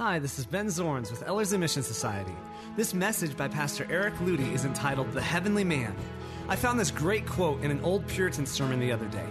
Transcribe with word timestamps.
Hi, 0.00 0.18
this 0.18 0.38
is 0.38 0.46
Ben 0.46 0.68
Zorns 0.68 1.10
with 1.10 1.28
Ellerslie 1.28 1.58
Mission 1.58 1.82
Society. 1.82 2.32
This 2.74 2.94
message 2.94 3.36
by 3.36 3.48
Pastor 3.48 3.86
Eric 3.90 4.14
Ludy 4.14 4.50
is 4.54 4.64
entitled 4.64 5.12
The 5.12 5.20
Heavenly 5.20 5.62
Man. 5.62 5.94
I 6.48 6.56
found 6.56 6.80
this 6.80 6.90
great 6.90 7.26
quote 7.26 7.62
in 7.62 7.70
an 7.70 7.84
old 7.84 8.06
Puritan 8.06 8.46
sermon 8.46 8.80
the 8.80 8.92
other 8.92 9.04
day. 9.08 9.26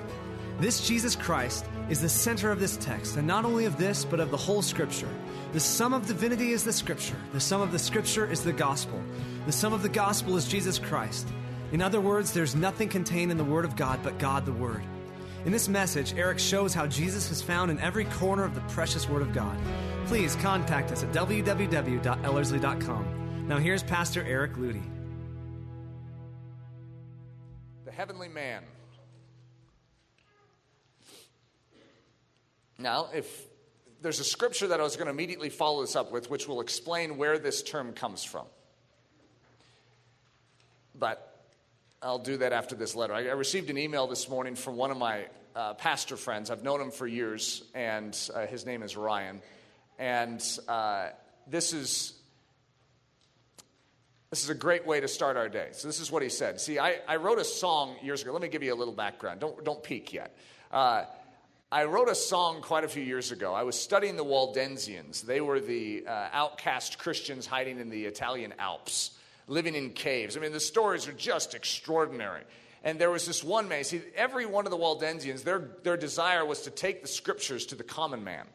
This 0.59 0.87
Jesus 0.87 1.15
Christ 1.15 1.65
is 1.89 2.01
the 2.01 2.07
center 2.07 2.51
of 2.51 2.59
this 2.59 2.77
text, 2.77 3.17
and 3.17 3.25
not 3.25 3.45
only 3.45 3.65
of 3.65 3.79
this, 3.79 4.05
but 4.05 4.19
of 4.19 4.29
the 4.29 4.37
whole 4.37 4.61
Scripture. 4.61 5.09
The 5.53 5.59
sum 5.59 5.91
of 5.91 6.05
divinity 6.05 6.51
is 6.51 6.63
the 6.63 6.71
Scripture. 6.71 7.17
The 7.33 7.39
sum 7.39 7.61
of 7.61 7.71
the 7.71 7.79
Scripture 7.79 8.31
is 8.31 8.43
the 8.43 8.53
gospel. 8.53 9.01
The 9.47 9.51
sum 9.51 9.73
of 9.73 9.81
the 9.81 9.89
gospel 9.89 10.37
is 10.37 10.47
Jesus 10.47 10.77
Christ. 10.77 11.27
In 11.71 11.81
other 11.81 11.99
words, 11.99 12.31
there's 12.31 12.53
nothing 12.53 12.89
contained 12.89 13.31
in 13.31 13.39
the 13.39 13.43
Word 13.43 13.65
of 13.65 13.75
God 13.75 14.01
but 14.03 14.19
God 14.19 14.45
the 14.45 14.53
Word. 14.53 14.83
In 15.45 15.51
this 15.51 15.67
message, 15.67 16.13
Eric 16.13 16.37
shows 16.37 16.75
how 16.75 16.85
Jesus 16.85 17.31
is 17.31 17.41
found 17.41 17.71
in 17.71 17.79
every 17.79 18.05
corner 18.05 18.43
of 18.43 18.53
the 18.53 18.61
precious 18.61 19.09
Word 19.09 19.23
of 19.23 19.33
God. 19.33 19.57
Please 20.07 20.35
contact 20.37 20.91
us 20.91 21.03
at 21.03 21.11
www.ellerslie.com. 21.11 23.47
Now, 23.47 23.57
here's 23.57 23.83
Pastor 23.83 24.23
Eric 24.23 24.53
Ludy. 24.53 24.81
The 27.85 27.91
heavenly 27.91 28.27
man. 28.27 28.63
Now, 32.77 33.09
if 33.13 33.49
there's 34.01 34.19
a 34.19 34.23
scripture 34.23 34.67
that 34.67 34.79
I 34.79 34.83
was 34.83 34.95
going 34.95 35.07
to 35.07 35.11
immediately 35.11 35.49
follow 35.49 35.81
this 35.81 35.95
up 35.95 36.11
with, 36.11 36.29
which 36.29 36.47
will 36.47 36.61
explain 36.61 37.17
where 37.17 37.37
this 37.37 37.61
term 37.61 37.93
comes 37.93 38.23
from. 38.23 38.45
But 40.95 41.25
I'll 42.01 42.19
do 42.19 42.37
that 42.37 42.53
after 42.53 42.75
this 42.75 42.95
letter. 42.95 43.13
I, 43.13 43.27
I 43.27 43.31
received 43.31 43.69
an 43.69 43.77
email 43.77 44.07
this 44.07 44.29
morning 44.29 44.55
from 44.55 44.77
one 44.77 44.91
of 44.91 44.97
my 44.97 45.25
uh, 45.55 45.73
pastor 45.73 46.15
friends. 46.15 46.49
I've 46.49 46.63
known 46.63 46.79
him 46.79 46.91
for 46.91 47.07
years, 47.07 47.63
and 47.73 48.17
uh, 48.33 48.45
his 48.45 48.65
name 48.65 48.83
is 48.83 48.95
Ryan. 48.95 49.41
And 49.99 50.43
uh, 50.67 51.09
this 51.45 51.73
is 51.73 52.13
this 54.31 54.43
is 54.43 54.49
a 54.49 54.55
great 54.55 54.87
way 54.87 54.99
to 54.99 55.07
start 55.07 55.37
our 55.37 55.49
day. 55.49 55.69
So 55.73 55.87
this 55.87 55.99
is 55.99 56.11
what 56.11 56.23
he 56.23 56.29
said. 56.29 56.61
See, 56.61 56.79
I, 56.79 56.99
I 57.07 57.17
wrote 57.17 57.39
a 57.39 57.43
song 57.43 57.95
years 58.01 58.21
ago. 58.21 58.31
Let 58.31 58.41
me 58.41 58.47
give 58.47 58.63
you 58.63 58.73
a 58.73 58.75
little 58.75 58.93
background. 58.93 59.41
Don't 59.41 59.63
don't 59.63 59.83
peek 59.83 60.13
yet. 60.13 60.35
Uh, 60.71 61.03
I 61.71 61.83
wrote 61.83 62.09
a 62.09 62.15
song 62.15 62.61
quite 62.61 62.83
a 62.83 62.87
few 62.87 63.03
years 63.03 63.31
ago. 63.31 63.53
I 63.53 63.61
was 63.61 63.79
studying 63.79 64.15
the 64.15 64.25
Waldensians. 64.25 65.21
They 65.21 65.41
were 65.41 65.59
the 65.59 66.05
uh, 66.07 66.29
outcast 66.31 66.97
Christians 66.97 67.45
hiding 67.45 67.79
in 67.79 67.89
the 67.89 68.05
Italian 68.05 68.55
Alps 68.57 69.11
living 69.49 69.75
in 69.75 69.91
caves. 69.91 70.37
I 70.37 70.39
mean, 70.39 70.51
the 70.51 70.59
stories 70.59 71.07
are 71.07 71.13
just 71.13 71.53
extraordinary. 71.53 72.43
And 72.83 72.97
there 72.97 73.11
was 73.11 73.25
this 73.27 73.43
one 73.43 73.67
man, 73.67 73.83
see, 73.83 74.01
every 74.15 74.45
one 74.45 74.65
of 74.65 74.71
the 74.71 74.77
Waldensians, 74.77 75.43
their, 75.43 75.71
their 75.83 75.97
desire 75.97 76.45
was 76.45 76.61
to 76.61 76.69
take 76.69 77.01
the 77.01 77.07
scriptures 77.07 77.65
to 77.67 77.75
the 77.75 77.83
common 77.83 78.23
man. 78.23 78.45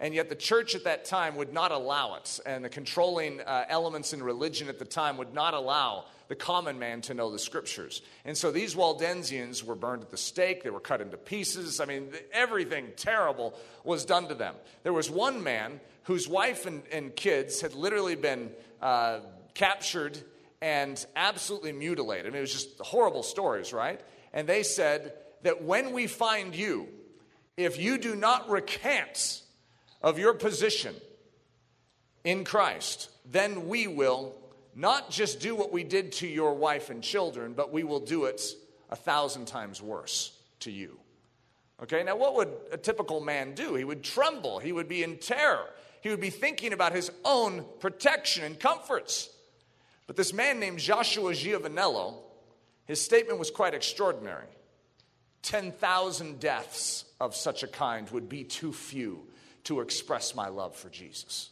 And 0.00 0.14
yet 0.14 0.30
the 0.30 0.34
church 0.34 0.74
at 0.74 0.84
that 0.84 1.04
time 1.04 1.36
would 1.36 1.52
not 1.52 1.72
allow 1.72 2.14
it. 2.14 2.40
And 2.46 2.64
the 2.64 2.70
controlling 2.70 3.42
uh, 3.42 3.66
elements 3.68 4.14
in 4.14 4.22
religion 4.22 4.68
at 4.68 4.78
the 4.78 4.86
time 4.86 5.18
would 5.18 5.34
not 5.34 5.52
allow 5.52 6.06
the 6.28 6.34
common 6.34 6.78
man 6.78 7.02
to 7.02 7.12
know 7.12 7.30
the 7.30 7.38
scriptures. 7.38 8.00
And 8.24 8.36
so 8.36 8.50
these 8.50 8.74
Waldensians 8.74 9.62
were 9.62 9.74
burned 9.74 10.02
at 10.02 10.10
the 10.10 10.16
stake, 10.16 10.62
they 10.62 10.70
were 10.70 10.80
cut 10.80 11.00
into 11.00 11.18
pieces. 11.18 11.80
I 11.80 11.84
mean, 11.84 12.08
everything 12.32 12.92
terrible 12.96 13.52
was 13.84 14.04
done 14.04 14.28
to 14.28 14.34
them. 14.34 14.54
There 14.84 14.92
was 14.92 15.10
one 15.10 15.42
man 15.42 15.80
whose 16.04 16.26
wife 16.26 16.66
and, 16.66 16.82
and 16.90 17.14
kids 17.14 17.60
had 17.60 17.74
literally 17.74 18.14
been 18.14 18.52
uh, 18.80 19.20
captured 19.54 20.16
and 20.62 21.04
absolutely 21.14 21.72
mutilated. 21.72 22.26
I 22.26 22.30
mean, 22.30 22.38
it 22.38 22.42
was 22.42 22.52
just 22.52 22.78
horrible 22.80 23.22
stories, 23.22 23.72
right? 23.72 24.00
And 24.32 24.46
they 24.46 24.62
said 24.62 25.12
that 25.42 25.62
when 25.62 25.92
we 25.92 26.06
find 26.06 26.54
you, 26.54 26.88
if 27.56 27.78
you 27.78 27.98
do 27.98 28.14
not 28.14 28.48
recant 28.48 29.42
of 30.02 30.18
your 30.18 30.34
position 30.34 30.94
in 32.24 32.44
Christ, 32.44 33.10
then 33.24 33.68
we 33.68 33.86
will 33.86 34.34
not 34.74 35.10
just 35.10 35.40
do 35.40 35.54
what 35.54 35.72
we 35.72 35.84
did 35.84 36.12
to 36.12 36.26
your 36.26 36.54
wife 36.54 36.90
and 36.90 37.02
children, 37.02 37.54
but 37.54 37.72
we 37.72 37.82
will 37.82 38.00
do 38.00 38.24
it 38.24 38.42
a 38.90 38.96
thousand 38.96 39.46
times 39.46 39.82
worse 39.82 40.32
to 40.60 40.70
you. 40.70 40.98
Okay, 41.82 42.02
now 42.02 42.16
what 42.16 42.34
would 42.36 42.50
a 42.72 42.76
typical 42.76 43.20
man 43.20 43.54
do? 43.54 43.74
He 43.74 43.84
would 43.84 44.02
tremble, 44.02 44.58
he 44.58 44.72
would 44.72 44.88
be 44.88 45.02
in 45.02 45.16
terror, 45.16 45.66
he 46.02 46.10
would 46.10 46.20
be 46.20 46.30
thinking 46.30 46.72
about 46.72 46.92
his 46.92 47.10
own 47.24 47.64
protection 47.78 48.44
and 48.44 48.58
comforts. 48.58 49.30
But 50.06 50.16
this 50.16 50.32
man 50.32 50.60
named 50.60 50.78
Joshua 50.78 51.32
Gianavello, 51.32 52.16
his 52.84 53.00
statement 53.00 53.38
was 53.38 53.50
quite 53.50 53.74
extraordinary. 53.74 54.46
10,000 55.42 56.38
deaths 56.38 57.04
of 57.20 57.34
such 57.34 57.62
a 57.62 57.66
kind 57.66 58.10
would 58.10 58.28
be 58.28 58.44
too 58.44 58.72
few 58.72 59.26
to 59.64 59.80
express 59.80 60.34
my 60.34 60.48
love 60.48 60.76
for 60.76 60.88
Jesus. 60.88 61.50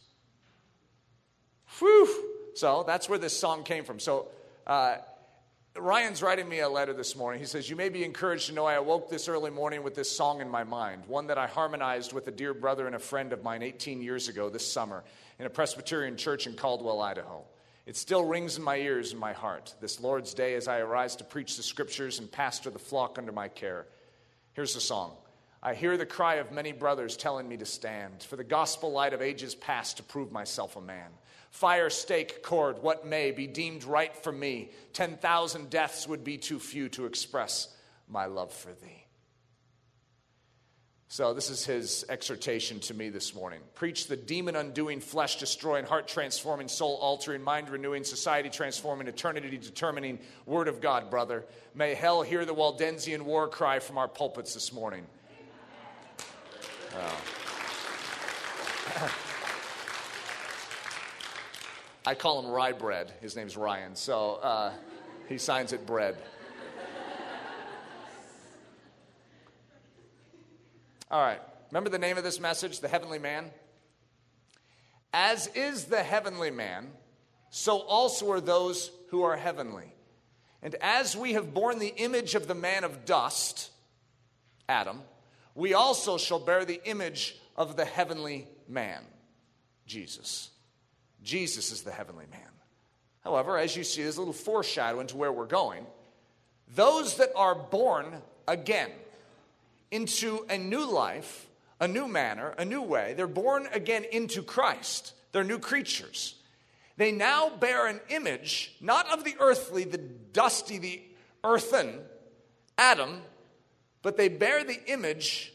Whew. 1.79 2.25
So 2.55 2.83
that's 2.85 3.07
where 3.07 3.19
this 3.19 3.37
song 3.37 3.63
came 3.63 3.83
from. 3.83 3.99
So 3.99 4.27
uh, 4.65 4.97
Ryan's 5.77 6.21
writing 6.21 6.49
me 6.49 6.59
a 6.59 6.69
letter 6.69 6.93
this 6.93 7.15
morning. 7.15 7.39
He 7.39 7.45
says, 7.45 7.69
You 7.69 7.75
may 7.75 7.89
be 7.89 8.03
encouraged 8.03 8.47
to 8.47 8.53
know 8.53 8.65
I 8.65 8.73
awoke 8.73 9.09
this 9.09 9.27
early 9.27 9.51
morning 9.51 9.83
with 9.83 9.95
this 9.95 10.09
song 10.09 10.41
in 10.41 10.49
my 10.49 10.63
mind, 10.63 11.03
one 11.07 11.27
that 11.27 11.37
I 11.37 11.47
harmonized 11.47 12.11
with 12.11 12.27
a 12.27 12.31
dear 12.31 12.53
brother 12.53 12.87
and 12.87 12.95
a 12.95 12.99
friend 12.99 13.33
of 13.33 13.43
mine 13.43 13.61
18 13.61 14.01
years 14.01 14.27
ago 14.27 14.49
this 14.49 14.69
summer 14.69 15.03
in 15.37 15.45
a 15.45 15.49
Presbyterian 15.49 16.17
church 16.17 16.47
in 16.47 16.53
Caldwell, 16.53 17.01
Idaho. 17.01 17.43
It 17.85 17.97
still 17.97 18.25
rings 18.25 18.57
in 18.57 18.63
my 18.63 18.77
ears 18.77 19.11
and 19.11 19.19
my 19.19 19.33
heart 19.33 19.73
this 19.79 19.99
Lord's 19.99 20.33
day 20.33 20.55
as 20.55 20.67
I 20.67 20.79
arise 20.79 21.15
to 21.17 21.23
preach 21.23 21.55
the 21.55 21.63
scriptures 21.63 22.19
and 22.19 22.31
pastor 22.31 22.69
the 22.69 22.79
flock 22.79 23.17
under 23.17 23.31
my 23.31 23.47
care. 23.47 23.87
Here's 24.53 24.73
the 24.73 24.81
song 24.81 25.15
I 25.61 25.73
hear 25.73 25.97
the 25.97 26.05
cry 26.05 26.35
of 26.35 26.51
many 26.51 26.71
brothers 26.71 27.17
telling 27.17 27.47
me 27.47 27.57
to 27.57 27.65
stand 27.65 28.23
for 28.23 28.37
the 28.37 28.43
gospel 28.45 28.91
light 28.91 29.13
of 29.13 29.21
ages 29.21 29.55
past 29.55 29.97
to 29.97 30.03
prove 30.03 30.31
myself 30.31 30.77
a 30.77 30.81
man. 30.81 31.09
Fire, 31.51 31.89
stake, 31.89 32.43
cord, 32.43 32.81
what 32.81 33.05
may 33.05 33.31
be 33.31 33.47
deemed 33.47 33.83
right 33.83 34.15
for 34.15 34.31
me. 34.31 34.71
10,000 34.93 35.69
deaths 35.69 36.07
would 36.07 36.23
be 36.23 36.37
too 36.37 36.59
few 36.59 36.87
to 36.89 37.05
express 37.05 37.75
my 38.07 38.25
love 38.25 38.53
for 38.53 38.71
thee. 38.71 39.05
So, 41.11 41.33
this 41.33 41.49
is 41.49 41.65
his 41.65 42.05
exhortation 42.07 42.79
to 42.81 42.93
me 42.93 43.09
this 43.09 43.33
morning. 43.33 43.61
Preach 43.73 44.05
the 44.05 44.15
demon 44.15 44.55
undoing, 44.55 44.99
flesh 44.99 45.37
destroying, 45.37 45.85
heart 45.85 46.07
transforming, 46.07 46.67
soul 46.67 46.97
altering, 46.97 47.41
mind 47.41 47.71
renewing, 47.71 48.03
society 48.03 48.51
transforming, 48.51 49.07
eternity 49.07 49.57
determining 49.57 50.19
word 50.45 50.67
of 50.67 50.81
God, 50.81 51.09
brother. 51.09 51.45
May 51.73 51.95
hell 51.95 52.21
hear 52.21 52.45
the 52.45 52.53
Waldensian 52.53 53.23
war 53.23 53.47
cry 53.47 53.79
from 53.79 53.97
our 53.97 54.07
pulpits 54.07 54.53
this 54.53 54.71
morning. 54.71 55.07
Oh. 56.99 57.21
I 62.05 62.15
call 62.15 62.41
him 62.41 62.51
Rye 62.51 62.73
Bread. 62.73 63.13
His 63.21 63.35
name's 63.35 63.55
Ryan, 63.55 63.95
so 63.95 64.35
uh, 64.35 64.71
he 65.27 65.37
signs 65.37 65.73
it 65.73 65.85
bread. 65.85 66.17
All 71.11 71.21
right. 71.21 71.41
Remember 71.71 71.89
the 71.89 71.99
name 71.99 72.17
of 72.17 72.23
this 72.23 72.39
message, 72.39 72.79
The 72.79 72.87
Heavenly 72.87 73.19
Man? 73.19 73.51
As 75.13 75.47
is 75.47 75.85
the 75.85 76.03
heavenly 76.03 76.51
man, 76.51 76.87
so 77.49 77.79
also 77.79 78.31
are 78.31 78.41
those 78.41 78.91
who 79.09 79.23
are 79.23 79.35
heavenly. 79.35 79.93
And 80.61 80.75
as 80.81 81.15
we 81.15 81.33
have 81.33 81.53
borne 81.53 81.79
the 81.79 81.93
image 81.95 82.35
of 82.35 82.47
the 82.47 82.55
man 82.55 82.83
of 82.83 83.05
dust, 83.05 83.71
Adam, 84.67 85.01
we 85.59 85.73
also 85.73 86.17
shall 86.17 86.39
bear 86.39 86.65
the 86.65 86.81
image 86.85 87.37
of 87.55 87.75
the 87.75 87.85
heavenly 87.85 88.47
man, 88.67 89.03
Jesus. 89.85 90.49
Jesus 91.21 91.71
is 91.71 91.81
the 91.81 91.91
heavenly 91.91 92.25
man. 92.31 92.41
However, 93.23 93.57
as 93.57 93.75
you 93.75 93.83
see, 93.83 94.01
there's 94.01 94.15
a 94.15 94.21
little 94.21 94.33
foreshadow 94.33 95.01
into 95.01 95.17
where 95.17 95.31
we're 95.31 95.45
going. 95.45 95.85
Those 96.73 97.17
that 97.17 97.29
are 97.35 97.55
born 97.55 98.21
again, 98.47 98.89
into 99.91 100.45
a 100.49 100.57
new 100.57 100.89
life, 100.89 101.47
a 101.79 101.87
new 101.87 102.07
manner, 102.07 102.53
a 102.57 102.65
new 102.65 102.81
way. 102.81 103.13
They're 103.15 103.27
born 103.27 103.67
again 103.73 104.05
into 104.11 104.41
Christ. 104.41 105.13
They're 105.31 105.43
new 105.43 105.59
creatures. 105.59 106.35
They 106.97 107.11
now 107.11 107.49
bear 107.49 107.87
an 107.87 107.99
image, 108.09 108.75
not 108.81 109.11
of 109.11 109.23
the 109.23 109.35
earthly, 109.39 109.83
the 109.83 109.97
dusty, 109.97 110.77
the 110.77 111.01
earthen 111.43 111.99
Adam, 112.77 113.21
but 114.01 114.17
they 114.17 114.27
bear 114.27 114.63
the 114.63 114.79
image 114.91 115.53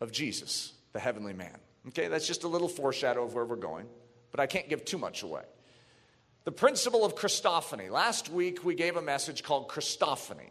of 0.00 0.12
Jesus, 0.12 0.72
the 0.92 1.00
heavenly 1.00 1.32
man. 1.32 1.58
Okay, 1.88 2.08
that's 2.08 2.26
just 2.26 2.44
a 2.44 2.48
little 2.48 2.68
foreshadow 2.68 3.24
of 3.24 3.34
where 3.34 3.44
we're 3.44 3.56
going, 3.56 3.86
but 4.30 4.40
I 4.40 4.46
can't 4.46 4.68
give 4.68 4.84
too 4.84 4.98
much 4.98 5.22
away. 5.22 5.42
The 6.44 6.52
principle 6.52 7.04
of 7.04 7.14
Christophany. 7.14 7.90
Last 7.90 8.30
week 8.30 8.64
we 8.64 8.74
gave 8.74 8.96
a 8.96 9.02
message 9.02 9.42
called 9.42 9.68
Christophany. 9.68 10.50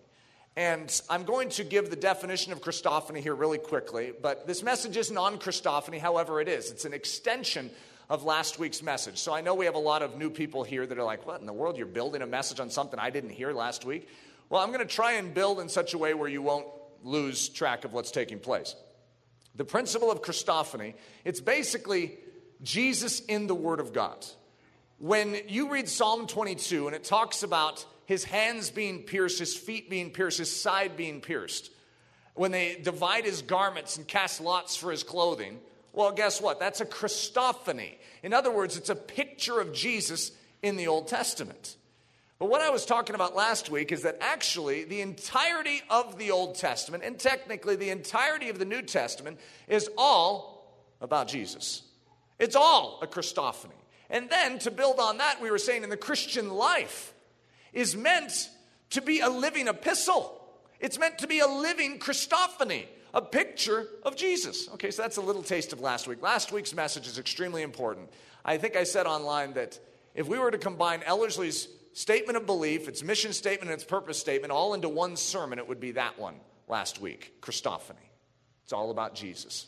And 0.55 1.01
I'm 1.07 1.23
going 1.23 1.49
to 1.49 1.63
give 1.63 1.91
the 1.91 1.95
definition 1.95 2.51
of 2.51 2.61
Christophany 2.61 3.19
here 3.19 3.35
really 3.35 3.59
quickly, 3.59 4.11
but 4.19 4.47
this 4.47 4.63
message 4.63 4.97
isn't 4.97 5.17
on 5.17 5.37
Christophany, 5.37 5.99
however, 5.99 6.41
it 6.41 6.47
is. 6.47 6.71
It's 6.71 6.85
an 6.85 6.93
extension 6.93 7.69
of 8.09 8.23
last 8.23 8.57
week's 8.57 8.81
message. 8.81 9.19
So 9.19 9.35
I 9.35 9.41
know 9.41 9.53
we 9.53 9.65
have 9.65 9.75
a 9.75 9.79
lot 9.79 10.01
of 10.01 10.17
new 10.17 10.31
people 10.31 10.63
here 10.63 10.87
that 10.87 10.97
are 10.97 11.03
like, 11.03 11.27
what 11.27 11.39
in 11.41 11.45
the 11.45 11.53
world? 11.53 11.77
You're 11.77 11.85
building 11.85 12.23
a 12.23 12.27
message 12.27 12.59
on 12.59 12.71
something 12.71 12.99
I 12.99 13.11
didn't 13.11 13.29
hear 13.29 13.53
last 13.53 13.85
week? 13.85 14.07
Well, 14.49 14.61
I'm 14.61 14.69
going 14.71 14.79
to 14.79 14.91
try 14.91 15.13
and 15.13 15.31
build 15.31 15.59
in 15.59 15.69
such 15.69 15.93
a 15.93 15.97
way 15.99 16.15
where 16.15 16.29
you 16.29 16.41
won't 16.41 16.65
lose 17.03 17.49
track 17.49 17.85
of 17.85 17.93
what's 17.93 18.11
taking 18.11 18.39
place. 18.39 18.75
The 19.55 19.65
principle 19.65 20.11
of 20.11 20.21
Christophany, 20.21 20.93
it's 21.25 21.41
basically 21.41 22.17
Jesus 22.61 23.19
in 23.21 23.47
the 23.47 23.55
Word 23.55 23.79
of 23.79 23.93
God. 23.93 24.25
When 24.99 25.37
you 25.47 25.69
read 25.69 25.89
Psalm 25.89 26.27
22 26.27 26.87
and 26.87 26.95
it 26.95 27.03
talks 27.03 27.43
about 27.43 27.85
his 28.05 28.23
hands 28.23 28.69
being 28.69 29.03
pierced, 29.03 29.39
his 29.39 29.55
feet 29.55 29.89
being 29.89 30.11
pierced, 30.11 30.37
his 30.39 30.55
side 30.55 30.95
being 30.95 31.21
pierced, 31.21 31.71
when 32.35 32.51
they 32.51 32.79
divide 32.81 33.25
his 33.25 33.41
garments 33.41 33.97
and 33.97 34.07
cast 34.07 34.41
lots 34.41 34.75
for 34.75 34.91
his 34.91 35.03
clothing, 35.03 35.59
well, 35.91 36.11
guess 36.11 36.39
what? 36.39 36.59
That's 36.59 36.81
a 36.81 36.85
Christophany. 36.85 37.95
In 38.21 38.33
other 38.33 38.51
words, 38.51 38.77
it's 38.77 38.89
a 38.91 38.95
picture 38.95 39.59
of 39.59 39.73
Jesus 39.73 40.31
in 40.61 40.75
the 40.77 40.87
Old 40.87 41.07
Testament. 41.07 41.75
But 42.39 42.49
what 42.49 42.61
I 42.61 42.69
was 42.69 42.85
talking 42.85 43.15
about 43.15 43.35
last 43.35 43.71
week 43.71 43.91
is 43.91 44.03
that 44.03 44.17
actually 44.21 44.83
the 44.83 45.01
entirety 45.01 45.81
of 45.89 46.17
the 46.19 46.31
Old 46.31 46.55
Testament, 46.55 47.03
and 47.03 47.17
technically 47.17 47.75
the 47.75 47.89
entirety 47.89 48.49
of 48.49 48.59
the 48.59 48.65
New 48.65 48.83
Testament, 48.83 49.39
is 49.67 49.89
all 49.97 50.77
about 51.01 51.27
Jesus. 51.27 51.81
It's 52.37 52.55
all 52.55 52.99
a 53.01 53.07
Christophany. 53.07 53.71
And 54.09 54.29
then 54.29 54.59
to 54.59 54.71
build 54.71 54.99
on 54.99 55.17
that, 55.17 55.41
we 55.41 55.49
were 55.49 55.57
saying 55.57 55.83
in 55.83 55.89
the 55.89 55.97
Christian 55.97 56.51
life 56.51 57.13
is 57.73 57.95
meant 57.95 58.49
to 58.91 59.01
be 59.01 59.19
a 59.19 59.29
living 59.29 59.67
epistle. 59.67 60.33
It's 60.79 60.99
meant 60.99 61.17
to 61.19 61.27
be 61.27 61.39
a 61.39 61.47
living 61.47 61.97
Christophany, 61.97 62.85
a 63.13 63.21
picture 63.21 63.87
of 64.03 64.15
Jesus. 64.15 64.69
Okay, 64.75 64.91
so 64.91 65.01
that's 65.01 65.17
a 65.17 65.21
little 65.21 65.43
taste 65.43 65.73
of 65.73 65.81
last 65.81 66.07
week. 66.07 66.21
Last 66.21 66.51
week's 66.51 66.73
message 66.73 67.07
is 67.07 67.17
extremely 67.17 67.63
important. 67.63 68.09
I 68.45 68.57
think 68.57 68.75
I 68.75 68.83
said 68.83 69.07
online 69.07 69.53
that 69.53 69.79
if 70.13 70.27
we 70.27 70.37
were 70.37 70.51
to 70.51 70.57
combine 70.57 71.01
Ellerslie's 71.01 71.67
statement 71.97 72.37
of 72.37 72.45
belief, 72.45 72.87
its 72.87 73.01
mission 73.01 73.33
statement, 73.33 73.71
and 73.71 73.81
its 73.81 73.83
purpose 73.83 74.19
statement 74.19 74.51
all 74.51 74.75
into 74.75 74.87
one 74.87 75.15
sermon, 75.15 75.57
it 75.57 75.67
would 75.67 75.79
be 75.79 75.93
that 75.93 76.19
one 76.19 76.35
last 76.67 77.01
week 77.01 77.33
Christophany. 77.41 77.95
It's 78.63 78.71
all 78.71 78.91
about 78.91 79.15
Jesus. 79.15 79.65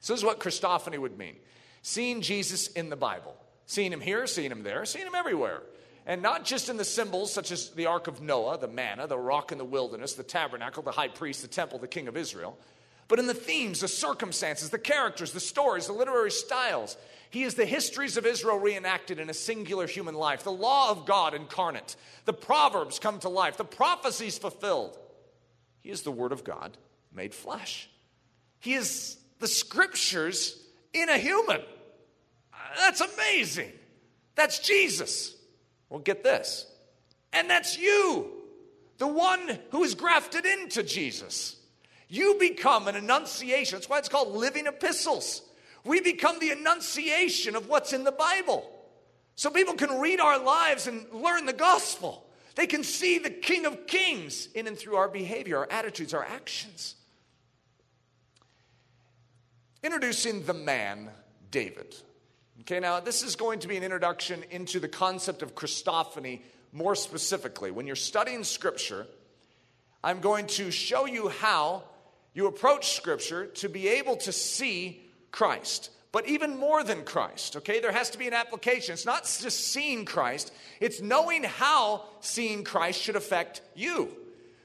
So, 0.00 0.14
this 0.14 0.20
is 0.20 0.24
what 0.24 0.40
Christophany 0.40 0.98
would 0.98 1.18
mean 1.18 1.36
seeing 1.82 2.22
Jesus 2.22 2.68
in 2.68 2.88
the 2.88 2.96
Bible, 2.96 3.36
seeing 3.66 3.92
him 3.92 4.00
here, 4.00 4.26
seeing 4.26 4.50
him 4.50 4.62
there, 4.62 4.86
seeing 4.86 5.06
him 5.06 5.14
everywhere. 5.14 5.62
And 6.06 6.22
not 6.22 6.44
just 6.46 6.70
in 6.70 6.78
the 6.78 6.84
symbols 6.84 7.30
such 7.32 7.52
as 7.52 7.70
the 7.70 7.86
Ark 7.86 8.06
of 8.06 8.22
Noah, 8.22 8.58
the 8.58 8.66
manna, 8.66 9.06
the 9.06 9.18
rock 9.18 9.52
in 9.52 9.58
the 9.58 9.64
wilderness, 9.64 10.14
the 10.14 10.22
tabernacle, 10.22 10.82
the 10.82 10.90
high 10.90 11.08
priest, 11.08 11.42
the 11.42 11.48
temple, 11.48 11.78
the 11.78 11.86
king 11.86 12.08
of 12.08 12.16
Israel, 12.16 12.58
but 13.06 13.18
in 13.18 13.26
the 13.26 13.34
themes, 13.34 13.80
the 13.80 13.88
circumstances, 13.88 14.70
the 14.70 14.78
characters, 14.78 15.32
the 15.32 15.40
stories, 15.40 15.88
the 15.88 15.92
literary 15.92 16.30
styles. 16.30 16.96
He 17.30 17.44
is 17.44 17.54
the 17.54 17.64
histories 17.64 18.16
of 18.16 18.26
Israel 18.26 18.58
reenacted 18.58 19.20
in 19.20 19.30
a 19.30 19.34
singular 19.34 19.86
human 19.86 20.14
life, 20.14 20.42
the 20.42 20.52
law 20.52 20.90
of 20.90 21.06
God 21.06 21.32
incarnate, 21.32 21.96
the 22.24 22.32
proverbs 22.32 22.98
come 22.98 23.20
to 23.20 23.28
life, 23.28 23.56
the 23.56 23.64
prophecies 23.64 24.36
fulfilled. 24.36 24.98
He 25.80 25.90
is 25.90 26.02
the 26.02 26.10
Word 26.10 26.32
of 26.32 26.44
God 26.44 26.76
made 27.12 27.34
flesh. 27.34 27.88
He 28.58 28.74
is 28.74 29.16
the 29.38 29.48
scriptures 29.48 30.60
in 30.92 31.08
a 31.08 31.18
human. 31.18 31.60
That's 32.76 33.00
amazing. 33.00 33.72
That's 34.34 34.58
Jesus. 34.58 35.34
Well, 35.88 36.00
get 36.00 36.22
this. 36.22 36.66
And 37.32 37.48
that's 37.48 37.78
you, 37.78 38.30
the 38.98 39.06
one 39.06 39.58
who 39.70 39.84
is 39.84 39.94
grafted 39.94 40.44
into 40.44 40.82
Jesus. 40.82 41.56
You 42.08 42.36
become 42.40 42.88
an 42.88 42.96
enunciation. 42.96 43.76
That's 43.76 43.88
why 43.88 43.98
it's 43.98 44.08
called 44.08 44.34
living 44.34 44.66
epistles. 44.66 45.42
We 45.84 46.00
become 46.00 46.38
the 46.38 46.50
enunciation 46.50 47.56
of 47.56 47.68
what's 47.68 47.92
in 47.92 48.04
the 48.04 48.12
Bible. 48.12 48.70
So 49.36 49.50
people 49.50 49.74
can 49.74 50.00
read 50.00 50.20
our 50.20 50.38
lives 50.38 50.86
and 50.86 51.06
learn 51.12 51.46
the 51.46 51.52
gospel. 51.52 52.26
They 52.56 52.66
can 52.66 52.84
see 52.84 53.18
the 53.18 53.30
King 53.30 53.64
of 53.64 53.86
Kings 53.86 54.48
in 54.54 54.66
and 54.66 54.76
through 54.76 54.96
our 54.96 55.08
behavior, 55.08 55.58
our 55.58 55.68
attitudes, 55.70 56.12
our 56.12 56.24
actions. 56.24 56.96
Introducing 59.82 60.44
the 60.44 60.52
man, 60.52 61.08
David. 61.50 61.94
Okay, 62.60 62.80
now 62.80 63.00
this 63.00 63.22
is 63.22 63.34
going 63.34 63.60
to 63.60 63.68
be 63.68 63.78
an 63.78 63.82
introduction 63.82 64.44
into 64.50 64.78
the 64.78 64.88
concept 64.88 65.42
of 65.42 65.54
Christophany 65.54 66.42
more 66.72 66.94
specifically. 66.94 67.70
When 67.70 67.86
you're 67.86 67.96
studying 67.96 68.44
Scripture, 68.44 69.06
I'm 70.04 70.20
going 70.20 70.46
to 70.48 70.70
show 70.70 71.06
you 71.06 71.28
how 71.28 71.84
you 72.34 72.46
approach 72.46 72.94
Scripture 72.94 73.46
to 73.46 73.68
be 73.68 73.88
able 73.88 74.16
to 74.18 74.32
see 74.32 75.09
Christ. 75.32 75.90
But 76.12 76.28
even 76.28 76.58
more 76.58 76.82
than 76.82 77.04
Christ, 77.04 77.56
okay? 77.56 77.80
There 77.80 77.92
has 77.92 78.10
to 78.10 78.18
be 78.18 78.26
an 78.26 78.34
application. 78.34 78.94
It's 78.94 79.06
not 79.06 79.22
just 79.22 79.68
seeing 79.68 80.04
Christ, 80.04 80.52
it's 80.80 81.00
knowing 81.00 81.44
how 81.44 82.04
seeing 82.20 82.64
Christ 82.64 83.00
should 83.00 83.16
affect 83.16 83.62
you. 83.76 84.08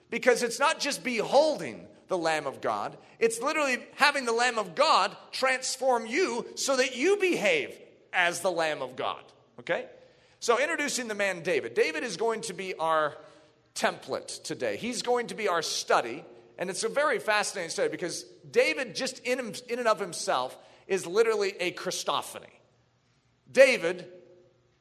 Because 0.10 0.44
it's 0.44 0.60
not 0.60 0.80
just 0.80 1.04
beholding 1.04 1.86
the 2.08 2.18
Lamb 2.18 2.48
of 2.48 2.62
God, 2.62 2.98
it's 3.20 3.42
literally 3.42 3.78
having 3.96 4.26
the 4.26 4.32
Lamb 4.32 4.58
of 4.58 4.76
God 4.76 5.16
transform 5.32 6.06
you 6.06 6.46
so 6.56 6.78
that 6.78 6.96
you 6.96 7.18
behave 7.18 7.78
as 8.14 8.42
the 8.42 8.52
Lamb 8.52 8.82
of 8.82 8.96
God, 8.96 9.22
okay? 9.60 9.86
So, 10.40 10.60
introducing 10.60 11.08
the 11.08 11.16
man 11.16 11.42
David. 11.42 11.74
David 11.74 12.04
is 12.04 12.18
going 12.18 12.42
to 12.42 12.54
be 12.54 12.76
our 12.76 13.16
template 13.76 14.44
today. 14.44 14.78
He's 14.78 15.02
going 15.02 15.28
to 15.28 15.36
be 15.36 15.48
our 15.48 15.62
study 15.62 16.24
and 16.58 16.70
it's 16.70 16.84
a 16.84 16.90
very 16.90 17.20
fascinating 17.20 17.70
study 17.70 17.90
because 17.90 18.26
David, 18.52 18.96
just 18.96 19.20
in, 19.20 19.40
in 19.70 19.80
and 19.80 19.88
of 19.88 20.00
himself, 20.00 20.58
is 20.88 21.06
literally 21.06 21.54
a 21.60 21.72
Christophany. 21.72 22.46
David 23.52 24.08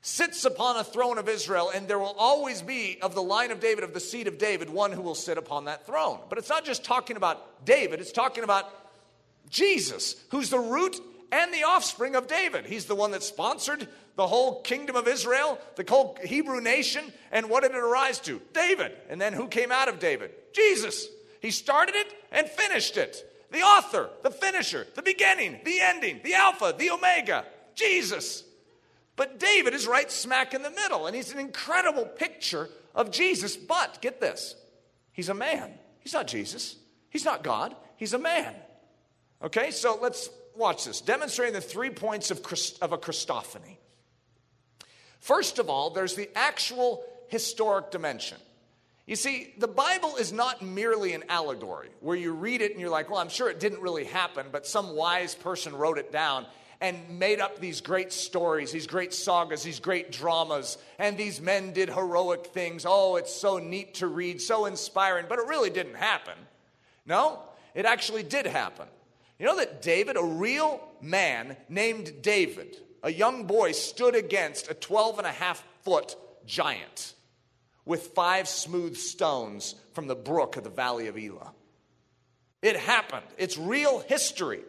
sits 0.00 0.44
upon 0.44 0.76
a 0.76 0.84
throne 0.84 1.16
of 1.16 1.28
Israel, 1.28 1.70
and 1.74 1.88
there 1.88 1.98
will 1.98 2.14
always 2.18 2.60
be, 2.60 2.98
of 3.00 3.14
the 3.14 3.22
line 3.22 3.50
of 3.50 3.60
David, 3.60 3.84
of 3.84 3.94
the 3.94 4.00
seed 4.00 4.26
of 4.26 4.36
David, 4.36 4.68
one 4.68 4.92
who 4.92 5.00
will 5.00 5.14
sit 5.14 5.38
upon 5.38 5.64
that 5.64 5.86
throne. 5.86 6.18
But 6.28 6.38
it's 6.38 6.50
not 6.50 6.64
just 6.64 6.84
talking 6.84 7.16
about 7.16 7.64
David, 7.64 8.00
it's 8.00 8.12
talking 8.12 8.44
about 8.44 8.70
Jesus, 9.48 10.16
who's 10.30 10.50
the 10.50 10.58
root 10.58 11.00
and 11.32 11.52
the 11.52 11.64
offspring 11.64 12.16
of 12.16 12.26
David. 12.26 12.66
He's 12.66 12.84
the 12.84 12.94
one 12.94 13.12
that 13.12 13.22
sponsored 13.22 13.88
the 14.16 14.26
whole 14.26 14.60
kingdom 14.62 14.94
of 14.94 15.08
Israel, 15.08 15.58
the 15.76 15.84
whole 15.88 16.16
Hebrew 16.22 16.60
nation, 16.60 17.04
and 17.32 17.48
what 17.48 17.62
did 17.62 17.72
it 17.72 17.78
arise 17.78 18.20
to? 18.20 18.40
David. 18.52 18.92
And 19.08 19.20
then 19.20 19.32
who 19.32 19.48
came 19.48 19.72
out 19.72 19.88
of 19.88 19.98
David? 19.98 20.32
Jesus. 20.52 21.08
He 21.40 21.50
started 21.50 21.94
it 21.94 22.12
and 22.30 22.48
finished 22.48 22.96
it. 22.96 23.24
The 23.54 23.60
author, 23.60 24.10
the 24.24 24.32
finisher, 24.32 24.84
the 24.96 25.02
beginning, 25.02 25.60
the 25.64 25.78
ending, 25.80 26.18
the 26.24 26.34
Alpha, 26.34 26.74
the 26.76 26.90
Omega, 26.90 27.44
Jesus. 27.76 28.42
But 29.14 29.38
David 29.38 29.74
is 29.74 29.86
right 29.86 30.10
smack 30.10 30.54
in 30.54 30.62
the 30.62 30.72
middle, 30.72 31.06
and 31.06 31.14
he's 31.14 31.32
an 31.32 31.38
incredible 31.38 32.04
picture 32.04 32.68
of 32.96 33.12
Jesus. 33.12 33.56
But 33.56 34.02
get 34.02 34.20
this 34.20 34.56
he's 35.12 35.28
a 35.28 35.34
man. 35.34 35.70
He's 36.00 36.12
not 36.12 36.26
Jesus, 36.26 36.74
he's 37.10 37.24
not 37.24 37.44
God, 37.44 37.76
he's 37.96 38.12
a 38.12 38.18
man. 38.18 38.52
Okay, 39.40 39.70
so 39.70 40.00
let's 40.02 40.28
watch 40.56 40.84
this, 40.84 41.00
demonstrating 41.00 41.54
the 41.54 41.60
three 41.60 41.90
points 41.90 42.32
of, 42.32 42.42
Christ, 42.42 42.78
of 42.82 42.90
a 42.90 42.98
Christophany. 42.98 43.76
First 45.20 45.60
of 45.60 45.70
all, 45.70 45.90
there's 45.90 46.16
the 46.16 46.28
actual 46.34 47.04
historic 47.28 47.92
dimension. 47.92 48.38
You 49.06 49.16
see, 49.16 49.52
the 49.58 49.68
Bible 49.68 50.16
is 50.16 50.32
not 50.32 50.62
merely 50.62 51.12
an 51.12 51.24
allegory 51.28 51.90
where 52.00 52.16
you 52.16 52.32
read 52.32 52.62
it 52.62 52.72
and 52.72 52.80
you're 52.80 52.90
like, 52.90 53.10
well, 53.10 53.18
I'm 53.18 53.28
sure 53.28 53.50
it 53.50 53.60
didn't 53.60 53.82
really 53.82 54.04
happen, 54.04 54.46
but 54.50 54.66
some 54.66 54.96
wise 54.96 55.34
person 55.34 55.74
wrote 55.74 55.98
it 55.98 56.10
down 56.10 56.46
and 56.80 57.18
made 57.18 57.38
up 57.38 57.60
these 57.60 57.82
great 57.82 58.12
stories, 58.12 58.72
these 58.72 58.86
great 58.86 59.12
sagas, 59.12 59.62
these 59.62 59.78
great 59.78 60.10
dramas, 60.10 60.78
and 60.98 61.18
these 61.18 61.40
men 61.40 61.72
did 61.72 61.90
heroic 61.90 62.46
things. 62.46 62.86
Oh, 62.88 63.16
it's 63.16 63.32
so 63.32 63.58
neat 63.58 63.94
to 63.94 64.06
read, 64.06 64.40
so 64.40 64.64
inspiring, 64.64 65.26
but 65.28 65.38
it 65.38 65.46
really 65.46 65.70
didn't 65.70 65.96
happen. 65.96 66.34
No, 67.04 67.40
it 67.74 67.84
actually 67.84 68.22
did 68.22 68.46
happen. 68.46 68.86
You 69.38 69.44
know 69.44 69.56
that 69.56 69.82
David, 69.82 70.16
a 70.16 70.24
real 70.24 70.80
man 71.02 71.58
named 71.68 72.22
David, 72.22 72.78
a 73.02 73.12
young 73.12 73.44
boy, 73.46 73.72
stood 73.72 74.14
against 74.14 74.70
a 74.70 74.74
12 74.74 75.18
and 75.18 75.26
a 75.26 75.32
half 75.32 75.62
foot 75.82 76.16
giant 76.46 77.14
with 77.84 78.08
five 78.08 78.48
smooth 78.48 78.96
stones 78.96 79.74
from 79.92 80.06
the 80.06 80.14
brook 80.14 80.56
of 80.56 80.64
the 80.64 80.70
valley 80.70 81.08
of 81.08 81.18
Elah. 81.18 81.52
It 82.62 82.76
happened, 82.76 83.26
it's 83.36 83.58
real 83.58 84.00
history. 84.00 84.60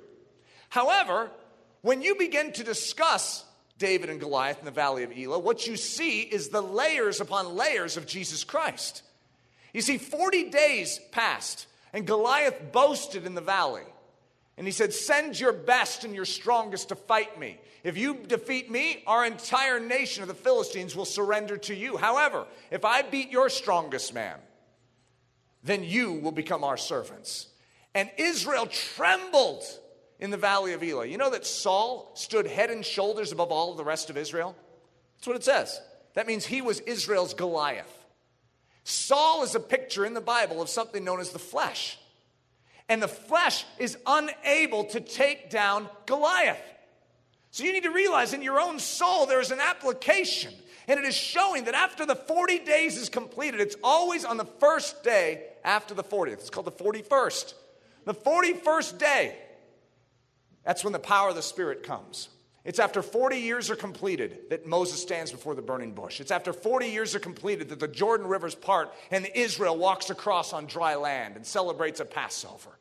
However, 0.69 1.31
when 1.81 2.01
you 2.01 2.15
begin 2.15 2.51
to 2.53 2.63
discuss 2.63 3.45
David 3.77 4.09
and 4.09 4.19
Goliath 4.19 4.59
in 4.59 4.65
the 4.65 4.71
valley 4.71 5.03
of 5.03 5.17
Elah, 5.17 5.39
what 5.39 5.67
you 5.67 5.77
see 5.77 6.21
is 6.21 6.49
the 6.49 6.61
layers 6.61 7.21
upon 7.21 7.55
layers 7.55 7.97
of 7.97 8.05
Jesus 8.05 8.43
Christ. 8.43 9.03
You 9.73 9.81
see, 9.81 9.97
40 9.97 10.49
days 10.49 10.99
passed, 11.11 11.67
and 11.93 12.07
Goliath 12.07 12.71
boasted 12.71 13.25
in 13.25 13.35
the 13.35 13.41
valley. 13.41 13.83
And 14.57 14.65
he 14.65 14.71
said, 14.71 14.93
Send 14.93 15.39
your 15.39 15.53
best 15.53 16.03
and 16.03 16.15
your 16.15 16.25
strongest 16.25 16.89
to 16.89 16.95
fight 16.95 17.39
me. 17.39 17.59
If 17.83 17.97
you 17.97 18.15
defeat 18.15 18.71
me, 18.71 19.03
our 19.05 19.25
entire 19.25 19.79
nation 19.79 20.23
of 20.23 20.27
the 20.27 20.33
Philistines 20.33 20.95
will 20.95 21.05
surrender 21.05 21.57
to 21.57 21.75
you. 21.75 21.97
However, 21.97 22.47
if 22.71 22.83
I 22.83 23.01
beat 23.03 23.29
your 23.29 23.49
strongest 23.49 24.13
man, 24.13 24.37
then 25.63 25.83
you 25.83 26.13
will 26.13 26.31
become 26.31 26.63
our 26.63 26.77
servants. 26.77 27.47
And 27.93 28.09
Israel 28.17 28.67
trembled 28.67 29.63
in 30.19 30.31
the 30.31 30.37
valley 30.37 30.73
of 30.73 30.83
Elah. 30.83 31.05
You 31.05 31.17
know 31.17 31.31
that 31.31 31.45
Saul 31.45 32.11
stood 32.15 32.47
head 32.47 32.69
and 32.69 32.85
shoulders 32.85 33.31
above 33.31 33.51
all 33.51 33.73
the 33.75 33.83
rest 33.83 34.09
of 34.09 34.17
Israel? 34.17 34.55
That's 35.17 35.27
what 35.27 35.35
it 35.35 35.43
says. 35.43 35.79
That 36.13 36.27
means 36.27 36.45
he 36.45 36.61
was 36.61 36.79
Israel's 36.81 37.33
Goliath. 37.33 38.05
Saul 38.83 39.43
is 39.43 39.55
a 39.55 39.59
picture 39.59 40.05
in 40.05 40.13
the 40.13 40.21
Bible 40.21 40.61
of 40.61 40.69
something 40.69 41.03
known 41.03 41.19
as 41.19 41.31
the 41.31 41.39
flesh 41.39 41.97
and 42.89 43.01
the 43.01 43.07
flesh 43.07 43.65
is 43.79 43.97
unable 44.05 44.85
to 44.85 44.99
take 44.99 45.49
down 45.49 45.89
Goliath. 46.05 46.61
So 47.51 47.63
you 47.63 47.73
need 47.73 47.83
to 47.83 47.91
realize 47.91 48.33
in 48.33 48.41
your 48.41 48.59
own 48.59 48.79
soul 48.79 49.25
there 49.25 49.39
is 49.39 49.51
an 49.51 49.59
application. 49.59 50.53
And 50.87 50.99
it 50.99 51.05
is 51.05 51.15
showing 51.15 51.63
that 51.63 51.73
after 51.73 52.05
the 52.05 52.15
40 52.15 52.59
days 52.59 52.97
is 52.97 53.09
completed, 53.09 53.59
it's 53.59 53.75
always 53.83 54.23
on 54.23 54.37
the 54.37 54.45
first 54.45 55.03
day 55.03 55.43
after 55.63 55.93
the 55.93 56.03
40th. 56.03 56.33
It's 56.33 56.49
called 56.49 56.67
the 56.67 56.71
41st. 56.71 57.53
The 58.05 58.13
41st 58.13 58.99
day, 58.99 59.35
that's 60.63 60.83
when 60.83 60.93
the 60.93 60.99
power 60.99 61.29
of 61.29 61.35
the 61.35 61.41
Spirit 61.41 61.83
comes. 61.83 62.29
It's 62.65 62.79
after 62.79 63.03
40 63.03 63.37
years 63.37 63.69
are 63.69 63.75
completed 63.75 64.49
that 64.49 64.65
Moses 64.65 64.99
stands 64.99 65.31
before 65.31 65.53
the 65.53 65.61
burning 65.61 65.91
bush. 65.91 66.19
It's 66.19 66.31
after 66.31 66.51
40 66.51 66.87
years 66.87 67.13
are 67.13 67.19
completed 67.19 67.69
that 67.69 67.79
the 67.79 67.87
Jordan 67.87 68.25
rivers 68.25 68.55
part 68.55 68.91
and 69.11 69.29
Israel 69.35 69.77
walks 69.77 70.09
across 70.09 70.51
on 70.51 70.65
dry 70.65 70.95
land 70.95 71.35
and 71.35 71.45
celebrates 71.45 71.99
a 71.99 72.05
Passover. 72.05 72.71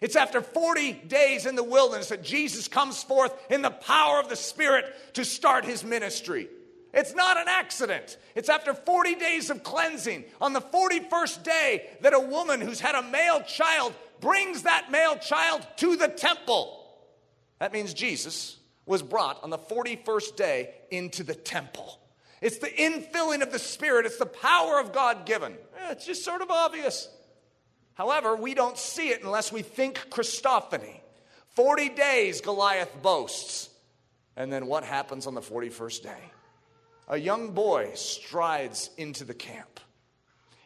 It's 0.00 0.16
after 0.16 0.40
40 0.40 0.92
days 0.92 1.46
in 1.46 1.54
the 1.54 1.62
wilderness 1.62 2.08
that 2.08 2.24
Jesus 2.24 2.66
comes 2.66 3.02
forth 3.02 3.32
in 3.50 3.62
the 3.62 3.70
power 3.70 4.18
of 4.18 4.28
the 4.28 4.36
Spirit 4.36 4.84
to 5.14 5.24
start 5.24 5.64
his 5.64 5.84
ministry. 5.84 6.48
It's 6.92 7.14
not 7.14 7.36
an 7.36 7.46
accident. 7.46 8.16
It's 8.34 8.48
after 8.48 8.74
40 8.74 9.14
days 9.14 9.50
of 9.50 9.62
cleansing, 9.62 10.24
on 10.40 10.54
the 10.54 10.60
41st 10.60 11.42
day, 11.44 11.88
that 12.00 12.14
a 12.14 12.20
woman 12.20 12.60
who's 12.60 12.80
had 12.80 12.94
a 12.94 13.02
male 13.02 13.42
child 13.42 13.94
brings 14.20 14.62
that 14.62 14.90
male 14.90 15.16
child 15.18 15.64
to 15.76 15.96
the 15.96 16.08
temple. 16.08 16.84
That 17.58 17.72
means 17.72 17.94
Jesus 17.94 18.57
was 18.88 19.02
brought 19.02 19.42
on 19.44 19.50
the 19.50 19.58
41st 19.58 20.36
day 20.36 20.74
into 20.90 21.22
the 21.22 21.34
temple. 21.34 22.00
It's 22.40 22.58
the 22.58 22.68
infilling 22.68 23.42
of 23.42 23.52
the 23.52 23.58
Spirit, 23.58 24.06
it's 24.06 24.18
the 24.18 24.26
power 24.26 24.80
of 24.80 24.92
God 24.92 25.26
given. 25.26 25.52
Eh, 25.52 25.92
it's 25.92 26.06
just 26.06 26.24
sort 26.24 26.40
of 26.40 26.50
obvious. 26.50 27.08
However, 27.94 28.36
we 28.36 28.54
don't 28.54 28.78
see 28.78 29.08
it 29.08 29.22
unless 29.22 29.52
we 29.52 29.62
think 29.62 29.98
Christophany. 30.08 31.00
40 31.56 31.88
days, 31.90 32.40
Goliath 32.40 33.02
boasts. 33.02 33.70
And 34.36 34.52
then 34.52 34.66
what 34.66 34.84
happens 34.84 35.26
on 35.26 35.34
the 35.34 35.40
41st 35.40 36.02
day? 36.04 36.32
A 37.08 37.16
young 37.16 37.50
boy 37.50 37.92
strides 37.94 38.90
into 38.96 39.24
the 39.24 39.34
camp 39.34 39.80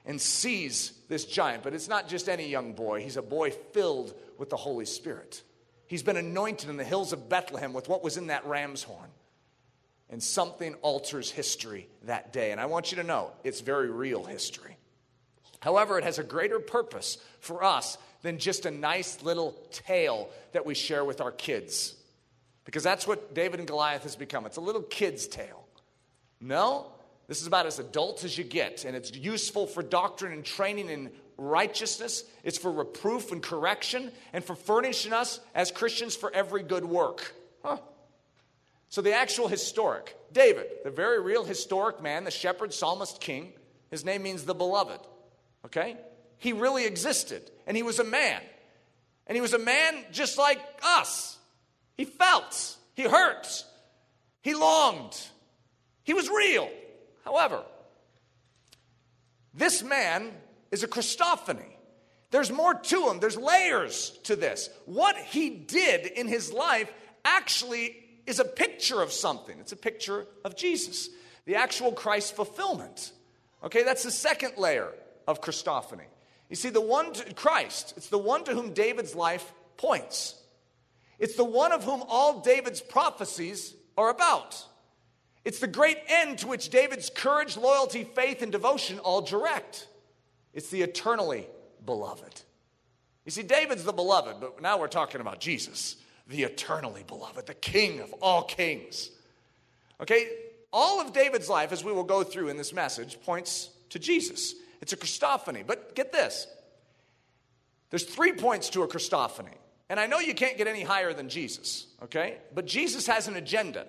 and 0.05 0.21
sees 0.21 0.93
this 1.09 1.25
giant, 1.25 1.63
but 1.63 1.73
it's 1.73 1.89
not 1.89 2.09
just 2.09 2.29
any 2.29 2.49
young 2.49 2.75
boy, 2.75 3.01
he's 3.01 3.17
a 3.17 3.23
boy 3.23 3.51
filled 3.51 4.15
with 4.37 4.51
the 4.51 4.57
Holy 4.57 4.85
Spirit. 4.85 5.43
He's 5.93 6.03
been 6.03 6.17
anointed 6.17 6.71
in 6.71 6.79
the 6.79 6.85
hills 6.85 7.13
of 7.13 7.29
Bethlehem 7.29 7.75
with 7.75 7.87
what 7.87 8.03
was 8.03 8.17
in 8.17 8.29
that 8.29 8.47
ram's 8.47 8.83
horn. 8.83 9.11
And 10.09 10.23
something 10.23 10.73
alters 10.77 11.31
history 11.31 11.87
that 12.05 12.33
day. 12.33 12.51
And 12.51 12.59
I 12.59 12.65
want 12.65 12.91
you 12.91 12.97
to 12.97 13.03
know 13.03 13.31
it's 13.45 13.61
very 13.61 13.91
real 13.91 14.25
history. 14.25 14.79
However, 15.61 15.99
it 15.99 16.05
has 16.05 16.19
a 16.19 16.25
greater 16.25 16.61
purpose 16.61 17.19
for 17.41 17.63
us 17.63 17.99
than 18.23 18.39
just 18.39 18.65
a 18.65 18.71
nice 18.71 19.23
little 19.23 19.53
tale 19.71 20.31
that 20.53 20.65
we 20.65 20.73
share 20.73 21.05
with 21.05 21.21
our 21.21 21.31
kids. 21.31 21.95
Because 22.65 22.83
that's 22.83 23.07
what 23.07 23.35
David 23.35 23.61
and 23.61 23.69
Goliath 23.69 24.05
has 24.05 24.17
become. 24.17 24.47
It's 24.47 24.57
a 24.57 24.63
little 24.63 24.81
kid's 24.81 25.27
tale. 25.27 25.67
No, 26.41 26.87
this 27.29 27.41
is 27.41 27.47
about 27.47 27.67
as 27.67 27.79
adult 27.79 28.25
as 28.25 28.37
you 28.37 28.45
get, 28.45 28.85
and 28.85 28.97
it's 28.97 29.15
useful 29.15 29.67
for 29.67 29.83
doctrine 29.83 30.33
and 30.33 30.45
training 30.45 30.89
in 30.89 31.11
righteousness. 31.37 32.25
It's 32.45 32.59
for 32.59 32.71
reproof 32.71 33.33
and 33.33 33.43
correction, 33.43 34.13
and 34.33 34.45
for 34.45 34.55
furnishing 34.55 35.13
us 35.13 35.41
as 35.55 35.71
Christians 35.71 36.17
for 36.17 36.33
every 36.33 36.63
good 36.63 36.85
work. 36.85 37.35
Huh. 37.65 37.79
So, 38.89 39.01
the 39.01 39.15
actual 39.15 39.49
historic, 39.49 40.17
David, 40.33 40.67
the 40.85 40.91
very 40.91 41.21
real 41.21 41.45
historic 41.45 42.03
man, 42.03 42.25
the 42.25 42.31
shepherd, 42.31 42.75
psalmist, 42.75 43.21
king, 43.21 43.53
his 43.91 44.05
name 44.05 44.23
means 44.23 44.45
the 44.45 44.55
beloved. 44.55 45.01
Okay? 45.65 45.97
He 46.39 46.53
really 46.53 46.85
existed, 46.85 47.51
and 47.67 47.77
he 47.77 47.83
was 47.83 47.99
a 48.01 48.05
man. 48.05 48.43
And 49.27 49.37
he 49.37 49.41
was 49.41 49.55
a 49.55 49.59
man 49.59 50.05
just 50.11 50.37
like 50.37 50.61
us. 50.83 51.39
He 51.97 52.05
felt, 52.05 52.77
he 52.95 53.05
hurt, 53.05 53.65
he 54.43 54.55
longed, 54.55 55.17
he 56.03 56.15
was 56.15 56.29
real. 56.29 56.69
However, 57.25 57.63
this 59.55 59.83
man 59.83 60.33
is 60.71 60.83
a 60.83 60.89
Christophany. 60.89 61.77
There's 62.31 62.51
more 62.51 62.75
to 62.75 63.09
him, 63.09 63.21
there's 63.21 63.37
layers 63.37 64.19
to 64.25 64.37
this. 64.37 64.71
What 64.87 65.17
he 65.17 65.51
did 65.51 66.07
in 66.07 66.27
his 66.27 66.53
life 66.53 66.91
actually 67.25 67.97
is 68.27 68.41
a 68.41 68.45
picture 68.45 69.03
of 69.03 69.13
something, 69.13 69.59
it's 69.61 69.73
a 69.73 69.77
picture 69.77 70.27
of 70.45 70.57
Jesus, 70.57 71.11
the 71.45 71.57
actual 71.57 71.93
Christ 71.93 72.35
fulfillment. 72.35 73.13
Okay, 73.63 73.83
that's 73.83 74.03
the 74.03 74.11
second 74.11 74.55
layer 74.57 74.89
of 75.29 75.41
Christophany. 75.41 76.07
You 76.49 76.57
see, 76.57 76.71
the 76.71 76.81
one 76.81 77.13
to 77.13 77.35
Christ, 77.35 77.95
it's 77.97 78.09
the 78.09 78.19
one 78.19 78.45
to 78.45 78.55
whom 78.55 78.73
David's 78.73 79.15
life 79.15 79.53
points. 79.77 80.35
It's 81.19 81.37
the 81.37 81.45
one 81.45 81.73
of 81.73 81.85
whom 81.85 82.03
all 82.09 82.41
David's 82.41 82.81
prophecies 82.81 83.75
are 83.97 84.11
about. 84.11 84.65
It's 85.45 85.59
the 85.59 85.67
great 85.67 85.99
end 86.09 86.39
to 86.39 86.47
which 86.47 86.69
David's 86.69 87.11
courage, 87.11 87.57
loyalty, 87.57 88.05
faith, 88.05 88.43
and 88.43 88.53
devotion 88.53 88.99
all 89.01 89.23
direct. 89.23 89.89
It's 90.53 90.69
the 90.69 90.83
eternally 90.83 91.47
beloved. 91.85 92.43
You 93.25 93.31
see, 93.31 93.43
David's 93.43 93.85
the 93.85 93.93
beloved, 93.93 94.41
but 94.41 94.61
now 94.63 94.79
we're 94.79 94.89
talking 94.89 95.21
about 95.21 95.41
Jesus, 95.41 95.97
the 96.29 96.43
eternally 96.43 97.05
beloved, 97.07 97.47
the 97.47 97.55
King 97.55 98.01
of 98.01 98.13
all 98.15 98.43
kings. 98.45 99.11
Okay, 100.01 100.29
all 100.73 101.01
of 101.01 101.13
David's 101.13 101.49
life, 101.49 101.73
as 101.73 101.85
we 101.85 101.93
will 101.93 102.05
go 102.05 102.23
through 102.23 102.49
in 102.49 102.57
this 102.57 102.73
message, 102.73 103.21
points 103.23 103.71
to 103.91 103.99
Jesus. 103.99 104.55
It's 104.81 104.93
a 104.93 104.97
Christophany. 104.97 105.65
But 105.67 105.95
get 105.95 106.13
this 106.13 106.47
there's 107.91 108.05
three 108.05 108.33
points 108.33 108.71
to 108.71 108.83
a 108.83 108.89
Christophany. 108.89 109.55
And 109.91 110.01
I 110.01 110.07
know 110.07 110.19
you 110.19 110.35
can't 110.35 110.57
get 110.57 110.67
any 110.67 110.83
higher 110.83 111.13
than 111.13 111.29
Jesus, 111.29 111.87
okay? 112.03 112.39
But 112.55 112.65
Jesus 112.65 113.07
has 113.07 113.29
an 113.29 113.37
agenda. 113.37 113.87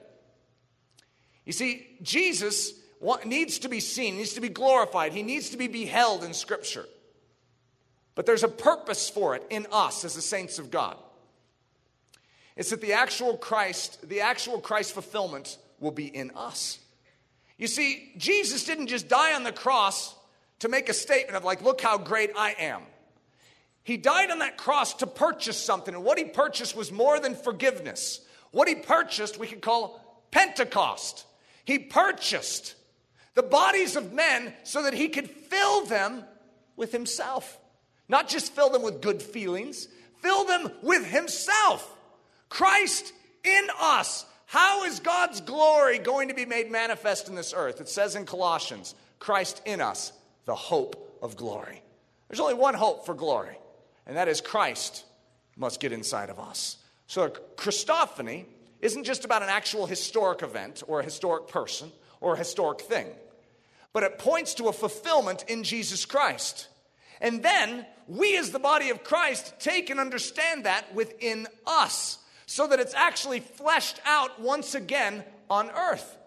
You 1.45 1.53
see, 1.53 1.87
Jesus 2.01 2.73
needs 3.25 3.59
to 3.59 3.69
be 3.69 3.79
seen, 3.79 4.17
needs 4.17 4.33
to 4.33 4.41
be 4.41 4.49
glorified, 4.49 5.13
he 5.13 5.23
needs 5.23 5.49
to 5.49 5.57
be 5.57 5.67
beheld 5.67 6.23
in 6.23 6.33
Scripture. 6.33 6.85
But 8.15 8.25
there's 8.25 8.43
a 8.43 8.47
purpose 8.47 9.09
for 9.09 9.35
it 9.35 9.43
in 9.49 9.67
us 9.71 10.05
as 10.05 10.15
the 10.15 10.21
saints 10.21 10.59
of 10.59 10.71
God. 10.71 10.95
It's 12.55 12.69
that 12.69 12.81
the 12.81 12.93
actual 12.93 13.35
Christ, 13.37 14.07
the 14.07 14.21
actual 14.21 14.59
Christ 14.59 14.93
fulfillment 14.93 15.57
will 15.79 15.91
be 15.91 16.05
in 16.05 16.31
us. 16.31 16.79
You 17.57 17.67
see, 17.67 18.13
Jesus 18.17 18.65
didn't 18.65 18.87
just 18.87 19.09
die 19.09 19.33
on 19.33 19.43
the 19.43 19.51
cross 19.51 20.15
to 20.59 20.69
make 20.69 20.89
a 20.89 20.93
statement 20.93 21.35
of, 21.35 21.43
like, 21.43 21.61
look 21.61 21.81
how 21.81 21.97
great 21.97 22.31
I 22.37 22.55
am. 22.59 22.83
He 23.83 23.97
died 23.97 24.31
on 24.31 24.39
that 24.39 24.57
cross 24.57 24.93
to 24.95 25.07
purchase 25.07 25.57
something, 25.57 25.93
and 25.93 26.03
what 26.03 26.17
he 26.17 26.23
purchased 26.23 26.75
was 26.75 26.91
more 26.91 27.19
than 27.19 27.35
forgiveness. 27.35 28.21
What 28.51 28.67
he 28.67 28.75
purchased, 28.75 29.37
we 29.37 29.47
could 29.47 29.61
call 29.61 29.99
Pentecost. 30.31 31.25
He 31.65 31.79
purchased 31.79 32.75
the 33.35 33.43
bodies 33.43 33.95
of 33.95 34.13
men 34.13 34.53
so 34.63 34.83
that 34.83 34.93
he 34.93 35.09
could 35.09 35.29
fill 35.29 35.85
them 35.85 36.23
with 36.75 36.91
himself. 36.91 37.57
Not 38.07 38.27
just 38.27 38.53
fill 38.53 38.69
them 38.69 38.81
with 38.81 39.01
good 39.01 39.21
feelings, 39.21 39.87
fill 40.21 40.45
them 40.45 40.71
with 40.81 41.05
himself. 41.05 41.89
Christ 42.49 43.13
in 43.43 43.67
us. 43.79 44.25
How 44.45 44.83
is 44.83 44.99
God's 44.99 45.41
glory 45.41 45.97
going 45.97 46.27
to 46.27 46.35
be 46.35 46.45
made 46.45 46.69
manifest 46.69 47.27
in 47.27 47.35
this 47.35 47.53
earth? 47.55 47.81
It 47.81 47.89
says 47.89 48.15
in 48.15 48.25
Colossians, 48.25 48.93
Christ 49.17 49.61
in 49.65 49.81
us, 49.81 50.11
the 50.45 50.53
hope 50.53 51.17
of 51.23 51.35
glory. 51.35 51.81
There's 52.27 52.39
only 52.39 52.53
one 52.53 52.75
hope 52.75 53.05
for 53.05 53.15
glory, 53.15 53.57
and 54.05 54.17
that 54.17 54.27
is 54.27 54.41
Christ 54.41 55.05
must 55.55 55.79
get 55.79 55.91
inside 55.91 56.29
of 56.29 56.39
us. 56.39 56.77
So, 57.07 57.29
Christophany 57.29 58.45
isn't 58.83 59.05
just 59.05 59.23
about 59.23 59.41
an 59.41 59.49
actual 59.49 59.85
historic 59.85 60.43
event 60.43 60.83
or 60.87 60.99
a 60.99 61.03
historic 61.03 61.47
person 61.47 61.89
or 62.19 62.33
a 62.33 62.37
historic 62.37 62.81
thing, 62.81 63.07
but 63.93 64.03
it 64.03 64.19
points 64.19 64.53
to 64.55 64.67
a 64.67 64.73
fulfillment 64.73 65.45
in 65.47 65.63
Jesus 65.63 66.05
Christ. 66.05 66.67
And 67.21 67.41
then 67.41 67.85
we, 68.07 68.37
as 68.37 68.51
the 68.51 68.59
body 68.59 68.89
of 68.89 69.03
Christ, 69.03 69.53
take 69.59 69.89
and 69.89 70.01
understand 70.01 70.65
that 70.65 70.93
within 70.93 71.47
us 71.65 72.17
so 72.45 72.67
that 72.67 72.81
it's 72.81 72.93
actually 72.93 73.39
fleshed 73.39 74.01
out 74.05 74.41
once 74.41 74.75
again 74.75 75.23
on 75.49 75.71
earth. 75.71 76.17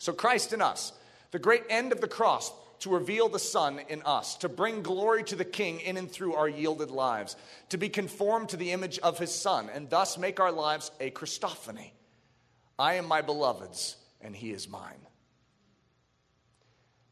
So, 0.00 0.12
Christ 0.12 0.52
in 0.52 0.60
us 0.60 0.92
the 1.30 1.38
great 1.38 1.62
end 1.68 1.92
of 1.92 2.00
the 2.00 2.08
cross 2.08 2.50
to 2.80 2.90
reveal 2.90 3.28
the 3.28 3.38
Son 3.38 3.80
in 3.88 4.02
us, 4.02 4.36
to 4.36 4.48
bring 4.48 4.82
glory 4.82 5.24
to 5.24 5.36
the 5.36 5.44
King 5.44 5.80
in 5.80 5.96
and 5.96 6.10
through 6.10 6.34
our 6.34 6.48
yielded 6.48 6.90
lives, 6.90 7.36
to 7.70 7.78
be 7.78 7.88
conformed 7.88 8.50
to 8.50 8.56
the 8.56 8.72
image 8.72 8.98
of 9.00 9.18
his 9.18 9.34
Son, 9.34 9.68
and 9.72 9.90
thus 9.90 10.18
make 10.18 10.40
our 10.40 10.52
lives 10.52 10.90
a 11.00 11.10
Christophany. 11.10 11.90
I 12.78 12.94
am 12.94 13.06
my 13.06 13.22
beloved's, 13.22 13.96
and 14.20 14.34
he 14.34 14.52
is 14.52 14.68
mine. 14.68 15.00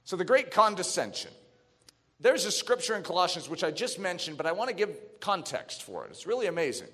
So, 0.04 0.16
the 0.16 0.25
great 0.25 0.52
condescension. 0.52 1.32
There's 2.20 2.46
a 2.46 2.52
scripture 2.52 2.94
in 2.94 3.02
Colossians 3.02 3.49
which 3.49 3.64
I 3.64 3.70
just 3.70 3.99
mentioned, 3.99 4.37
but 4.37 4.46
I 4.46 4.52
want 4.52 4.70
to 4.70 4.76
give 4.76 4.96
context 5.20 5.82
for 5.82 6.04
it. 6.04 6.11
It's 6.11 6.26
really 6.26 6.46
amazing. 6.46 6.88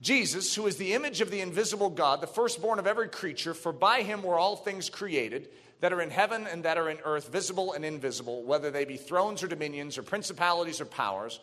Jesus, 0.00 0.54
who 0.54 0.66
is 0.66 0.76
the 0.76 0.92
image 0.92 1.20
of 1.20 1.30
the 1.30 1.40
invisible 1.40 1.90
God, 1.90 2.20
the 2.20 2.26
firstborn 2.26 2.78
of 2.78 2.86
every 2.86 3.08
creature, 3.08 3.54
for 3.54 3.72
by 3.72 4.02
him 4.02 4.22
were 4.22 4.38
all 4.38 4.56
things 4.56 4.88
created 4.88 5.48
that 5.80 5.92
are 5.92 6.00
in 6.00 6.10
heaven 6.10 6.46
and 6.46 6.64
that 6.64 6.78
are 6.78 6.88
in 6.88 6.98
earth, 7.04 7.28
visible 7.28 7.72
and 7.72 7.84
invisible, 7.84 8.42
whether 8.44 8.70
they 8.70 8.84
be 8.84 8.96
thrones 8.96 9.42
or 9.42 9.48
dominions 9.48 9.98
or 9.98 10.02
principalities 10.02 10.80
or 10.80 10.86
powers. 10.86 11.40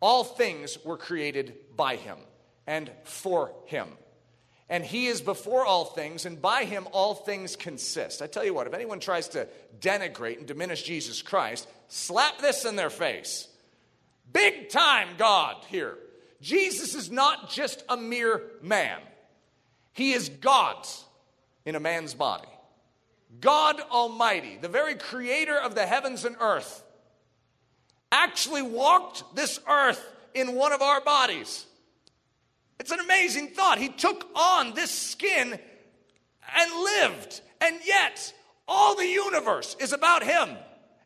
All 0.00 0.24
things 0.24 0.78
were 0.84 0.96
created 0.96 1.54
by 1.76 1.96
him 1.96 2.18
and 2.66 2.90
for 3.04 3.52
him. 3.66 3.88
And 4.68 4.82
he 4.84 5.06
is 5.08 5.20
before 5.20 5.64
all 5.64 5.84
things, 5.84 6.24
and 6.24 6.40
by 6.40 6.64
him 6.64 6.88
all 6.92 7.14
things 7.14 7.54
consist. 7.54 8.22
I 8.22 8.26
tell 8.26 8.44
you 8.44 8.54
what, 8.54 8.66
if 8.66 8.72
anyone 8.72 8.98
tries 8.98 9.28
to 9.28 9.46
denigrate 9.78 10.38
and 10.38 10.46
diminish 10.46 10.82
Jesus 10.82 11.20
Christ, 11.20 11.68
slap 11.88 12.38
this 12.38 12.64
in 12.64 12.74
their 12.74 12.90
face. 12.90 13.48
Big 14.32 14.70
time 14.70 15.08
God 15.18 15.56
here. 15.68 15.98
Jesus 16.40 16.94
is 16.94 17.10
not 17.10 17.50
just 17.50 17.84
a 17.88 17.96
mere 17.96 18.42
man, 18.62 19.00
he 19.92 20.12
is 20.12 20.28
God 20.28 20.86
in 21.64 21.74
a 21.74 21.80
man's 21.80 22.14
body. 22.14 22.48
God 23.40 23.80
Almighty, 23.90 24.58
the 24.60 24.68
very 24.68 24.94
creator 24.94 25.56
of 25.56 25.74
the 25.74 25.86
heavens 25.86 26.24
and 26.24 26.36
earth, 26.40 26.82
actually 28.10 28.62
walked 28.62 29.34
this 29.34 29.60
earth 29.68 30.04
in 30.34 30.54
one 30.54 30.72
of 30.72 30.82
our 30.82 31.00
bodies. 31.00 31.66
It's 32.78 32.90
an 32.90 33.00
amazing 33.00 33.48
thought. 33.48 33.78
He 33.78 33.88
took 33.88 34.28
on 34.34 34.74
this 34.74 34.90
skin 34.90 35.58
and 36.56 36.72
lived, 36.72 37.40
and 37.60 37.76
yet 37.84 38.32
all 38.66 38.96
the 38.96 39.06
universe 39.06 39.76
is 39.80 39.92
about 39.92 40.22
him. 40.22 40.50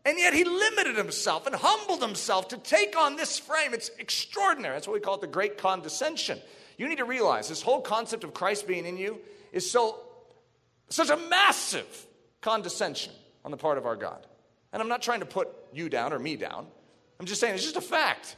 And 0.04 0.18
yet 0.18 0.32
he 0.32 0.44
limited 0.44 0.96
himself 0.96 1.46
and 1.46 1.54
humbled 1.54 2.00
himself 2.00 2.48
to 2.48 2.56
take 2.56 2.96
on 2.96 3.16
this 3.16 3.38
frame. 3.38 3.74
It's 3.74 3.90
extraordinary. 3.98 4.74
That's 4.74 4.86
what 4.86 4.94
we 4.94 5.00
call 5.00 5.16
it 5.16 5.20
the 5.20 5.26
great 5.26 5.58
condescension. 5.58 6.38
You 6.78 6.88
need 6.88 6.98
to 6.98 7.04
realize 7.04 7.48
this 7.48 7.60
whole 7.60 7.82
concept 7.82 8.24
of 8.24 8.32
Christ 8.32 8.66
being 8.66 8.86
in 8.86 8.96
you 8.96 9.18
is 9.52 9.70
so 9.70 10.00
such 10.88 11.10
a 11.10 11.16
massive 11.16 12.06
condescension 12.40 13.12
on 13.44 13.50
the 13.50 13.56
part 13.56 13.78
of 13.78 13.86
our 13.86 13.96
God. 13.96 14.26
And 14.72 14.82
I'm 14.82 14.88
not 14.88 15.02
trying 15.02 15.20
to 15.20 15.26
put 15.26 15.48
you 15.72 15.88
down 15.88 16.12
or 16.12 16.18
me 16.18 16.36
down. 16.36 16.66
I'm 17.18 17.26
just 17.26 17.40
saying 17.40 17.54
it's 17.54 17.64
just 17.64 17.76
a 17.76 17.80
fact. 17.80 18.36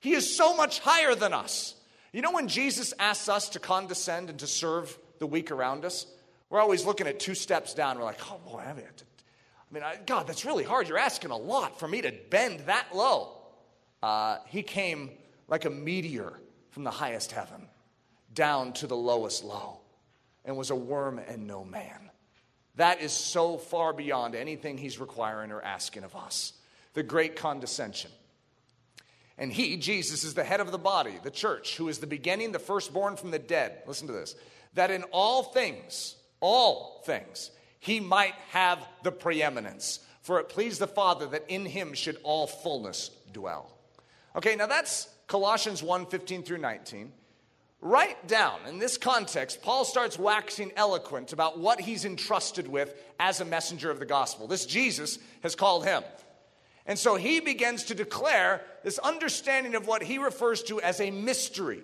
He 0.00 0.12
is 0.12 0.36
so 0.36 0.56
much 0.56 0.80
higher 0.80 1.14
than 1.14 1.32
us. 1.32 1.74
You 2.12 2.22
know, 2.22 2.32
when 2.32 2.48
Jesus 2.48 2.92
asks 2.98 3.28
us 3.28 3.48
to 3.50 3.58
condescend 3.58 4.30
and 4.30 4.38
to 4.40 4.46
serve 4.46 4.96
the 5.18 5.26
weak 5.26 5.50
around 5.50 5.84
us, 5.84 6.06
we're 6.50 6.60
always 6.60 6.84
looking 6.84 7.06
at 7.06 7.18
two 7.18 7.34
steps 7.34 7.74
down. 7.74 7.98
We're 7.98 8.04
like, 8.04 8.20
oh 8.30 8.38
boy, 8.46 8.60
I 8.60 8.72
mean, 8.72 8.84
I 8.86 9.74
mean 9.74 9.82
I, 9.82 9.98
God, 10.04 10.26
that's 10.26 10.44
really 10.44 10.64
hard. 10.64 10.88
You're 10.88 10.98
asking 10.98 11.30
a 11.30 11.36
lot 11.36 11.78
for 11.80 11.88
me 11.88 12.02
to 12.02 12.12
bend 12.30 12.60
that 12.66 12.94
low. 12.94 13.32
Uh, 14.02 14.38
he 14.46 14.62
came 14.62 15.10
like 15.48 15.64
a 15.64 15.70
meteor 15.70 16.34
from 16.70 16.84
the 16.84 16.90
highest 16.90 17.32
heaven 17.32 17.68
down 18.34 18.72
to 18.74 18.86
the 18.86 18.96
lowest 18.96 19.44
low 19.44 19.80
and 20.44 20.56
was 20.56 20.70
a 20.70 20.76
worm 20.76 21.18
and 21.18 21.46
no 21.46 21.64
man. 21.64 22.03
That 22.76 23.00
is 23.00 23.12
so 23.12 23.56
far 23.56 23.92
beyond 23.92 24.34
anything 24.34 24.78
he's 24.78 24.98
requiring 24.98 25.52
or 25.52 25.62
asking 25.62 26.04
of 26.04 26.16
us. 26.16 26.52
The 26.94 27.02
great 27.02 27.36
condescension. 27.36 28.10
And 29.36 29.52
he, 29.52 29.76
Jesus, 29.76 30.24
is 30.24 30.34
the 30.34 30.44
head 30.44 30.60
of 30.60 30.70
the 30.70 30.78
body, 30.78 31.18
the 31.22 31.30
church, 31.30 31.76
who 31.76 31.88
is 31.88 31.98
the 31.98 32.06
beginning, 32.06 32.52
the 32.52 32.58
firstborn 32.58 33.16
from 33.16 33.30
the 33.30 33.38
dead. 33.38 33.82
Listen 33.86 34.06
to 34.06 34.12
this. 34.12 34.36
That 34.74 34.90
in 34.90 35.02
all 35.04 35.42
things, 35.42 36.16
all 36.40 37.02
things, 37.04 37.50
he 37.80 38.00
might 38.00 38.34
have 38.50 38.78
the 39.02 39.12
preeminence. 39.12 40.00
For 40.22 40.40
it 40.40 40.48
pleased 40.48 40.80
the 40.80 40.86
Father 40.86 41.26
that 41.26 41.44
in 41.48 41.66
him 41.66 41.94
should 41.94 42.16
all 42.22 42.46
fullness 42.46 43.10
dwell. 43.32 43.70
Okay, 44.36 44.56
now 44.56 44.66
that's 44.66 45.08
Colossians 45.26 45.82
1 45.82 46.06
15 46.06 46.42
through 46.42 46.58
19. 46.58 47.12
Right 47.84 48.26
down 48.26 48.60
in 48.66 48.78
this 48.78 48.96
context, 48.96 49.60
Paul 49.60 49.84
starts 49.84 50.18
waxing 50.18 50.72
eloquent 50.74 51.34
about 51.34 51.58
what 51.58 51.78
he's 51.78 52.06
entrusted 52.06 52.66
with 52.66 52.94
as 53.20 53.42
a 53.42 53.44
messenger 53.44 53.90
of 53.90 53.98
the 53.98 54.06
gospel. 54.06 54.46
This 54.46 54.64
Jesus 54.64 55.18
has 55.42 55.54
called 55.54 55.84
him. 55.84 56.02
And 56.86 56.98
so 56.98 57.16
he 57.16 57.40
begins 57.40 57.84
to 57.84 57.94
declare 57.94 58.62
this 58.84 58.98
understanding 58.98 59.74
of 59.74 59.86
what 59.86 60.02
he 60.02 60.16
refers 60.16 60.62
to 60.62 60.80
as 60.80 60.98
a 60.98 61.10
mystery. 61.10 61.82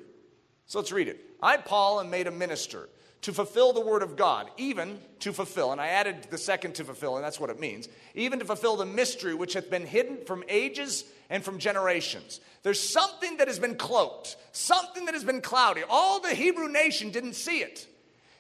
So 0.65 0.79
let's 0.79 0.91
read 0.91 1.09
it. 1.09 1.23
I, 1.43 1.59
Paul, 1.59 2.01
am 2.01 2.09
made 2.09 2.27
a 2.27 2.31
minister 2.31 2.89
to 3.21 3.35
fulfill 3.35 3.75
the 3.75 3.83
word 3.83 4.03
of 4.03 4.17
God, 4.17 4.51
even 4.57 4.99
to 5.19 5.35
fulfill, 5.35 5.71
and 5.71 5.81
I 5.83 5.89
added 5.89 6.29
the 6.31 6.39
second 6.39 6.77
to 6.77 6.85
fulfill, 6.85 7.17
and 7.17 7.25
that's 7.25 7.39
what 7.39 7.51
it 7.51 7.61
means, 7.61 7.91
even 8.15 8.39
to 8.39 8.47
fulfill 8.47 8.77
the 8.77 8.87
mystery 8.87 9.35
which 9.35 9.53
hath 9.53 9.69
been 9.69 9.85
hidden 9.85 10.25
from 10.25 10.45
ages 10.49 11.05
and 11.29 11.45
from 11.45 11.59
generations. 11.59 12.41
There's 12.63 12.81
something 12.81 13.39
that 13.39 13.49
has 13.49 13.59
been 13.59 13.77
cloaked, 13.77 14.37
something 14.53 15.07
that 15.07 15.15
has 15.15 15.25
been 15.25 15.41
cloudy. 15.41 15.83
All 15.89 16.21
the 16.21 16.35
Hebrew 16.35 16.69
nation 16.69 17.11
didn't 17.11 17.35
see 17.35 17.61
it. 17.61 17.87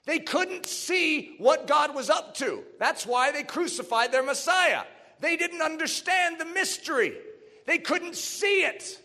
They 0.04 0.18
couldn't 0.18 0.66
see 0.66 1.36
what 1.38 1.66
God 1.66 1.94
was 1.94 2.10
up 2.10 2.34
to. 2.36 2.64
That's 2.78 3.06
why 3.06 3.32
they 3.32 3.42
crucified 3.42 4.12
their 4.12 4.22
Messiah. 4.22 4.82
They 5.20 5.36
didn't 5.36 5.62
understand 5.62 6.40
the 6.40 6.46
mystery, 6.46 7.14
they 7.66 7.78
couldn't 7.78 8.16
see 8.16 8.62
it. 8.62 9.00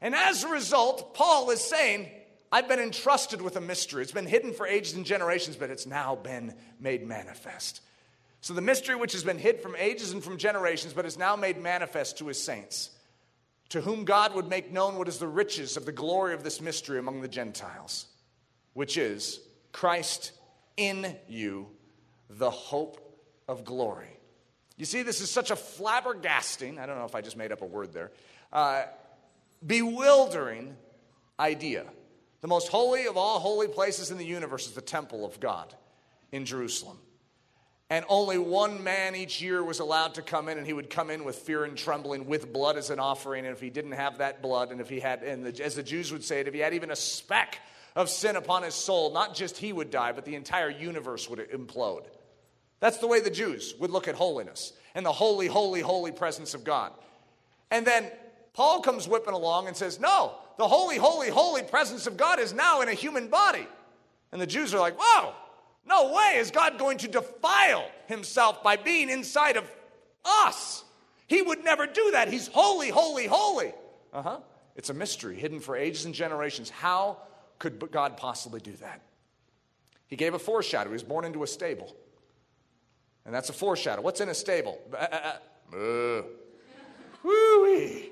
And 0.00 0.16
as 0.16 0.42
a 0.42 0.48
result, 0.48 1.14
Paul 1.14 1.50
is 1.50 1.60
saying, 1.60 2.10
I've 2.50 2.68
been 2.68 2.80
entrusted 2.80 3.40
with 3.40 3.56
a 3.56 3.60
mystery. 3.60 4.02
It's 4.02 4.12
been 4.12 4.26
hidden 4.26 4.52
for 4.52 4.66
ages 4.66 4.94
and 4.94 5.06
generations, 5.06 5.56
but 5.56 5.70
it's 5.70 5.86
now 5.86 6.16
been 6.16 6.54
made 6.80 7.06
manifest. 7.06 7.80
So, 8.42 8.52
the 8.52 8.60
mystery 8.60 8.96
which 8.96 9.12
has 9.12 9.22
been 9.22 9.38
hid 9.38 9.60
from 9.60 9.76
ages 9.76 10.12
and 10.12 10.22
from 10.22 10.36
generations, 10.36 10.92
but 10.92 11.06
is 11.06 11.16
now 11.16 11.36
made 11.36 11.56
manifest 11.56 12.18
to 12.18 12.26
his 12.26 12.42
saints, 12.42 12.90
to 13.72 13.80
whom 13.80 14.04
God 14.04 14.34
would 14.34 14.50
make 14.50 14.70
known 14.70 14.96
what 14.96 15.08
is 15.08 15.16
the 15.16 15.26
riches 15.26 15.78
of 15.78 15.86
the 15.86 15.92
glory 15.92 16.34
of 16.34 16.44
this 16.44 16.60
mystery 16.60 16.98
among 16.98 17.22
the 17.22 17.28
Gentiles, 17.28 18.04
which 18.74 18.98
is 18.98 19.40
Christ 19.72 20.32
in 20.76 21.16
you, 21.26 21.68
the 22.28 22.50
hope 22.50 23.00
of 23.48 23.64
glory. 23.64 24.18
You 24.76 24.84
see, 24.84 25.02
this 25.02 25.22
is 25.22 25.30
such 25.30 25.50
a 25.50 25.54
flabbergasting, 25.54 26.78
I 26.78 26.84
don't 26.84 26.98
know 26.98 27.06
if 27.06 27.14
I 27.14 27.22
just 27.22 27.38
made 27.38 27.50
up 27.50 27.62
a 27.62 27.66
word 27.66 27.94
there, 27.94 28.12
uh, 28.52 28.82
bewildering 29.66 30.76
idea. 31.40 31.86
The 32.42 32.48
most 32.48 32.68
holy 32.68 33.06
of 33.06 33.16
all 33.16 33.38
holy 33.38 33.68
places 33.68 34.10
in 34.10 34.18
the 34.18 34.26
universe 34.26 34.66
is 34.66 34.74
the 34.74 34.82
temple 34.82 35.24
of 35.24 35.40
God 35.40 35.74
in 36.30 36.44
Jerusalem. 36.44 36.98
And 37.92 38.06
only 38.08 38.38
one 38.38 38.82
man 38.82 39.14
each 39.14 39.42
year 39.42 39.62
was 39.62 39.78
allowed 39.78 40.14
to 40.14 40.22
come 40.22 40.48
in, 40.48 40.56
and 40.56 40.66
he 40.66 40.72
would 40.72 40.88
come 40.88 41.10
in 41.10 41.24
with 41.24 41.36
fear 41.36 41.64
and 41.64 41.76
trembling 41.76 42.26
with 42.26 42.50
blood 42.50 42.78
as 42.78 42.88
an 42.88 42.98
offering. 42.98 43.44
And 43.44 43.54
if 43.54 43.60
he 43.60 43.68
didn't 43.68 43.92
have 43.92 44.16
that 44.16 44.40
blood, 44.40 44.72
and 44.72 44.80
if 44.80 44.88
he 44.88 44.98
had, 44.98 45.22
and 45.22 45.44
the, 45.44 45.62
as 45.62 45.74
the 45.74 45.82
Jews 45.82 46.10
would 46.10 46.24
say 46.24 46.40
it, 46.40 46.48
if 46.48 46.54
he 46.54 46.60
had 46.60 46.72
even 46.72 46.90
a 46.90 46.96
speck 46.96 47.58
of 47.94 48.08
sin 48.08 48.36
upon 48.36 48.62
his 48.62 48.74
soul, 48.74 49.12
not 49.12 49.34
just 49.34 49.58
he 49.58 49.74
would 49.74 49.90
die, 49.90 50.12
but 50.12 50.24
the 50.24 50.36
entire 50.36 50.70
universe 50.70 51.28
would 51.28 51.38
implode. 51.50 52.06
That's 52.80 52.96
the 52.96 53.06
way 53.06 53.20
the 53.20 53.28
Jews 53.28 53.74
would 53.78 53.90
look 53.90 54.08
at 54.08 54.14
holiness 54.14 54.72
and 54.94 55.04
the 55.04 55.12
holy, 55.12 55.46
holy, 55.46 55.82
holy 55.82 56.12
presence 56.12 56.54
of 56.54 56.64
God. 56.64 56.92
And 57.70 57.86
then 57.86 58.10
Paul 58.54 58.80
comes 58.80 59.06
whipping 59.06 59.34
along 59.34 59.68
and 59.68 59.76
says, 59.76 60.00
No, 60.00 60.36
the 60.56 60.66
holy, 60.66 60.96
holy, 60.96 61.28
holy 61.28 61.62
presence 61.62 62.06
of 62.06 62.16
God 62.16 62.40
is 62.40 62.54
now 62.54 62.80
in 62.80 62.88
a 62.88 62.94
human 62.94 63.28
body. 63.28 63.66
And 64.32 64.40
the 64.40 64.46
Jews 64.46 64.72
are 64.72 64.80
like, 64.80 64.98
Whoa, 64.98 65.34
no 65.86 66.12
way 66.12 66.36
is 66.36 66.50
God 66.50 66.78
going 66.78 66.98
to 66.98 67.08
defile 67.08 67.88
himself 68.06 68.62
by 68.62 68.76
being 68.76 69.10
inside 69.10 69.56
of 69.56 69.64
us. 70.24 70.84
He 71.26 71.42
would 71.42 71.64
never 71.64 71.86
do 71.86 72.10
that. 72.12 72.28
He's 72.28 72.48
holy, 72.48 72.90
holy, 72.90 73.26
holy. 73.26 73.72
Uh 74.12 74.22
huh. 74.22 74.38
It's 74.76 74.90
a 74.90 74.94
mystery 74.94 75.36
hidden 75.36 75.60
for 75.60 75.76
ages 75.76 76.04
and 76.04 76.14
generations. 76.14 76.70
How 76.70 77.18
could 77.58 77.90
God 77.90 78.16
possibly 78.16 78.60
do 78.60 78.72
that? 78.76 79.02
He 80.06 80.16
gave 80.16 80.34
a 80.34 80.38
foreshadow. 80.38 80.90
He 80.90 80.92
was 80.92 81.02
born 81.02 81.24
into 81.24 81.42
a 81.42 81.46
stable. 81.46 81.94
And 83.24 83.34
that's 83.34 83.48
a 83.48 83.52
foreshadow. 83.52 84.02
What's 84.02 84.20
in 84.20 84.28
a 84.28 84.34
stable? 84.34 84.78
Uh, 84.98 86.22
Woo-wee. 87.22 88.10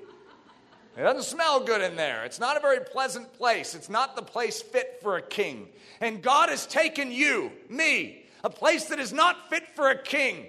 It 0.97 1.01
doesn't 1.01 1.23
smell 1.23 1.63
good 1.63 1.81
in 1.81 1.95
there. 1.95 2.25
It's 2.25 2.39
not 2.39 2.57
a 2.57 2.59
very 2.59 2.81
pleasant 2.81 3.33
place. 3.33 3.75
It's 3.75 3.89
not 3.89 4.15
the 4.15 4.21
place 4.21 4.61
fit 4.61 4.99
for 5.01 5.17
a 5.17 5.21
king. 5.21 5.69
And 6.01 6.21
God 6.21 6.49
has 6.49 6.65
taken 6.65 7.11
you, 7.11 7.51
me, 7.69 8.25
a 8.43 8.49
place 8.49 8.85
that 8.85 8.99
is 8.99 9.13
not 9.13 9.49
fit 9.49 9.63
for 9.75 9.89
a 9.89 10.01
king. 10.01 10.47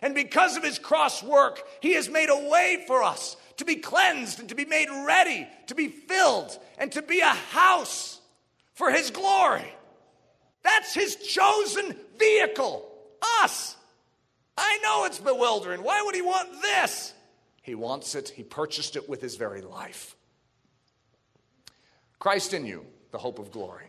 And 0.00 0.14
because 0.14 0.56
of 0.56 0.64
his 0.64 0.78
cross 0.78 1.22
work, 1.22 1.62
he 1.80 1.92
has 1.94 2.08
made 2.08 2.30
a 2.30 2.48
way 2.48 2.84
for 2.86 3.02
us 3.02 3.36
to 3.58 3.64
be 3.64 3.76
cleansed 3.76 4.40
and 4.40 4.48
to 4.48 4.54
be 4.54 4.64
made 4.64 4.88
ready, 5.06 5.46
to 5.66 5.74
be 5.74 5.88
filled, 5.88 6.58
and 6.78 6.90
to 6.92 7.02
be 7.02 7.20
a 7.20 7.26
house 7.26 8.20
for 8.74 8.90
his 8.90 9.10
glory. 9.10 9.70
That's 10.62 10.94
his 10.94 11.16
chosen 11.16 11.94
vehicle, 12.18 12.88
us. 13.42 13.76
I 14.56 14.78
know 14.82 15.04
it's 15.04 15.18
bewildering. 15.18 15.82
Why 15.82 16.02
would 16.02 16.14
he 16.14 16.22
want 16.22 16.62
this? 16.62 17.12
He 17.62 17.74
wants 17.74 18.14
it, 18.14 18.28
he 18.28 18.42
purchased 18.42 18.96
it 18.96 19.08
with 19.08 19.22
his 19.22 19.36
very 19.36 19.62
life. 19.62 20.16
Christ 22.18 22.54
in 22.54 22.66
you, 22.66 22.84
the 23.12 23.18
hope 23.18 23.38
of 23.38 23.50
glory, 23.50 23.86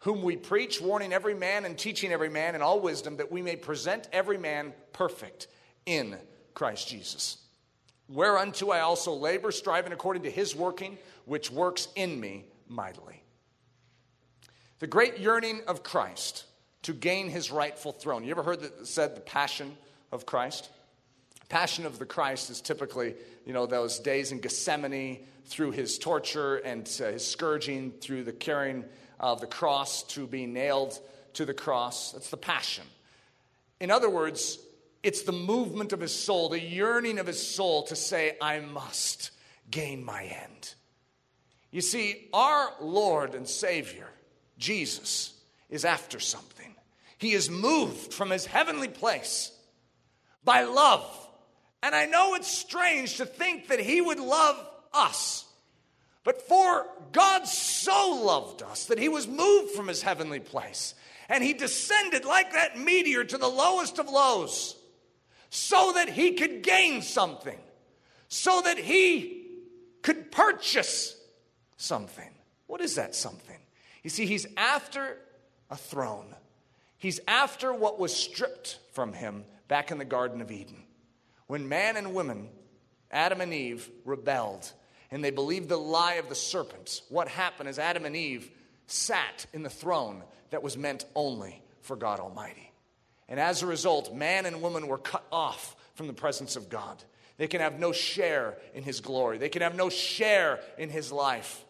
whom 0.00 0.22
we 0.22 0.36
preach, 0.36 0.80
warning 0.80 1.12
every 1.12 1.34
man 1.34 1.64
and 1.64 1.76
teaching 1.76 2.12
every 2.12 2.28
man 2.28 2.54
in 2.54 2.62
all 2.62 2.80
wisdom, 2.80 3.16
that 3.16 3.30
we 3.30 3.42
may 3.42 3.56
present 3.56 4.08
every 4.12 4.38
man 4.38 4.72
perfect 4.92 5.48
in 5.84 6.16
Christ 6.54 6.88
Jesus. 6.88 7.38
Whereunto 8.08 8.70
I 8.70 8.80
also 8.80 9.12
labor, 9.12 9.52
striving 9.52 9.92
according 9.92 10.22
to 10.22 10.30
his 10.30 10.56
working, 10.56 10.96
which 11.24 11.50
works 11.50 11.88
in 11.94 12.18
me 12.18 12.46
mightily. 12.68 13.22
The 14.78 14.86
great 14.86 15.18
yearning 15.18 15.62
of 15.66 15.82
Christ 15.82 16.44
to 16.82 16.92
gain 16.92 17.28
his 17.28 17.50
rightful 17.50 17.92
throne. 17.92 18.24
You 18.24 18.30
ever 18.30 18.42
heard 18.42 18.60
that 18.60 18.86
said 18.86 19.16
the 19.16 19.20
passion 19.20 19.76
of 20.12 20.24
Christ? 20.24 20.70
Passion 21.48 21.86
of 21.86 21.98
the 21.98 22.06
Christ 22.06 22.50
is 22.50 22.60
typically, 22.60 23.14
you 23.46 23.52
know, 23.52 23.66
those 23.66 23.98
days 23.98 24.32
in 24.32 24.40
Gethsemane 24.40 25.26
through 25.46 25.70
his 25.70 25.98
torture 25.98 26.56
and 26.56 26.86
uh, 27.02 27.12
his 27.12 27.26
scourging, 27.26 27.92
through 27.92 28.24
the 28.24 28.32
carrying 28.32 28.84
of 29.18 29.40
the 29.40 29.46
cross 29.46 30.02
to 30.02 30.26
be 30.26 30.46
nailed 30.46 30.98
to 31.34 31.46
the 31.46 31.54
cross. 31.54 32.12
That's 32.12 32.30
the 32.30 32.36
passion. 32.36 32.84
In 33.80 33.90
other 33.90 34.10
words, 34.10 34.58
it's 35.02 35.22
the 35.22 35.32
movement 35.32 35.92
of 35.92 36.00
his 36.00 36.14
soul, 36.14 36.48
the 36.50 36.60
yearning 36.60 37.18
of 37.18 37.26
his 37.26 37.44
soul 37.44 37.84
to 37.84 37.96
say, 37.96 38.36
I 38.42 38.60
must 38.60 39.30
gain 39.70 40.04
my 40.04 40.24
end. 40.24 40.74
You 41.70 41.80
see, 41.80 42.28
our 42.32 42.72
Lord 42.80 43.34
and 43.34 43.48
Savior, 43.48 44.08
Jesus, 44.58 45.32
is 45.70 45.84
after 45.84 46.18
something. 46.18 46.74
He 47.18 47.32
is 47.32 47.50
moved 47.50 48.12
from 48.12 48.30
his 48.30 48.46
heavenly 48.46 48.88
place 48.88 49.52
by 50.44 50.64
love. 50.64 51.27
And 51.82 51.94
I 51.94 52.06
know 52.06 52.34
it's 52.34 52.50
strange 52.50 53.16
to 53.18 53.26
think 53.26 53.68
that 53.68 53.80
he 53.80 54.00
would 54.00 54.20
love 54.20 54.56
us. 54.92 55.44
But 56.24 56.42
for 56.42 56.86
God 57.12 57.46
so 57.46 58.20
loved 58.22 58.62
us 58.62 58.86
that 58.86 58.98
he 58.98 59.08
was 59.08 59.26
moved 59.26 59.70
from 59.72 59.88
his 59.88 60.02
heavenly 60.02 60.40
place 60.40 60.94
and 61.28 61.44
he 61.44 61.52
descended 61.52 62.24
like 62.24 62.52
that 62.52 62.78
meteor 62.78 63.24
to 63.24 63.38
the 63.38 63.48
lowest 63.48 63.98
of 63.98 64.08
lows 64.08 64.76
so 65.50 65.92
that 65.94 66.08
he 66.08 66.32
could 66.32 66.62
gain 66.62 67.02
something, 67.02 67.58
so 68.28 68.60
that 68.62 68.78
he 68.78 69.46
could 70.02 70.30
purchase 70.30 71.16
something. 71.76 72.30
What 72.66 72.80
is 72.80 72.96
that 72.96 73.14
something? 73.14 73.58
You 74.02 74.10
see, 74.10 74.26
he's 74.26 74.46
after 74.56 75.18
a 75.70 75.76
throne. 75.76 76.34
He's 76.98 77.20
after 77.28 77.72
what 77.72 77.98
was 77.98 78.14
stripped 78.14 78.78
from 78.92 79.12
him 79.12 79.44
back 79.68 79.90
in 79.90 79.98
the 79.98 80.04
Garden 80.04 80.40
of 80.40 80.50
Eden. 80.50 80.84
When 81.48 81.68
man 81.68 81.96
and 81.96 82.14
woman, 82.14 82.48
Adam 83.10 83.40
and 83.40 83.52
Eve, 83.52 83.90
rebelled 84.04 84.70
and 85.10 85.24
they 85.24 85.30
believed 85.30 85.68
the 85.68 85.78
lie 85.78 86.14
of 86.14 86.28
the 86.28 86.34
serpent, 86.34 87.00
what 87.08 87.28
happened 87.28 87.68
is 87.68 87.78
Adam 87.78 88.04
and 88.04 88.14
Eve 88.14 88.50
sat 88.86 89.46
in 89.52 89.62
the 89.62 89.70
throne 89.70 90.22
that 90.50 90.62
was 90.62 90.76
meant 90.76 91.06
only 91.14 91.62
for 91.80 91.96
God 91.96 92.20
Almighty. 92.20 92.70
And 93.28 93.40
as 93.40 93.62
a 93.62 93.66
result, 93.66 94.14
man 94.14 94.46
and 94.46 94.62
woman 94.62 94.86
were 94.86 94.98
cut 94.98 95.26
off 95.32 95.74
from 95.94 96.06
the 96.06 96.12
presence 96.12 96.56
of 96.56 96.68
God. 96.68 97.02
They 97.38 97.46
can 97.46 97.60
have 97.60 97.78
no 97.78 97.92
share 97.92 98.58
in 98.74 98.82
His 98.82 99.00
glory, 99.00 99.38
they 99.38 99.48
can 99.48 99.62
have 99.62 99.74
no 99.74 99.88
share 99.88 100.60
in 100.76 100.90
His 100.90 101.10
life. 101.10 101.64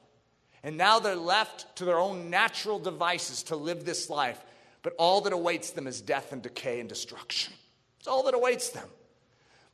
And 0.65 0.77
now 0.77 0.99
they're 0.99 1.15
left 1.15 1.77
to 1.77 1.85
their 1.85 2.01
own 2.01 2.31
natural 2.31 2.81
devices 2.81 3.45
to 3.45 3.57
live 3.57 3.85
this 3.85 4.11
life. 4.11 4.45
But 4.83 4.95
all 4.99 5.21
that 5.23 5.33
awaits 5.33 5.71
them 5.71 5.87
is 5.87 6.01
death 6.01 6.33
and 6.33 6.43
decay 6.43 6.81
and 6.81 6.89
destruction. 6.89 7.53
It's 8.01 8.09
all 8.09 8.25
that 8.25 8.35
awaits 8.35 8.71
them. 8.71 8.89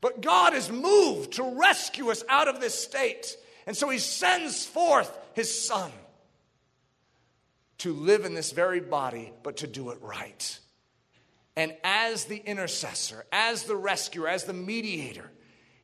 But 0.04 0.20
God 0.20 0.52
is 0.52 0.70
moved 0.70 1.32
to 1.36 1.56
rescue 1.58 2.10
us 2.10 2.22
out 2.28 2.46
of 2.46 2.60
this 2.60 2.78
state. 2.78 3.38
And 3.66 3.74
so 3.74 3.88
He 3.88 3.96
sends 3.96 4.66
forth 4.66 5.10
His 5.32 5.66
Son 5.66 5.90
to 7.78 7.94
live 7.94 8.26
in 8.26 8.34
this 8.34 8.52
very 8.52 8.80
body, 8.80 9.32
but 9.42 9.56
to 9.58 9.66
do 9.66 9.88
it 9.92 9.98
right. 10.02 10.58
And 11.56 11.74
as 11.82 12.26
the 12.26 12.36
intercessor, 12.36 13.24
as 13.32 13.62
the 13.62 13.76
rescuer, 13.76 14.28
as 14.28 14.44
the 14.44 14.52
mediator, 14.52 15.30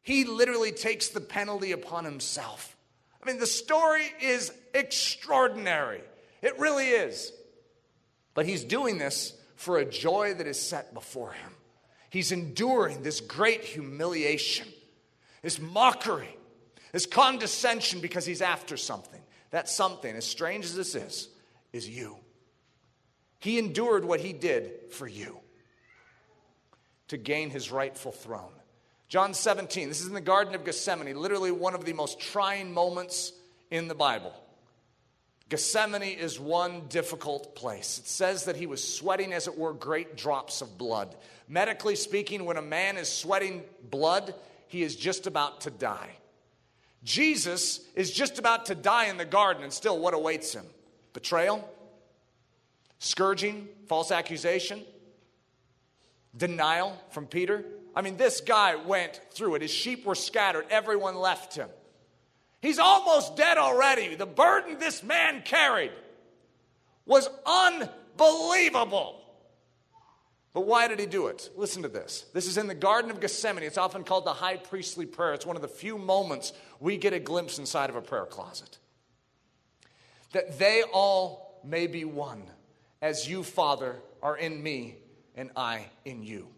he 0.02 0.24
literally 0.24 0.72
takes 0.72 1.08
the 1.08 1.22
penalty 1.22 1.72
upon 1.72 2.04
himself. 2.04 2.76
I 3.22 3.26
mean, 3.26 3.40
the 3.40 3.46
story 3.46 4.04
is 4.20 4.52
extraordinary. 4.74 6.02
It 6.42 6.58
really 6.58 6.88
is. 6.88 7.32
But 8.34 8.44
he's 8.44 8.64
doing 8.64 8.98
this 8.98 9.32
for 9.56 9.78
a 9.78 9.86
joy 9.86 10.34
that 10.34 10.46
is 10.46 10.60
set 10.60 10.92
before 10.92 11.32
him. 11.32 11.52
He's 12.10 12.32
enduring 12.32 13.02
this 13.02 13.20
great 13.20 13.64
humiliation, 13.64 14.66
this 15.42 15.60
mockery, 15.60 16.36
this 16.92 17.06
condescension 17.06 18.00
because 18.00 18.26
he's 18.26 18.42
after 18.42 18.76
something. 18.76 19.20
That 19.50 19.68
something, 19.68 20.14
as 20.14 20.24
strange 20.24 20.64
as 20.64 20.76
this 20.76 20.94
is, 20.94 21.28
is 21.72 21.88
you. 21.88 22.16
He 23.38 23.58
endured 23.58 24.04
what 24.04 24.20
he 24.20 24.32
did 24.32 24.92
for 24.92 25.06
you 25.06 25.38
to 27.08 27.16
gain 27.16 27.50
his 27.50 27.70
rightful 27.72 28.12
throne. 28.12 28.52
John 29.08 29.34
17, 29.34 29.88
this 29.88 30.00
is 30.00 30.06
in 30.06 30.14
the 30.14 30.20
Garden 30.20 30.54
of 30.54 30.64
Gethsemane, 30.64 31.16
literally 31.16 31.50
one 31.50 31.74
of 31.74 31.84
the 31.84 31.92
most 31.92 32.20
trying 32.20 32.72
moments 32.72 33.32
in 33.70 33.88
the 33.88 33.94
Bible. 33.94 34.32
Gethsemane 35.50 36.02
is 36.16 36.38
one 36.38 36.82
difficult 36.88 37.56
place. 37.56 37.98
It 37.98 38.06
says 38.06 38.44
that 38.44 38.54
he 38.54 38.66
was 38.66 38.82
sweating, 38.82 39.32
as 39.32 39.48
it 39.48 39.58
were, 39.58 39.72
great 39.72 40.16
drops 40.16 40.62
of 40.62 40.78
blood. 40.78 41.16
Medically 41.48 41.96
speaking, 41.96 42.44
when 42.44 42.56
a 42.56 42.62
man 42.62 42.96
is 42.96 43.10
sweating 43.10 43.64
blood, 43.90 44.32
he 44.68 44.84
is 44.84 44.94
just 44.94 45.26
about 45.26 45.62
to 45.62 45.70
die. 45.70 46.10
Jesus 47.02 47.80
is 47.96 48.12
just 48.12 48.38
about 48.38 48.66
to 48.66 48.76
die 48.76 49.06
in 49.06 49.16
the 49.16 49.24
garden, 49.24 49.64
and 49.64 49.72
still, 49.72 49.98
what 49.98 50.14
awaits 50.14 50.54
him? 50.54 50.64
Betrayal, 51.14 51.68
scourging, 53.00 53.66
false 53.88 54.12
accusation, 54.12 54.84
denial 56.36 56.96
from 57.10 57.26
Peter. 57.26 57.64
I 57.96 58.02
mean, 58.02 58.16
this 58.16 58.40
guy 58.40 58.76
went 58.76 59.20
through 59.32 59.56
it. 59.56 59.62
His 59.62 59.72
sheep 59.72 60.06
were 60.06 60.14
scattered, 60.14 60.66
everyone 60.70 61.16
left 61.16 61.56
him. 61.56 61.68
He's 62.60 62.78
almost 62.78 63.36
dead 63.36 63.58
already. 63.58 64.14
The 64.14 64.26
burden 64.26 64.78
this 64.78 65.02
man 65.02 65.42
carried 65.42 65.92
was 67.06 67.28
unbelievable. 67.46 69.16
But 70.52 70.66
why 70.66 70.88
did 70.88 70.98
he 70.98 71.06
do 71.06 71.28
it? 71.28 71.48
Listen 71.56 71.82
to 71.82 71.88
this. 71.88 72.26
This 72.34 72.46
is 72.46 72.58
in 72.58 72.66
the 72.66 72.74
Garden 72.74 73.10
of 73.10 73.20
Gethsemane. 73.20 73.62
It's 73.62 73.78
often 73.78 74.02
called 74.02 74.24
the 74.24 74.32
high 74.32 74.56
priestly 74.56 75.06
prayer. 75.06 75.32
It's 75.32 75.46
one 75.46 75.56
of 75.56 75.62
the 75.62 75.68
few 75.68 75.96
moments 75.96 76.52
we 76.80 76.96
get 76.96 77.12
a 77.12 77.20
glimpse 77.20 77.58
inside 77.58 77.88
of 77.88 77.96
a 77.96 78.02
prayer 78.02 78.26
closet. 78.26 78.78
That 80.32 80.58
they 80.58 80.82
all 80.92 81.60
may 81.64 81.86
be 81.86 82.04
one, 82.04 82.42
as 83.00 83.28
you, 83.28 83.42
Father, 83.42 83.96
are 84.22 84.36
in 84.36 84.62
me 84.62 84.96
and 85.36 85.50
I 85.56 85.86
in 86.04 86.22
you. 86.22 86.48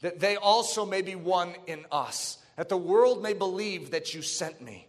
That 0.00 0.20
they 0.20 0.36
also 0.36 0.84
may 0.84 1.02
be 1.02 1.14
one 1.14 1.54
in 1.66 1.86
us, 1.90 2.38
that 2.56 2.68
the 2.68 2.76
world 2.76 3.22
may 3.22 3.32
believe 3.32 3.92
that 3.92 4.14
you 4.14 4.22
sent 4.22 4.60
me. 4.60 4.87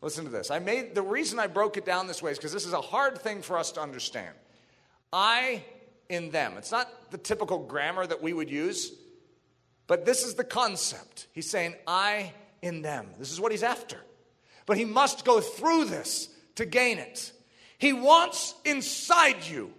Listen 0.00 0.24
to 0.24 0.30
this. 0.30 0.50
I 0.50 0.58
made 0.60 0.94
the 0.94 1.02
reason 1.02 1.38
I 1.38 1.48
broke 1.48 1.76
it 1.76 1.84
down 1.84 2.06
this 2.06 2.22
way 2.22 2.30
is 2.30 2.38
because 2.38 2.52
this 2.52 2.66
is 2.66 2.72
a 2.72 2.80
hard 2.80 3.18
thing 3.18 3.42
for 3.42 3.58
us 3.58 3.72
to 3.72 3.80
understand. 3.80 4.34
I 5.12 5.64
in 6.08 6.30
them. 6.30 6.54
It's 6.56 6.70
not 6.70 7.10
the 7.10 7.18
typical 7.18 7.58
grammar 7.58 8.06
that 8.06 8.22
we 8.22 8.32
would 8.32 8.50
use, 8.50 8.92
but 9.86 10.04
this 10.04 10.24
is 10.24 10.34
the 10.34 10.44
concept. 10.44 11.26
He's 11.32 11.50
saying, 11.50 11.74
I 11.86 12.32
in 12.62 12.82
them. 12.82 13.08
This 13.18 13.32
is 13.32 13.40
what 13.40 13.52
he's 13.52 13.62
after. 13.62 13.98
But 14.66 14.76
he 14.76 14.84
must 14.84 15.24
go 15.24 15.40
through 15.40 15.86
this 15.86 16.28
to 16.56 16.64
gain 16.64 16.98
it. 16.98 17.32
He 17.78 17.92
wants 17.92 18.54
inside 18.64 19.44
you. 19.44 19.72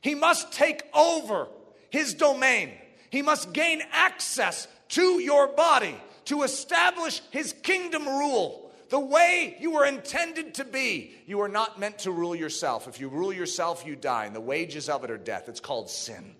He 0.00 0.14
must 0.14 0.52
take 0.52 0.82
over 0.94 1.48
his 1.90 2.14
domain. 2.14 2.72
He 3.10 3.22
must 3.22 3.52
gain 3.52 3.82
access 3.92 4.68
to 4.90 5.20
your 5.20 5.48
body 5.48 5.96
to 6.26 6.42
establish 6.42 7.22
his 7.30 7.52
kingdom 7.52 8.06
rule 8.06 8.63
the 8.90 9.00
way 9.00 9.56
you 9.60 9.72
were 9.72 9.86
intended 9.86 10.54
to 10.54 10.64
be. 10.64 11.14
You 11.26 11.40
are 11.40 11.48
not 11.48 11.78
meant 11.78 12.00
to 12.00 12.10
rule 12.10 12.34
yourself. 12.34 12.88
If 12.88 13.00
you 13.00 13.08
rule 13.08 13.32
yourself, 13.32 13.84
you 13.86 13.96
die, 13.96 14.26
and 14.26 14.34
the 14.34 14.40
wages 14.40 14.88
of 14.88 15.04
it 15.04 15.10
are 15.10 15.18
death. 15.18 15.48
It's 15.48 15.60
called 15.60 15.90
sin. 15.90 16.36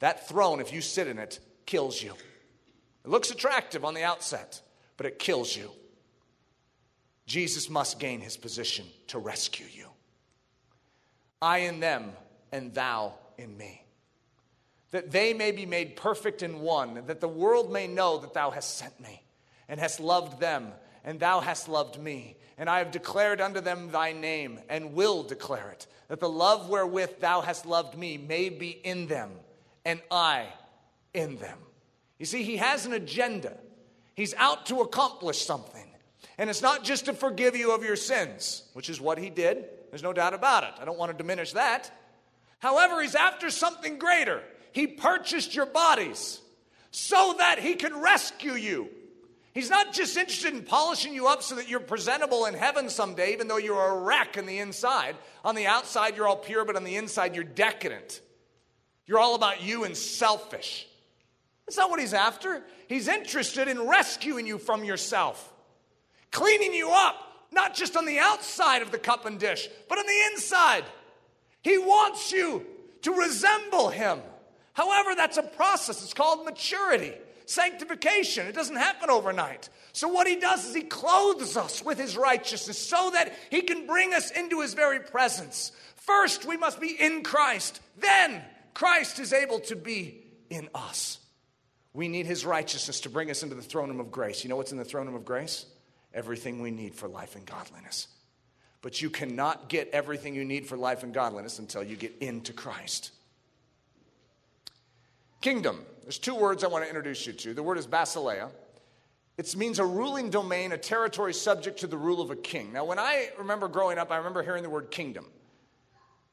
That 0.00 0.28
throne, 0.28 0.60
if 0.60 0.72
you 0.72 0.80
sit 0.80 1.06
in 1.06 1.18
it, 1.18 1.38
kills 1.66 2.02
you. 2.02 2.14
It 3.04 3.10
looks 3.10 3.30
attractive 3.30 3.84
on 3.84 3.94
the 3.94 4.02
outset, 4.02 4.60
but 4.96 5.06
it 5.06 5.18
kills 5.18 5.56
you. 5.56 5.70
Jesus 7.26 7.70
must 7.70 7.98
gain 7.98 8.20
his 8.20 8.36
position 8.36 8.86
to 9.08 9.18
rescue 9.18 9.66
you. 9.72 9.86
I 11.40 11.58
in 11.58 11.80
them, 11.80 12.12
and 12.52 12.74
thou 12.74 13.14
in 13.38 13.56
me. 13.56 13.84
That 14.90 15.10
they 15.10 15.32
may 15.32 15.52
be 15.52 15.66
made 15.66 15.96
perfect 15.96 16.42
in 16.42 16.60
one, 16.60 17.06
that 17.06 17.20
the 17.20 17.28
world 17.28 17.72
may 17.72 17.86
know 17.86 18.18
that 18.18 18.34
thou 18.34 18.50
hast 18.50 18.76
sent 18.76 19.00
me 19.00 19.22
and 19.68 19.80
hast 19.80 20.00
loved 20.00 20.38
them 20.38 20.72
and 21.04 21.18
thou 21.20 21.40
hast 21.40 21.68
loved 21.68 21.98
me. 22.00 22.36
And 22.58 22.68
I 22.68 22.78
have 22.78 22.90
declared 22.90 23.40
unto 23.40 23.60
them 23.60 23.90
thy 23.90 24.12
name, 24.12 24.60
and 24.68 24.94
will 24.94 25.22
declare 25.22 25.70
it, 25.70 25.86
that 26.08 26.20
the 26.20 26.28
love 26.28 26.68
wherewith 26.68 27.18
thou 27.20 27.40
hast 27.40 27.66
loved 27.66 27.96
me 27.96 28.18
may 28.18 28.48
be 28.48 28.70
in 28.70 29.06
them, 29.06 29.30
and 29.84 30.00
I 30.10 30.46
in 31.14 31.36
them. 31.36 31.58
You 32.18 32.26
see, 32.26 32.42
he 32.42 32.58
has 32.58 32.86
an 32.86 32.92
agenda. 32.92 33.56
He's 34.14 34.34
out 34.34 34.66
to 34.66 34.80
accomplish 34.80 35.44
something. 35.44 35.86
And 36.38 36.48
it's 36.48 36.62
not 36.62 36.84
just 36.84 37.06
to 37.06 37.14
forgive 37.14 37.56
you 37.56 37.74
of 37.74 37.82
your 37.82 37.96
sins, 37.96 38.64
which 38.74 38.88
is 38.88 39.00
what 39.00 39.18
he 39.18 39.30
did. 39.30 39.64
There's 39.90 40.02
no 40.02 40.12
doubt 40.12 40.34
about 40.34 40.64
it. 40.64 40.74
I 40.80 40.84
don't 40.84 40.98
want 40.98 41.10
to 41.10 41.16
diminish 41.16 41.52
that. 41.52 41.90
However, 42.58 43.02
he's 43.02 43.14
after 43.14 43.50
something 43.50 43.98
greater. 43.98 44.42
He 44.72 44.86
purchased 44.86 45.54
your 45.54 45.66
bodies 45.66 46.40
so 46.90 47.34
that 47.38 47.58
he 47.58 47.74
can 47.74 48.00
rescue 48.00 48.52
you 48.52 48.88
He's 49.54 49.68
not 49.68 49.92
just 49.92 50.16
interested 50.16 50.54
in 50.54 50.62
polishing 50.62 51.12
you 51.12 51.26
up 51.28 51.42
so 51.42 51.56
that 51.56 51.68
you're 51.68 51.80
presentable 51.80 52.46
in 52.46 52.54
heaven 52.54 52.88
someday, 52.88 53.32
even 53.32 53.48
though 53.48 53.58
you're 53.58 53.86
a 53.86 54.00
wreck 54.00 54.38
on 54.38 54.46
the 54.46 54.58
inside. 54.58 55.14
On 55.44 55.54
the 55.54 55.66
outside, 55.66 56.16
you're 56.16 56.26
all 56.26 56.36
pure, 56.36 56.64
but 56.64 56.74
on 56.76 56.84
the 56.84 56.96
inside, 56.96 57.34
you're 57.34 57.44
decadent. 57.44 58.22
You're 59.06 59.18
all 59.18 59.34
about 59.34 59.62
you 59.62 59.84
and 59.84 59.94
selfish. 59.94 60.86
That's 61.66 61.76
not 61.76 61.90
what 61.90 62.00
he's 62.00 62.14
after. 62.14 62.62
He's 62.88 63.08
interested 63.08 63.68
in 63.68 63.86
rescuing 63.86 64.46
you 64.46 64.58
from 64.58 64.84
yourself, 64.84 65.52
cleaning 66.30 66.72
you 66.72 66.90
up, 66.90 67.16
not 67.50 67.74
just 67.74 67.96
on 67.96 68.06
the 68.06 68.18
outside 68.18 68.80
of 68.80 68.90
the 68.90 68.98
cup 68.98 69.26
and 69.26 69.38
dish, 69.38 69.68
but 69.88 69.98
on 69.98 70.06
the 70.06 70.32
inside. 70.32 70.84
He 71.62 71.76
wants 71.76 72.32
you 72.32 72.64
to 73.02 73.12
resemble 73.12 73.90
him. 73.90 74.20
However, 74.72 75.14
that's 75.14 75.36
a 75.36 75.42
process. 75.42 76.02
It's 76.02 76.14
called 76.14 76.46
maturity, 76.46 77.12
sanctification. 77.52 78.46
It 78.46 78.54
doesn't 78.54 78.76
happen 78.76 79.10
overnight. 79.10 79.68
So, 79.92 80.08
what 80.08 80.26
he 80.26 80.36
does 80.36 80.66
is 80.66 80.74
he 80.74 80.82
clothes 80.82 81.56
us 81.56 81.84
with 81.84 81.98
his 81.98 82.16
righteousness 82.16 82.78
so 82.78 83.10
that 83.12 83.32
he 83.50 83.62
can 83.62 83.86
bring 83.86 84.14
us 84.14 84.30
into 84.30 84.60
his 84.60 84.74
very 84.74 85.00
presence. 85.00 85.72
First, 85.96 86.44
we 86.44 86.56
must 86.56 86.80
be 86.80 86.96
in 86.98 87.22
Christ. 87.22 87.80
Then, 87.98 88.42
Christ 88.74 89.18
is 89.18 89.32
able 89.32 89.60
to 89.60 89.76
be 89.76 90.24
in 90.50 90.68
us. 90.74 91.18
We 91.94 92.08
need 92.08 92.26
his 92.26 92.46
righteousness 92.46 93.00
to 93.00 93.10
bring 93.10 93.30
us 93.30 93.42
into 93.42 93.54
the 93.54 93.62
throne 93.62 93.90
room 93.90 94.00
of 94.00 94.10
grace. 94.10 94.42
You 94.42 94.50
know 94.50 94.56
what's 94.56 94.72
in 94.72 94.78
the 94.78 94.84
throne 94.84 95.06
room 95.06 95.14
of 95.14 95.24
grace? 95.24 95.66
Everything 96.14 96.60
we 96.60 96.70
need 96.70 96.94
for 96.94 97.08
life 97.08 97.36
and 97.36 97.44
godliness. 97.44 98.08
But 98.80 99.00
you 99.00 99.10
cannot 99.10 99.68
get 99.68 99.90
everything 99.92 100.34
you 100.34 100.44
need 100.44 100.66
for 100.66 100.76
life 100.76 101.02
and 101.02 101.14
godliness 101.14 101.58
until 101.58 101.82
you 101.84 101.96
get 101.96 102.14
into 102.20 102.52
Christ. 102.52 103.12
Kingdom. 105.40 105.84
There's 106.02 106.18
two 106.18 106.34
words 106.34 106.64
I 106.64 106.68
want 106.68 106.84
to 106.84 106.88
introduce 106.88 107.26
you 107.26 107.32
to. 107.32 107.54
The 107.54 107.62
word 107.62 107.78
is 107.78 107.86
basileia. 107.86 108.50
It 109.38 109.56
means 109.56 109.78
a 109.78 109.84
ruling 109.84 110.30
domain, 110.30 110.72
a 110.72 110.78
territory 110.78 111.32
subject 111.32 111.80
to 111.80 111.86
the 111.86 111.96
rule 111.96 112.20
of 112.20 112.30
a 112.30 112.36
king. 112.36 112.72
Now, 112.72 112.84
when 112.84 112.98
I 112.98 113.30
remember 113.38 113.68
growing 113.68 113.98
up, 113.98 114.10
I 114.10 114.18
remember 114.18 114.42
hearing 114.42 114.62
the 114.62 114.70
word 114.70 114.90
kingdom. 114.90 115.26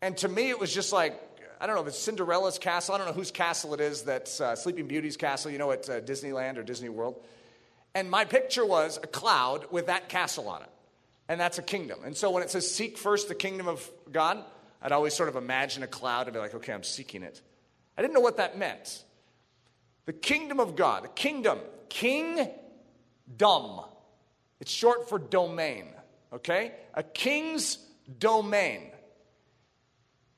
And 0.01 0.17
to 0.17 0.27
me, 0.27 0.49
it 0.49 0.59
was 0.59 0.73
just 0.73 0.91
like, 0.91 1.19
I 1.61 1.67
don't 1.67 1.75
know 1.75 1.81
if 1.81 1.87
it's 1.87 1.99
Cinderella's 1.99 2.57
castle. 2.57 2.95
I 2.95 2.97
don't 2.97 3.07
know 3.07 3.13
whose 3.13 3.31
castle 3.31 3.73
it 3.73 3.81
is 3.81 4.03
that's 4.03 4.39
uh, 4.39 4.55
Sleeping 4.55 4.87
Beauty's 4.87 5.17
castle, 5.17 5.51
you 5.51 5.57
know, 5.57 5.71
at 5.71 5.89
uh, 5.89 6.01
Disneyland 6.01 6.57
or 6.57 6.63
Disney 6.63 6.89
World. 6.89 7.21
And 7.93 8.09
my 8.09 8.25
picture 8.25 8.65
was 8.65 8.97
a 9.01 9.07
cloud 9.07 9.65
with 9.71 9.87
that 9.87 10.09
castle 10.09 10.47
on 10.47 10.61
it. 10.61 10.69
And 11.27 11.39
that's 11.39 11.57
a 11.57 11.61
kingdom. 11.61 11.99
And 12.05 12.15
so 12.15 12.31
when 12.31 12.43
it 12.43 12.49
says 12.49 12.69
seek 12.69 12.97
first 12.97 13.27
the 13.27 13.35
kingdom 13.35 13.67
of 13.67 13.89
God, 14.11 14.43
I'd 14.81 14.91
always 14.91 15.13
sort 15.13 15.29
of 15.29 15.35
imagine 15.35 15.83
a 15.83 15.87
cloud 15.87 16.27
and 16.27 16.33
be 16.33 16.39
like, 16.39 16.55
okay, 16.55 16.73
I'm 16.73 16.83
seeking 16.83 17.23
it. 17.23 17.41
I 17.97 18.01
didn't 18.01 18.13
know 18.13 18.21
what 18.21 18.37
that 18.37 18.57
meant. 18.57 19.03
The 20.05 20.13
kingdom 20.13 20.59
of 20.59 20.75
God, 20.75 21.05
a 21.05 21.09
kingdom, 21.09 21.59
king 21.87 22.49
dumb. 23.37 23.81
It's 24.59 24.71
short 24.71 25.07
for 25.07 25.19
domain, 25.19 25.85
okay? 26.33 26.73
A 26.93 27.03
king's 27.03 27.77
domain. 28.17 28.91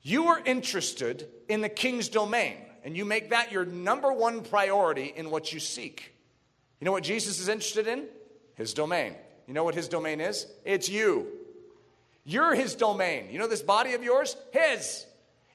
You 0.02 0.28
are 0.28 0.41
interested 0.43 1.28
in 1.47 1.62
the 1.62 1.69
king's 1.69 2.10
domain, 2.10 2.58
and 2.84 2.97
you 2.97 3.06
make 3.06 3.30
that 3.30 3.52
your 3.52 3.65
number 3.65 4.12
one 4.12 4.41
priority 4.41 5.13
in 5.15 5.30
what 5.30 5.54
you 5.54 5.60
seek. 5.60 6.13
You 6.80 6.86
know 6.86 6.91
what 6.91 7.04
Jesus 7.04 7.39
is 7.39 7.47
interested 7.47 7.88
in? 7.88 8.08
His 8.56 8.74
domain. 8.74 9.15
You 9.47 9.54
know 9.54 9.63
what 9.63 9.76
his 9.76 9.88
domain 9.88 10.19
is? 10.19 10.47
It's 10.65 10.89
you. 10.89 11.28
You're 12.24 12.56
his 12.56 12.76
domain. 12.76 13.30
You 13.32 13.39
know 13.39 13.47
this 13.47 13.62
body 13.62 13.93
of 13.93 14.04
yours? 14.04 14.36
His. 14.52 15.06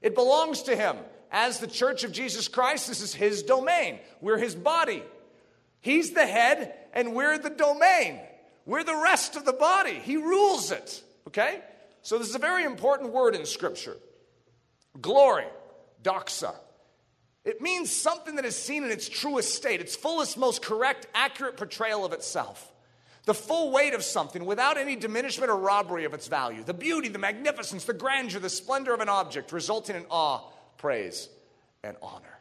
It 0.02 0.14
belongs 0.14 0.62
to 0.64 0.76
him. 0.76 0.96
As 1.30 1.58
the 1.58 1.66
church 1.66 2.04
of 2.04 2.12
Jesus 2.12 2.48
Christ, 2.48 2.88
this 2.88 3.00
is 3.00 3.14
his 3.14 3.42
domain. 3.42 3.98
We're 4.20 4.38
his 4.38 4.54
body. 4.54 5.02
He's 5.80 6.12
the 6.12 6.26
head, 6.26 6.74
and 6.92 7.14
we're 7.14 7.38
the 7.38 7.50
domain. 7.50 8.20
We're 8.64 8.84
the 8.84 8.96
rest 8.96 9.36
of 9.36 9.44
the 9.44 9.52
body. 9.52 9.94
He 9.94 10.16
rules 10.16 10.72
it. 10.72 11.02
Okay? 11.28 11.60
So, 12.02 12.18
this 12.18 12.28
is 12.28 12.34
a 12.34 12.40
very 12.40 12.64
important 12.64 13.12
word 13.12 13.34
in 13.34 13.46
Scripture. 13.46 13.96
Glory, 15.00 15.46
doxa. 16.02 16.54
It 17.44 17.60
means 17.60 17.92
something 17.92 18.36
that 18.36 18.44
is 18.44 18.56
seen 18.56 18.82
in 18.82 18.90
its 18.90 19.08
truest 19.08 19.54
state, 19.54 19.80
its 19.80 19.94
fullest, 19.94 20.36
most 20.36 20.62
correct, 20.62 21.06
accurate 21.14 21.56
portrayal 21.56 22.04
of 22.04 22.12
itself. 22.12 22.72
The 23.24 23.34
full 23.34 23.70
weight 23.70 23.94
of 23.94 24.02
something 24.02 24.44
without 24.44 24.78
any 24.78 24.96
diminishment 24.96 25.50
or 25.50 25.56
robbery 25.56 26.04
of 26.04 26.14
its 26.14 26.26
value. 26.26 26.64
The 26.64 26.74
beauty, 26.74 27.08
the 27.08 27.18
magnificence, 27.18 27.84
the 27.84 27.92
grandeur, 27.92 28.40
the 28.40 28.50
splendor 28.50 28.94
of 28.94 29.00
an 29.00 29.08
object, 29.08 29.52
resulting 29.52 29.94
in 29.94 30.06
awe, 30.10 30.40
praise, 30.78 31.28
and 31.82 31.96
honor. 32.02 32.40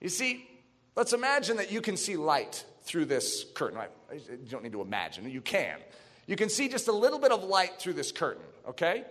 You 0.00 0.08
see, 0.08 0.48
let's 0.96 1.12
imagine 1.12 1.56
that 1.58 1.72
you 1.72 1.80
can 1.80 1.96
see 1.96 2.16
light 2.16 2.64
through 2.82 3.06
this 3.06 3.44
curtain. 3.54 3.80
You 4.12 4.50
don't 4.50 4.62
need 4.62 4.72
to 4.72 4.82
imagine, 4.82 5.28
you 5.30 5.40
can. 5.40 5.78
You 6.26 6.36
can 6.36 6.48
see 6.48 6.68
just 6.68 6.88
a 6.88 6.92
little 6.92 7.18
bit 7.18 7.32
of 7.32 7.44
light 7.44 7.78
through 7.78 7.94
this 7.94 8.12
curtain, 8.12 8.44
okay? 8.68 9.04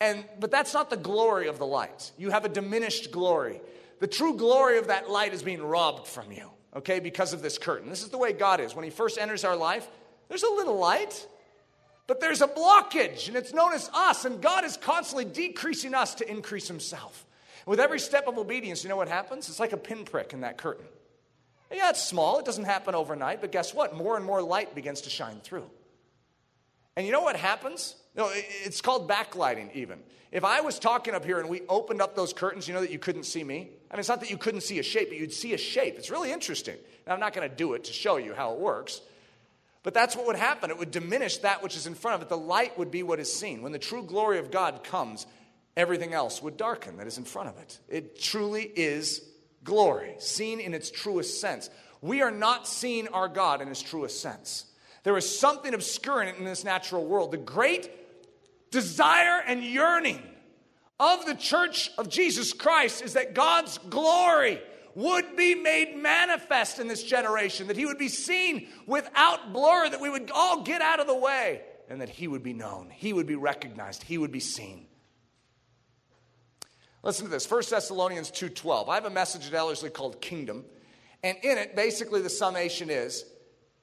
And, 0.00 0.24
but 0.38 0.50
that's 0.50 0.74
not 0.74 0.90
the 0.90 0.96
glory 0.96 1.48
of 1.48 1.58
the 1.58 1.66
light. 1.66 2.12
You 2.18 2.30
have 2.30 2.44
a 2.44 2.48
diminished 2.48 3.10
glory. 3.10 3.60
The 4.00 4.06
true 4.06 4.36
glory 4.36 4.78
of 4.78 4.88
that 4.88 5.10
light 5.10 5.32
is 5.32 5.42
being 5.42 5.62
robbed 5.62 6.06
from 6.06 6.30
you, 6.32 6.50
okay, 6.74 7.00
because 7.00 7.32
of 7.32 7.40
this 7.42 7.56
curtain. 7.56 7.88
This 7.88 8.02
is 8.02 8.10
the 8.10 8.18
way 8.18 8.32
God 8.32 8.60
is. 8.60 8.74
When 8.74 8.84
He 8.84 8.90
first 8.90 9.18
enters 9.18 9.44
our 9.44 9.56
life, 9.56 9.88
there's 10.28 10.42
a 10.42 10.50
little 10.50 10.78
light, 10.78 11.26
but 12.06 12.20
there's 12.20 12.42
a 12.42 12.48
blockage, 12.48 13.28
and 13.28 13.36
it's 13.36 13.52
known 13.52 13.72
as 13.72 13.90
us, 13.94 14.24
and 14.24 14.40
God 14.40 14.64
is 14.64 14.76
constantly 14.76 15.24
decreasing 15.24 15.94
us 15.94 16.14
to 16.16 16.30
increase 16.30 16.68
Himself. 16.68 17.25
With 17.66 17.80
every 17.80 18.00
step 18.00 18.26
of 18.26 18.38
obedience, 18.38 18.82
you 18.82 18.88
know 18.88 18.96
what 18.96 19.08
happens? 19.08 19.48
It's 19.48 19.60
like 19.60 19.72
a 19.72 19.76
pinprick 19.76 20.32
in 20.32 20.40
that 20.40 20.56
curtain. 20.56 20.86
Yeah, 21.70 21.90
it's 21.90 22.02
small, 22.02 22.38
it 22.38 22.44
doesn't 22.44 22.64
happen 22.64 22.94
overnight, 22.94 23.40
but 23.40 23.50
guess 23.50 23.74
what? 23.74 23.96
More 23.96 24.16
and 24.16 24.24
more 24.24 24.40
light 24.40 24.74
begins 24.74 25.02
to 25.02 25.10
shine 25.10 25.40
through. 25.40 25.68
And 26.96 27.04
you 27.04 27.12
know 27.12 27.22
what 27.22 27.36
happens? 27.36 27.96
No, 28.14 28.30
it's 28.32 28.80
called 28.80 29.08
backlighting, 29.08 29.74
even. 29.74 29.98
If 30.32 30.44
I 30.44 30.60
was 30.60 30.78
talking 30.78 31.14
up 31.14 31.24
here 31.24 31.38
and 31.38 31.48
we 31.48 31.62
opened 31.68 32.00
up 32.00 32.16
those 32.16 32.32
curtains, 32.32 32.66
you 32.66 32.74
know 32.74 32.80
that 32.80 32.90
you 32.90 32.98
couldn't 32.98 33.24
see 33.24 33.44
me? 33.44 33.68
I 33.90 33.94
mean, 33.94 34.00
it's 34.00 34.08
not 34.08 34.20
that 34.20 34.30
you 34.30 34.38
couldn't 34.38 34.62
see 34.62 34.78
a 34.78 34.82
shape, 34.82 35.08
but 35.08 35.18
you'd 35.18 35.32
see 35.32 35.54
a 35.54 35.58
shape. 35.58 35.96
It's 35.96 36.10
really 36.10 36.32
interesting. 36.32 36.76
Now, 37.06 37.14
I'm 37.14 37.20
not 37.20 37.32
going 37.32 37.48
to 37.48 37.54
do 37.54 37.74
it 37.74 37.84
to 37.84 37.92
show 37.92 38.16
you 38.16 38.32
how 38.32 38.52
it 38.52 38.58
works, 38.58 39.00
but 39.82 39.94
that's 39.94 40.16
what 40.16 40.26
would 40.26 40.36
happen. 40.36 40.70
It 40.70 40.78
would 40.78 40.90
diminish 40.90 41.38
that 41.38 41.62
which 41.62 41.76
is 41.76 41.86
in 41.86 41.94
front 41.94 42.16
of 42.16 42.22
it. 42.22 42.28
The 42.28 42.36
light 42.36 42.78
would 42.78 42.90
be 42.90 43.02
what 43.02 43.20
is 43.20 43.32
seen. 43.32 43.62
When 43.62 43.72
the 43.72 43.78
true 43.78 44.02
glory 44.02 44.38
of 44.38 44.50
God 44.50 44.82
comes, 44.82 45.26
everything 45.76 46.12
else 46.14 46.42
would 46.42 46.56
darken 46.56 46.96
that 46.96 47.06
is 47.06 47.18
in 47.18 47.24
front 47.24 47.48
of 47.48 47.58
it. 47.58 47.78
It 47.88 48.20
truly 48.20 48.62
is 48.62 49.22
glory, 49.62 50.14
seen 50.18 50.60
in 50.60 50.74
its 50.74 50.90
truest 50.90 51.40
sense. 51.40 51.68
We 52.00 52.22
are 52.22 52.30
not 52.30 52.66
seeing 52.66 53.08
our 53.08 53.28
God 53.28 53.60
in 53.60 53.68
his 53.68 53.82
truest 53.82 54.20
sense. 54.20 54.66
There 55.02 55.16
is 55.16 55.38
something 55.38 55.74
obscuring 55.74 56.28
it 56.28 56.36
in 56.36 56.44
this 56.44 56.64
natural 56.64 57.04
world. 57.04 57.30
The 57.30 57.36
great 57.36 57.90
desire 58.70 59.42
and 59.46 59.62
yearning 59.62 60.22
of 60.98 61.26
the 61.26 61.34
church 61.34 61.90
of 61.98 62.08
Jesus 62.08 62.52
Christ 62.52 63.02
is 63.02 63.12
that 63.12 63.34
God's 63.34 63.78
glory 63.78 64.60
would 64.94 65.36
be 65.36 65.54
made 65.54 65.94
manifest 65.94 66.78
in 66.78 66.88
this 66.88 67.02
generation, 67.02 67.66
that 67.66 67.76
he 67.76 67.84
would 67.84 67.98
be 67.98 68.08
seen 68.08 68.66
without 68.86 69.52
blur, 69.52 69.90
that 69.90 70.00
we 70.00 70.08
would 70.08 70.30
all 70.34 70.62
get 70.62 70.80
out 70.80 71.00
of 71.00 71.06
the 71.06 71.14
way, 71.14 71.60
and 71.90 72.00
that 72.00 72.08
he 72.08 72.26
would 72.26 72.42
be 72.42 72.54
known, 72.54 72.88
he 72.90 73.12
would 73.12 73.26
be 73.26 73.34
recognized, 73.34 74.02
he 74.02 74.16
would 74.16 74.32
be 74.32 74.40
seen. 74.40 74.85
Listen 77.06 77.26
to 77.26 77.30
this 77.30 77.48
1 77.48 77.70
Thessalonians 77.70 78.32
2:12. 78.32 78.88
I 78.88 78.96
have 78.96 79.04
a 79.04 79.10
message 79.10 79.46
at 79.46 79.54
Ellerslie 79.54 79.90
called 79.90 80.20
Kingdom, 80.20 80.64
and 81.22 81.38
in 81.44 81.56
it 81.56 81.76
basically 81.76 82.20
the 82.20 82.28
summation 82.28 82.90
is 82.90 83.24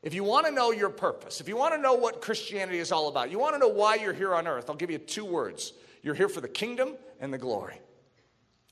if 0.02 0.14
you 0.14 0.26
want 0.26 0.46
to 0.46 0.52
know 0.52 0.72
your 0.72 0.90
purpose, 0.90 1.40
if 1.40 1.48
you 1.48 1.56
want 1.56 1.74
to 1.74 1.80
know 1.80 1.94
what 1.94 2.22
Christianity 2.22 2.80
is 2.80 2.92
all 2.92 3.08
about, 3.08 3.32
you 3.32 3.40
want 3.40 3.56
to 3.56 3.60
know 3.60 3.70
why 3.70 3.96
you're 3.96 4.12
here 4.12 4.36
on 4.36 4.46
earth, 4.46 4.70
I'll 4.70 4.76
give 4.76 4.92
you 4.92 4.98
two 4.98 5.24
words. 5.24 5.72
You're 6.02 6.16
here 6.16 6.28
for 6.28 6.42
the 6.42 6.50
kingdom 6.50 6.98
and 7.22 7.34
the 7.34 7.38
glory. 7.38 7.80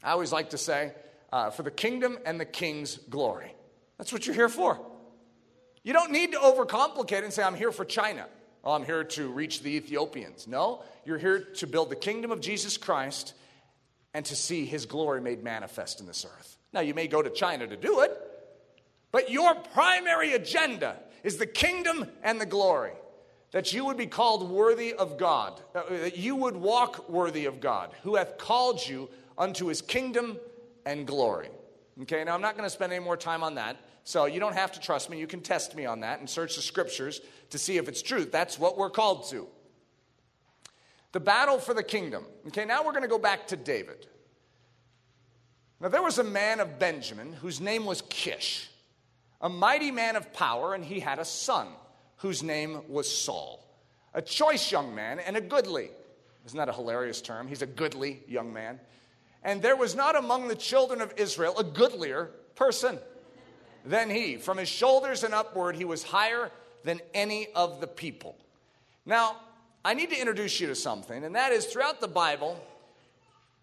I 0.04 0.12
always 0.12 0.34
like 0.34 0.50
to 0.50 0.58
say, 0.58 0.96
uh, 1.32 1.52
for 1.52 1.64
the 1.64 1.72
kingdom 1.72 2.18
and 2.26 2.38
the 2.38 2.44
king's 2.44 2.98
glory. 2.98 3.56
That's 3.98 4.12
what 4.12 4.28
you're 4.28 4.36
here 4.36 4.50
for. 4.50 4.86
You 5.82 5.94
don't 5.94 6.12
need 6.12 6.34
to 6.34 6.40
overcomplicate 6.40 7.24
and 7.24 7.32
say, 7.32 7.42
I'm 7.42 7.56
here 7.56 7.72
for 7.72 7.86
China. 7.86 8.28
Oh, 8.66 8.74
I'm 8.74 8.84
here 8.84 9.06
to 9.06 9.30
reach 9.30 9.62
the 9.62 9.78
Ethiopians. 9.78 10.46
No, 10.46 10.84
you're 11.06 11.18
here 11.18 11.40
to 11.40 11.68
build 11.68 11.90
the 11.90 11.96
kingdom 11.96 12.32
of 12.32 12.42
Jesus 12.42 12.78
Christ 12.78 13.34
and 14.14 14.26
to 14.26 14.36
see 14.36 14.66
his 14.66 14.86
glory 14.86 15.22
made 15.22 15.44
manifest 15.44 16.00
in 16.00 16.06
this 16.06 16.26
earth. 16.26 16.58
Now, 16.74 16.82
you 16.82 16.94
may 16.94 17.08
go 17.08 17.22
to 17.22 17.30
China 17.30 17.68
to 17.68 17.78
do 17.78 18.02
it, 18.02 18.18
but 19.12 19.30
your 19.30 19.56
primary 19.56 20.34
agenda 20.34 20.98
is 21.24 21.38
the 21.38 21.46
kingdom 21.46 22.08
and 22.24 22.40
the 22.40 22.46
glory. 22.46 22.94
That 23.52 23.74
you 23.74 23.84
would 23.86 23.98
be 23.98 24.08
called 24.08 24.50
worthy 24.50 24.94
of 24.94 25.18
God, 25.18 25.60
uh, 25.76 25.84
that 25.90 26.18
you 26.18 26.38
would 26.38 26.56
walk 26.56 27.10
worthy 27.10 27.46
of 27.46 27.60
God, 27.60 27.92
who 28.04 28.16
hath 28.16 28.38
called 28.38 28.86
you 28.88 29.10
unto 29.38 29.66
his 29.68 29.82
kingdom 29.82 30.38
and 30.86 31.06
glory. 31.06 31.50
Okay, 32.04 32.24
now 32.24 32.34
I'm 32.34 32.42
not 32.42 32.56
going 32.56 32.66
to 32.66 32.74
spend 32.74 32.94
any 32.94 33.04
more 33.04 33.18
time 33.18 33.44
on 33.44 33.56
that. 33.56 33.76
So 34.04 34.26
you 34.26 34.40
don't 34.40 34.56
have 34.56 34.72
to 34.74 34.80
trust 34.80 35.10
me. 35.10 35.20
You 35.20 35.28
can 35.28 35.42
test 35.42 35.76
me 35.76 35.86
on 35.86 36.00
that 36.00 36.20
and 36.20 36.30
search 36.30 36.56
the 36.56 36.62
scriptures 36.62 37.22
to 37.50 37.58
see 37.58 37.78
if 37.78 37.88
it's 37.88 38.02
true. 38.02 38.26
That's 38.26 38.58
what 38.58 38.78
we're 38.78 38.90
called 38.90 39.30
to. 39.30 39.48
The 41.12 41.20
battle 41.20 41.60
for 41.60 41.74
the 41.74 41.84
kingdom. 41.84 42.26
Okay, 42.48 42.66
now 42.66 42.84
we're 42.84 42.92
going 42.92 43.04
to 43.04 43.08
go 43.08 43.18
back 43.20 43.48
to 43.48 43.58
David. 43.58 44.08
Now 45.80 45.90
there 45.90 46.02
was 46.02 46.20
a 46.20 46.24
man 46.24 46.60
of 46.60 46.80
Benjamin 46.80 47.34
whose 47.34 47.60
name 47.60 47.86
was 47.86 48.02
Kish 48.10 48.72
a 49.42 49.50
mighty 49.50 49.92
man 49.92 50.16
of 50.16 50.32
power, 50.34 50.74
and 50.74 50.86
he 50.86 51.00
had 51.00 51.20
a 51.20 51.26
son 51.26 51.68
whose 52.18 52.44
name 52.44 52.82
was 52.88 53.12
Saul, 53.12 53.66
a 54.14 54.22
choice 54.22 54.72
young 54.72 54.94
man 54.94 55.20
and 55.20 55.36
a 55.36 55.42
goodly. 55.42 55.90
Isn't 56.46 56.58
that 56.58 56.70
a 56.70 56.74
hilarious 56.74 57.22
term? 57.22 57.48
He's 57.48 57.62
a 57.62 57.68
goodly 57.68 58.22
young 58.28 58.54
man. 58.54 58.80
And 59.44 59.62
there 59.62 59.76
was 59.76 59.96
not 59.96 60.16
among 60.16 60.48
the 60.48 60.56
children 60.56 61.02
of 61.02 61.14
Israel 61.18 61.58
a 61.58 61.64
goodlier 61.64 62.32
person. 62.56 63.00
than 63.84 64.12
he. 64.12 64.38
From 64.38 64.60
his 64.60 64.70
shoulders 64.70 65.24
and 65.24 65.34
upward, 65.34 65.76
he 65.76 65.86
was 65.86 66.04
higher 66.04 66.52
than 66.84 67.02
any 67.16 67.48
of 67.56 67.82
the 67.82 67.88
people. 67.88 68.38
Now, 69.08 69.38
I 69.84 69.96
need 69.96 70.12
to 70.12 70.20
introduce 70.20 70.60
you 70.60 70.68
to 70.68 70.76
something, 70.76 71.24
and 71.24 71.36
that 71.36 71.52
is 71.52 71.66
throughout 71.66 72.02
the 72.02 72.08
Bible, 72.08 72.60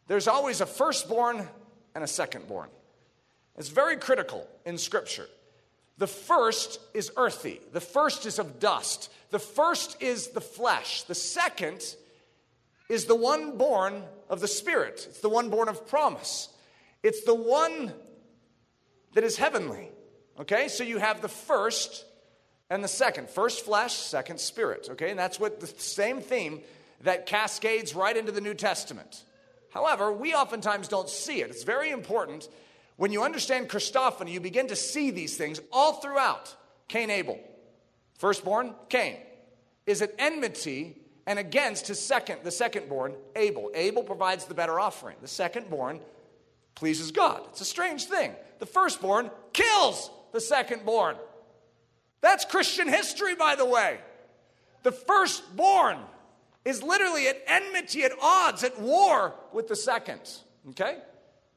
there's 0.08 0.26
always 0.26 0.60
a 0.60 0.66
firstborn 0.66 1.46
and 1.94 2.02
a 2.02 2.06
secondborn. 2.06 2.68
It's 3.56 3.68
very 3.68 3.96
critical 3.96 4.46
in 4.64 4.78
Scripture. 4.78 5.26
The 5.98 6.06
first 6.06 6.80
is 6.94 7.12
earthy, 7.16 7.60
the 7.72 7.80
first 7.80 8.26
is 8.26 8.38
of 8.38 8.60
dust, 8.60 9.10
the 9.30 9.38
first 9.38 10.00
is 10.00 10.28
the 10.28 10.40
flesh, 10.40 11.02
the 11.02 11.14
second 11.14 11.82
is 12.88 13.04
the 13.04 13.16
one 13.16 13.58
born 13.58 14.02
of 14.28 14.40
the 14.40 14.48
Spirit, 14.48 15.06
it's 15.08 15.20
the 15.20 15.28
one 15.28 15.50
born 15.50 15.68
of 15.68 15.86
promise, 15.88 16.48
it's 17.02 17.24
the 17.24 17.34
one 17.34 17.92
that 19.14 19.24
is 19.24 19.36
heavenly. 19.36 19.90
Okay, 20.40 20.68
so 20.68 20.84
you 20.84 20.98
have 20.98 21.20
the 21.20 21.28
first 21.28 22.04
and 22.70 22.82
the 22.84 22.88
second 22.88 23.30
first 23.30 23.64
flesh, 23.64 23.94
second 23.94 24.40
spirit. 24.40 24.88
Okay, 24.92 25.10
and 25.10 25.18
that's 25.18 25.40
what 25.40 25.60
the 25.60 25.66
same 25.66 26.20
theme 26.20 26.60
that 27.02 27.26
cascades 27.26 27.94
right 27.94 28.16
into 28.16 28.32
the 28.32 28.40
New 28.40 28.54
Testament. 28.54 29.24
However, 29.70 30.12
we 30.12 30.34
oftentimes 30.34 30.88
don't 30.88 31.08
see 31.08 31.40
it. 31.40 31.50
It's 31.50 31.64
very 31.64 31.90
important 31.90 32.48
when 32.98 33.12
you 33.12 33.22
understand 33.22 33.68
Christophany, 33.68 34.32
you 34.32 34.40
begin 34.40 34.66
to 34.68 34.76
see 34.76 35.12
these 35.12 35.36
things 35.36 35.60
all 35.72 35.94
throughout. 35.94 36.54
Cain 36.88 37.10
Abel, 37.10 37.38
firstborn, 38.18 38.74
Cain, 38.88 39.18
is 39.86 40.02
at 40.02 40.14
enmity 40.18 40.96
and 41.24 41.38
against 41.38 41.86
his 41.86 42.00
second, 42.00 42.40
the 42.42 42.50
secondborn, 42.50 43.14
Abel. 43.36 43.70
Abel 43.72 44.02
provides 44.02 44.46
the 44.46 44.54
better 44.54 44.80
offering. 44.80 45.16
The 45.20 45.28
secondborn 45.28 46.00
pleases 46.74 47.12
God. 47.12 47.42
It's 47.50 47.60
a 47.60 47.66
strange 47.66 48.06
thing. 48.06 48.32
The 48.58 48.66
firstborn 48.66 49.30
kills 49.52 50.10
the 50.32 50.40
secondborn. 50.40 51.18
That's 52.20 52.44
Christian 52.44 52.88
history, 52.88 53.34
by 53.34 53.54
the 53.54 53.66
way. 53.66 53.98
The 54.82 54.92
firstborn 54.92 55.98
is 56.64 56.82
literally 56.82 57.28
at 57.28 57.42
enmity, 57.46 58.04
at 58.04 58.12
odds, 58.20 58.64
at 58.64 58.80
war 58.80 59.34
with 59.52 59.68
the 59.68 59.76
second. 59.76 60.20
Okay? 60.70 60.98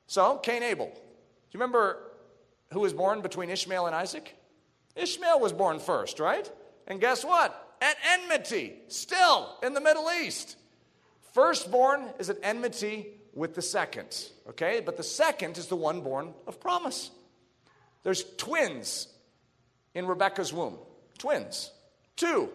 So, 0.08 0.38
Cain 0.38 0.64
Abel. 0.64 0.88
Do 0.88 0.92
you 0.94 1.60
remember 1.60 2.12
who 2.72 2.82
was 2.82 2.94
born 2.94 3.22
between 3.22 3.50
Ishmael 3.50 3.88
and 3.88 3.96
Isaac? 3.96 4.36
Ishmael 4.96 5.40
was 5.40 5.54
born 5.54 5.80
first, 5.80 6.20
right? 6.20 6.50
And 6.88 7.00
guess 7.00 7.24
what? 7.24 7.76
At 7.82 7.98
enmity, 8.14 8.76
still 8.88 9.58
in 9.64 9.74
the 9.74 9.82
Middle 9.82 10.10
East. 10.12 10.58
Firstborn 11.34 12.10
is 12.20 12.30
at 12.30 12.38
enmity 12.44 13.08
with 13.34 13.56
the 13.56 13.62
second, 13.62 14.30
okay? 14.50 14.82
But 14.86 14.98
the 14.98 15.04
second 15.04 15.58
is 15.58 15.68
the 15.68 15.76
one 15.76 16.02
born 16.02 16.34
of 16.46 16.60
promise. 16.60 17.12
There's 18.04 18.26
twins 18.38 19.08
in 19.94 20.08
Rebecca's 20.08 20.54
womb. 20.54 20.78
Twins. 21.18 21.72
Two. 22.16 22.50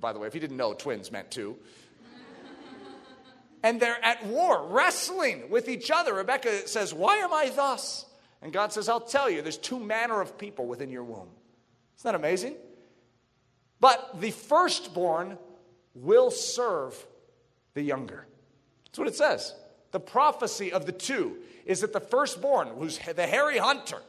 By 0.00 0.12
the 0.12 0.18
way, 0.18 0.26
if 0.26 0.34
you 0.34 0.40
didn't 0.40 0.56
know, 0.56 0.74
twins 0.74 1.10
meant 1.10 1.30
two. 1.30 1.56
and 3.62 3.80
they're 3.80 4.04
at 4.04 4.24
war, 4.26 4.66
wrestling 4.68 5.48
with 5.50 5.68
each 5.68 5.90
other. 5.90 6.14
Rebecca 6.14 6.68
says, 6.68 6.92
Why 6.92 7.16
am 7.18 7.32
I 7.32 7.50
thus? 7.50 8.04
And 8.42 8.52
God 8.52 8.72
says, 8.72 8.88
I'll 8.88 9.00
tell 9.00 9.30
you, 9.30 9.42
there's 9.42 9.56
two 9.56 9.80
manner 9.80 10.20
of 10.20 10.36
people 10.38 10.66
within 10.66 10.90
your 10.90 11.04
womb. 11.04 11.28
Isn't 11.98 12.04
that 12.04 12.14
amazing? 12.14 12.54
But 13.80 14.20
the 14.20 14.30
firstborn 14.30 15.38
will 15.94 16.30
serve 16.30 16.94
the 17.74 17.82
younger. 17.82 18.26
That's 18.84 18.98
what 18.98 19.08
it 19.08 19.14
says. 19.14 19.54
The 19.92 20.00
prophecy 20.00 20.72
of 20.72 20.86
the 20.86 20.92
two 20.92 21.38
is 21.64 21.80
that 21.80 21.92
the 21.92 22.00
firstborn, 22.00 22.68
who's 22.68 22.98
the 22.98 23.26
hairy 23.26 23.58
hunter, 23.58 24.00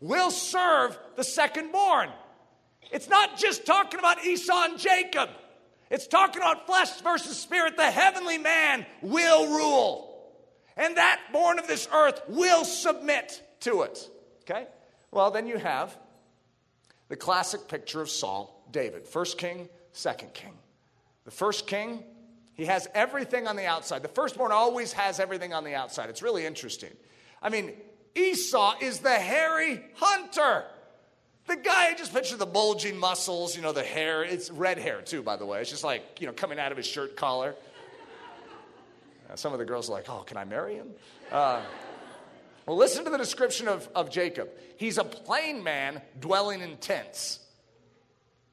will 0.00 0.30
serve 0.30 0.98
the 1.16 1.24
second 1.24 1.72
born. 1.72 2.10
It's 2.90 3.08
not 3.08 3.36
just 3.36 3.66
talking 3.66 3.98
about 3.98 4.24
Esau 4.24 4.64
and 4.64 4.78
Jacob. 4.78 5.28
It's 5.90 6.06
talking 6.06 6.40
about 6.40 6.66
flesh 6.66 7.00
versus 7.00 7.36
spirit. 7.38 7.76
The 7.76 7.90
heavenly 7.90 8.38
man 8.38 8.86
will 9.02 9.48
rule. 9.48 10.32
And 10.76 10.96
that 10.96 11.20
born 11.32 11.58
of 11.58 11.66
this 11.66 11.88
earth 11.92 12.22
will 12.28 12.64
submit 12.64 13.42
to 13.60 13.82
it. 13.82 14.08
Okay? 14.42 14.66
Well, 15.10 15.30
then 15.30 15.46
you 15.46 15.58
have 15.58 15.96
the 17.08 17.16
classic 17.16 17.68
picture 17.68 18.00
of 18.00 18.08
Saul, 18.08 18.64
David. 18.70 19.06
First 19.06 19.36
king, 19.36 19.68
second 19.92 20.32
king. 20.32 20.52
The 21.24 21.30
first 21.30 21.66
king, 21.66 22.04
he 22.54 22.64
has 22.66 22.88
everything 22.94 23.46
on 23.46 23.56
the 23.56 23.66
outside. 23.66 24.02
The 24.02 24.08
firstborn 24.08 24.52
always 24.52 24.92
has 24.92 25.20
everything 25.20 25.52
on 25.52 25.64
the 25.64 25.74
outside. 25.74 26.08
It's 26.08 26.22
really 26.22 26.46
interesting. 26.46 26.90
I 27.42 27.48
mean, 27.48 27.72
Esau 28.14 28.74
is 28.80 29.00
the 29.00 29.10
hairy 29.10 29.82
hunter. 29.94 30.64
The 31.46 31.56
guy, 31.56 31.88
I 31.88 31.94
just 31.94 32.12
picture 32.12 32.36
the 32.36 32.46
bulging 32.46 32.96
muscles, 32.96 33.56
you 33.56 33.62
know, 33.62 33.72
the 33.72 33.82
hair. 33.82 34.22
It's 34.22 34.50
red 34.50 34.78
hair, 34.78 35.00
too, 35.02 35.22
by 35.22 35.36
the 35.36 35.46
way. 35.46 35.60
It's 35.60 35.70
just 35.70 35.84
like, 35.84 36.20
you 36.20 36.26
know, 36.26 36.32
coming 36.32 36.58
out 36.58 36.70
of 36.70 36.76
his 36.76 36.86
shirt 36.86 37.16
collar. 37.16 37.54
Some 39.34 39.52
of 39.52 39.58
the 39.58 39.64
girls 39.64 39.88
are 39.88 39.92
like, 39.92 40.08
oh, 40.08 40.22
can 40.26 40.36
I 40.36 40.44
marry 40.44 40.74
him? 40.74 40.88
Uh, 41.30 41.62
well, 42.66 42.76
listen 42.76 43.04
to 43.04 43.10
the 43.10 43.18
description 43.18 43.68
of, 43.68 43.88
of 43.94 44.10
Jacob. 44.10 44.48
He's 44.76 44.98
a 44.98 45.04
plain 45.04 45.62
man 45.62 46.02
dwelling 46.20 46.60
in 46.60 46.76
tents. 46.76 47.40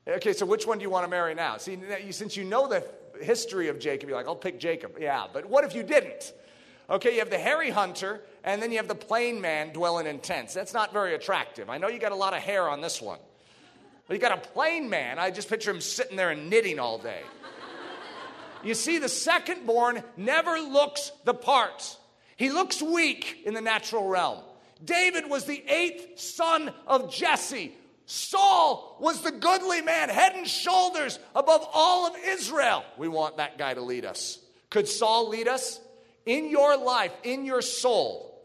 Okay, 0.07 0.33
so 0.33 0.45
which 0.45 0.65
one 0.65 0.77
do 0.77 0.83
you 0.83 0.89
want 0.89 1.03
to 1.03 1.09
marry 1.09 1.35
now? 1.35 1.57
See, 1.57 1.77
since 2.11 2.37
you 2.37 2.43
know 2.43 2.67
the 2.67 2.83
history 3.21 3.67
of 3.67 3.79
Jacob, 3.79 4.09
you're 4.09 4.17
like, 4.17 4.27
I'll 4.27 4.35
pick 4.35 4.59
Jacob. 4.59 4.97
Yeah, 4.99 5.25
but 5.31 5.45
what 5.45 5.65
if 5.65 5.75
you 5.75 5.83
didn't? 5.83 6.33
Okay, 6.89 7.13
you 7.13 7.19
have 7.19 7.29
the 7.29 7.37
hairy 7.37 7.69
hunter, 7.69 8.21
and 8.43 8.61
then 8.61 8.71
you 8.71 8.77
have 8.77 8.87
the 8.87 8.95
plain 8.95 9.41
man 9.41 9.73
dwelling 9.73 10.07
in 10.07 10.19
tents. 10.19 10.53
That's 10.53 10.73
not 10.73 10.93
very 10.93 11.15
attractive. 11.15 11.69
I 11.69 11.77
know 11.77 11.89
you 11.89 11.99
got 11.99 12.13
a 12.13 12.15
lot 12.15 12.33
of 12.33 12.39
hair 12.39 12.69
on 12.69 12.79
this 12.79 13.01
one. 13.01 13.19
But 14.07 14.13
you 14.13 14.21
got 14.21 14.37
a 14.37 14.49
plain 14.49 14.89
man, 14.89 15.19
I 15.19 15.31
just 15.31 15.49
picture 15.49 15.69
him 15.69 15.81
sitting 15.81 16.15
there 16.15 16.29
and 16.29 16.49
knitting 16.49 16.79
all 16.79 16.97
day. 16.97 17.21
You 18.63 18.73
see, 18.73 18.99
the 18.99 19.09
second 19.09 19.65
born 19.65 20.01
never 20.15 20.59
looks 20.59 21.11
the 21.25 21.33
part. 21.33 21.97
He 22.37 22.51
looks 22.51 22.81
weak 22.81 23.41
in 23.45 23.53
the 23.53 23.61
natural 23.61 24.07
realm. 24.07 24.39
David 24.83 25.29
was 25.29 25.45
the 25.45 25.63
eighth 25.67 26.19
son 26.19 26.73
of 26.85 27.13
Jesse. 27.13 27.73
Saul 28.05 28.95
was 29.01 29.21
the 29.21 29.31
goodly 29.31 29.81
man, 29.81 30.07
head 30.07 30.33
and 30.35 30.47
shoulders 30.47 31.19
above 31.35 31.67
all 31.73 32.07
of 32.07 32.15
Israel. 32.25 32.85
We 32.97 33.09
want 33.09 33.37
that 33.37 33.57
guy 33.57 33.73
to 33.73 33.81
lead 33.81 34.05
us. 34.05 34.39
Could 34.69 34.87
Saul 34.87 35.29
lead 35.29 35.47
us? 35.49 35.79
In 36.27 36.49
your 36.49 36.77
life, 36.77 37.13
in 37.23 37.45
your 37.45 37.61
soul, 37.61 38.37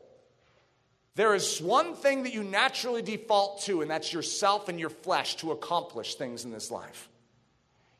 there 1.17 1.35
is 1.35 1.61
one 1.61 1.95
thing 1.95 2.23
that 2.23 2.33
you 2.33 2.45
naturally 2.45 3.03
default 3.03 3.63
to, 3.63 3.83
and 3.83 3.91
that's 3.91 4.13
yourself 4.13 4.69
and 4.69 4.81
your 4.81 4.89
flesh 4.89 5.35
to 5.37 5.51
accomplish 5.51 6.15
things 6.15 6.45
in 6.45 6.53
this 6.53 6.71
life. 6.71 7.11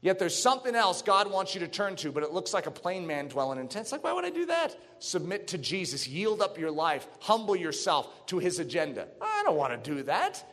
Yet 0.01 0.19
there's 0.19 0.41
something 0.41 0.75
else 0.75 1.03
God 1.03 1.31
wants 1.31 1.55
you 1.55 1.61
to 1.61 1.69
turn 1.69 1.97
to, 1.97 2.11
but 2.11 2.23
it 2.23 2.33
looks 2.33 2.55
like 2.55 2.67
a 2.67 2.71
plain 2.71 3.07
man 3.07 3.29
dwelling 3.29 3.59
in 3.59 3.69
tents. 3.69 3.93
Like, 3.93 4.03
why 4.03 4.13
would 4.13 4.25
I 4.25 4.31
do 4.31 4.47
that? 4.47 4.77
Submit 5.01 5.49
to 5.49 5.59
Jesus, 5.59 6.09
yield 6.09 6.41
up 6.41 6.59
your 6.59 6.71
life, 6.71 7.07
humble 7.21 7.55
yourself 7.55 8.27
to 8.27 8.39
his 8.39 8.61
agenda. 8.61 9.09
I 9.21 9.43
don't 9.45 9.57
want 9.57 9.85
to 9.85 9.91
do 9.95 10.03
that. 10.05 10.45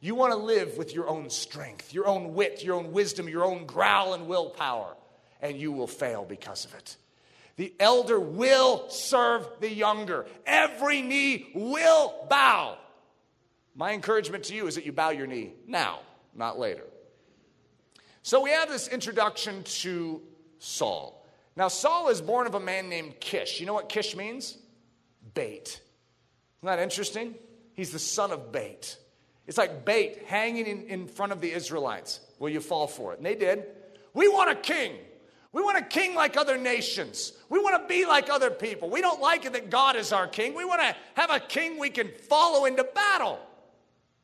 You 0.00 0.14
want 0.14 0.32
to 0.32 0.38
live 0.38 0.76
with 0.78 0.94
your 0.94 1.08
own 1.08 1.28
strength, 1.30 1.92
your 1.92 2.06
own 2.06 2.34
wit, 2.34 2.62
your 2.62 2.76
own 2.76 2.92
wisdom, 2.92 3.28
your 3.28 3.44
own 3.44 3.66
growl 3.66 4.14
and 4.14 4.26
willpower, 4.26 4.96
and 5.40 5.58
you 5.58 5.72
will 5.72 5.86
fail 5.86 6.24
because 6.24 6.64
of 6.64 6.74
it. 6.74 6.96
The 7.58 7.74
elder 7.80 8.20
will 8.20 8.88
serve 8.88 9.44
the 9.58 9.68
younger. 9.68 10.26
Every 10.46 11.02
knee 11.02 11.50
will 11.56 12.14
bow. 12.30 12.78
My 13.74 13.92
encouragement 13.92 14.44
to 14.44 14.54
you 14.54 14.68
is 14.68 14.76
that 14.76 14.86
you 14.86 14.92
bow 14.92 15.10
your 15.10 15.26
knee 15.26 15.54
now, 15.66 15.98
not 16.36 16.56
later. 16.56 16.84
So 18.22 18.40
we 18.40 18.50
have 18.50 18.68
this 18.68 18.86
introduction 18.86 19.64
to 19.64 20.22
Saul. 20.60 21.26
Now, 21.56 21.66
Saul 21.66 22.10
is 22.10 22.20
born 22.20 22.46
of 22.46 22.54
a 22.54 22.60
man 22.60 22.88
named 22.88 23.18
Kish. 23.18 23.58
You 23.58 23.66
know 23.66 23.74
what 23.74 23.88
Kish 23.88 24.14
means? 24.14 24.56
Bait. 25.34 25.80
Isn't 26.60 26.66
that 26.66 26.78
interesting? 26.78 27.34
He's 27.74 27.90
the 27.90 27.98
son 27.98 28.30
of 28.30 28.52
bait. 28.52 28.96
It's 29.48 29.58
like 29.58 29.84
bait 29.84 30.22
hanging 30.26 30.66
in, 30.66 30.82
in 30.84 31.08
front 31.08 31.32
of 31.32 31.40
the 31.40 31.50
Israelites. 31.50 32.20
Will 32.38 32.50
you 32.50 32.60
fall 32.60 32.86
for 32.86 33.14
it? 33.14 33.16
And 33.16 33.26
they 33.26 33.34
did. 33.34 33.64
We 34.14 34.28
want 34.28 34.50
a 34.50 34.54
king. 34.54 34.92
We 35.52 35.62
want 35.62 35.78
a 35.78 35.82
king 35.82 36.14
like 36.14 36.36
other 36.36 36.58
nations. 36.58 37.32
We 37.48 37.58
want 37.58 37.82
to 37.82 37.88
be 37.88 38.04
like 38.04 38.28
other 38.28 38.50
people. 38.50 38.90
We 38.90 39.00
don't 39.00 39.20
like 39.20 39.44
it 39.46 39.54
that 39.54 39.70
God 39.70 39.96
is 39.96 40.12
our 40.12 40.26
king. 40.26 40.54
We 40.54 40.64
want 40.64 40.82
to 40.82 40.94
have 41.14 41.30
a 41.30 41.40
king 41.40 41.78
we 41.78 41.90
can 41.90 42.10
follow 42.28 42.66
into 42.66 42.84
battle. 42.84 43.40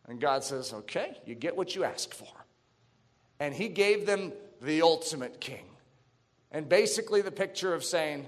And 0.07 0.21
God 0.21 0.45
says, 0.45 0.73
okay, 0.73 1.17
you 1.25 1.35
get 1.35 1.57
what 1.57 1.75
you 1.75 1.85
asked 1.85 2.13
for 2.13 2.29
and 3.41 3.55
he 3.55 3.69
gave 3.69 4.07
them 4.07 4.33
the 4.63 4.83
ultimate 4.83 5.41
king. 5.41 5.65
And 6.51 6.69
basically, 6.69 7.21
the 7.21 7.33
picture 7.33 7.75
of 7.75 7.85
saying, 7.85 8.27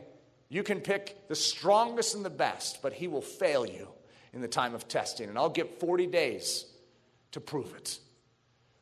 you 0.49 0.63
can 0.63 0.81
pick 0.81 1.29
the 1.29 1.37
strongest 1.37 2.15
and 2.15 2.25
the 2.25 2.31
best, 2.31 2.83
but 2.83 2.93
he 2.93 3.09
will 3.09 3.23
fail 3.23 3.65
you 3.67 3.89
in 4.33 4.41
the 4.41 4.49
time 4.49 4.75
of 4.75 4.89
testing. 4.89 5.29
And 5.29 5.39
I'll 5.39 5.49
give 5.49 5.71
40 5.79 6.07
days 6.07 6.67
to 7.33 7.41
prove 7.41 7.75
it. 7.77 7.99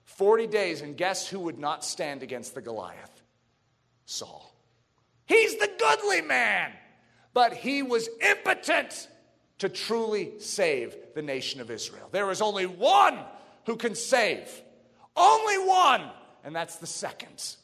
40 0.05 0.47
days, 0.47 0.81
and 0.81 0.97
guess 0.97 1.29
who 1.29 1.41
would 1.41 1.59
not 1.59 1.85
stand 1.85 2.23
against 2.23 2.55
the 2.55 2.61
Goliath? 2.61 3.14
Saul. 4.07 4.55
He's 5.27 5.57
the 5.57 5.71
goodly 5.79 6.21
man, 6.21 6.73
but 7.33 7.55
he 7.55 7.83
was 7.83 8.09
impotent 8.21 9.09
to 9.59 9.69
truly 9.69 10.33
save 10.39 10.97
the 11.15 11.23
nation 11.23 11.61
of 11.61 11.71
Israel. 11.71 12.09
There 12.13 12.31
is 12.31 12.43
only 12.43 12.67
one 12.67 13.19
who 13.67 13.77
can 13.77 13.95
save. 13.95 14.49
Only 15.17 15.59
one, 15.59 16.11
and 16.43 16.55
that's 16.55 16.77
the 16.77 16.87
second. 16.87 17.57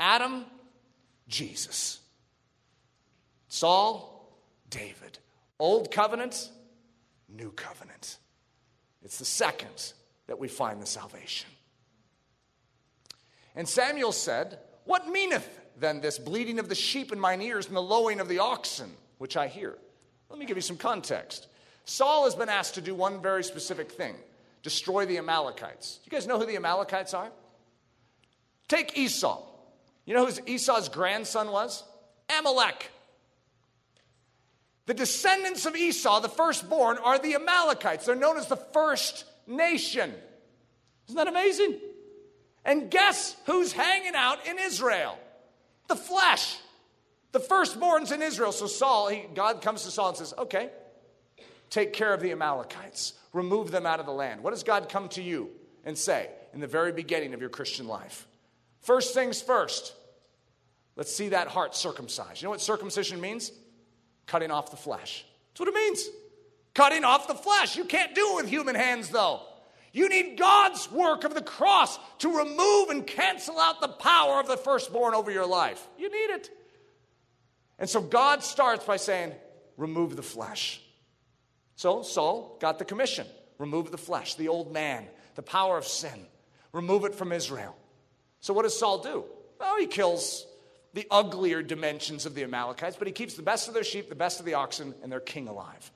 Adam, 0.00 0.44
Jesus. 1.28 2.00
Saul, 3.48 4.38
David. 4.70 5.18
Old 5.58 5.90
covenant, 5.90 6.50
new 7.28 7.50
covenant. 7.52 8.18
It's 9.02 9.18
the 9.18 9.24
second 9.24 9.92
that 10.26 10.38
we 10.38 10.48
find 10.48 10.80
the 10.80 10.86
salvation. 10.86 11.50
And 13.54 13.68
Samuel 13.68 14.12
said, 14.12 14.58
What 14.84 15.08
meaneth 15.08 15.48
then 15.78 16.00
this 16.00 16.18
bleating 16.18 16.58
of 16.58 16.68
the 16.68 16.74
sheep 16.74 17.12
in 17.12 17.20
mine 17.20 17.40
ears 17.40 17.66
and 17.66 17.76
the 17.76 17.82
lowing 17.82 18.20
of 18.20 18.28
the 18.28 18.40
oxen, 18.40 18.90
which 19.18 19.36
I 19.36 19.48
hear? 19.48 19.76
Let 20.28 20.38
me 20.38 20.46
give 20.46 20.56
you 20.56 20.62
some 20.62 20.76
context. 20.76 21.46
Saul 21.84 22.24
has 22.24 22.34
been 22.34 22.48
asked 22.48 22.74
to 22.74 22.80
do 22.80 22.94
one 22.94 23.22
very 23.22 23.44
specific 23.44 23.92
thing 23.92 24.14
destroy 24.62 25.06
the 25.06 25.18
Amalekites. 25.18 26.00
You 26.04 26.10
guys 26.10 26.26
know 26.26 26.38
who 26.38 26.44
the 26.44 26.56
Amalekites 26.56 27.14
are? 27.14 27.30
Take 28.66 28.98
Esau. 28.98 29.42
You 30.04 30.14
know 30.14 30.26
who 30.26 30.32
Esau's 30.46 30.88
grandson 30.88 31.50
was? 31.50 31.84
Amalek. 32.38 32.90
The 34.86 34.94
descendants 34.94 35.64
of 35.64 35.76
Esau, 35.76 36.20
the 36.20 36.28
firstborn, 36.28 36.98
are 36.98 37.18
the 37.18 37.34
Amalekites. 37.34 38.06
They're 38.06 38.14
known 38.14 38.36
as 38.36 38.48
the 38.48 38.56
first 38.56 39.24
nation. 39.46 40.12
Isn't 41.06 41.16
that 41.16 41.28
amazing? 41.28 41.78
And 42.64 42.90
guess 42.90 43.36
who's 43.46 43.72
hanging 43.72 44.14
out 44.14 44.46
in 44.46 44.58
Israel? 44.58 45.18
The 45.88 45.96
flesh. 45.96 46.58
The 47.32 47.40
firstborns 47.40 48.12
in 48.12 48.22
Israel. 48.22 48.52
So 48.52 48.66
Saul, 48.66 49.08
he, 49.08 49.24
God 49.34 49.60
comes 49.60 49.84
to 49.84 49.90
Saul 49.90 50.10
and 50.10 50.16
says, 50.16 50.34
Okay, 50.38 50.70
take 51.70 51.92
care 51.92 52.14
of 52.14 52.20
the 52.20 52.32
Amalekites, 52.32 53.14
remove 53.32 53.70
them 53.70 53.86
out 53.86 54.00
of 54.00 54.06
the 54.06 54.12
land. 54.12 54.42
What 54.42 54.50
does 54.50 54.62
God 54.62 54.88
come 54.88 55.08
to 55.10 55.22
you 55.22 55.50
and 55.84 55.96
say 55.96 56.30
in 56.54 56.60
the 56.60 56.66
very 56.66 56.92
beginning 56.92 57.34
of 57.34 57.40
your 57.40 57.50
Christian 57.50 57.86
life? 57.86 58.26
First 58.80 59.12
things 59.12 59.42
first, 59.42 59.94
let's 60.96 61.14
see 61.14 61.30
that 61.30 61.48
heart 61.48 61.74
circumcised. 61.74 62.40
You 62.40 62.46
know 62.46 62.50
what 62.50 62.60
circumcision 62.60 63.20
means? 63.20 63.52
Cutting 64.26 64.50
off 64.50 64.70
the 64.70 64.76
flesh. 64.76 65.24
That's 65.50 65.60
what 65.60 65.68
it 65.68 65.74
means. 65.74 66.06
Cutting 66.74 67.04
off 67.04 67.26
the 67.26 67.34
flesh. 67.34 67.76
You 67.76 67.84
can't 67.84 68.14
do 68.14 68.32
it 68.32 68.36
with 68.36 68.48
human 68.48 68.74
hands, 68.74 69.08
though. 69.08 69.42
You 69.92 70.08
need 70.08 70.38
God's 70.38 70.90
work 70.90 71.24
of 71.24 71.34
the 71.34 71.42
cross 71.42 71.98
to 72.18 72.38
remove 72.38 72.90
and 72.90 73.06
cancel 73.06 73.58
out 73.58 73.80
the 73.80 73.88
power 73.88 74.40
of 74.40 74.46
the 74.46 74.56
firstborn 74.56 75.14
over 75.14 75.30
your 75.30 75.46
life. 75.46 75.86
You 75.98 76.10
need 76.10 76.34
it. 76.34 76.50
And 77.78 77.88
so 77.88 78.00
God 78.00 78.42
starts 78.42 78.84
by 78.84 78.96
saying, 78.96 79.32
remove 79.76 80.16
the 80.16 80.22
flesh. 80.22 80.80
So 81.76 82.02
Saul 82.02 82.58
got 82.60 82.78
the 82.78 82.84
commission 82.84 83.26
remove 83.58 83.90
the 83.90 83.98
flesh, 83.98 84.36
the 84.36 84.48
old 84.48 84.72
man, 84.72 85.06
the 85.34 85.42
power 85.42 85.76
of 85.76 85.86
sin, 85.86 86.26
remove 86.72 87.04
it 87.04 87.14
from 87.14 87.32
Israel. 87.32 87.76
So 88.40 88.54
what 88.54 88.62
does 88.62 88.78
Saul 88.78 88.98
do? 88.98 89.24
Well, 89.58 89.76
he 89.78 89.86
kills 89.86 90.46
the 90.94 91.06
uglier 91.10 91.62
dimensions 91.62 92.24
of 92.24 92.34
the 92.34 92.44
Amalekites, 92.44 92.96
but 92.96 93.06
he 93.06 93.12
keeps 93.12 93.34
the 93.34 93.42
best 93.42 93.68
of 93.68 93.74
their 93.74 93.84
sheep, 93.84 94.08
the 94.08 94.14
best 94.14 94.40
of 94.40 94.46
the 94.46 94.54
oxen, 94.54 94.94
and 95.02 95.12
their 95.12 95.20
king 95.20 95.48
alive. 95.48 95.90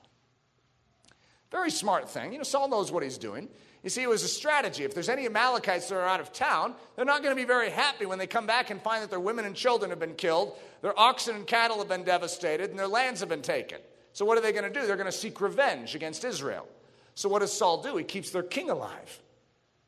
Very 1.51 1.71
smart 1.71 2.09
thing. 2.09 2.33
You 2.33 2.39
know, 2.39 2.43
Saul 2.43 2.67
knows 2.67 2.91
what 2.91 3.03
he's 3.03 3.17
doing. 3.17 3.47
You 3.83 3.89
see, 3.89 4.01
it 4.01 4.09
was 4.09 4.23
a 4.23 4.29
strategy. 4.29 4.85
If 4.85 4.93
there's 4.93 5.09
any 5.09 5.25
Amalekites 5.25 5.89
that 5.89 5.95
are 5.95 6.07
out 6.07 6.21
of 6.21 6.31
town, 6.31 6.73
they're 6.95 7.03
not 7.03 7.21
going 7.21 7.35
to 7.35 7.41
be 7.41 7.45
very 7.45 7.69
happy 7.69 8.05
when 8.05 8.17
they 8.17 8.27
come 8.27 8.47
back 8.47 8.69
and 8.69 8.81
find 8.81 9.03
that 9.03 9.09
their 9.09 9.19
women 9.19 9.43
and 9.43 9.53
children 9.53 9.89
have 9.89 9.99
been 9.99 10.15
killed, 10.15 10.57
their 10.81 10.97
oxen 10.97 11.35
and 11.35 11.45
cattle 11.45 11.79
have 11.79 11.89
been 11.89 12.03
devastated, 12.03 12.69
and 12.69 12.79
their 12.79 12.87
lands 12.87 13.19
have 13.19 13.27
been 13.27 13.41
taken. 13.41 13.79
So, 14.13 14.23
what 14.23 14.37
are 14.37 14.41
they 14.41 14.53
going 14.53 14.71
to 14.71 14.79
do? 14.79 14.87
They're 14.87 14.95
going 14.95 15.05
to 15.05 15.11
seek 15.11 15.41
revenge 15.41 15.95
against 15.95 16.23
Israel. 16.23 16.67
So, 17.15 17.27
what 17.27 17.39
does 17.39 17.51
Saul 17.51 17.83
do? 17.83 17.97
He 17.97 18.05
keeps 18.05 18.29
their 18.31 18.43
king 18.43 18.69
alive, 18.69 19.21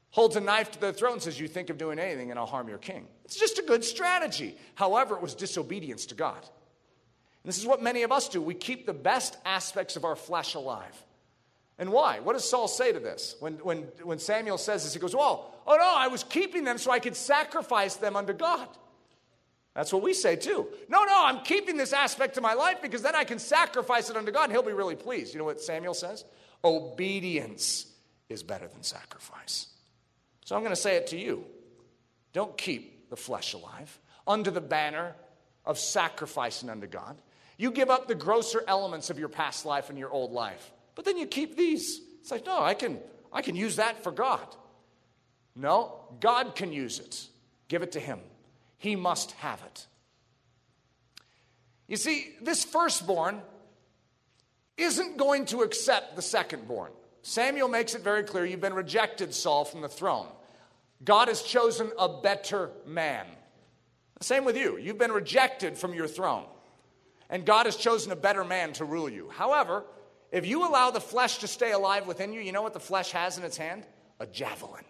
holds 0.10 0.36
a 0.36 0.42
knife 0.42 0.72
to 0.72 0.82
their 0.82 0.92
throat, 0.92 1.14
and 1.14 1.22
says, 1.22 1.40
You 1.40 1.48
think 1.48 1.70
of 1.70 1.78
doing 1.78 1.98
anything, 1.98 2.32
and 2.32 2.40
I'll 2.40 2.46
harm 2.46 2.68
your 2.68 2.78
king. 2.78 3.08
It's 3.24 3.40
just 3.40 3.60
a 3.60 3.64
good 3.64 3.86
strategy. 3.86 4.58
However, 4.74 5.16
it 5.16 5.22
was 5.22 5.36
disobedience 5.36 6.08
to 6.08 6.16
God. 6.16 6.42
And 6.42 7.50
this 7.50 7.60
is 7.60 7.66
what 7.66 7.82
many 7.82 8.04
of 8.04 8.12
us 8.12 8.28
do. 8.28 8.42
We 8.42 8.56
keep 8.56 8.86
the 8.86 8.94
best 8.94 9.38
aspects 9.46 9.96
of 9.96 10.04
our 10.04 10.16
flesh 10.16 10.56
alive. 10.56 11.05
And 11.78 11.92
why? 11.92 12.20
What 12.20 12.34
does 12.34 12.50
Saul 12.50 12.68
say 12.68 12.94
to 12.94 13.00
this? 13.00 13.36
When, 13.40 13.56
when, 13.56 13.80
when 14.04 14.20
Samuel 14.20 14.58
says 14.58 14.84
this, 14.84 14.94
he 14.94 15.00
goes, 15.00 15.16
Well, 15.16 15.54
oh 15.68 15.76
no, 15.76 15.94
I 15.96 16.08
was 16.08 16.24
keeping 16.24 16.64
them 16.64 16.78
so 16.78 16.92
I 16.92 17.00
could 17.00 17.16
sacrifice 17.16 17.96
them 17.96 18.16
unto 18.16 18.34
God. 18.34 18.68
That's 19.74 19.92
what 19.92 20.02
we 20.02 20.14
say 20.14 20.38
too. 20.38 20.68
No, 20.88 21.04
no, 21.04 21.26
I'm 21.26 21.42
keeping 21.42 21.76
this 21.76 21.92
aspect 21.92 22.38
of 22.38 22.44
my 22.44 22.54
life 22.54 22.82
because 22.82 23.02
then 23.02 23.14
I 23.14 23.26
can 23.26 23.40
sacrifice 23.40 24.10
it 24.10 24.16
unto 24.16 24.32
God 24.32 24.46
and 24.46 24.54
he'll 24.54 24.64
be 24.64 24.72
really 24.72 24.96
pleased. 24.96 25.34
You 25.34 25.40
know 25.40 25.46
what 25.46 25.60
Samuel 25.60 25.94
says? 25.94 26.24
Obedience 26.64 27.86
is 28.30 28.42
better 28.42 28.70
than 28.70 28.84
sacrifice. 28.84 29.68
So 30.46 30.56
I'm 30.56 30.62
going 30.62 30.72
to 30.72 30.82
say 30.82 30.96
it 30.96 31.08
to 31.08 31.18
you. 31.18 31.44
Don't 32.32 32.58
keep 32.58 33.10
the 33.10 33.18
flesh 33.18 33.54
alive 33.54 34.00
under 34.26 34.50
the 34.50 34.62
banner 34.62 35.14
of 35.66 35.78
sacrificing 35.78 36.70
unto 36.70 36.88
God. 36.88 37.18
You 37.58 37.72
give 37.72 37.90
up 37.90 38.08
the 38.08 38.16
grosser 38.16 38.64
elements 38.68 39.10
of 39.10 39.20
your 39.20 39.30
past 39.30 39.66
life 39.66 39.90
and 39.90 40.00
your 40.00 40.10
old 40.10 40.32
life. 40.32 40.72
But 40.96 41.06
then 41.06 41.18
you 41.18 41.28
keep 41.28 41.56
these. 41.56 42.02
It's 42.22 42.32
like, 42.32 42.46
no, 42.46 42.62
I 42.62 42.74
can, 42.74 43.00
I 43.32 43.42
can 43.42 43.56
use 43.56 43.76
that 43.76 44.04
for 44.04 44.12
God. 44.12 44.48
No, 45.56 46.00
God 46.20 46.56
can 46.56 46.74
use 46.74 47.00
it. 47.00 47.28
Give 47.68 47.84
it 47.84 47.94
to 47.94 48.00
Him. 48.00 48.20
He 48.78 48.96
must 48.96 49.32
have 49.34 49.62
it. 49.66 49.88
You 51.88 51.98
see, 51.98 52.34
this 52.42 52.64
firstborn 52.64 53.42
isn't 54.78 55.18
going 55.18 55.46
to 55.46 55.62
accept 55.62 56.16
the 56.16 56.22
secondborn. 56.22 56.90
Samuel 57.22 57.68
makes 57.68 57.96
it 57.96 58.02
very 58.02 58.24
clear 58.24 58.46
you've 58.46 58.62
been 58.62 58.74
rejected, 58.74 59.34
Saul, 59.34 59.66
from 59.66 59.82
the 59.82 59.90
throne. 59.90 60.28
God 61.04 61.28
has 61.28 61.42
chosen 61.42 61.92
a 61.98 62.10
better 62.10 62.72
man. 62.86 63.26
Same 64.22 64.46
with 64.46 64.58
you. 64.58 64.78
You've 64.78 64.98
been 64.98 65.12
rejected 65.12 65.78
from 65.78 65.94
your 65.94 66.08
throne, 66.08 66.46
and 67.30 67.46
God 67.46 67.66
has 67.66 67.76
chosen 67.76 68.12
a 68.12 68.16
better 68.16 68.44
man 68.44 68.74
to 68.74 68.86
rule 68.86 69.10
you. 69.10 69.30
However, 69.30 69.84
if 70.36 70.46
you 70.46 70.68
allow 70.68 70.92
the 70.92 71.00
flesh 71.00 71.38
to 71.38 71.48
stay 71.48 71.72
alive 71.72 72.08
within 72.08 72.34
you, 72.34 72.42
you 72.42 72.52
know 72.52 72.62
what 72.62 72.74
the 72.74 72.80
flesh 72.82 73.12
has 73.12 73.38
in 73.38 73.46
its 73.46 73.56
hand? 73.56 73.86
A 74.20 74.26
javelin. 74.26 74.84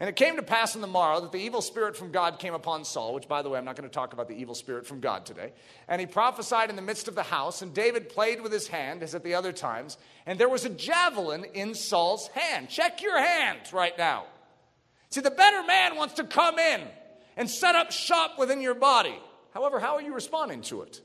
And 0.00 0.08
it 0.08 0.16
came 0.16 0.34
to 0.34 0.42
pass 0.42 0.74
in 0.74 0.80
the 0.80 0.88
morrow 0.88 1.20
that 1.20 1.30
the 1.30 1.38
evil 1.38 1.62
spirit 1.62 1.96
from 1.96 2.10
God 2.10 2.40
came 2.40 2.54
upon 2.54 2.84
Saul, 2.84 3.14
which, 3.14 3.28
by 3.28 3.42
the 3.42 3.48
way, 3.48 3.56
I'm 3.56 3.64
not 3.64 3.76
going 3.76 3.88
to 3.88 3.94
talk 3.94 4.12
about 4.12 4.26
the 4.26 4.34
evil 4.34 4.56
spirit 4.56 4.84
from 4.84 4.98
God 4.98 5.24
today. 5.24 5.52
And 5.86 6.00
he 6.00 6.08
prophesied 6.08 6.70
in 6.70 6.74
the 6.74 6.82
midst 6.82 7.06
of 7.06 7.14
the 7.14 7.22
house, 7.22 7.62
and 7.62 7.72
David 7.72 8.08
played 8.08 8.40
with 8.40 8.50
his 8.50 8.66
hand, 8.66 9.04
as 9.04 9.14
at 9.14 9.22
the 9.22 9.34
other 9.34 9.52
times, 9.52 9.96
and 10.26 10.40
there 10.40 10.48
was 10.48 10.64
a 10.64 10.70
javelin 10.70 11.44
in 11.54 11.76
Saul's 11.76 12.26
hand. 12.26 12.70
Check 12.70 13.00
your 13.00 13.16
hand 13.16 13.60
right 13.72 13.96
now. 13.96 14.24
See, 15.10 15.20
the 15.20 15.30
better 15.30 15.62
man 15.62 15.94
wants 15.94 16.14
to 16.14 16.24
come 16.24 16.58
in 16.58 16.80
and 17.36 17.48
set 17.48 17.76
up 17.76 17.92
shop 17.92 18.40
within 18.40 18.60
your 18.60 18.74
body. 18.74 19.14
However, 19.52 19.78
how 19.78 19.94
are 19.94 20.02
you 20.02 20.14
responding 20.14 20.62
to 20.62 20.82
it? 20.82 21.00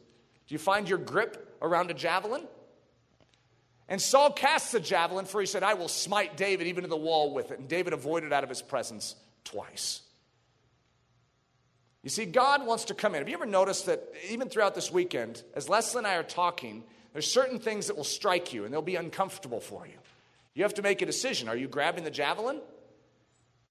Do 0.47 0.55
you 0.55 0.57
find 0.57 0.89
your 0.89 0.97
grip 0.97 1.55
around 1.61 1.91
a 1.91 1.93
javelin? 1.93 2.47
And 3.89 3.99
Saul 3.99 4.31
casts 4.31 4.71
the 4.71 4.79
javelin, 4.79 5.25
for 5.25 5.41
he 5.41 5.47
said, 5.47 5.63
I 5.63 5.73
will 5.73 5.87
smite 5.87 6.37
David 6.37 6.67
even 6.67 6.83
to 6.83 6.87
the 6.87 6.95
wall 6.95 7.33
with 7.33 7.51
it. 7.51 7.59
And 7.59 7.67
David 7.67 7.91
avoided 7.91 8.31
out 8.31 8.43
of 8.43 8.49
his 8.49 8.61
presence 8.61 9.15
twice. 9.43 10.01
You 12.03 12.09
see, 12.09 12.25
God 12.25 12.65
wants 12.65 12.85
to 12.85 12.93
come 12.93 13.15
in. 13.15 13.19
Have 13.19 13.27
you 13.27 13.33
ever 13.33 13.47
noticed 13.47 13.87
that 13.87 14.13
even 14.29 14.47
throughout 14.47 14.75
this 14.75 14.91
weekend, 14.91 15.43
as 15.55 15.67
Leslie 15.67 15.97
and 15.97 16.07
I 16.07 16.15
are 16.15 16.23
talking, 16.23 16.83
there's 17.13 17.29
certain 17.29 17.59
things 17.59 17.87
that 17.87 17.97
will 17.97 18.03
strike 18.03 18.53
you 18.53 18.63
and 18.63 18.73
they'll 18.73 18.81
be 18.81 18.95
uncomfortable 18.95 19.59
for 19.59 19.87
you. 19.87 19.97
You 20.53 20.63
have 20.63 20.75
to 20.75 20.81
make 20.81 21.01
a 21.01 21.05
decision. 21.05 21.49
Are 21.49 21.55
you 21.55 21.67
grabbing 21.67 22.03
the 22.03 22.11
javelin? 22.11 22.61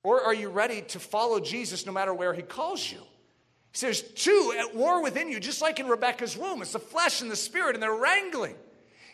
Or 0.03 0.21
are 0.23 0.35
you 0.35 0.49
ready 0.49 0.83
to 0.83 0.99
follow 0.99 1.39
Jesus 1.39 1.87
no 1.87 1.93
matter 1.93 2.13
where 2.13 2.35
he 2.35 2.43
calls 2.43 2.91
you? 2.91 2.99
He 2.99 3.79
says, 3.79 4.03
two 4.03 4.55
at 4.59 4.75
war 4.75 5.03
within 5.03 5.31
you, 5.31 5.39
just 5.39 5.63
like 5.63 5.79
in 5.79 5.87
Rebecca's 5.87 6.37
womb. 6.37 6.63
It's 6.63 6.73
the 6.73 6.79
flesh 6.79 7.21
and 7.21 7.31
the 7.31 7.37
spirit, 7.37 7.75
and 7.75 7.83
they're 7.83 7.95
wrangling. 7.95 8.57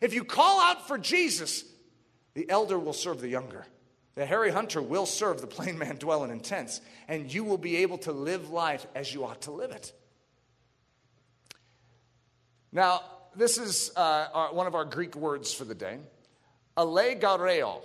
If 0.05 0.12
you 0.12 0.22
call 0.22 0.61
out 0.61 0.86
for 0.86 0.98
Jesus, 0.98 1.64
the 2.34 2.50
elder 2.50 2.78
will 2.78 2.92
serve 2.92 3.22
the 3.22 3.28
younger. 3.28 3.64
The 4.16 4.26
hairy 4.26 4.50
hunter 4.50 4.82
will 4.82 5.07
serve 5.07 5.40
the 5.40 5.46
plain 5.46 5.78
man 5.78 5.96
dwelling 5.96 6.30
in 6.30 6.40
tents, 6.40 6.82
and 7.09 7.32
you 7.32 7.42
will 7.42 7.57
be 7.57 7.76
able 7.76 7.96
to 7.98 8.12
live 8.12 8.50
life 8.50 8.86
as 8.94 9.14
you 9.14 9.24
ought 9.24 9.40
to 9.42 9.50
live 9.50 9.70
it. 9.70 9.94
Now, 12.70 13.00
this 13.34 13.57
is 13.57 13.92
uh, 13.96 14.26
our, 14.34 14.52
one 14.52 14.66
of 14.66 14.74
our 14.74 14.84
Greek 14.84 15.16
words 15.16 15.55
for 15.55 15.64
the 15.64 15.74
day, 15.74 15.96
allegareo. 16.76 17.80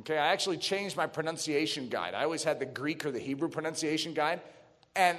Okay, 0.00 0.18
I 0.18 0.32
actually 0.34 0.58
changed 0.58 0.98
my 0.98 1.06
pronunciation 1.06 1.88
guide. 1.88 2.12
I 2.12 2.24
always 2.24 2.44
had 2.44 2.58
the 2.58 2.66
Greek 2.66 3.06
or 3.06 3.10
the 3.10 3.18
Hebrew 3.18 3.48
pronunciation 3.48 4.12
guide, 4.12 4.42
and 4.94 5.18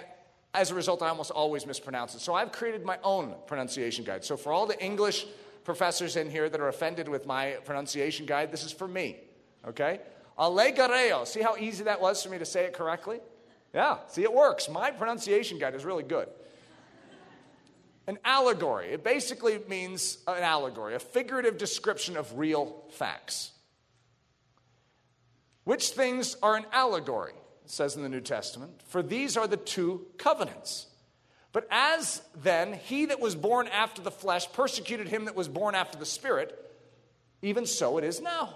as 0.53 0.69
a 0.69 0.75
result, 0.75 1.01
I 1.01 1.09
almost 1.09 1.31
always 1.31 1.65
mispronounce 1.65 2.13
it. 2.13 2.21
So 2.21 2.35
I've 2.35 2.51
created 2.51 2.85
my 2.85 2.99
own 3.03 3.33
pronunciation 3.47 4.05
guide. 4.05 4.23
So 4.23 4.37
for 4.37 4.53
all 4.53 4.67
the 4.67 4.79
English 4.79 5.25
professors 5.65 6.15
in 6.15 6.29
here 6.29 6.47
that 6.47 6.61
are 6.61 6.69
offended 6.69 7.09
with 7.09 7.25
my 7.25 7.57
pronunciation 7.65 8.25
guide, 8.25 8.51
this 8.51 8.63
is 8.63 8.71
for 8.71 8.87
me. 8.87 9.17
Okay? 9.67 9.99
Allegareo. 10.39 11.27
See 11.27 11.41
how 11.41 11.57
easy 11.57 11.83
that 11.83 11.99
was 11.99 12.23
for 12.23 12.29
me 12.29 12.37
to 12.37 12.45
say 12.45 12.65
it 12.65 12.73
correctly? 12.73 13.19
Yeah, 13.73 13.97
see, 14.07 14.23
it 14.23 14.33
works. 14.33 14.69
My 14.69 14.91
pronunciation 14.91 15.59
guide 15.59 15.75
is 15.75 15.83
really 15.83 16.03
good. 16.03 16.29
An 18.07 18.19
allegory. 18.23 18.89
It 18.89 19.03
basically 19.03 19.59
means 19.67 20.19
an 20.27 20.43
allegory, 20.43 20.95
a 20.95 20.99
figurative 20.99 21.57
description 21.57 22.15
of 22.15 22.37
real 22.37 22.83
facts. 22.91 23.51
Which 25.63 25.89
things 25.89 26.37
are 26.43 26.55
an 26.55 26.65
allegory? 26.71 27.33
It 27.65 27.71
says 27.71 27.95
in 27.95 28.03
the 28.03 28.09
New 28.09 28.21
Testament, 28.21 28.81
for 28.85 29.01
these 29.01 29.35
are 29.35 29.47
the 29.47 29.57
two 29.57 30.05
covenants. 30.17 30.85
But 31.55 31.69
as 31.71 32.21
then 32.43 32.73
he 32.73 33.05
that 33.05 33.21
was 33.21 33.33
born 33.33 33.69
after 33.69 34.01
the 34.01 34.11
flesh 34.11 34.51
persecuted 34.51 35.07
him 35.07 35.23
that 35.23 35.37
was 35.37 35.47
born 35.47 35.73
after 35.73 35.97
the 35.97 36.05
spirit, 36.05 36.53
even 37.41 37.65
so 37.65 37.97
it 37.97 38.03
is 38.03 38.19
now. 38.19 38.55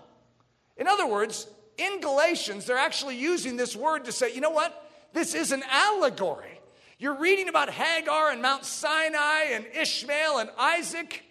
In 0.75 0.85
other 0.85 1.07
words, 1.07 1.47
in 1.77 2.01
Galatians, 2.01 2.65
they're 2.65 2.75
actually 2.75 3.15
using 3.15 3.55
this 3.55 3.73
word 3.73 4.03
to 4.03 4.11
say, 4.11 4.35
you 4.35 4.41
know 4.41 4.49
what? 4.49 4.91
This 5.13 5.33
is 5.33 5.53
an 5.53 5.63
allegory. 5.71 6.59
You're 6.97 7.17
reading 7.17 7.47
about 7.47 7.69
Hagar 7.69 8.31
and 8.31 8.41
Mount 8.41 8.65
Sinai 8.65 9.43
and 9.53 9.65
Ishmael 9.73 10.39
and 10.39 10.49
Isaac. 10.57 11.23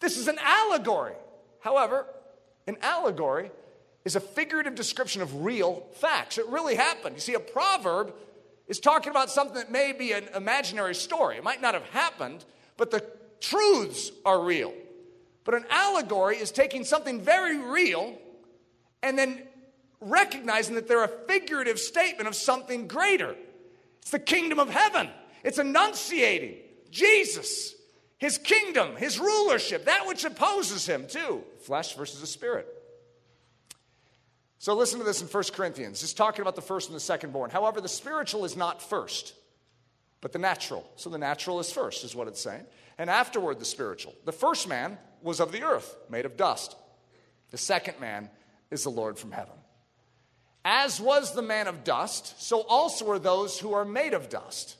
This 0.00 0.18
is 0.18 0.28
an 0.28 0.36
allegory. 0.42 1.14
However, 1.60 2.04
an 2.66 2.76
allegory 2.82 3.50
is 4.04 4.14
a 4.14 4.20
figurative 4.20 4.74
description 4.74 5.22
of 5.22 5.42
real 5.42 5.86
facts. 5.94 6.36
It 6.36 6.46
really 6.48 6.74
happened. 6.74 7.14
You 7.14 7.22
see, 7.22 7.32
a 7.32 7.40
proverb 7.40 8.12
is 8.68 8.80
talking 8.80 9.10
about 9.10 9.30
something 9.30 9.56
that 9.56 9.70
may 9.70 9.92
be 9.92 10.12
an 10.12 10.28
imaginary 10.34 10.94
story. 10.94 11.36
It 11.36 11.44
might 11.44 11.60
not 11.60 11.74
have 11.74 11.84
happened, 11.90 12.44
but 12.76 12.90
the 12.90 13.04
truths 13.40 14.10
are 14.24 14.42
real. 14.42 14.72
But 15.44 15.54
an 15.54 15.66
allegory 15.70 16.36
is 16.36 16.50
taking 16.50 16.84
something 16.84 17.20
very 17.20 17.58
real 17.58 18.18
and 19.02 19.18
then 19.18 19.42
recognizing 20.00 20.74
that 20.76 20.88
they're 20.88 21.04
a 21.04 21.08
figurative 21.08 21.78
statement 21.78 22.26
of 22.28 22.34
something 22.34 22.86
greater. 22.86 23.36
It's 24.00 24.10
the 24.10 24.18
kingdom 24.18 24.58
of 24.58 24.70
heaven, 24.70 25.08
it's 25.42 25.58
enunciating 25.58 26.56
Jesus, 26.90 27.74
his 28.18 28.38
kingdom, 28.38 28.96
his 28.96 29.18
rulership, 29.18 29.86
that 29.86 30.06
which 30.06 30.24
opposes 30.24 30.86
him, 30.86 31.06
too 31.06 31.42
flesh 31.60 31.94
versus 31.94 32.20
the 32.20 32.26
spirit. 32.26 32.68
So 34.58 34.74
listen 34.74 34.98
to 34.98 35.04
this 35.04 35.20
in 35.20 35.28
1 35.28 35.44
Corinthians. 35.52 36.02
It's 36.02 36.14
talking 36.14 36.42
about 36.42 36.56
the 36.56 36.62
first 36.62 36.88
and 36.88 36.96
the 36.96 37.00
second 37.00 37.32
born. 37.32 37.50
However, 37.50 37.80
the 37.80 37.88
spiritual 37.88 38.44
is 38.44 38.56
not 38.56 38.82
first, 38.82 39.34
but 40.20 40.32
the 40.32 40.38
natural. 40.38 40.88
So 40.96 41.10
the 41.10 41.18
natural 41.18 41.60
is 41.60 41.70
first, 41.70 42.04
is 42.04 42.14
what 42.14 42.28
it's 42.28 42.40
saying. 42.40 42.64
And 42.96 43.10
afterward, 43.10 43.58
the 43.58 43.64
spiritual. 43.64 44.14
The 44.24 44.32
first 44.32 44.68
man 44.68 44.98
was 45.22 45.40
of 45.40 45.52
the 45.52 45.64
earth, 45.64 45.96
made 46.08 46.24
of 46.24 46.36
dust. 46.36 46.76
The 47.50 47.58
second 47.58 48.00
man 48.00 48.30
is 48.70 48.84
the 48.84 48.90
Lord 48.90 49.18
from 49.18 49.32
heaven. 49.32 49.54
As 50.64 50.98
was 50.98 51.34
the 51.34 51.42
man 51.42 51.66
of 51.66 51.84
dust, 51.84 52.40
so 52.42 52.60
also 52.62 53.10
are 53.10 53.18
those 53.18 53.58
who 53.58 53.74
are 53.74 53.84
made 53.84 54.14
of 54.14 54.30
dust. 54.30 54.76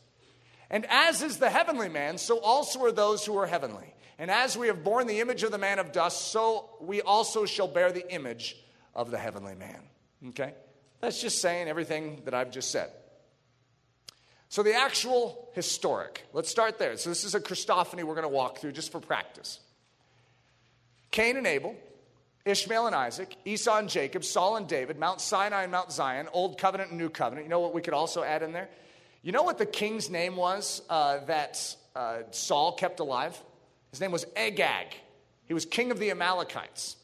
And 0.70 0.86
as 0.88 1.22
is 1.22 1.36
the 1.36 1.50
heavenly 1.50 1.90
man, 1.90 2.16
so 2.16 2.38
also 2.38 2.82
are 2.84 2.92
those 2.92 3.26
who 3.26 3.36
are 3.36 3.46
heavenly. 3.46 3.94
And 4.18 4.30
as 4.30 4.56
we 4.56 4.68
have 4.68 4.82
borne 4.82 5.06
the 5.06 5.20
image 5.20 5.42
of 5.42 5.50
the 5.50 5.58
man 5.58 5.78
of 5.78 5.92
dust, 5.92 6.32
so 6.32 6.70
we 6.80 7.02
also 7.02 7.44
shall 7.44 7.68
bear 7.68 7.92
the 7.92 8.10
image 8.12 8.56
of 8.94 9.10
the 9.10 9.18
heavenly 9.18 9.54
man. 9.54 9.80
Okay? 10.28 10.54
That's 11.00 11.20
just 11.20 11.40
saying 11.40 11.68
everything 11.68 12.22
that 12.24 12.34
I've 12.34 12.50
just 12.50 12.70
said. 12.70 12.90
So, 14.48 14.62
the 14.62 14.74
actual 14.74 15.50
historic, 15.54 16.24
let's 16.32 16.48
start 16.48 16.78
there. 16.78 16.96
So, 16.96 17.10
this 17.10 17.24
is 17.24 17.34
a 17.34 17.40
Christophany 17.40 18.04
we're 18.04 18.14
going 18.14 18.22
to 18.22 18.28
walk 18.28 18.58
through 18.58 18.72
just 18.72 18.92
for 18.92 19.00
practice. 19.00 19.58
Cain 21.10 21.36
and 21.36 21.46
Abel, 21.46 21.76
Ishmael 22.44 22.86
and 22.86 22.94
Isaac, 22.94 23.36
Esau 23.44 23.78
and 23.78 23.88
Jacob, 23.88 24.22
Saul 24.24 24.56
and 24.56 24.68
David, 24.68 24.98
Mount 24.98 25.20
Sinai 25.20 25.62
and 25.62 25.72
Mount 25.72 25.90
Zion, 25.90 26.28
Old 26.32 26.58
Covenant 26.58 26.90
and 26.90 26.98
New 26.98 27.08
Covenant. 27.08 27.46
You 27.46 27.50
know 27.50 27.60
what 27.60 27.74
we 27.74 27.82
could 27.82 27.94
also 27.94 28.22
add 28.22 28.42
in 28.42 28.52
there? 28.52 28.68
You 29.22 29.32
know 29.32 29.42
what 29.42 29.56
the 29.56 29.66
king's 29.66 30.10
name 30.10 30.36
was 30.36 30.82
uh, 30.90 31.24
that 31.24 31.76
uh, 31.96 32.18
Saul 32.30 32.72
kept 32.72 33.00
alive? 33.00 33.40
His 33.90 34.00
name 34.00 34.12
was 34.12 34.26
Agag. 34.36 34.88
He 35.46 35.54
was 35.54 35.64
king 35.64 35.90
of 35.90 35.98
the 35.98 36.10
Amalekites. 36.10 36.96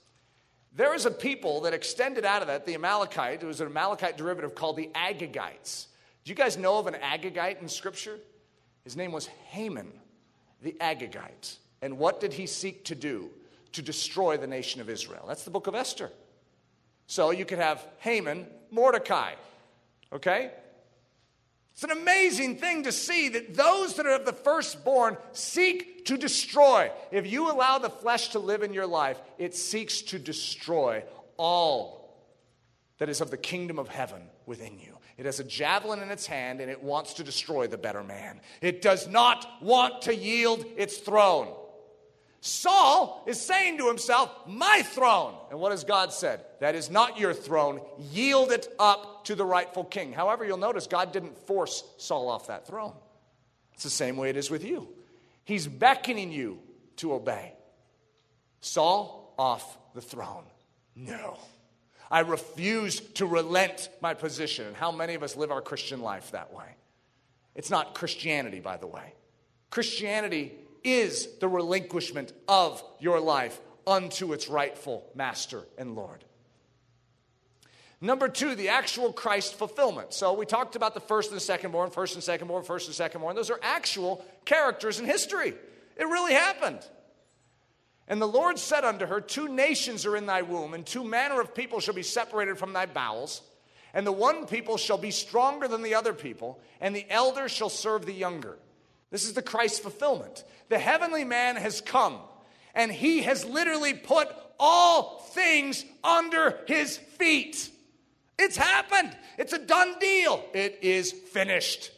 There 0.72 0.94
is 0.94 1.04
a 1.04 1.10
people 1.10 1.62
that 1.62 1.74
extended 1.74 2.24
out 2.24 2.42
of 2.42 2.48
that, 2.48 2.64
the 2.64 2.74
Amalekite. 2.74 3.42
It 3.42 3.46
was 3.46 3.60
an 3.60 3.66
Amalekite 3.66 4.16
derivative 4.16 4.54
called 4.54 4.76
the 4.76 4.90
Agagites. 4.94 5.86
Do 6.24 6.30
you 6.30 6.34
guys 6.34 6.56
know 6.56 6.78
of 6.78 6.86
an 6.86 6.94
Agagite 6.94 7.60
in 7.60 7.68
Scripture? 7.68 8.18
His 8.84 8.96
name 8.96 9.12
was 9.12 9.26
Haman, 9.48 9.92
the 10.62 10.76
Agagite. 10.80 11.56
And 11.82 11.98
what 11.98 12.20
did 12.20 12.32
he 12.32 12.46
seek 12.46 12.84
to 12.84 12.94
do? 12.94 13.30
To 13.72 13.82
destroy 13.82 14.36
the 14.36 14.46
nation 14.46 14.80
of 14.80 14.90
Israel. 14.90 15.24
That's 15.26 15.44
the 15.44 15.50
book 15.50 15.66
of 15.66 15.74
Esther. 15.74 16.10
So 17.06 17.30
you 17.30 17.44
could 17.44 17.58
have 17.58 17.86
Haman, 17.98 18.46
Mordecai. 18.70 19.34
Okay? 20.12 20.50
It's 21.80 21.90
an 21.90 21.96
amazing 21.98 22.56
thing 22.56 22.82
to 22.82 22.92
see 22.92 23.30
that 23.30 23.54
those 23.54 23.94
that 23.94 24.04
are 24.04 24.14
of 24.14 24.26
the 24.26 24.34
firstborn 24.34 25.16
seek 25.32 26.04
to 26.04 26.18
destroy. 26.18 26.90
If 27.10 27.26
you 27.26 27.50
allow 27.50 27.78
the 27.78 27.88
flesh 27.88 28.28
to 28.32 28.38
live 28.38 28.62
in 28.62 28.74
your 28.74 28.86
life, 28.86 29.18
it 29.38 29.54
seeks 29.54 30.02
to 30.02 30.18
destroy 30.18 31.02
all 31.38 32.22
that 32.98 33.08
is 33.08 33.22
of 33.22 33.30
the 33.30 33.38
kingdom 33.38 33.78
of 33.78 33.88
heaven 33.88 34.20
within 34.44 34.78
you. 34.78 34.98
It 35.16 35.24
has 35.24 35.40
a 35.40 35.44
javelin 35.44 36.02
in 36.02 36.10
its 36.10 36.26
hand 36.26 36.60
and 36.60 36.70
it 36.70 36.82
wants 36.82 37.14
to 37.14 37.24
destroy 37.24 37.66
the 37.66 37.78
better 37.78 38.04
man. 38.04 38.42
It 38.60 38.82
does 38.82 39.08
not 39.08 39.48
want 39.62 40.02
to 40.02 40.14
yield 40.14 40.66
its 40.76 40.98
throne. 40.98 41.48
Saul 42.42 43.24
is 43.26 43.40
saying 43.40 43.78
to 43.78 43.88
himself, 43.88 44.30
My 44.46 44.82
throne. 44.84 45.34
And 45.50 45.58
what 45.58 45.70
has 45.70 45.84
God 45.84 46.12
said? 46.12 46.44
That 46.60 46.74
is 46.74 46.90
not 46.90 47.18
your 47.18 47.32
throne. 47.32 47.80
Yield 47.98 48.52
it 48.52 48.68
up 48.78 49.09
to 49.24 49.34
the 49.34 49.44
rightful 49.44 49.84
king. 49.84 50.12
However, 50.12 50.44
you'll 50.44 50.58
notice 50.58 50.86
God 50.86 51.12
didn't 51.12 51.38
force 51.46 51.84
Saul 51.98 52.28
off 52.28 52.48
that 52.48 52.66
throne. 52.66 52.94
It's 53.74 53.84
the 53.84 53.90
same 53.90 54.16
way 54.16 54.30
it 54.30 54.36
is 54.36 54.50
with 54.50 54.64
you. 54.64 54.88
He's 55.44 55.66
beckoning 55.66 56.32
you 56.32 56.58
to 56.96 57.14
obey. 57.14 57.54
Saul, 58.60 59.20
off 59.40 59.78
the 59.94 60.02
throne. 60.02 60.44
No. 60.94 61.38
I 62.10 62.20
refuse 62.20 63.00
to 63.00 63.24
relent 63.24 63.88
my 64.02 64.12
position. 64.12 64.66
And 64.66 64.76
how 64.76 64.92
many 64.92 65.14
of 65.14 65.22
us 65.22 65.34
live 65.34 65.50
our 65.50 65.62
Christian 65.62 66.02
life 66.02 66.32
that 66.32 66.52
way? 66.52 66.76
It's 67.54 67.70
not 67.70 67.94
Christianity, 67.94 68.60
by 68.60 68.76
the 68.76 68.86
way. 68.86 69.14
Christianity 69.70 70.52
is 70.84 71.38
the 71.38 71.48
relinquishment 71.48 72.34
of 72.48 72.84
your 72.98 73.18
life 73.18 73.58
unto 73.86 74.34
its 74.34 74.48
rightful 74.48 75.08
master 75.14 75.64
and 75.78 75.94
Lord. 75.94 76.24
Number 78.00 78.28
two, 78.28 78.54
the 78.54 78.70
actual 78.70 79.12
Christ 79.12 79.54
fulfillment. 79.54 80.14
So 80.14 80.32
we 80.32 80.46
talked 80.46 80.74
about 80.74 80.94
the 80.94 81.00
first 81.00 81.30
and 81.30 81.36
the 81.36 81.44
second 81.44 81.72
born, 81.72 81.90
first 81.90 82.14
and 82.14 82.24
second 82.24 82.48
born, 82.48 82.64
first 82.64 82.86
and 82.86 82.94
second 82.94 83.20
born. 83.20 83.36
Those 83.36 83.50
are 83.50 83.60
actual 83.62 84.24
characters 84.46 84.98
in 84.98 85.04
history. 85.04 85.52
It 85.96 86.04
really 86.04 86.32
happened. 86.32 86.80
And 88.08 88.20
the 88.20 88.26
Lord 88.26 88.58
said 88.58 88.84
unto 88.84 89.06
her, 89.06 89.20
Two 89.20 89.48
nations 89.48 90.06
are 90.06 90.16
in 90.16 90.26
thy 90.26 90.42
womb, 90.42 90.72
and 90.72 90.84
two 90.84 91.04
manner 91.04 91.40
of 91.40 91.54
people 91.54 91.78
shall 91.78 91.94
be 91.94 92.02
separated 92.02 92.58
from 92.58 92.72
thy 92.72 92.86
bowels. 92.86 93.42
And 93.92 94.06
the 94.06 94.12
one 94.12 94.46
people 94.46 94.78
shall 94.78 94.98
be 94.98 95.10
stronger 95.10 95.68
than 95.68 95.82
the 95.82 95.94
other 95.94 96.14
people, 96.14 96.60
and 96.80 96.96
the 96.96 97.06
elder 97.10 97.48
shall 97.48 97.68
serve 97.68 98.06
the 98.06 98.14
younger. 98.14 98.56
This 99.10 99.24
is 99.24 99.34
the 99.34 99.42
Christ 99.42 99.82
fulfillment. 99.82 100.44
The 100.70 100.78
heavenly 100.78 101.24
man 101.24 101.56
has 101.56 101.80
come, 101.80 102.18
and 102.74 102.90
he 102.90 103.22
has 103.22 103.44
literally 103.44 103.94
put 103.94 104.28
all 104.58 105.20
things 105.32 105.84
under 106.02 106.58
his 106.66 106.96
feet. 106.96 107.70
It's 108.40 108.56
happened. 108.56 109.14
It's 109.36 109.52
a 109.52 109.58
done 109.58 109.96
deal. 110.00 110.42
It 110.54 110.78
is 110.80 111.12
finished. 111.12 111.90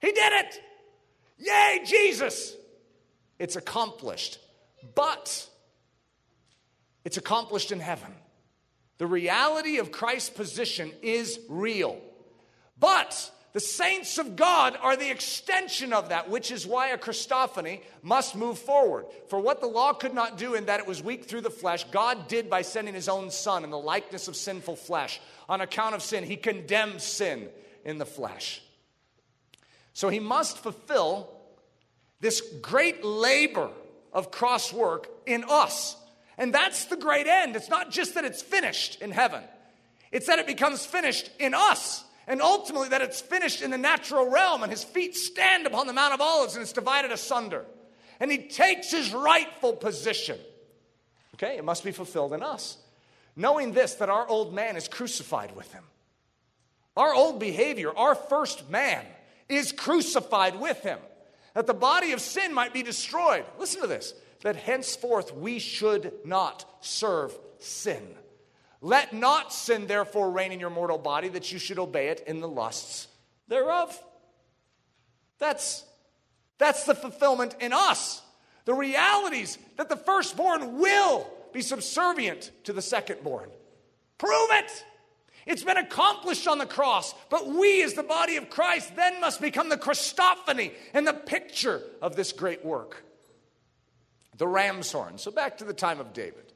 He 0.00 0.12
did 0.12 0.32
it. 0.32 0.60
Yay, 1.38 1.80
Jesus. 1.84 2.54
It's 3.40 3.56
accomplished. 3.56 4.38
But 4.94 5.48
it's 7.04 7.16
accomplished 7.16 7.72
in 7.72 7.80
heaven. 7.80 8.14
The 8.98 9.08
reality 9.08 9.78
of 9.78 9.90
Christ's 9.90 10.30
position 10.30 10.92
is 11.02 11.40
real. 11.48 12.00
But 12.78 13.32
the 13.52 13.60
saints 13.60 14.18
of 14.18 14.36
God 14.36 14.78
are 14.80 14.96
the 14.96 15.10
extension 15.10 15.92
of 15.92 16.10
that, 16.10 16.30
which 16.30 16.52
is 16.52 16.66
why 16.66 16.88
a 16.88 16.98
Christophany 16.98 17.80
must 18.02 18.36
move 18.36 18.58
forward. 18.58 19.06
For 19.28 19.40
what 19.40 19.60
the 19.60 19.66
law 19.66 19.92
could 19.92 20.14
not 20.14 20.38
do 20.38 20.54
in 20.54 20.66
that 20.66 20.80
it 20.80 20.86
was 20.86 21.02
weak 21.02 21.24
through 21.24 21.42
the 21.42 21.50
flesh, 21.50 21.84
God 21.90 22.28
did 22.28 22.48
by 22.48 22.62
sending 22.62 22.94
his 22.94 23.08
own 23.08 23.32
Son 23.32 23.64
in 23.64 23.70
the 23.70 23.78
likeness 23.78 24.28
of 24.28 24.36
sinful 24.36 24.76
flesh. 24.76 25.20
On 25.48 25.60
account 25.60 25.94
of 25.94 26.02
sin, 26.02 26.24
he 26.24 26.36
condemns 26.36 27.02
sin 27.02 27.48
in 27.84 27.98
the 27.98 28.06
flesh. 28.06 28.62
So 29.92 30.08
he 30.08 30.20
must 30.20 30.58
fulfill 30.58 31.28
this 32.20 32.40
great 32.60 33.04
labor 33.04 33.70
of 34.12 34.30
cross 34.30 34.72
work 34.72 35.08
in 35.26 35.44
us. 35.48 35.96
And 36.38 36.54
that's 36.54 36.86
the 36.86 36.96
great 36.96 37.26
end. 37.26 37.56
It's 37.56 37.68
not 37.68 37.90
just 37.90 38.14
that 38.14 38.24
it's 38.24 38.42
finished 38.42 39.02
in 39.02 39.10
heaven, 39.10 39.42
it's 40.10 40.26
that 40.26 40.38
it 40.38 40.46
becomes 40.46 40.84
finished 40.86 41.30
in 41.38 41.54
us 41.54 42.04
and 42.26 42.40
ultimately 42.40 42.88
that 42.90 43.02
it's 43.02 43.20
finished 43.20 43.62
in 43.62 43.70
the 43.70 43.78
natural 43.78 44.28
realm, 44.28 44.62
and 44.62 44.70
his 44.70 44.84
feet 44.84 45.16
stand 45.16 45.66
upon 45.66 45.86
the 45.86 45.92
Mount 45.92 46.14
of 46.14 46.20
Olives, 46.20 46.54
and 46.54 46.62
it's 46.62 46.72
divided 46.72 47.10
asunder. 47.10 47.64
And 48.20 48.30
he 48.30 48.38
takes 48.38 48.90
his 48.90 49.12
rightful 49.12 49.74
position. 49.74 50.38
Okay, 51.34 51.56
it 51.56 51.64
must 51.64 51.82
be 51.82 51.90
fulfilled 51.90 52.32
in 52.32 52.42
us. 52.42 52.76
Knowing 53.34 53.72
this, 53.72 53.94
that 53.94 54.10
our 54.10 54.26
old 54.28 54.54
man 54.54 54.76
is 54.76 54.88
crucified 54.88 55.54
with 55.56 55.72
him. 55.72 55.84
Our 56.96 57.14
old 57.14 57.40
behavior, 57.40 57.96
our 57.96 58.14
first 58.14 58.68
man, 58.68 59.04
is 59.48 59.72
crucified 59.72 60.60
with 60.60 60.80
him. 60.82 60.98
That 61.54 61.66
the 61.66 61.74
body 61.74 62.12
of 62.12 62.20
sin 62.20 62.52
might 62.52 62.72
be 62.72 62.82
destroyed. 62.82 63.44
Listen 63.58 63.80
to 63.80 63.86
this 63.86 64.14
that 64.42 64.56
henceforth 64.56 65.34
we 65.34 65.58
should 65.60 66.12
not 66.24 66.64
serve 66.80 67.36
sin 67.58 68.02
Let 68.80 69.12
not 69.12 69.52
sin 69.52 69.86
therefore 69.86 70.32
reign 70.32 70.50
in 70.50 70.58
your 70.58 70.68
mortal 70.68 70.98
body, 70.98 71.28
that 71.28 71.52
you 71.52 71.60
should 71.60 71.78
obey 71.78 72.08
it 72.08 72.24
in 72.26 72.40
the 72.40 72.48
lusts 72.48 73.06
thereof. 73.46 73.96
That's, 75.38 75.84
that's 76.58 76.84
the 76.84 76.94
fulfillment 76.94 77.54
in 77.60 77.72
us. 77.72 78.20
The 78.64 78.74
realities 78.74 79.56
that 79.76 79.88
the 79.88 79.96
firstborn 79.96 80.78
will 80.78 81.30
be 81.52 81.62
subservient 81.62 82.50
to 82.64 82.72
the 82.72 82.80
secondborn. 82.80 83.48
Prove 84.18 84.48
it. 84.52 84.84
It's 85.46 85.64
been 85.64 85.76
accomplished 85.76 86.46
on 86.46 86.58
the 86.58 86.66
cross, 86.66 87.14
but 87.28 87.48
we, 87.48 87.82
as 87.82 87.94
the 87.94 88.02
body 88.02 88.36
of 88.36 88.48
Christ, 88.48 88.94
then 88.94 89.20
must 89.20 89.40
become 89.40 89.68
the 89.68 89.76
Christophany 89.76 90.72
and 90.94 91.06
the 91.06 91.12
picture 91.12 91.82
of 92.00 92.14
this 92.14 92.32
great 92.32 92.64
work. 92.64 93.04
The 94.36 94.46
ram's 94.46 94.92
horn. 94.92 95.18
So, 95.18 95.30
back 95.30 95.58
to 95.58 95.64
the 95.64 95.74
time 95.74 96.00
of 96.00 96.12
David. 96.12 96.52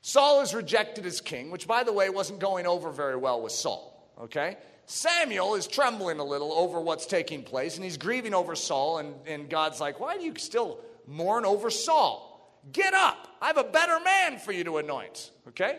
Saul 0.00 0.40
is 0.40 0.54
rejected 0.54 1.06
as 1.06 1.20
king, 1.20 1.50
which, 1.50 1.66
by 1.66 1.84
the 1.84 1.92
way, 1.92 2.10
wasn't 2.10 2.40
going 2.40 2.66
over 2.66 2.90
very 2.90 3.16
well 3.16 3.42
with 3.42 3.52
Saul, 3.52 4.12
okay? 4.22 4.56
Samuel 4.86 5.54
is 5.54 5.66
trembling 5.66 6.18
a 6.18 6.24
little 6.24 6.52
over 6.52 6.80
what's 6.80 7.06
taking 7.06 7.42
place, 7.42 7.76
and 7.76 7.84
he's 7.84 7.96
grieving 7.96 8.32
over 8.32 8.54
Saul, 8.54 8.98
and, 8.98 9.14
and 9.26 9.50
God's 9.50 9.80
like, 9.80 10.00
Why 10.00 10.16
do 10.16 10.24
you 10.24 10.34
still 10.36 10.80
mourn 11.06 11.44
over 11.44 11.70
Saul? 11.70 12.27
Get 12.72 12.94
up. 12.94 13.28
I 13.40 13.46
have 13.46 13.58
a 13.58 13.64
better 13.64 13.98
man 14.00 14.38
for 14.38 14.52
you 14.52 14.64
to 14.64 14.78
anoint, 14.78 15.30
okay? 15.48 15.78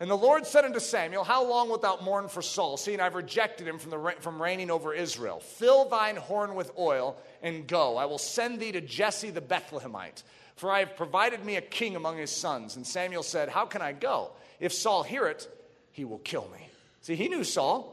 And 0.00 0.10
the 0.10 0.16
Lord 0.16 0.46
said 0.46 0.64
unto 0.64 0.80
Samuel, 0.80 1.24
How 1.24 1.48
long 1.48 1.68
wilt 1.68 1.82
thou 1.82 1.98
mourn 2.02 2.28
for 2.28 2.42
Saul, 2.42 2.76
seeing 2.76 3.00
I've 3.00 3.14
rejected 3.14 3.66
him 3.66 3.78
from, 3.78 3.90
the, 3.90 4.14
from 4.20 4.42
reigning 4.42 4.70
over 4.70 4.92
Israel? 4.92 5.40
Fill 5.40 5.88
thine 5.88 6.16
horn 6.16 6.54
with 6.54 6.72
oil 6.76 7.16
and 7.42 7.66
go. 7.66 7.96
I 7.96 8.06
will 8.06 8.18
send 8.18 8.60
thee 8.60 8.72
to 8.72 8.80
Jesse 8.80 9.30
the 9.30 9.40
Bethlehemite, 9.40 10.22
for 10.56 10.70
I 10.70 10.80
have 10.80 10.96
provided 10.96 11.44
me 11.44 11.56
a 11.56 11.60
king 11.60 11.96
among 11.96 12.18
his 12.18 12.30
sons. 12.30 12.76
And 12.76 12.86
Samuel 12.86 13.22
said, 13.22 13.48
How 13.48 13.66
can 13.66 13.82
I 13.82 13.92
go? 13.92 14.32
If 14.58 14.72
Saul 14.72 15.04
hear 15.04 15.26
it, 15.26 15.48
he 15.92 16.04
will 16.04 16.18
kill 16.18 16.48
me. 16.52 16.68
See, 17.00 17.14
he 17.14 17.28
knew 17.28 17.44
Saul. 17.44 17.90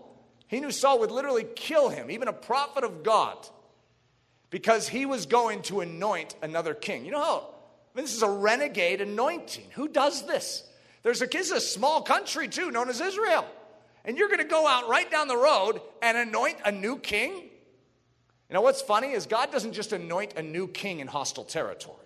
He 0.48 0.60
knew 0.60 0.72
Saul 0.72 1.00
would 1.00 1.12
literally 1.12 1.46
kill 1.56 1.90
him, 1.90 2.12
even 2.12 2.28
a 2.28 2.34
prophet 2.34 2.84
of 2.84 3.04
God, 3.04 3.48
because 4.52 4.88
he 4.88 5.08
was 5.08 5.26
going 5.26 5.64
to 5.64 5.80
anoint 5.80 6.36
another 6.44 6.76
king. 6.76 7.04
You 7.06 7.12
know 7.12 7.24
how? 7.24 7.48
I 7.94 7.98
mean, 7.98 8.06
this 8.06 8.16
is 8.16 8.22
a 8.22 8.30
renegade 8.30 9.02
anointing. 9.02 9.66
Who 9.72 9.88
does 9.88 10.28
this? 10.28 10.64
There's 11.02 11.22
a, 11.22 11.26
this 11.26 11.48
is 11.48 11.52
a 11.52 11.60
small 11.62 12.04
country, 12.04 12.48
too, 12.48 12.70
known 12.70 12.90
as 12.90 13.02
Israel. 13.02 13.46
And 14.06 14.18
you're 14.18 14.28
going 14.28 14.40
to 14.40 14.46
go 14.46 14.68
out 14.68 14.88
right 14.88 15.10
down 15.10 15.28
the 15.28 15.38
road 15.38 15.82
and 16.02 16.18
anoint 16.18 16.58
a 16.64 16.72
new 16.72 17.00
king? 17.00 17.32
You 17.34 18.54
know 18.56 18.62
what's 18.62 18.82
funny 18.82 19.12
is 19.12 19.26
God 19.26 19.52
doesn't 19.52 19.74
just 19.74 19.94
anoint 19.94 20.34
a 20.36 20.44
new 20.44 20.68
king 20.68 21.00
in 21.00 21.08
hostile 21.08 21.46
territory, 21.46 21.98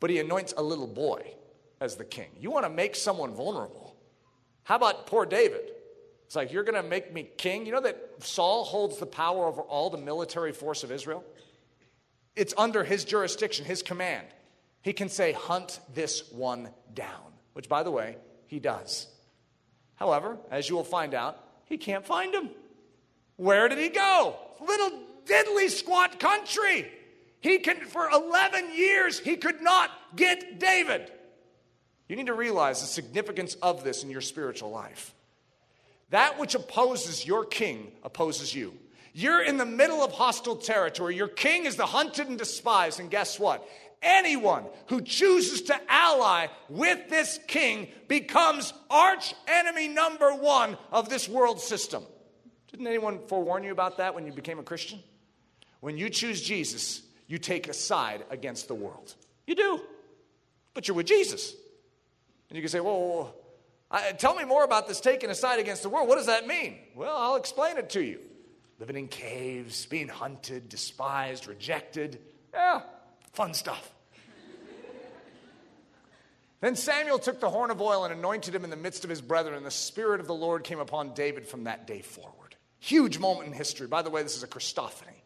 but 0.00 0.10
he 0.10 0.18
anoints 0.18 0.52
a 0.56 0.62
little 0.62 0.88
boy 0.88 1.34
as 1.80 1.96
the 1.96 2.04
king. 2.04 2.28
You 2.40 2.50
want 2.50 2.64
to 2.64 2.70
make 2.70 2.96
someone 2.96 3.34
vulnerable. 3.34 3.96
How 4.64 4.76
about 4.76 5.06
poor 5.06 5.24
David? 5.24 5.71
It's 6.32 6.36
like, 6.38 6.50
you're 6.50 6.64
going 6.64 6.82
to 6.82 6.88
make 6.88 7.12
me 7.12 7.28
king? 7.36 7.66
You 7.66 7.72
know 7.72 7.82
that 7.82 8.00
Saul 8.20 8.64
holds 8.64 8.96
the 8.96 9.04
power 9.04 9.44
over 9.44 9.60
all 9.60 9.90
the 9.90 9.98
military 9.98 10.52
force 10.52 10.82
of 10.82 10.90
Israel? 10.90 11.22
It's 12.34 12.54
under 12.56 12.84
his 12.84 13.04
jurisdiction, 13.04 13.66
his 13.66 13.82
command. 13.82 14.26
He 14.80 14.94
can 14.94 15.10
say, 15.10 15.32
hunt 15.32 15.78
this 15.92 16.32
one 16.32 16.70
down, 16.94 17.34
which, 17.52 17.68
by 17.68 17.82
the 17.82 17.90
way, 17.90 18.16
he 18.46 18.60
does. 18.60 19.08
However, 19.96 20.38
as 20.50 20.70
you 20.70 20.74
will 20.74 20.84
find 20.84 21.12
out, 21.12 21.38
he 21.66 21.76
can't 21.76 22.06
find 22.06 22.34
him. 22.34 22.48
Where 23.36 23.68
did 23.68 23.76
he 23.76 23.90
go? 23.90 24.34
Little 24.58 25.00
diddly 25.26 25.68
squat 25.68 26.18
country. 26.18 26.90
He 27.40 27.58
can, 27.58 27.76
for 27.84 28.08
11 28.08 28.74
years, 28.74 29.18
he 29.18 29.36
could 29.36 29.60
not 29.60 29.90
get 30.16 30.58
David. 30.58 31.12
You 32.08 32.16
need 32.16 32.28
to 32.28 32.32
realize 32.32 32.80
the 32.80 32.86
significance 32.86 33.54
of 33.56 33.84
this 33.84 34.02
in 34.02 34.08
your 34.08 34.22
spiritual 34.22 34.70
life. 34.70 35.14
That 36.12 36.38
which 36.38 36.54
opposes 36.54 37.26
your 37.26 37.46
king 37.46 37.90
opposes 38.02 38.54
you. 38.54 38.74
You're 39.14 39.42
in 39.42 39.56
the 39.56 39.64
middle 39.64 40.04
of 40.04 40.12
hostile 40.12 40.56
territory. 40.56 41.16
Your 41.16 41.26
king 41.26 41.64
is 41.64 41.76
the 41.76 41.86
hunted 41.86 42.28
and 42.28 42.38
despised. 42.38 43.00
And 43.00 43.10
guess 43.10 43.40
what? 43.40 43.66
Anyone 44.02 44.66
who 44.88 45.00
chooses 45.00 45.62
to 45.62 45.80
ally 45.88 46.48
with 46.68 47.08
this 47.08 47.40
king 47.46 47.88
becomes 48.08 48.74
arch 48.90 49.32
enemy 49.48 49.88
number 49.88 50.34
one 50.34 50.76
of 50.90 51.08
this 51.08 51.30
world 51.30 51.62
system. 51.62 52.02
Didn't 52.70 52.86
anyone 52.86 53.20
forewarn 53.26 53.64
you 53.64 53.72
about 53.72 53.96
that 53.96 54.14
when 54.14 54.26
you 54.26 54.32
became 54.32 54.58
a 54.58 54.62
Christian? 54.62 54.98
When 55.80 55.96
you 55.96 56.10
choose 56.10 56.42
Jesus, 56.42 57.00
you 57.26 57.38
take 57.38 57.68
a 57.68 57.74
side 57.74 58.22
against 58.28 58.68
the 58.68 58.74
world. 58.74 59.14
You 59.46 59.54
do. 59.54 59.80
But 60.74 60.88
you're 60.88 60.96
with 60.96 61.06
Jesus. 61.06 61.54
And 62.50 62.56
you 62.56 62.62
can 62.62 62.68
say, 62.68 62.80
well, 62.80 63.34
I, 63.92 64.12
tell 64.12 64.34
me 64.34 64.44
more 64.44 64.64
about 64.64 64.88
this 64.88 65.00
taking 65.00 65.28
a 65.28 65.34
side 65.34 65.60
against 65.60 65.82
the 65.82 65.90
world. 65.90 66.08
What 66.08 66.16
does 66.16 66.26
that 66.26 66.46
mean? 66.46 66.78
Well, 66.94 67.14
I'll 67.14 67.36
explain 67.36 67.76
it 67.76 67.90
to 67.90 68.02
you. 68.02 68.20
Living 68.80 68.96
in 68.96 69.06
caves, 69.06 69.84
being 69.86 70.08
hunted, 70.08 70.68
despised, 70.70 71.46
rejected. 71.46 72.18
Yeah, 72.54 72.80
fun 73.32 73.52
stuff. 73.52 73.92
then 76.60 76.74
Samuel 76.74 77.18
took 77.18 77.38
the 77.38 77.50
horn 77.50 77.70
of 77.70 77.82
oil 77.82 78.04
and 78.04 78.12
anointed 78.12 78.54
him 78.54 78.64
in 78.64 78.70
the 78.70 78.76
midst 78.76 79.04
of 79.04 79.10
his 79.10 79.20
brethren, 79.20 79.54
and 79.54 79.66
the 79.66 79.70
Spirit 79.70 80.20
of 80.20 80.26
the 80.26 80.34
Lord 80.34 80.64
came 80.64 80.80
upon 80.80 81.12
David 81.12 81.46
from 81.46 81.64
that 81.64 81.86
day 81.86 82.00
forward. 82.00 82.56
Huge 82.80 83.18
moment 83.18 83.46
in 83.46 83.52
history. 83.52 83.86
By 83.86 84.02
the 84.02 84.10
way, 84.10 84.22
this 84.22 84.36
is 84.36 84.42
a 84.42 84.48
Christophany. 84.48 85.20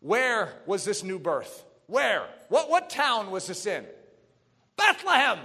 Where 0.00 0.52
was 0.64 0.84
this 0.84 1.02
new 1.02 1.18
birth? 1.18 1.64
Where? 1.86 2.26
What, 2.48 2.70
what 2.70 2.88
town 2.88 3.30
was 3.30 3.46
this 3.46 3.66
in? 3.66 3.84
Bethlehem. 4.76 5.38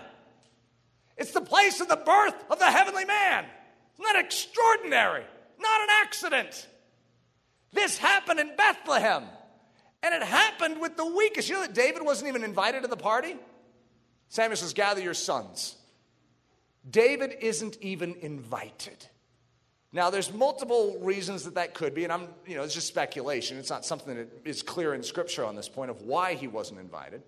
It's 1.18 1.32
the 1.32 1.42
place 1.42 1.82
of 1.82 1.88
the 1.88 1.96
birth 1.96 2.36
of 2.50 2.60
the 2.60 2.66
heavenly 2.66 3.06
man. 3.06 3.46
Isn't 3.96 4.14
that 4.14 4.24
extraordinary? 4.24 5.24
Not 5.60 5.82
an 5.82 5.88
accident. 6.04 6.68
This 7.74 7.98
happened 7.98 8.40
in 8.40 8.56
Bethlehem. 8.56 9.24
And 10.04 10.14
it 10.14 10.22
happened 10.22 10.80
with 10.80 10.96
the 10.96 11.06
weakest. 11.06 11.50
You 11.50 11.56
know 11.56 11.62
that 11.62 11.74
David 11.74 12.04
wasn't 12.04 12.30
even 12.30 12.44
invited 12.44 12.84
to 12.84 12.88
the 12.88 12.96
party? 12.96 13.36
Samuel 14.30 14.58
says, 14.58 14.74
Gather 14.74 15.02
your 15.02 15.16
sons. 15.16 15.76
David 16.90 17.36
isn't 17.42 17.78
even 17.82 18.16
invited. 18.22 19.06
Now, 19.92 20.10
there's 20.10 20.32
multiple 20.32 20.98
reasons 21.02 21.46
that 21.46 21.56
that 21.56 21.74
could 21.74 21.94
be, 21.96 22.04
and 22.04 22.14
I'm, 22.14 22.28
you 22.46 22.56
know, 22.56 22.64
it's 22.64 22.74
just 22.74 22.88
speculation. 22.88 23.58
It's 23.58 23.70
not 23.70 23.86
something 23.86 24.16
that 24.16 24.28
is 24.46 24.62
clear 24.62 24.94
in 24.94 25.02
Scripture 25.02 25.46
on 25.46 25.56
this 25.56 25.70
point 25.70 25.90
of 25.90 26.02
why 26.04 26.36
he 26.36 26.48
wasn't 26.48 26.80
invited. 26.80 27.24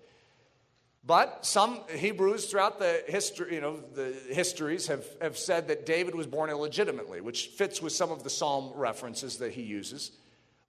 But 1.04 1.46
some 1.46 1.80
Hebrews 1.94 2.46
throughout 2.50 2.78
the 2.78 3.02
history, 3.08 3.54
you 3.54 3.60
know, 3.60 3.80
the 3.94 4.14
histories 4.28 4.86
have, 4.88 5.04
have 5.20 5.38
said 5.38 5.68
that 5.68 5.86
David 5.86 6.14
was 6.14 6.26
born 6.26 6.50
illegitimately, 6.50 7.20
which 7.20 7.46
fits 7.48 7.80
with 7.80 7.92
some 7.92 8.10
of 8.10 8.22
the 8.22 8.30
psalm 8.30 8.72
references 8.74 9.38
that 9.38 9.52
he 9.52 9.62
uses. 9.62 10.12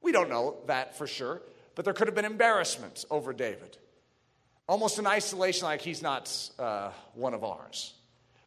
We 0.02 0.12
don't 0.12 0.30
know 0.30 0.58
that 0.68 0.98
for 0.98 1.06
sure, 1.06 1.42
but 1.76 1.86
there 1.86 1.94
could 1.94 2.08
have 2.08 2.16
been 2.16 2.26
embarrassment 2.26 3.04
over 3.12 3.34
David. 3.34 3.78
Almost 4.68 5.00
in 5.00 5.06
isolation, 5.06 5.66
like 5.66 5.82
he's 5.82 6.02
not 6.02 6.50
uh, 6.58 6.92
one 7.14 7.34
of 7.34 7.44
ours. 7.44 7.94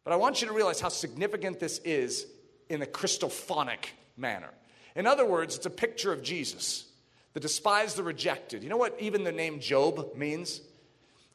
But 0.03 0.13
I 0.13 0.15
want 0.15 0.41
you 0.41 0.47
to 0.47 0.53
realize 0.53 0.79
how 0.79 0.89
significant 0.89 1.59
this 1.59 1.79
is 1.79 2.25
in 2.67 2.81
a 2.81 2.85
Christophonic 2.85 3.85
manner. 4.17 4.49
In 4.95 5.05
other 5.05 5.25
words, 5.25 5.55
it's 5.55 5.65
a 5.65 5.71
picture 5.71 6.11
of 6.11 6.23
Jesus, 6.23 6.85
the 7.33 7.39
despised, 7.39 7.95
the 7.95 8.03
rejected. 8.03 8.63
You 8.63 8.69
know 8.69 8.77
what 8.77 8.95
even 8.99 9.23
the 9.23 9.31
name 9.31 9.59
Job 9.59 10.15
means? 10.15 10.61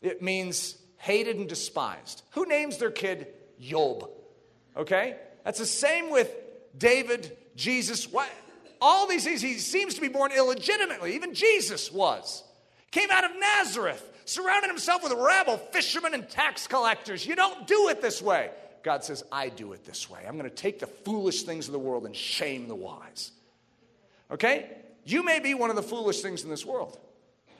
It 0.02 0.22
means 0.22 0.76
hated 0.96 1.36
and 1.36 1.48
despised. 1.48 2.22
Who 2.32 2.46
names 2.46 2.78
their 2.78 2.90
kid 2.90 3.28
Job? 3.60 4.08
Okay? 4.76 5.16
That's 5.44 5.58
the 5.58 5.66
same 5.66 6.10
with 6.10 6.32
David, 6.76 7.36
Jesus. 7.56 8.10
What? 8.10 8.28
All 8.80 9.06
these 9.06 9.24
things, 9.24 9.42
he 9.42 9.58
seems 9.58 9.94
to 9.94 10.00
be 10.00 10.08
born 10.08 10.32
illegitimately. 10.32 11.14
Even 11.14 11.34
Jesus 11.34 11.92
was. 11.92 12.44
Came 12.90 13.10
out 13.10 13.24
of 13.24 13.30
Nazareth, 13.38 14.02
surrounded 14.24 14.68
himself 14.68 15.02
with 15.02 15.12
rabble, 15.12 15.58
fishermen 15.58 16.14
and 16.14 16.28
tax 16.28 16.66
collectors. 16.66 17.24
You 17.26 17.36
don't 17.36 17.66
do 17.66 17.88
it 17.88 18.00
this 18.00 18.20
way. 18.22 18.50
God 18.82 19.04
says, 19.04 19.22
I 19.30 19.50
do 19.50 19.72
it 19.74 19.84
this 19.84 20.08
way. 20.08 20.24
I'm 20.26 20.38
going 20.38 20.48
to 20.48 20.54
take 20.54 20.78
the 20.78 20.86
foolish 20.86 21.42
things 21.42 21.66
of 21.68 21.72
the 21.72 21.78
world 21.78 22.06
and 22.06 22.16
shame 22.16 22.66
the 22.66 22.74
wise. 22.74 23.32
Okay? 24.30 24.70
You 25.04 25.22
may 25.22 25.40
be 25.40 25.54
one 25.54 25.70
of 25.70 25.76
the 25.76 25.82
foolish 25.82 26.20
things 26.22 26.44
in 26.44 26.50
this 26.50 26.64
world. 26.64 26.98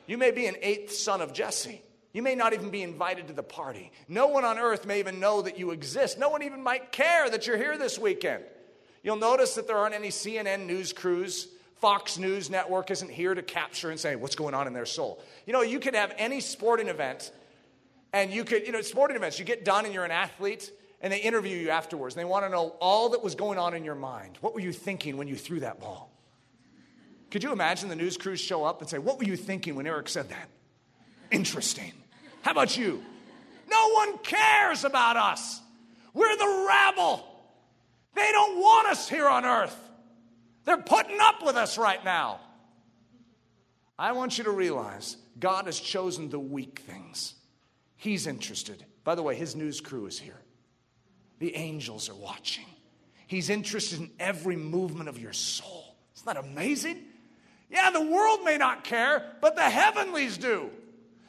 You 0.07 0.17
may 0.17 0.31
be 0.31 0.47
an 0.47 0.55
eighth 0.61 0.93
son 0.93 1.21
of 1.21 1.33
Jesse. 1.33 1.81
You 2.13 2.21
may 2.21 2.35
not 2.35 2.53
even 2.53 2.69
be 2.69 2.81
invited 2.81 3.27
to 3.27 3.33
the 3.33 3.43
party. 3.43 3.91
No 4.07 4.27
one 4.27 4.43
on 4.43 4.59
earth 4.59 4.85
may 4.85 4.99
even 4.99 5.19
know 5.19 5.41
that 5.41 5.57
you 5.57 5.71
exist. 5.71 6.19
No 6.19 6.29
one 6.29 6.43
even 6.43 6.61
might 6.61 6.91
care 6.91 7.29
that 7.29 7.47
you're 7.47 7.57
here 7.57 7.77
this 7.77 7.97
weekend. 7.97 8.43
You'll 9.03 9.15
notice 9.15 9.55
that 9.55 9.67
there 9.67 9.77
aren't 9.77 9.95
any 9.95 10.09
CNN 10.09 10.65
news 10.65 10.93
crews. 10.93 11.47
Fox 11.77 12.17
News 12.19 12.49
Network 12.49 12.91
isn't 12.91 13.09
here 13.09 13.33
to 13.33 13.41
capture 13.41 13.89
and 13.89 13.99
say 13.99 14.15
what's 14.15 14.35
going 14.35 14.53
on 14.53 14.67
in 14.67 14.73
their 14.73 14.85
soul. 14.85 15.23
You 15.47 15.53
know, 15.53 15.61
you 15.61 15.79
could 15.79 15.95
have 15.95 16.13
any 16.17 16.39
sporting 16.39 16.89
event, 16.89 17.31
and 18.13 18.31
you 18.31 18.43
could, 18.43 18.67
you 18.67 18.71
know, 18.71 18.81
sporting 18.81 19.17
events, 19.17 19.39
you 19.39 19.45
get 19.45 19.65
done 19.65 19.85
and 19.85 19.93
you're 19.93 20.05
an 20.05 20.11
athlete, 20.11 20.71
and 21.01 21.11
they 21.11 21.19
interview 21.19 21.57
you 21.57 21.69
afterwards. 21.71 22.13
They 22.13 22.25
want 22.25 22.45
to 22.45 22.49
know 22.49 22.75
all 22.79 23.09
that 23.09 23.23
was 23.23 23.33
going 23.33 23.57
on 23.57 23.73
in 23.73 23.83
your 23.83 23.95
mind. 23.95 24.37
What 24.41 24.53
were 24.53 24.59
you 24.59 24.71
thinking 24.71 25.17
when 25.17 25.27
you 25.27 25.35
threw 25.35 25.61
that 25.61 25.79
ball? 25.79 26.11
Could 27.31 27.43
you 27.43 27.51
imagine 27.51 27.89
the 27.89 27.95
news 27.95 28.17
crews 28.17 28.39
show 28.39 28.63
up 28.63 28.81
and 28.81 28.89
say, 28.89 28.99
What 28.99 29.17
were 29.17 29.23
you 29.23 29.37
thinking 29.37 29.73
when 29.75 29.87
Eric 29.87 30.09
said 30.09 30.29
that? 30.29 30.49
Interesting. 31.31 31.93
How 32.41 32.51
about 32.51 32.77
you? 32.77 33.03
No 33.69 33.89
one 33.91 34.17
cares 34.19 34.83
about 34.83 35.17
us. 35.17 35.61
We're 36.13 36.35
the 36.35 36.65
rabble. 36.67 37.25
They 38.15 38.29
don't 38.31 38.57
want 38.57 38.87
us 38.89 39.07
here 39.07 39.27
on 39.27 39.45
earth. 39.45 39.77
They're 40.65 40.77
putting 40.77 41.19
up 41.19 41.43
with 41.43 41.55
us 41.55 41.77
right 41.77 42.03
now. 42.03 42.39
I 43.97 44.11
want 44.13 44.37
you 44.37 44.43
to 44.45 44.51
realize 44.51 45.17
God 45.39 45.65
has 45.65 45.79
chosen 45.79 46.29
the 46.29 46.39
weak 46.39 46.79
things. 46.85 47.35
He's 47.95 48.27
interested. 48.27 48.83
By 49.03 49.15
the 49.15 49.23
way, 49.23 49.35
his 49.35 49.55
news 49.55 49.79
crew 49.79 50.07
is 50.07 50.19
here. 50.19 50.41
The 51.39 51.55
angels 51.55 52.09
are 52.09 52.15
watching. 52.15 52.65
He's 53.27 53.49
interested 53.49 53.99
in 53.99 54.11
every 54.19 54.55
movement 54.55 55.07
of 55.07 55.19
your 55.19 55.33
soul. 55.33 55.95
Isn't 56.15 56.25
that 56.25 56.37
amazing? 56.37 56.97
Yeah, 57.69 57.89
the 57.91 58.01
world 58.01 58.43
may 58.43 58.57
not 58.57 58.83
care, 58.83 59.23
but 59.39 59.55
the 59.55 59.69
heavenlies 59.69 60.37
do. 60.37 60.69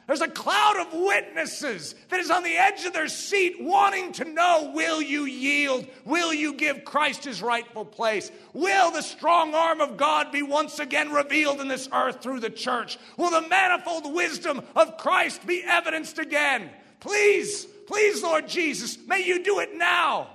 There's 0.05 0.21
a 0.21 0.27
cloud 0.27 0.85
of 0.85 0.93
witnesses 0.93 1.95
that 2.09 2.19
is 2.19 2.29
on 2.29 2.43
the 2.43 2.57
edge 2.57 2.83
of 2.83 2.91
their 2.91 3.07
seat 3.07 3.55
wanting 3.61 4.11
to 4.13 4.25
know 4.25 4.71
will 4.75 5.01
you 5.01 5.23
yield? 5.23 5.87
Will 6.03 6.33
you 6.33 6.55
give 6.55 6.83
Christ 6.83 7.23
his 7.23 7.41
rightful 7.41 7.85
place? 7.85 8.29
Will 8.51 8.91
the 8.91 9.01
strong 9.01 9.53
arm 9.53 9.79
of 9.79 9.95
God 9.95 10.31
be 10.31 10.41
once 10.41 10.79
again 10.79 11.13
revealed 11.13 11.61
in 11.61 11.69
this 11.69 11.87
earth 11.93 12.21
through 12.21 12.41
the 12.41 12.49
church? 12.49 12.97
Will 13.15 13.29
the 13.29 13.47
manifold 13.47 14.13
wisdom 14.13 14.61
of 14.75 14.97
Christ 14.97 15.47
be 15.47 15.63
evidenced 15.65 16.19
again? 16.19 16.69
Please, 16.99 17.65
please, 17.87 18.21
Lord 18.21 18.47
Jesus, 18.47 18.97
may 19.07 19.23
you 19.23 19.41
do 19.41 19.59
it 19.59 19.73
now. 19.73 20.27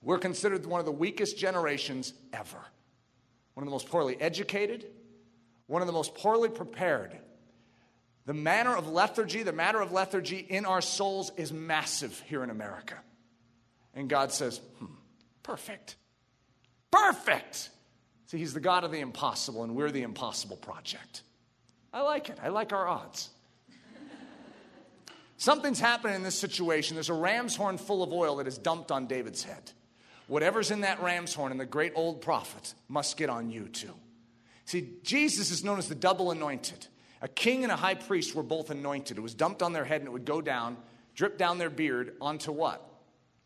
We're 0.00 0.18
considered 0.18 0.64
one 0.64 0.80
of 0.80 0.86
the 0.86 0.92
weakest 0.92 1.36
generations 1.36 2.14
ever, 2.32 2.58
one 3.52 3.62
of 3.62 3.66
the 3.66 3.72
most 3.72 3.88
poorly 3.90 4.18
educated, 4.18 4.86
one 5.66 5.82
of 5.82 5.86
the 5.86 5.92
most 5.92 6.14
poorly 6.14 6.48
prepared 6.48 7.18
the 8.26 8.34
manner 8.34 8.76
of 8.76 8.88
lethargy, 8.88 9.42
the 9.42 9.52
matter 9.52 9.80
of 9.80 9.92
lethargy 9.92 10.38
in 10.38 10.64
our 10.64 10.80
souls 10.80 11.32
is 11.36 11.52
massive 11.52 12.22
here 12.28 12.44
in 12.44 12.50
America. 12.50 12.94
And 13.94 14.08
God 14.08 14.32
says, 14.32 14.60
hmm, 14.78 14.86
perfect. 15.42 15.96
Perfect. 16.90 17.70
See, 18.26 18.38
He's 18.38 18.54
the 18.54 18.60
God 18.60 18.84
of 18.84 18.92
the 18.92 19.00
impossible, 19.00 19.64
and 19.64 19.74
we're 19.74 19.90
the 19.90 20.02
impossible 20.02 20.56
project. 20.56 21.22
I 21.92 22.02
like 22.02 22.30
it. 22.30 22.38
I 22.42 22.48
like 22.48 22.72
our 22.72 22.86
odds. 22.86 23.30
Something's 25.36 25.80
happening 25.80 26.14
in 26.14 26.22
this 26.22 26.38
situation. 26.38 26.94
There's 26.94 27.08
a 27.08 27.14
ram's 27.14 27.56
horn 27.56 27.76
full 27.76 28.04
of 28.04 28.12
oil 28.12 28.36
that 28.36 28.46
is 28.46 28.56
dumped 28.58 28.92
on 28.92 29.08
David's 29.08 29.42
head. 29.42 29.72
Whatever's 30.28 30.70
in 30.70 30.82
that 30.82 31.02
ram's 31.02 31.34
horn 31.34 31.50
and 31.50 31.60
the 31.60 31.66
great 31.66 31.92
old 31.96 32.20
prophet 32.20 32.74
must 32.88 33.16
get 33.16 33.28
on 33.28 33.50
you 33.50 33.68
too. 33.68 33.92
See, 34.66 34.90
Jesus 35.02 35.50
is 35.50 35.64
known 35.64 35.78
as 35.78 35.88
the 35.88 35.96
double 35.96 36.30
anointed. 36.30 36.86
A 37.22 37.28
king 37.28 37.62
and 37.62 37.72
a 37.72 37.76
high 37.76 37.94
priest 37.94 38.34
were 38.34 38.42
both 38.42 38.70
anointed. 38.70 39.16
It 39.16 39.20
was 39.20 39.34
dumped 39.34 39.62
on 39.62 39.72
their 39.72 39.84
head 39.84 40.00
and 40.00 40.08
it 40.08 40.12
would 40.12 40.24
go 40.24 40.40
down, 40.40 40.76
drip 41.14 41.38
down 41.38 41.56
their 41.56 41.70
beard 41.70 42.14
onto 42.20 42.50
what? 42.50 42.84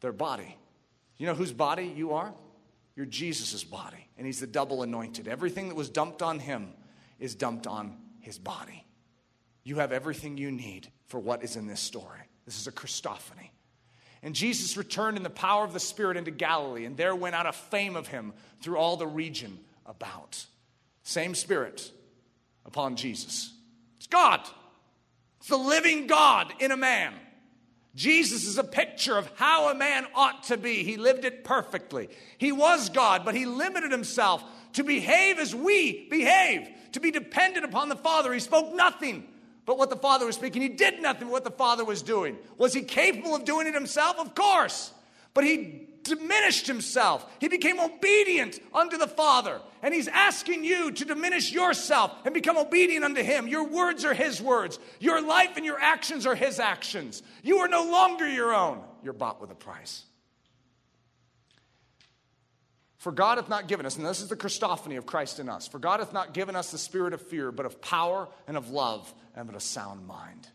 Their 0.01 0.13
body. 0.13 0.57
You 1.19 1.27
know 1.27 1.35
whose 1.35 1.53
body 1.53 1.93
you 1.95 2.15
are? 2.15 2.33
You're 2.97 3.07
Jesus' 3.07 3.63
body. 3.63 4.09
And 4.17 4.27
he's 4.27 4.41
the 4.41 4.47
double 4.47 4.83
anointed. 4.83 5.29
Everything 5.29 5.69
that 5.69 5.75
was 5.75 5.91
dumped 5.91 6.23
on 6.23 6.39
him 6.39 6.73
is 7.21 7.35
dumped 7.35 7.67
on 7.67 7.99
his 8.21 8.39
body. 8.39 8.85
You 9.63 9.77
have 9.77 9.93
everything 9.93 10.39
you 10.39 10.51
need 10.51 10.89
for 11.07 11.21
what 11.21 11.45
is 11.45 11.57
in 11.57 11.67
this 11.67 11.81
story. 11.81 12.21
This 12.47 12.59
is 12.59 12.67
a 12.67 12.73
Christophany. 12.73 13.51
And 14.23 14.35
Jesus 14.35 14.77
returned 14.77 15.19
in 15.19 15.23
the 15.23 15.31
power 15.31 15.65
of 15.65 15.73
the 15.73 15.81
Spirit 15.81 16.17
into 16.17 16.31
Galilee, 16.31 16.87
and 16.87 16.97
there 16.97 17.15
went 17.15 17.35
out 17.35 17.47
a 17.47 17.53
fame 17.53 17.95
of 17.95 18.09
him 18.09 18.33
through 18.63 18.79
all 18.79 18.97
the 18.97 19.07
region 19.07 19.59
about. 19.85 20.45
Same 21.03 21.35
Spirit 21.35 21.91
upon 22.65 22.97
Jesus. 22.97 23.53
It's 24.07 24.13
God. 24.13 24.41
It's 25.41 25.49
the 25.49 25.57
living 25.57 26.07
God 26.07 26.55
in 26.61 26.71
a 26.71 26.77
man. 26.77 27.13
Jesus 27.97 28.47
is 28.47 28.57
a 28.57 28.65
picture 28.65 29.19
of 29.19 29.29
how 29.35 29.69
a 29.71 29.75
man 29.75 30.07
ought 30.15 30.45
to 30.45 30.57
be. 30.57 30.85
He 30.85 30.97
lived 30.97 31.25
it 31.25 31.43
perfectly. 31.43 32.09
He 32.39 32.53
was 32.53 32.89
God, 32.89 33.25
but 33.25 33.35
he 33.35 33.47
limited 33.47 33.91
himself 33.91 34.45
to 34.75 34.85
behave 34.85 35.41
as 35.41 35.57
we 35.57 36.07
behave, 36.09 36.69
to 36.93 37.01
be 37.01 37.11
dependent 37.11 37.65
upon 37.65 37.89
the 37.89 37.97
Father. 37.97 38.33
He 38.33 38.39
spoke 38.39 38.75
nothing 38.75 39.27
but 39.65 39.77
what 39.77 39.91
the 39.91 39.97
Father 39.97 40.25
was 40.25 40.37
speaking. 40.37 40.63
He 40.63 40.69
did 40.69 41.03
nothing 41.03 41.27
but 41.27 41.33
what 41.33 41.45
the 41.45 41.51
Father 41.51 41.85
was 41.85 42.03
doing. 42.03 42.37
Was 42.59 42.73
he 42.75 42.83
capable 42.83 43.35
of 43.35 43.45
doing 43.45 43.67
it 43.67 43.75
himself? 43.75 44.19
Of 44.21 44.37
course. 44.37 44.93
But 45.35 45.43
he 45.45 45.89
diminished 46.07 46.67
himself. 46.67 47.27
He 47.41 47.49
became 47.49 47.79
obedient 47.79 48.59
unto 48.73 48.97
the 48.97 49.09
Father. 49.09 49.61
And 49.83 49.95
he's 49.95 50.09
asking 50.09 50.65
you 50.65 50.91
to 50.91 51.05
diminish 51.05 51.53
yourself 51.53 52.13
and 52.25 52.35
become 52.35 52.57
obedient 52.57 53.05
unto 53.05 53.23
him. 53.23 53.47
Your 53.47 53.69
words 53.69 54.05
are 54.05 54.15
his 54.15 54.41
words. 54.41 54.79
Your 54.99 55.21
life 55.21 55.57
and 55.57 55.65
your 55.65 55.79
actions 55.79 56.27
are 56.27 56.35
his 56.35 56.59
actions. 56.59 57.23
You 57.43 57.59
are 57.59 57.69
no 57.69 57.85
longer 57.85 58.27
your 58.29 58.55
own. 58.55 58.83
You're 59.03 59.13
bought 59.13 59.41
with 59.41 59.51
a 59.51 59.55
price. 59.55 60.05
For 62.99 63.13
God 63.13 63.39
hath 63.39 63.49
not 63.49 63.69
given 63.69 63.87
us, 63.87 63.97
and 63.97 64.05
this 64.05 64.21
is 64.21 64.29
the 64.29 64.35
Christophany 64.35 64.99
of 64.99 65.07
Christ 65.07 65.39
in 65.39 65.49
us, 65.49 65.69
for 65.69 65.79
God 65.79 66.01
hath 66.01 66.13
not 66.13 66.35
given 66.35 66.57
us 66.57 66.73
the 66.73 66.79
spirit 66.79 67.13
of 67.13 67.21
fear, 67.21 67.53
but 67.53 67.65
of 67.65 67.81
power 67.81 68.27
and 68.49 68.57
of 68.57 68.71
love 68.71 69.15
and 69.37 69.49
of 69.49 69.55
a 69.55 69.61
sound 69.61 70.09
mind. 70.09 70.49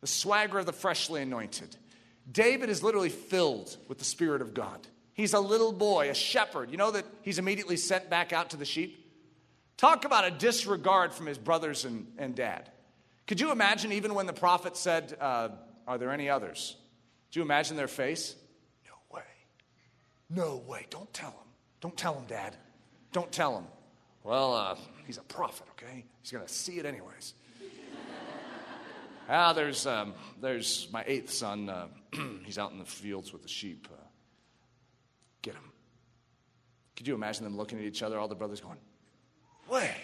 The 0.00 0.06
swagger 0.06 0.60
of 0.60 0.66
the 0.66 0.72
freshly 0.72 1.20
anointed. 1.20 1.76
David 2.30 2.70
is 2.70 2.82
literally 2.82 3.08
filled 3.08 3.76
with 3.88 3.98
the 3.98 4.04
Spirit 4.04 4.42
of 4.42 4.54
God. 4.54 4.86
He's 5.14 5.34
a 5.34 5.40
little 5.40 5.72
boy, 5.72 6.10
a 6.10 6.14
shepherd. 6.14 6.70
You 6.70 6.76
know 6.76 6.90
that 6.92 7.04
he's 7.22 7.38
immediately 7.38 7.76
sent 7.76 8.08
back 8.08 8.32
out 8.32 8.50
to 8.50 8.56
the 8.56 8.64
sheep? 8.64 8.98
Talk 9.76 10.04
about 10.04 10.24
a 10.24 10.30
disregard 10.30 11.12
from 11.12 11.26
his 11.26 11.38
brothers 11.38 11.84
and, 11.84 12.06
and 12.16 12.34
dad. 12.34 12.70
Could 13.26 13.40
you 13.40 13.50
imagine, 13.50 13.92
even 13.92 14.14
when 14.14 14.26
the 14.26 14.32
prophet 14.32 14.76
said, 14.76 15.16
uh, 15.20 15.50
Are 15.86 15.98
there 15.98 16.10
any 16.10 16.28
others? 16.28 16.76
Do 17.30 17.40
you 17.40 17.44
imagine 17.44 17.76
their 17.76 17.88
face? 17.88 18.34
No 18.86 19.16
way. 19.16 19.22
No 20.30 20.62
way. 20.66 20.86
Don't 20.90 21.12
tell 21.12 21.30
him. 21.30 21.36
Don't 21.80 21.96
tell 21.96 22.14
him, 22.14 22.24
Dad. 22.26 22.56
Don't 23.12 23.32
tell 23.32 23.56
him. 23.56 23.64
Well, 24.22 24.54
uh, 24.54 24.76
he's 25.06 25.18
a 25.18 25.22
prophet, 25.22 25.66
okay? 25.72 26.04
He's 26.20 26.30
going 26.30 26.46
to 26.46 26.52
see 26.52 26.78
it 26.78 26.86
anyways. 26.86 27.34
ah, 29.28 29.52
there's, 29.52 29.86
um, 29.86 30.14
there's 30.40 30.88
my 30.92 31.02
eighth 31.06 31.30
son. 31.30 31.68
Uh, 31.68 31.88
he's 32.44 32.58
out 32.58 32.72
in 32.72 32.78
the 32.78 32.84
fields 32.84 33.32
with 33.32 33.42
the 33.42 33.48
sheep. 33.48 33.88
Uh, 33.90 33.96
get 35.42 35.54
him. 35.54 35.72
Could 36.96 37.08
you 37.08 37.14
imagine 37.14 37.44
them 37.44 37.56
looking 37.56 37.78
at 37.78 37.84
each 37.84 38.02
other, 38.02 38.18
all 38.18 38.28
the 38.28 38.34
brothers 38.34 38.60
going, 38.60 38.78
Way, 39.68 39.94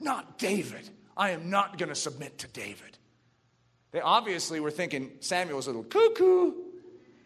not 0.00 0.38
David. 0.38 0.88
I 1.16 1.30
am 1.30 1.50
not 1.50 1.76
going 1.78 1.90
to 1.90 1.94
submit 1.94 2.38
to 2.38 2.48
David. 2.48 2.98
They 3.90 4.00
obviously 4.00 4.60
were 4.60 4.70
thinking 4.70 5.10
Samuel's 5.20 5.66
a 5.66 5.70
little 5.70 5.84
cuckoo. 5.84 6.52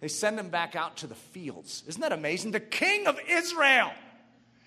They 0.00 0.08
send 0.08 0.38
him 0.38 0.48
back 0.48 0.74
out 0.74 0.98
to 0.98 1.06
the 1.06 1.14
fields. 1.14 1.84
Isn't 1.86 2.02
that 2.02 2.12
amazing? 2.12 2.50
The 2.50 2.60
king 2.60 3.06
of 3.06 3.18
Israel 3.28 3.92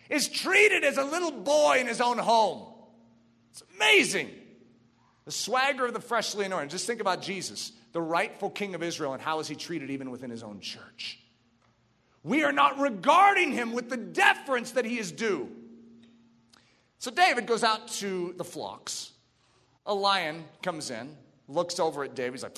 is 0.10 0.28
treated 0.28 0.84
as 0.84 0.98
a 0.98 1.04
little 1.04 1.32
boy 1.32 1.80
in 1.80 1.88
his 1.88 2.02
own 2.02 2.18
home. 2.18 2.66
It's 3.52 3.64
amazing. 3.76 4.30
The 5.26 5.32
swagger 5.32 5.86
of 5.86 5.94
the 5.94 6.00
freshly 6.00 6.46
anointed. 6.46 6.72
Just 6.72 6.88
think 6.88 7.02
about 7.02 7.22
Jesus 7.22 7.74
the 7.92 8.02
rightful 8.02 8.50
king 8.50 8.76
of 8.76 8.84
Israel 8.84 9.14
and 9.14 9.22
how 9.22 9.40
is 9.40 9.48
he 9.48 9.56
treated 9.56 9.90
even 9.90 10.12
within 10.12 10.30
his 10.30 10.44
own 10.44 10.60
church. 10.60 11.20
We 12.24 12.44
are 12.44 12.52
not 12.52 12.80
regarding 12.80 13.52
him 13.52 13.74
with 13.74 13.90
the 13.90 13.98
deference 13.98 14.72
that 14.72 14.86
he 14.86 15.00
is 15.00 15.12
due. 15.12 15.50
So 17.00 17.12
David 17.12 17.46
goes 17.46 17.64
out 17.64 17.88
to 18.00 18.34
the 18.38 18.44
flocks. 18.44 19.14
A 19.86 19.94
lion 19.94 20.44
comes 20.62 20.92
in, 20.92 21.16
looks 21.48 21.80
over 21.80 22.04
at 22.04 22.16
David. 22.16 22.34
He's 22.34 22.44
like, 22.44 22.58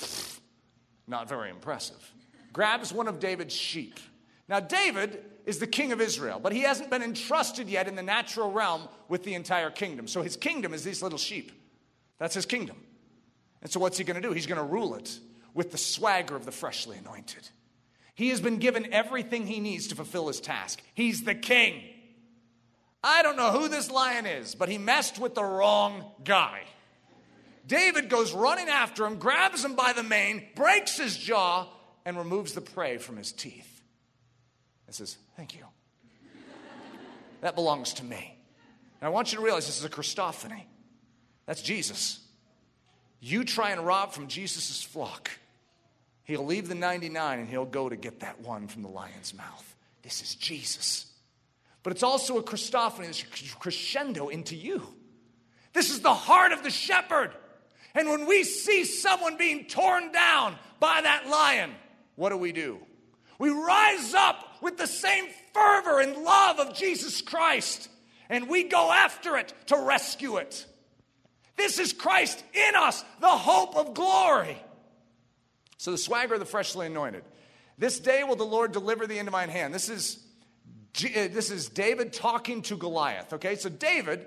not 1.06 1.28
very 1.28 1.48
impressive. 1.48 2.12
Grabs 2.52 2.92
one 2.92 3.08
of 3.08 3.20
David's 3.20 3.54
sheep. 3.54 3.98
Now, 4.48 4.60
David 4.60 5.24
is 5.46 5.58
the 5.58 5.66
king 5.66 5.92
of 5.92 6.00
Israel, 6.00 6.38
but 6.40 6.52
he 6.52 6.60
hasn't 6.60 6.90
been 6.90 7.02
entrusted 7.02 7.68
yet 7.68 7.88
in 7.88 7.94
the 7.96 8.02
natural 8.02 8.52
realm 8.52 8.82
with 9.08 9.24
the 9.24 9.34
entire 9.34 9.70
kingdom. 9.70 10.06
So 10.06 10.22
his 10.22 10.36
kingdom 10.36 10.74
is 10.74 10.84
these 10.84 11.02
little 11.02 11.18
sheep. 11.18 11.52
That's 12.18 12.34
his 12.34 12.46
kingdom. 12.46 12.76
And 13.62 13.70
so, 13.70 13.80
what's 13.80 13.96
he 13.96 14.04
going 14.04 14.20
to 14.20 14.26
do? 14.26 14.34
He's 14.34 14.46
going 14.46 14.60
to 14.60 14.66
rule 14.66 14.94
it 14.94 15.18
with 15.54 15.70
the 15.70 15.78
swagger 15.78 16.36
of 16.36 16.44
the 16.44 16.52
freshly 16.52 16.98
anointed. 16.98 17.48
He 18.14 18.28
has 18.28 18.40
been 18.40 18.58
given 18.58 18.92
everything 18.92 19.46
he 19.46 19.60
needs 19.60 19.88
to 19.88 19.94
fulfill 19.94 20.28
his 20.28 20.40
task. 20.40 20.82
He's 20.94 21.22
the 21.22 21.34
king. 21.34 21.82
I 23.02 23.22
don't 23.22 23.36
know 23.36 23.50
who 23.50 23.68
this 23.68 23.90
lion 23.90 24.26
is, 24.26 24.54
but 24.54 24.68
he 24.68 24.78
messed 24.78 25.18
with 25.18 25.34
the 25.34 25.42
wrong 25.42 26.04
guy. 26.22 26.62
David 27.66 28.08
goes 28.08 28.32
running 28.32 28.68
after 28.68 29.06
him, 29.06 29.18
grabs 29.18 29.64
him 29.64 29.74
by 29.74 29.92
the 29.92 30.02
mane, 30.02 30.44
breaks 30.54 30.98
his 30.98 31.16
jaw, 31.16 31.68
and 32.04 32.16
removes 32.16 32.52
the 32.52 32.60
prey 32.60 32.98
from 32.98 33.16
his 33.16 33.32
teeth. 33.32 33.82
And 34.86 34.94
says, 34.94 35.16
Thank 35.36 35.54
you. 35.54 35.64
that 37.40 37.54
belongs 37.54 37.94
to 37.94 38.04
me. 38.04 38.36
And 39.00 39.06
I 39.06 39.10
want 39.10 39.32
you 39.32 39.38
to 39.38 39.44
realize 39.44 39.66
this 39.66 39.78
is 39.78 39.84
a 39.84 39.88
Christophany. 39.88 40.62
That's 41.46 41.62
Jesus. 41.62 42.20
You 43.24 43.44
try 43.44 43.70
and 43.70 43.86
rob 43.86 44.12
from 44.12 44.26
Jesus' 44.26 44.82
flock. 44.82 45.30
He'll 46.24 46.44
leave 46.44 46.68
the 46.68 46.74
99 46.74 47.38
and 47.38 47.48
he'll 47.48 47.64
go 47.64 47.88
to 47.88 47.94
get 47.94 48.20
that 48.20 48.40
one 48.40 48.66
from 48.66 48.82
the 48.82 48.88
lion's 48.88 49.32
mouth. 49.32 49.76
This 50.02 50.22
is 50.22 50.34
Jesus. 50.34 51.06
But 51.84 51.92
it's 51.92 52.02
also 52.02 52.38
a 52.38 52.42
Christophany, 52.42 53.06
this 53.06 53.54
crescendo 53.54 54.28
into 54.28 54.56
you. 54.56 54.82
This 55.72 55.90
is 55.90 56.00
the 56.00 56.12
heart 56.12 56.50
of 56.50 56.64
the 56.64 56.70
shepherd. 56.70 57.30
And 57.94 58.08
when 58.08 58.26
we 58.26 58.42
see 58.42 58.84
someone 58.84 59.36
being 59.36 59.66
torn 59.66 60.10
down 60.10 60.56
by 60.80 61.00
that 61.02 61.28
lion, 61.28 61.70
what 62.16 62.30
do 62.30 62.36
we 62.36 62.50
do? 62.50 62.78
We 63.38 63.50
rise 63.50 64.14
up 64.14 64.60
with 64.60 64.78
the 64.78 64.86
same 64.88 65.26
fervor 65.54 66.00
and 66.00 66.16
love 66.16 66.58
of 66.58 66.74
Jesus 66.74 67.22
Christ 67.22 67.88
and 68.28 68.48
we 68.48 68.64
go 68.64 68.90
after 68.90 69.36
it 69.36 69.52
to 69.66 69.76
rescue 69.76 70.38
it. 70.38 70.66
This 71.56 71.78
is 71.78 71.92
Christ 71.92 72.42
in 72.52 72.74
us, 72.74 73.04
the 73.20 73.28
hope 73.28 73.76
of 73.76 73.94
glory. 73.94 74.56
So 75.78 75.90
the 75.90 75.98
swagger 75.98 76.34
of 76.34 76.40
the 76.40 76.46
freshly 76.46 76.86
anointed. 76.86 77.24
This 77.78 77.98
day 77.98 78.22
will 78.24 78.36
the 78.36 78.44
Lord 78.44 78.72
deliver 78.72 79.06
thee 79.06 79.18
into 79.18 79.32
mine 79.32 79.48
hand. 79.48 79.74
This 79.74 79.88
is, 79.88 80.24
uh, 81.04 81.28
this 81.28 81.50
is 81.50 81.68
David 81.68 82.12
talking 82.12 82.62
to 82.62 82.76
Goliath. 82.76 83.32
Okay, 83.32 83.56
so 83.56 83.68
David 83.68 84.26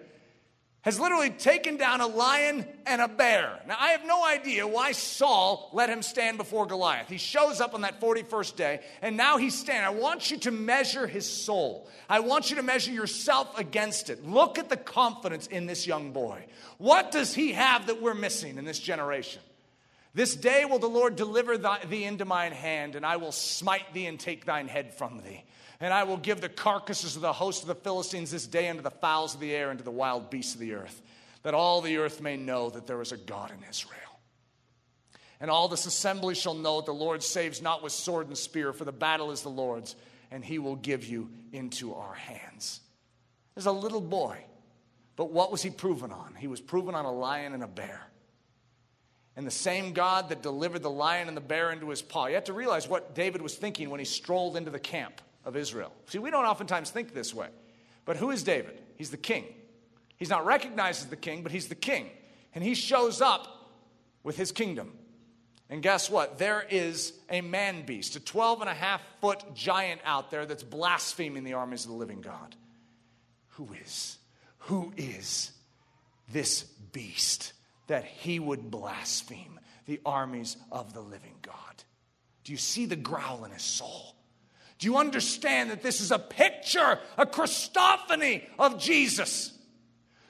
has 0.85 0.99
literally 0.99 1.31
taken 1.31 1.77
down 1.77 1.99
a 1.99 2.05
lion 2.05 2.63
and 2.85 3.01
a 3.01 3.07
bear. 3.07 3.59
Now, 3.67 3.75
I 3.79 3.89
have 3.89 4.05
no 4.05 4.23
idea 4.23 4.67
why 4.67 4.91
Saul 4.91 5.71
let 5.73 5.89
him 5.89 6.03
stand 6.03 6.37
before 6.37 6.67
Goliath. 6.67 7.09
He 7.09 7.17
shows 7.17 7.59
up 7.59 7.73
on 7.73 7.81
that 7.81 7.99
41st 7.99 8.55
day, 8.55 8.81
and 9.01 9.17
now 9.17 9.37
he's 9.37 9.57
standing. 9.57 9.83
I 9.83 9.99
want 9.99 10.29
you 10.29 10.37
to 10.37 10.51
measure 10.51 11.07
his 11.07 11.27
soul. 11.27 11.89
I 12.07 12.19
want 12.19 12.51
you 12.51 12.57
to 12.57 12.63
measure 12.63 12.91
yourself 12.91 13.57
against 13.57 14.11
it. 14.11 14.27
Look 14.27 14.59
at 14.59 14.69
the 14.69 14.77
confidence 14.77 15.47
in 15.47 15.65
this 15.65 15.87
young 15.87 16.11
boy. 16.11 16.45
What 16.77 17.11
does 17.11 17.33
he 17.33 17.53
have 17.53 17.87
that 17.87 17.99
we're 17.99 18.13
missing 18.13 18.59
in 18.59 18.65
this 18.65 18.79
generation? 18.79 19.41
This 20.13 20.35
day 20.35 20.65
will 20.65 20.79
the 20.79 20.87
Lord 20.87 21.15
deliver 21.15 21.57
thee 21.57 22.03
into 22.03 22.25
mine 22.25 22.51
hand, 22.51 22.95
and 22.95 23.03
I 23.03 23.17
will 23.17 23.31
smite 23.31 23.91
thee 23.93 24.05
and 24.05 24.19
take 24.19 24.45
thine 24.45 24.67
head 24.67 24.93
from 24.93 25.23
thee. 25.23 25.43
And 25.79 25.93
I 25.93 26.03
will 26.03 26.17
give 26.17 26.41
the 26.41 26.49
carcasses 26.49 27.15
of 27.15 27.21
the 27.21 27.33
host 27.33 27.61
of 27.61 27.67
the 27.67 27.75
Philistines 27.75 28.31
this 28.31 28.47
day 28.47 28.69
unto 28.69 28.81
the 28.81 28.91
fowls 28.91 29.35
of 29.35 29.41
the 29.41 29.53
air 29.53 29.69
and 29.69 29.79
to 29.79 29.85
the 29.85 29.91
wild 29.91 30.29
beasts 30.29 30.53
of 30.53 30.59
the 30.59 30.73
earth, 30.73 31.01
that 31.43 31.53
all 31.53 31.81
the 31.81 31.97
earth 31.97 32.21
may 32.21 32.37
know 32.37 32.69
that 32.69 32.87
there 32.87 33.01
is 33.01 33.11
a 33.11 33.17
God 33.17 33.51
in 33.51 33.69
Israel. 33.69 33.99
And 35.41 35.51
all 35.51 35.67
this 35.67 35.85
assembly 35.85 36.33
shall 36.33 36.53
know 36.53 36.77
that 36.77 36.85
the 36.85 36.93
Lord 36.93 37.21
saves 37.21 37.61
not 37.61 37.83
with 37.83 37.91
sword 37.91 38.27
and 38.27 38.37
spear, 38.37 38.71
for 38.71 38.85
the 38.85 38.93
battle 38.93 39.31
is 39.31 39.41
the 39.41 39.49
Lord's, 39.49 39.95
and 40.31 40.43
he 40.43 40.59
will 40.59 40.77
give 40.77 41.05
you 41.05 41.29
into 41.51 41.93
our 41.93 42.13
hands. 42.13 42.79
There's 43.53 43.65
a 43.65 43.71
little 43.71 44.01
boy, 44.01 44.37
but 45.17 45.31
what 45.31 45.51
was 45.51 45.61
he 45.61 45.69
proven 45.69 46.11
on? 46.11 46.35
He 46.37 46.47
was 46.47 46.61
proven 46.61 46.95
on 46.95 47.05
a 47.05 47.11
lion 47.11 47.53
and 47.53 47.63
a 47.63 47.67
bear. 47.67 48.01
And 49.35 49.45
the 49.45 49.51
same 49.51 49.91
God 49.91 50.29
that 50.29 50.41
delivered 50.41 50.81
the 50.81 50.89
lion 50.89 51.27
and 51.27 51.35
the 51.35 51.41
bear 51.41 51.71
into 51.71 51.89
his 51.89 52.01
paw. 52.01 52.27
You 52.27 52.35
have 52.35 52.45
to 52.45 52.53
realize 52.53 52.87
what 52.87 53.13
David 53.13 53.41
was 53.41 53.55
thinking 53.55 53.89
when 53.89 53.99
he 53.99 54.05
strolled 54.05 54.55
into 54.55 54.71
the 54.71 54.79
camp 54.79 55.21
of 55.45 55.55
Israel. 55.55 55.91
See, 56.07 56.19
we 56.19 56.31
don't 56.31 56.45
oftentimes 56.45 56.89
think 56.89 57.13
this 57.13 57.33
way. 57.33 57.47
But 58.03 58.17
who 58.17 58.31
is 58.31 58.43
David? 58.43 58.81
He's 58.97 59.11
the 59.11 59.17
king. 59.17 59.45
He's 60.17 60.29
not 60.29 60.45
recognized 60.45 61.03
as 61.03 61.07
the 61.07 61.15
king, 61.15 61.43
but 61.43 61.51
he's 61.51 61.67
the 61.67 61.75
king. 61.75 62.09
And 62.53 62.63
he 62.63 62.73
shows 62.73 63.21
up 63.21 63.71
with 64.23 64.37
his 64.37 64.51
kingdom. 64.51 64.93
And 65.69 65.81
guess 65.81 66.09
what? 66.09 66.37
There 66.37 66.65
is 66.69 67.13
a 67.29 67.41
man 67.41 67.85
beast, 67.85 68.15
a 68.15 68.19
12 68.19 68.61
and 68.61 68.69
a 68.69 68.73
half 68.73 69.01
foot 69.19 69.43
giant 69.53 70.01
out 70.05 70.31
there 70.31 70.45
that's 70.45 70.63
blaspheming 70.63 71.43
the 71.43 71.53
armies 71.53 71.85
of 71.85 71.91
the 71.91 71.97
living 71.97 72.21
God. 72.21 72.55
Who 73.49 73.69
is? 73.83 74.17
Who 74.59 74.93
is 74.95 75.51
this 76.31 76.63
beast 76.63 77.53
that 77.87 78.05
he 78.05 78.39
would 78.39 78.69
blaspheme 78.69 79.59
the 79.85 79.99
armies 80.05 80.57
of 80.71 80.93
the 80.93 81.01
living 81.01 81.35
God? 81.41 81.83
Do 82.43 82.51
you 82.51 82.57
see 82.57 82.85
the 82.85 82.95
growl 82.95 83.43
in 83.45 83.51
his 83.51 83.63
soul? 83.63 84.14
Do 84.79 84.87
you 84.87 84.97
understand 84.97 85.71
that 85.71 85.81
this 85.81 86.01
is 86.01 86.11
a 86.11 86.19
picture, 86.19 86.99
a 87.17 87.25
Christophany 87.25 88.43
of 88.59 88.79
Jesus? 88.79 89.53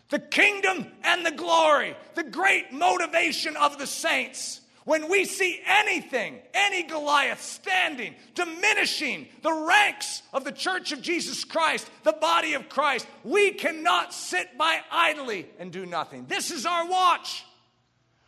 The 0.09 0.19
kingdom 0.19 0.87
and 1.03 1.25
the 1.25 1.31
glory, 1.31 1.95
the 2.13 2.23
great 2.23 2.71
motivation 2.71 3.57
of 3.57 3.79
the 3.79 3.87
saints. 3.87 4.61
When 4.83 5.09
we 5.09 5.25
see 5.25 5.59
anything, 5.65 6.37
any 6.53 6.83
Goliath 6.83 7.41
standing, 7.41 8.13
diminishing 8.35 9.27
the 9.41 9.51
ranks 9.51 10.21
of 10.31 10.43
the 10.43 10.51
church 10.51 10.91
of 10.91 11.01
Jesus 11.01 11.43
Christ, 11.43 11.89
the 12.03 12.13
body 12.13 12.53
of 12.53 12.69
Christ, 12.69 13.07
we 13.23 13.51
cannot 13.51 14.13
sit 14.13 14.55
by 14.59 14.79
idly 14.91 15.47
and 15.57 15.71
do 15.71 15.87
nothing. 15.87 16.27
This 16.27 16.51
is 16.51 16.67
our 16.67 16.87
watch. 16.87 17.43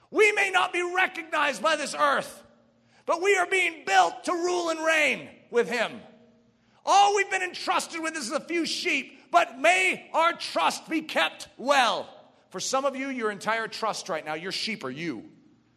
We 0.10 0.32
may 0.32 0.50
not 0.50 0.74
be 0.74 0.82
recognized 0.82 1.62
by 1.62 1.76
this 1.76 1.94
earth, 1.94 2.42
but 3.06 3.22
we 3.22 3.36
are 3.36 3.46
being 3.46 3.84
built 3.86 4.24
to 4.24 4.32
rule 4.32 4.70
and 4.70 4.84
reign 4.84 5.30
with 5.52 5.70
Him. 5.70 6.02
All 6.90 7.16
we've 7.16 7.30
been 7.30 7.44
entrusted 7.44 8.02
with 8.02 8.16
is 8.16 8.32
a 8.32 8.40
few 8.40 8.66
sheep, 8.66 9.30
but 9.30 9.60
may 9.60 10.10
our 10.14 10.32
trust 10.32 10.90
be 10.90 11.02
kept 11.02 11.50
well. 11.58 12.10
For 12.50 12.62
some 12.62 12.86
of 12.86 12.96
you, 12.96 13.10
your 13.10 13.30
entire 13.30 13.68
trust 13.68 14.08
right 14.08 14.26
now, 14.26 14.36
your 14.36 14.54
sheep 14.54 14.86
are 14.86 14.90
you, 14.90 15.26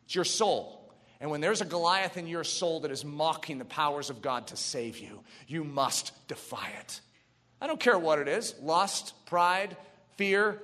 it's 0.04 0.14
your 0.14 0.24
soul. 0.24 0.76
And 1.20 1.30
when 1.30 1.42
there's 1.42 1.60
a 1.60 1.66
Goliath 1.66 2.16
in 2.16 2.26
your 2.26 2.44
soul 2.44 2.80
that 2.80 2.90
is 2.90 3.04
mocking 3.04 3.58
the 3.58 3.64
powers 3.66 4.08
of 4.08 4.22
God 4.22 4.46
to 4.46 4.56
save 4.56 4.98
you, 4.98 5.20
you 5.46 5.64
must 5.64 6.12
defy 6.28 6.70
it. 6.80 7.00
I 7.60 7.66
don't 7.66 7.80
care 7.80 7.98
what 7.98 8.18
it 8.20 8.28
is 8.28 8.54
lust, 8.62 9.12
pride, 9.26 9.76
fear. 10.16 10.62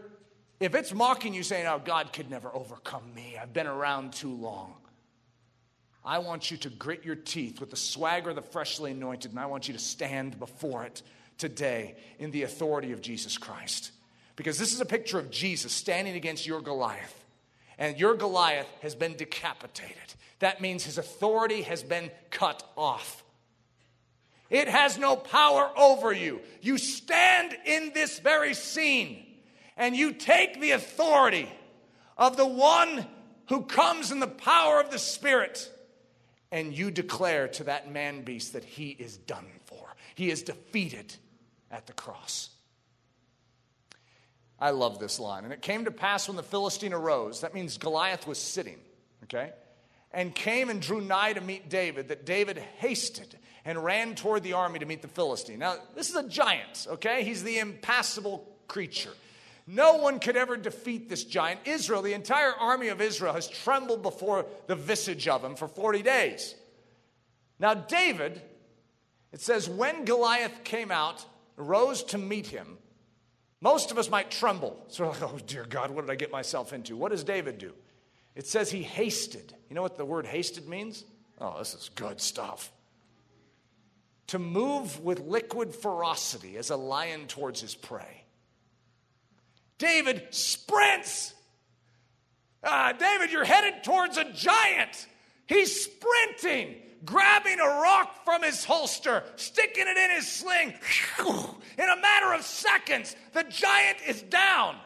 If 0.61 0.74
it's 0.74 0.94
mocking 0.94 1.34
you, 1.34 1.42
saying, 1.42 1.66
Oh, 1.66 1.82
God 1.84 2.12
could 2.12 2.30
never 2.30 2.55
overcome 2.55 3.12
me, 3.14 3.36
I've 3.40 3.53
been 3.53 3.66
around 3.66 4.14
too 4.14 4.32
long. 4.32 4.74
I 6.07 6.19
want 6.19 6.53
you 6.53 6.57
to 6.59 6.71
grit 6.71 7.05
your 7.05 7.17
teeth 7.17 7.59
with 7.59 7.71
the 7.71 7.77
swagger 7.77 8.31
of 8.31 8.37
the 8.37 8.43
freshly 8.43 8.93
anointed, 8.93 9.33
and 9.33 9.41
I 9.41 9.47
want 9.47 9.67
you 9.67 9.75
to 9.75 9.81
stand 9.81 10.39
before 10.39 10.85
it 10.85 11.03
today 11.37 11.97
in 12.21 12.31
the 12.31 12.45
authority 12.45 12.93
of 12.93 13.01
Jesus 13.01 13.37
Christ. 13.37 13.91
Because 14.37 14.57
this 14.57 14.73
is 14.73 14.81
a 14.81 14.87
picture 14.87 15.19
of 15.19 15.33
Jesus 15.33 15.73
standing 15.73 16.15
against 16.15 16.47
your 16.47 16.61
Goliath. 16.61 17.25
And 17.77 17.99
your 17.99 18.15
Goliath 18.15 18.69
has 18.83 18.95
been 18.95 19.17
decapitated. 19.17 20.15
That 20.39 20.61
means 20.61 20.85
his 20.85 20.97
authority 20.97 21.63
has 21.63 21.83
been 21.83 22.13
cut 22.31 22.63
off. 22.77 23.25
It 24.49 24.69
has 24.69 24.97
no 24.99 25.17
power 25.17 25.71
over 25.77 26.13
you. 26.13 26.41
You 26.63 26.79
stand 26.79 27.57
in 27.65 27.91
this 27.95 28.21
very 28.21 28.55
scene 28.55 29.27
and 29.77 29.97
you 29.97 30.13
take 30.13 30.61
the 30.61 30.71
authority 30.71 31.49
of 32.17 32.37
the 32.37 32.47
one 32.47 33.07
who 33.49 33.63
comes 33.63 34.13
in 34.13 34.21
the 34.21 34.29
power 34.29 34.81
of 34.81 34.93
the 34.93 34.99
Spirit 35.01 35.69
and 36.57 36.77
you 36.77 36.91
declare 36.91 37.49
to 37.49 37.65
that 37.65 37.93
man 37.93 38.23
beast 38.23 38.55
that 38.55 38.65
he 38.65 38.91
is 38.91 39.17
done 39.17 39.47
for. 39.67 39.95
He 40.15 40.31
is 40.31 40.43
defeated 40.43 41.15
at 41.71 41.87
the 41.87 41.93
cross. 41.93 42.51
I 44.59 44.71
love 44.71 44.99
this 44.99 45.21
line. 45.21 45.45
And 45.45 45.53
it 45.53 45.61
came 45.61 45.85
to 45.85 45.91
pass 45.91 46.29
when 46.29 46.37
the 46.37 46.43
Philistine 46.43 46.95
arose, 46.95 47.43
that 47.43 47.53
means 47.53 47.77
Goliath 47.77 48.27
was 48.27 48.39
sitting, 48.39 48.79
okay? 49.25 49.53
And 50.13 50.35
came 50.35 50.71
and 50.71 50.81
drew 50.81 51.03
nigh 51.03 51.35
to 51.35 51.43
meet 51.43 51.69
David, 51.69 52.09
that 52.09 52.25
David 52.25 52.57
hasted 52.79 53.37
and 53.67 53.85
ran 53.85 54.15
toward 54.15 54.43
the 54.43 54.55
army 54.55 54.79
to 54.79 54.87
meet 54.87 55.03
the 55.03 55.09
Philistine. 55.09 55.59
Now, 55.59 55.77
this 55.95 56.09
is 56.09 56.17
a 56.17 56.27
giant, 56.27 56.87
okay? 56.89 57.23
He's 57.23 57.43
the 57.43 57.59
impassible 57.59 58.49
creature. 58.67 59.13
No 59.67 59.97
one 59.97 60.21
could 60.21 60.37
ever 60.37 60.57
defeat 60.57 61.09
this 61.09 61.25
giant. 61.25 61.61
Israel, 61.64 62.03
the 62.03 62.12
entire 62.12 62.53
army 62.53 62.89
of 62.89 63.01
Israel, 63.01 63.33
has 63.33 63.49
trembled 63.49 64.03
before 64.03 64.47
the 64.69 64.77
visage 64.77 65.27
of 65.27 65.43
him 65.43 65.57
for 65.57 65.67
40 65.67 66.03
days. 66.03 66.55
Now, 67.59 67.75
David, 67.75 68.41
it 69.33 69.41
says, 69.41 69.69
when 69.69 70.05
Goliath 70.05 70.62
came 70.62 70.93
out, 70.93 71.25
rose 71.57 72.05
to 72.05 72.19
meet 72.19 72.47
him, 72.47 72.79
most 73.61 73.91
of 73.91 73.99
us 73.99 74.09
might 74.09 74.31
tremble. 74.31 74.85
So, 74.89 75.09
like, 75.09 75.23
oh, 75.23 75.39
dear 75.47 75.64
God, 75.64 75.91
what 75.91 76.03
did 76.03 76.12
I 76.12 76.17
get 76.17 76.31
myself 76.31 76.73
into? 76.73 76.97
What 76.97 77.11
does 77.11 77.25
David 77.25 77.59
do? 77.59 77.73
It 78.37 78.47
says 78.47 78.71
he 78.71 78.83
hasted. 78.83 79.55
You 79.69 79.75
know 79.75 79.83
what 79.83 79.97
the 79.97 80.05
word 80.05 80.27
hasted 80.27 80.69
means? 80.69 81.05
Oh, 81.41 81.59
this 81.59 81.75
is 81.75 81.91
good 81.95 82.21
stuff. 82.21 82.71
To 84.29 84.39
move 84.39 85.01
with 85.01 85.21
liquid 85.21 85.75
ferocity 85.75 86.57
as 86.57 86.71
a 86.71 86.77
lion 86.77 87.27
towards 87.27 87.61
his 87.61 87.75
prey. 87.75 88.26
David 89.79 90.29
sprints. 90.31 91.35
Uh, 92.62 92.93
David, 92.93 93.31
you're 93.31 93.45
headed 93.45 93.85
towards 93.85 94.16
a 94.16 94.24
giant. 94.33 95.07
He's 95.47 95.85
sprinting, 95.85 96.77
grabbing 97.05 97.61
a 97.61 97.66
rock 97.66 98.24
from 98.24 98.43
his 98.43 98.64
holster, 98.64 99.22
sticking 99.37 99.87
it 99.87 99.97
in 99.97 100.11
his 100.11 100.27
sling. 100.27 100.74
In 101.79 101.89
a 101.89 102.01
matter 102.01 102.33
of 102.33 102.43
seconds, 102.43 103.14
the 103.33 103.45
giant 103.45 103.99
is 104.07 104.22
down. 104.22 104.77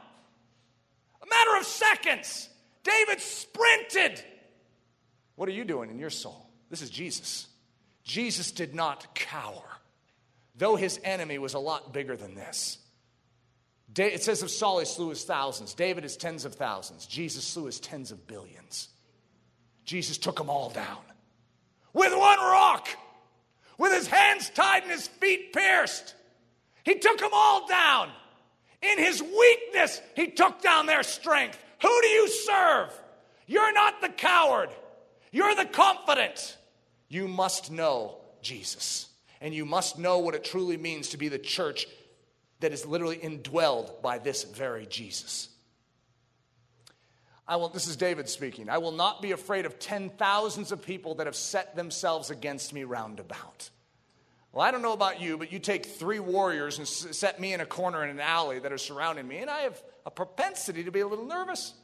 A 1.23 1.27
matter 1.27 1.57
of 1.59 1.65
seconds, 1.65 2.49
David 2.83 3.21
sprinted. 3.21 4.25
What 5.37 5.49
are 5.49 5.53
you 5.53 5.65
doing 5.65 5.91
in 5.91 5.99
your 5.99 6.11
soul? 6.11 6.51
This 6.69 6.83
is 6.83 6.91
Jesus. 6.91 7.47
Jesus 8.03 8.51
did 8.51 8.75
not 8.75 9.15
cower, 9.15 9.65
though 10.57 10.77
his 10.77 11.01
enemy 11.05 11.39
was 11.39 11.55
a 11.55 11.59
lot 11.59 11.93
bigger 11.93 12.17
than 12.17 12.35
this. 12.35 12.79
It 13.97 14.23
says 14.23 14.43
of 14.43 14.51
Saul, 14.51 14.79
he 14.79 14.85
slew 14.85 15.09
his 15.09 15.25
thousands. 15.25 15.75
David 15.75 16.05
is 16.05 16.17
tens 16.17 16.45
of 16.45 16.55
thousands. 16.55 17.07
Jesus 17.07 17.45
slew 17.45 17.67
his 17.67 17.81
tens 17.81 18.13
of 18.13 18.27
billions. 18.27 18.89
Jesus 19.85 20.19
took 20.19 20.37
them 20.37 20.49
all 20.49 20.71
down 20.71 20.99
with 21.93 22.13
one 22.13 22.39
rock, 22.39 22.89
with 23.79 23.93
his 23.93 24.07
hands 24.07 24.51
tied 24.51 24.83
and 24.83 24.93
his 24.93 25.09
feet 25.09 25.53
pierced. 25.53 26.15
He 26.85 26.99
took 26.99 27.19
them 27.19 27.31
all 27.33 27.67
down. 27.67 28.11
In 28.83 28.99
his 28.99 29.21
weakness, 29.21 30.01
he 30.15 30.29
took 30.29 30.63
down 30.63 30.87
their 30.87 31.03
strength. 31.03 31.59
Who 31.83 32.01
do 32.01 32.09
you 32.09 32.29
serve? 32.29 32.93
You're 33.47 33.73
not 33.73 34.01
the 34.01 34.09
coward. 34.09 34.71
You're 35.33 35.55
the 35.55 35.67
confident. 35.67 36.57
You 37.09 37.29
must 37.29 37.71
know 37.71 38.17
Jesus. 38.43 39.09
And 39.41 39.53
you 39.53 39.65
must 39.65 39.99
know 39.99 40.19
what 40.19 40.35
it 40.35 40.45
truly 40.45 40.77
means 40.77 41.11
to 41.11 41.17
be 41.17 41.29
the 41.29 41.39
church 41.39 41.87
that 42.61 42.73
is 42.73 42.87
literally 42.87 43.17
indwelled 43.17 44.01
by 44.03 44.19
this 44.19 44.45
very 44.45 44.87
Jesus. 44.87 45.49
I 47.49 47.57
will, 47.57 47.69
this 47.69 47.89
is 47.89 47.97
David 47.97 48.29
speaking. 48.29 48.69
I 48.69 48.79
will 48.79 48.93
not 48.93 49.21
be 49.21 49.33
afraid 49.33 49.67
of 49.67 49.79
ten 49.79 50.11
thousands 50.11 50.71
of 50.71 50.83
people 50.83 51.17
that 51.17 51.27
have 51.27 51.35
set 51.35 51.75
themselves 51.75 52.31
against 52.31 52.73
me 52.73 52.85
round 52.85 53.19
about. 53.19 53.71
Well, 54.53 54.63
I 54.63 54.71
don't 54.71 54.83
know 54.83 54.93
about 54.93 55.21
you, 55.21 55.37
but 55.37 55.53
you 55.53 55.59
take 55.59 55.87
three 55.87 56.21
warriors 56.21 56.79
and 56.79 56.87
set 56.87 57.41
me 57.41 57.53
in 57.53 57.61
a 57.61 57.67
corner 57.67 58.05
in 58.05 58.11
an 58.11 58.21
alley 58.21 58.59
that 58.59 58.73
are 58.73 58.79
surrounding 58.79 59.27
me, 59.27 59.39
and 59.39 59.51
I 59.51 59.61
have 59.61 59.83
a 60.07 60.11
propensity 60.11 60.85
to 60.85 60.91
be 60.91 61.01
a 61.01 61.07
little 61.07 61.27
nervous. 61.27 61.75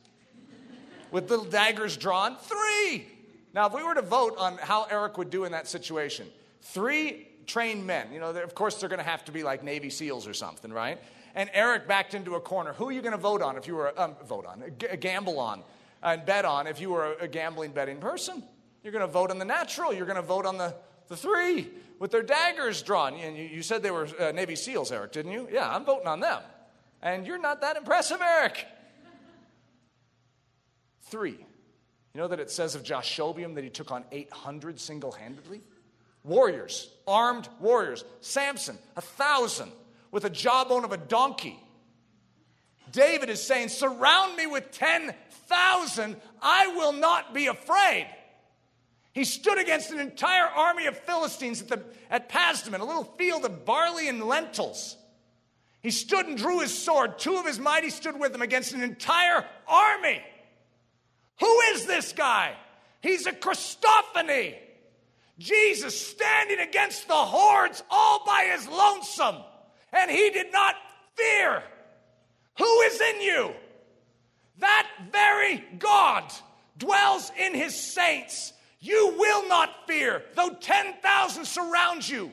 With 1.13 1.31
little 1.31 1.45
daggers 1.45 1.97
drawn, 1.97 2.37
three. 2.37 3.07
Now, 3.55 3.67
if 3.67 3.73
we 3.73 3.83
were 3.85 3.95
to 3.95 4.03
vote 4.03 4.37
on 4.39 4.59
how 4.59 4.87
Eric 4.91 5.17
would 5.19 5.31
do 5.31 5.45
in 5.45 5.53
that 5.53 5.69
situation, 5.69 6.27
three 6.61 7.29
trained 7.47 7.87
men, 7.87 8.13
you 8.13 8.21
know, 8.21 8.31
of 8.31 8.55
course 8.55 8.77
they're 8.77 8.89
going 8.89 8.99
to 8.99 9.09
have 9.09 9.25
to 9.27 9.33
be 9.33 9.43
like 9.43 9.63
Navy 9.63 9.91
SEALs 9.91 10.27
or 10.27 10.35
something, 10.35 10.73
right? 10.73 10.99
And 11.35 11.51
Eric 11.53 11.87
backed 11.87 12.15
into 12.15 12.35
a 12.35 12.41
corner. 12.41 12.73
Who 12.73 12.89
are 12.89 12.93
you 12.93 13.03
going 13.03 13.13
to 13.13 13.19
vote 13.19 13.43
on 13.43 13.57
if 13.57 13.67
you 13.67 13.77
were, 13.77 13.99
um, 14.01 14.17
vote 14.27 14.47
on, 14.47 14.63
a 14.91 14.97
gamble 14.97 15.39
on, 15.39 15.63
and 16.03 16.25
bet 16.25 16.45
on 16.45 16.67
if 16.67 16.81
you 16.81 16.91
were 16.91 17.15
a 17.21 17.29
gambling 17.29 17.73
betting 17.73 17.99
person? 17.99 18.43
You're 18.83 18.93
going 18.93 19.07
to 19.07 19.13
vote 19.13 19.31
on 19.31 19.39
the 19.39 19.45
natural. 19.45 19.93
You're 19.93 20.07
going 20.07 20.17
to 20.17 20.23
vote 20.23 20.47
on 20.47 20.57
the, 20.59 20.75
the 21.09 21.17
three 21.17 21.69
with 21.99 22.11
their 22.11 22.23
daggers 22.23 22.83
drawn. 22.83 23.15
And 23.15 23.37
you, 23.37 23.45
you 23.45 23.63
said 23.63 23.83
they 23.83 23.91
were 23.91 24.09
uh, 24.19 24.33
Navy 24.33 24.57
SEALs, 24.57 24.93
Eric, 24.93 25.13
didn't 25.13 25.33
you? 25.33 25.49
Yeah, 25.53 25.69
I'm 25.69 25.85
voting 25.85 26.07
on 26.07 26.21
them. 26.21 26.41
And 27.03 27.27
you're 27.27 27.39
not 27.39 27.61
that 27.61 27.77
impressive, 27.77 28.21
Eric. 28.21 28.67
Three. 31.03 31.39
You 32.15 32.23
know 32.23 32.29
that 32.29 32.41
it 32.41 32.51
says 32.51 32.75
of 32.75 32.83
Jashobeam 32.83 33.55
that 33.57 33.65
he 33.65 33.71
took 33.71 33.93
on 33.93 34.05
800 34.11 34.81
single 34.81 35.13
handedly? 35.13 35.61
Warriors, 36.27 36.91
armed 37.07 37.49
warriors. 37.61 38.05
Samson, 38.21 38.79
a 38.97 39.01
thousand 39.01 39.73
with 40.11 40.25
a 40.25 40.31
jawbone 40.31 40.85
of 40.85 40.93
a 40.93 40.97
donkey. 40.97 41.59
David 42.93 43.31
is 43.31 43.43
saying, 43.43 43.69
Surround 43.69 44.37
me 44.37 44.47
with 44.47 44.71
10,000, 44.73 46.17
I 46.43 46.67
will 46.69 46.93
not 46.93 47.33
be 47.33 47.47
afraid. 47.47 48.09
He 49.13 49.25
stood 49.25 49.59
against 49.59 49.93
an 49.93 49.99
entire 49.99 50.47
army 50.47 50.87
of 50.87 50.99
Philistines 50.99 51.63
at, 51.63 51.69
the, 51.69 51.83
at 52.11 52.29
Pasdammim, 52.29 52.81
a 52.81 52.85
little 52.85 53.15
field 53.17 53.45
of 53.45 53.65
barley 53.65 54.09
and 54.09 54.23
lentils. 54.23 54.97
He 55.81 55.91
stood 55.91 56.27
and 56.27 56.37
drew 56.37 56.61
his 56.61 56.77
sword. 56.77 57.19
Two 57.19 57.37
of 57.37 57.47
his 57.47 57.59
mighty 57.59 57.91
stood 57.91 58.19
with 58.19 58.35
him 58.35 58.43
against 58.43 58.75
an 58.75 58.83
entire 58.83 59.47
army. 59.67 60.21
Who 61.41 61.61
is 61.73 61.87
this 61.87 62.13
guy? 62.13 62.55
He's 63.01 63.27
a 63.27 63.33
Christophany. 63.33 64.57
Jesus 65.39 66.09
standing 66.09 66.61
against 66.61 67.09
the 67.09 67.15
hordes 67.15 67.83
all 67.91 68.25
by 68.25 68.51
his 68.53 68.67
lonesome, 68.69 69.37
and 69.93 70.11
he 70.11 70.31
did 70.31 70.53
not 70.53 70.75
fear. 71.15 71.63
Who 72.59 72.81
is 72.83 73.01
in 73.01 73.21
you? 73.21 73.53
That 74.59 74.89
very 75.13 75.63
God 75.79 76.33
dwells 76.79 77.31
in 77.39 77.55
his 77.55 77.93
saints 77.95 78.55
you 78.81 79.17
will 79.19 79.49
not 79.49 79.89
fear, 79.89 80.23
though 80.35 80.51
10,000 80.51 81.45
surround 81.45 82.09
you. 82.09 82.33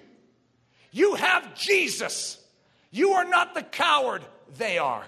You 0.92 1.16
have 1.16 1.56
Jesus. 1.56 2.38
You 2.92 3.14
are 3.14 3.26
not 3.26 3.56
the 3.56 3.64
coward, 3.64 4.22
they 4.58 4.78
are. 4.78 5.04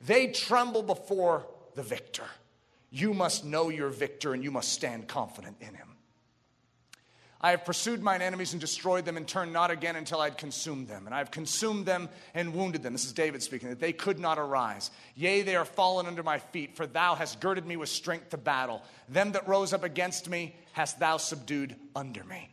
They 0.00 0.28
tremble 0.28 0.82
before 0.82 1.46
the 1.74 1.82
victor. 1.82 2.24
You 2.90 3.14
must 3.14 3.44
know 3.44 3.68
your 3.68 3.90
victor 3.90 4.34
and 4.34 4.42
you 4.42 4.50
must 4.50 4.72
stand 4.72 5.06
confident 5.06 5.58
in 5.60 5.74
him. 5.74 5.87
I 7.40 7.50
have 7.52 7.64
pursued 7.64 8.02
mine 8.02 8.20
enemies 8.20 8.52
and 8.52 8.60
destroyed 8.60 9.04
them 9.04 9.16
and 9.16 9.26
turned 9.26 9.52
not 9.52 9.70
again 9.70 9.94
until 9.94 10.20
I 10.20 10.24
had 10.24 10.38
consumed 10.38 10.88
them. 10.88 11.06
And 11.06 11.14
I 11.14 11.18
have 11.18 11.30
consumed 11.30 11.86
them 11.86 12.08
and 12.34 12.52
wounded 12.52 12.82
them. 12.82 12.92
This 12.92 13.04
is 13.04 13.12
David 13.12 13.44
speaking, 13.44 13.68
that 13.68 13.78
they 13.78 13.92
could 13.92 14.18
not 14.18 14.38
arise. 14.38 14.90
Yea, 15.14 15.42
they 15.42 15.54
are 15.54 15.64
fallen 15.64 16.06
under 16.06 16.24
my 16.24 16.40
feet, 16.40 16.74
for 16.74 16.86
thou 16.86 17.14
hast 17.14 17.40
girded 17.40 17.64
me 17.64 17.76
with 17.76 17.90
strength 17.90 18.30
to 18.30 18.36
battle. 18.36 18.82
Them 19.08 19.32
that 19.32 19.46
rose 19.46 19.72
up 19.72 19.84
against 19.84 20.28
me 20.28 20.56
hast 20.72 20.98
thou 20.98 21.16
subdued 21.16 21.76
under 21.94 22.24
me. 22.24 22.50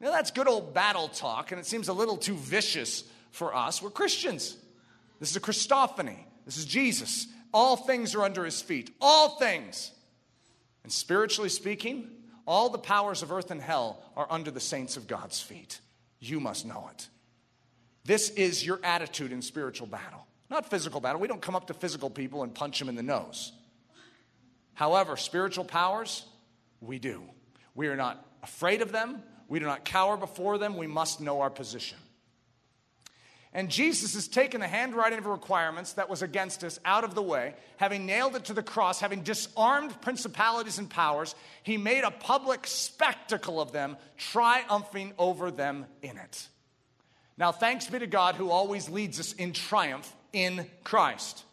Now 0.00 0.12
that's 0.12 0.30
good 0.30 0.48
old 0.48 0.72
battle 0.72 1.08
talk, 1.08 1.50
and 1.50 1.60
it 1.60 1.66
seems 1.66 1.88
a 1.88 1.92
little 1.92 2.16
too 2.16 2.36
vicious 2.36 3.02
for 3.32 3.54
us. 3.54 3.82
We're 3.82 3.90
Christians. 3.90 4.56
This 5.18 5.30
is 5.30 5.36
a 5.36 5.40
Christophany. 5.40 6.18
This 6.44 6.58
is 6.58 6.64
Jesus. 6.64 7.26
All 7.52 7.76
things 7.76 8.14
are 8.14 8.22
under 8.22 8.44
his 8.44 8.62
feet. 8.62 8.94
All 9.00 9.30
things. 9.30 9.90
And 10.84 10.92
spiritually 10.92 11.48
speaking, 11.48 12.08
all 12.46 12.68
the 12.68 12.78
powers 12.78 13.22
of 13.22 13.32
earth 13.32 13.50
and 13.50 13.60
hell 13.60 14.02
are 14.16 14.26
under 14.30 14.50
the 14.50 14.60
saints 14.60 14.96
of 14.96 15.06
God's 15.06 15.40
feet. 15.40 15.80
You 16.20 16.40
must 16.40 16.66
know 16.66 16.88
it. 16.92 17.08
This 18.04 18.30
is 18.30 18.64
your 18.64 18.80
attitude 18.82 19.32
in 19.32 19.42
spiritual 19.42 19.86
battle, 19.86 20.26
not 20.50 20.68
physical 20.68 21.00
battle. 21.00 21.20
We 21.20 21.28
don't 21.28 21.42
come 21.42 21.54
up 21.54 21.68
to 21.68 21.74
physical 21.74 22.10
people 22.10 22.42
and 22.42 22.54
punch 22.54 22.78
them 22.78 22.88
in 22.88 22.96
the 22.96 23.02
nose. 23.02 23.52
However, 24.74 25.16
spiritual 25.16 25.64
powers, 25.64 26.24
we 26.80 26.98
do. 26.98 27.22
We 27.74 27.88
are 27.88 27.96
not 27.96 28.24
afraid 28.42 28.82
of 28.82 28.90
them, 28.90 29.22
we 29.52 29.58
do 29.58 29.66
not 29.66 29.84
cower 29.84 30.16
before 30.16 30.56
them. 30.56 30.78
We 30.78 30.86
must 30.86 31.20
know 31.20 31.42
our 31.42 31.50
position. 31.50 31.98
And 33.54 33.68
Jesus 33.68 34.14
has 34.14 34.28
taken 34.28 34.60
the 34.60 34.68
handwriting 34.68 35.18
of 35.18 35.26
requirements 35.26 35.92
that 35.94 36.08
was 36.08 36.22
against 36.22 36.64
us 36.64 36.80
out 36.86 37.04
of 37.04 37.14
the 37.14 37.22
way, 37.22 37.54
having 37.76 38.06
nailed 38.06 38.34
it 38.34 38.46
to 38.46 38.54
the 38.54 38.62
cross, 38.62 39.00
having 39.00 39.22
disarmed 39.22 40.00
principalities 40.00 40.78
and 40.78 40.88
powers, 40.88 41.34
he 41.62 41.76
made 41.76 42.02
a 42.02 42.10
public 42.10 42.66
spectacle 42.66 43.60
of 43.60 43.72
them, 43.72 43.98
triumphing 44.16 45.12
over 45.18 45.50
them 45.50 45.84
in 46.00 46.16
it. 46.16 46.48
Now, 47.36 47.52
thanks 47.52 47.86
be 47.86 47.98
to 47.98 48.06
God 48.06 48.36
who 48.36 48.50
always 48.50 48.88
leads 48.88 49.20
us 49.20 49.34
in 49.34 49.52
triumph 49.52 50.10
in 50.32 50.66
Christ. 50.82 51.44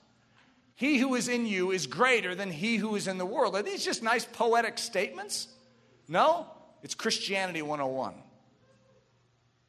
He 0.75 0.99
who 0.99 1.15
is 1.15 1.27
in 1.27 1.45
you 1.45 1.71
is 1.71 1.85
greater 1.85 2.33
than 2.33 2.49
he 2.49 2.77
who 2.77 2.95
is 2.95 3.07
in 3.07 3.17
the 3.17 3.25
world. 3.25 3.55
Are 3.55 3.61
these 3.61 3.83
just 3.83 4.01
nice 4.01 4.23
poetic 4.23 4.77
statements? 4.77 5.49
No, 6.07 6.47
it's 6.81 6.95
Christianity 6.95 7.61
101 7.61 8.13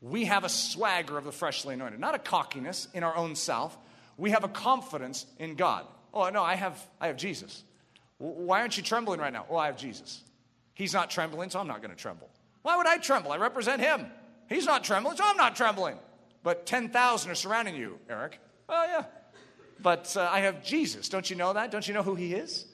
we 0.00 0.24
have 0.24 0.44
a 0.44 0.48
swagger 0.48 1.18
of 1.18 1.24
the 1.24 1.32
freshly 1.32 1.74
anointed, 1.74 2.00
not 2.00 2.14
a 2.14 2.18
cockiness 2.18 2.88
in 2.94 3.02
our 3.02 3.14
own 3.16 3.34
self. 3.36 3.76
We 4.16 4.30
have 4.30 4.44
a 4.44 4.48
confidence 4.48 5.26
in 5.38 5.54
God. 5.54 5.86
Oh, 6.12 6.28
no, 6.30 6.42
I 6.42 6.54
have, 6.54 6.78
I 7.00 7.08
have 7.08 7.16
Jesus. 7.16 7.62
Why 8.18 8.60
aren't 8.60 8.76
you 8.76 8.82
trembling 8.82 9.20
right 9.20 9.32
now? 9.32 9.46
Oh, 9.48 9.56
I 9.56 9.66
have 9.66 9.76
Jesus. 9.76 10.22
He's 10.74 10.92
not 10.92 11.10
trembling, 11.10 11.50
so 11.50 11.58
I'm 11.58 11.66
not 11.66 11.82
going 11.82 11.90
to 11.90 11.96
tremble. 11.96 12.28
Why 12.62 12.76
would 12.76 12.86
I 12.86 12.98
tremble? 12.98 13.32
I 13.32 13.36
represent 13.36 13.80
him. 13.80 14.06
He's 14.48 14.66
not 14.66 14.84
trembling, 14.84 15.16
so 15.16 15.24
I'm 15.24 15.36
not 15.36 15.56
trembling. 15.56 15.96
But 16.42 16.66
10,000 16.66 17.30
are 17.30 17.34
surrounding 17.34 17.76
you, 17.76 17.98
Eric. 18.08 18.38
Oh, 18.68 18.84
yeah. 18.84 19.04
But 19.82 20.16
uh, 20.16 20.28
I 20.30 20.40
have 20.40 20.64
Jesus. 20.64 21.08
Don't 21.08 21.28
you 21.28 21.36
know 21.36 21.52
that? 21.52 21.70
Don't 21.70 21.86
you 21.86 21.94
know 21.94 22.02
who 22.02 22.14
he 22.14 22.34
is? 22.34 22.64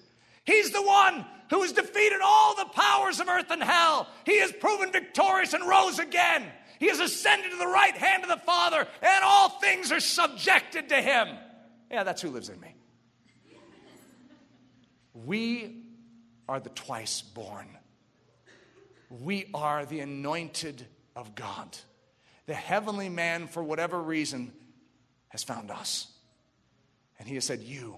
He's 0.44 0.70
the 0.70 0.82
one 0.82 1.24
who 1.50 1.62
has 1.62 1.72
defeated 1.72 2.20
all 2.24 2.54
the 2.56 2.66
powers 2.66 3.20
of 3.20 3.28
earth 3.28 3.50
and 3.50 3.62
hell. 3.62 4.08
He 4.24 4.38
has 4.40 4.52
proven 4.52 4.92
victorious 4.92 5.52
and 5.52 5.68
rose 5.68 5.98
again. 5.98 6.44
He 6.78 6.88
has 6.88 7.00
ascended 7.00 7.50
to 7.50 7.56
the 7.56 7.66
right 7.66 7.96
hand 7.96 8.22
of 8.22 8.28
the 8.28 8.44
Father, 8.44 8.86
and 9.02 9.24
all 9.24 9.48
things 9.48 9.92
are 9.92 10.00
subjected 10.00 10.88
to 10.90 10.96
him. 10.96 11.28
Yeah, 11.90 12.04
that's 12.04 12.22
who 12.22 12.30
lives 12.30 12.48
in 12.48 12.60
me. 12.60 12.74
We 15.14 15.82
are 16.48 16.60
the 16.60 16.70
twice 16.70 17.22
born. 17.22 17.68
We 19.08 19.46
are 19.54 19.86
the 19.86 20.00
anointed 20.00 20.86
of 21.14 21.34
God. 21.34 21.76
The 22.46 22.54
heavenly 22.54 23.08
man, 23.08 23.48
for 23.48 23.62
whatever 23.62 24.00
reason, 24.00 24.52
has 25.28 25.42
found 25.42 25.70
us. 25.70 26.08
And 27.18 27.28
he 27.28 27.34
has 27.36 27.44
said, 27.44 27.62
You, 27.62 27.96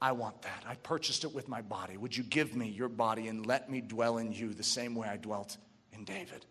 I 0.00 0.12
want 0.12 0.42
that. 0.42 0.64
I 0.66 0.76
purchased 0.76 1.24
it 1.24 1.34
with 1.34 1.48
my 1.48 1.60
body. 1.60 1.96
Would 1.96 2.16
you 2.16 2.22
give 2.22 2.54
me 2.54 2.68
your 2.68 2.88
body 2.88 3.28
and 3.28 3.44
let 3.44 3.70
me 3.70 3.80
dwell 3.80 4.18
in 4.18 4.32
you 4.32 4.54
the 4.54 4.62
same 4.62 4.94
way 4.94 5.08
I 5.08 5.16
dwelt 5.16 5.56
in 5.92 6.04
David? 6.04 6.46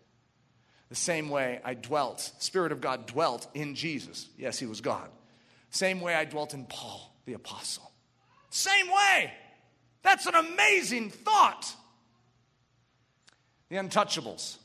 The 0.90 0.96
same 0.96 1.30
way 1.30 1.60
I 1.64 1.74
dwelt, 1.74 2.32
Spirit 2.38 2.72
of 2.72 2.80
God 2.80 3.06
dwelt 3.06 3.46
in 3.54 3.74
Jesus. 3.74 4.28
Yes, 4.36 4.58
he 4.58 4.66
was 4.66 4.80
God. 4.80 5.08
Same 5.70 6.00
way 6.00 6.14
I 6.14 6.24
dwelt 6.24 6.52
in 6.52 6.66
Paul, 6.66 7.14
the 7.26 7.34
apostle. 7.34 7.90
Same 8.50 8.88
way. 8.88 9.32
That's 10.02 10.26
an 10.26 10.34
amazing 10.34 11.10
thought. 11.10 11.72
The 13.68 13.76
untouchables. 13.76 14.56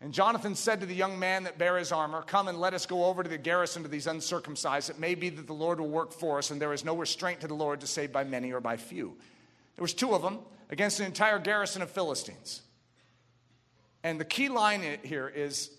And 0.00 0.12
Jonathan 0.12 0.56
said 0.56 0.80
to 0.80 0.86
the 0.86 0.94
young 0.94 1.18
man 1.18 1.44
that 1.44 1.58
bare 1.58 1.78
his 1.78 1.92
armor, 1.92 2.22
Come 2.22 2.48
and 2.48 2.58
let 2.58 2.74
us 2.74 2.86
go 2.86 3.04
over 3.04 3.22
to 3.22 3.28
the 3.28 3.38
garrison 3.38 3.82
to 3.84 3.88
these 3.88 4.08
uncircumcised. 4.08 4.90
It 4.90 4.98
may 4.98 5.14
be 5.14 5.28
that 5.28 5.46
the 5.46 5.52
Lord 5.52 5.78
will 5.78 5.90
work 5.90 6.12
for 6.12 6.38
us, 6.38 6.50
and 6.50 6.60
there 6.60 6.72
is 6.72 6.84
no 6.84 6.96
restraint 6.96 7.42
to 7.42 7.46
the 7.46 7.54
Lord 7.54 7.80
to 7.82 7.86
save 7.86 8.10
by 8.10 8.24
many 8.24 8.52
or 8.52 8.60
by 8.60 8.76
few. 8.76 9.16
There 9.76 9.82
was 9.82 9.94
two 9.94 10.14
of 10.14 10.22
them 10.22 10.38
against 10.70 10.98
an 10.98 11.06
entire 11.06 11.38
garrison 11.38 11.82
of 11.82 11.90
Philistines. 11.90 12.62
And 14.02 14.20
the 14.20 14.24
key 14.24 14.48
line 14.48 14.98
here 15.02 15.28
is 15.28 15.70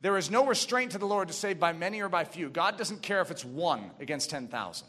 there 0.00 0.16
is 0.16 0.30
no 0.30 0.46
restraint 0.46 0.92
to 0.92 0.98
the 0.98 1.06
Lord 1.06 1.28
to 1.28 1.34
save 1.34 1.60
by 1.60 1.72
many 1.72 2.00
or 2.00 2.08
by 2.08 2.24
few. 2.24 2.50
God 2.50 2.76
doesn't 2.76 3.02
care 3.02 3.20
if 3.20 3.30
it's 3.30 3.44
one 3.44 3.90
against 4.00 4.30
10,000. 4.30 4.86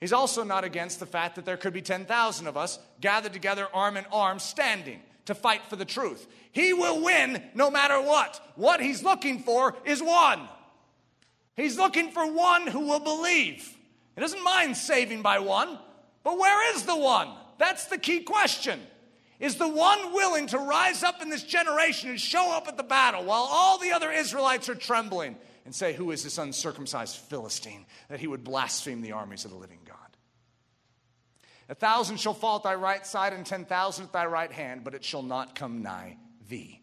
He's 0.00 0.12
also 0.14 0.42
not 0.42 0.64
against 0.64 0.98
the 0.98 1.06
fact 1.06 1.36
that 1.36 1.44
there 1.44 1.58
could 1.58 1.74
be 1.74 1.82
10,000 1.82 2.46
of 2.46 2.56
us 2.56 2.78
gathered 3.00 3.34
together, 3.34 3.68
arm 3.74 3.98
in 3.98 4.06
arm, 4.10 4.38
standing 4.38 5.00
to 5.26 5.34
fight 5.34 5.62
for 5.68 5.76
the 5.76 5.84
truth. 5.84 6.26
He 6.52 6.72
will 6.72 7.04
win 7.04 7.42
no 7.54 7.70
matter 7.70 8.00
what. 8.00 8.40
What 8.56 8.80
he's 8.80 9.02
looking 9.02 9.40
for 9.40 9.76
is 9.84 10.02
one. 10.02 10.48
He's 11.54 11.76
looking 11.76 12.10
for 12.10 12.26
one 12.32 12.66
who 12.66 12.80
will 12.80 13.00
believe. 13.00 13.76
He 14.14 14.20
doesn't 14.20 14.42
mind 14.42 14.76
saving 14.76 15.20
by 15.20 15.38
one, 15.38 15.78
but 16.24 16.38
where 16.38 16.74
is 16.74 16.84
the 16.84 16.96
one? 16.96 17.28
That's 17.58 17.86
the 17.86 17.98
key 17.98 18.20
question. 18.20 18.80
Is 19.40 19.56
the 19.56 19.68
one 19.68 20.12
willing 20.12 20.46
to 20.48 20.58
rise 20.58 21.02
up 21.02 21.22
in 21.22 21.30
this 21.30 21.42
generation 21.42 22.10
and 22.10 22.20
show 22.20 22.52
up 22.52 22.68
at 22.68 22.76
the 22.76 22.82
battle 22.82 23.24
while 23.24 23.48
all 23.50 23.78
the 23.78 23.92
other 23.92 24.12
Israelites 24.12 24.68
are 24.68 24.74
trembling 24.74 25.34
and 25.64 25.74
say, 25.74 25.94
Who 25.94 26.10
is 26.10 26.22
this 26.22 26.36
uncircumcised 26.36 27.16
Philistine 27.16 27.86
that 28.08 28.20
he 28.20 28.26
would 28.26 28.44
blaspheme 28.44 29.00
the 29.00 29.12
armies 29.12 29.46
of 29.46 29.50
the 29.50 29.56
living 29.56 29.80
God? 29.86 29.96
A 31.70 31.74
thousand 31.74 32.18
shall 32.18 32.34
fall 32.34 32.56
at 32.56 32.64
thy 32.64 32.74
right 32.74 33.06
side 33.06 33.32
and 33.32 33.46
ten 33.46 33.64
thousand 33.64 34.06
at 34.06 34.12
thy 34.12 34.26
right 34.26 34.52
hand, 34.52 34.84
but 34.84 34.94
it 34.94 35.04
shall 35.04 35.22
not 35.22 35.54
come 35.54 35.82
nigh 35.82 36.18
thee. 36.48 36.82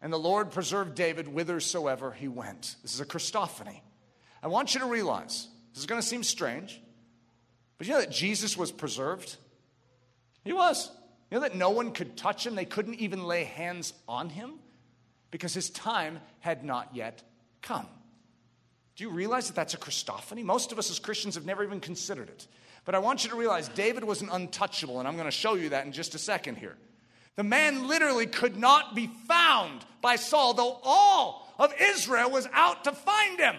And 0.00 0.12
the 0.12 0.18
Lord 0.18 0.52
preserved 0.52 0.94
David 0.94 1.26
whithersoever 1.26 2.12
he 2.12 2.28
went. 2.28 2.76
This 2.82 2.94
is 2.94 3.00
a 3.00 3.06
Christophany. 3.06 3.80
I 4.42 4.46
want 4.46 4.74
you 4.74 4.80
to 4.80 4.86
realize, 4.86 5.48
this 5.72 5.80
is 5.80 5.86
going 5.86 6.00
to 6.00 6.06
seem 6.06 6.22
strange, 6.22 6.80
but 7.78 7.86
you 7.88 7.94
know 7.94 8.00
that 8.00 8.12
Jesus 8.12 8.56
was 8.56 8.70
preserved? 8.70 9.36
He 10.44 10.52
was. 10.52 10.90
You 11.30 11.36
know 11.36 11.42
that 11.42 11.54
no 11.54 11.70
one 11.70 11.92
could 11.92 12.16
touch 12.16 12.46
him, 12.46 12.54
they 12.54 12.64
couldn't 12.64 12.96
even 12.96 13.24
lay 13.24 13.44
hands 13.44 13.92
on 14.08 14.30
him 14.30 14.54
because 15.30 15.54
his 15.54 15.70
time 15.70 16.20
had 16.40 16.64
not 16.64 16.90
yet 16.94 17.22
come. 17.62 17.86
Do 18.96 19.04
you 19.04 19.10
realize 19.10 19.46
that 19.46 19.54
that's 19.54 19.74
a 19.74 19.78
Christophany? 19.78 20.42
Most 20.42 20.72
of 20.72 20.78
us 20.78 20.90
as 20.90 20.98
Christians 20.98 21.36
have 21.36 21.46
never 21.46 21.62
even 21.64 21.80
considered 21.80 22.28
it. 22.28 22.46
But 22.84 22.94
I 22.94 22.98
want 22.98 23.24
you 23.24 23.30
to 23.30 23.36
realize 23.36 23.68
David 23.68 24.04
was 24.04 24.22
an 24.22 24.28
untouchable, 24.30 24.98
and 24.98 25.06
I'm 25.06 25.14
going 25.14 25.26
to 25.26 25.30
show 25.30 25.54
you 25.54 25.68
that 25.68 25.86
in 25.86 25.92
just 25.92 26.14
a 26.14 26.18
second 26.18 26.56
here. 26.56 26.76
The 27.36 27.44
man 27.44 27.86
literally 27.86 28.26
could 28.26 28.56
not 28.56 28.94
be 28.94 29.06
found 29.28 29.84
by 30.02 30.16
Saul, 30.16 30.54
though 30.54 30.80
all 30.82 31.54
of 31.58 31.72
Israel 31.80 32.30
was 32.30 32.48
out 32.52 32.84
to 32.84 32.92
find 32.92 33.38
him. 33.38 33.54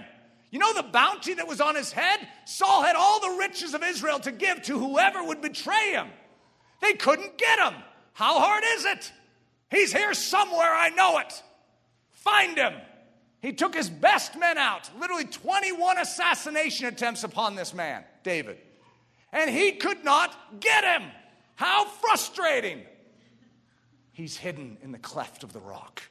You 0.49 0.59
know 0.59 0.73
the 0.73 0.83
bounty 0.83 1.35
that 1.35 1.47
was 1.47 1.61
on 1.61 1.75
his 1.75 1.93
head? 1.93 2.19
Saul 2.45 2.83
had 2.83 2.97
all 2.97 3.21
the 3.21 3.37
riches 3.39 3.73
of 3.73 3.83
Israel 3.83 4.19
to 4.19 4.31
give 4.31 4.61
to 4.63 4.77
whoever 4.77 5.23
would 5.23 5.41
betray 5.41 5.91
him. 5.91 6.09
They 6.81 6.93
couldn't 6.93 7.37
get 7.37 7.59
him. 7.59 7.75
How 8.13 8.39
hard 8.39 8.63
is 8.75 8.85
it? 8.85 9.11
He's 9.69 9.93
here 9.93 10.13
somewhere, 10.13 10.73
I 10.73 10.89
know 10.89 11.19
it. 11.19 11.41
Find 12.09 12.57
him. 12.57 12.73
He 13.41 13.53
took 13.53 13.73
his 13.73 13.89
best 13.89 14.37
men 14.37 14.57
out, 14.57 14.89
literally 14.99 15.25
21 15.25 15.97
assassination 15.97 16.85
attempts 16.85 17.23
upon 17.23 17.55
this 17.55 17.73
man, 17.73 18.03
David. 18.23 18.57
And 19.31 19.49
he 19.49 19.71
could 19.73 20.03
not 20.03 20.59
get 20.59 20.83
him. 20.83 21.09
How 21.55 21.85
frustrating. 21.85 22.81
He's 24.11 24.37
hidden 24.37 24.77
in 24.83 24.91
the 24.91 24.99
cleft 24.99 25.43
of 25.43 25.53
the 25.53 25.59
rock. 25.59 26.03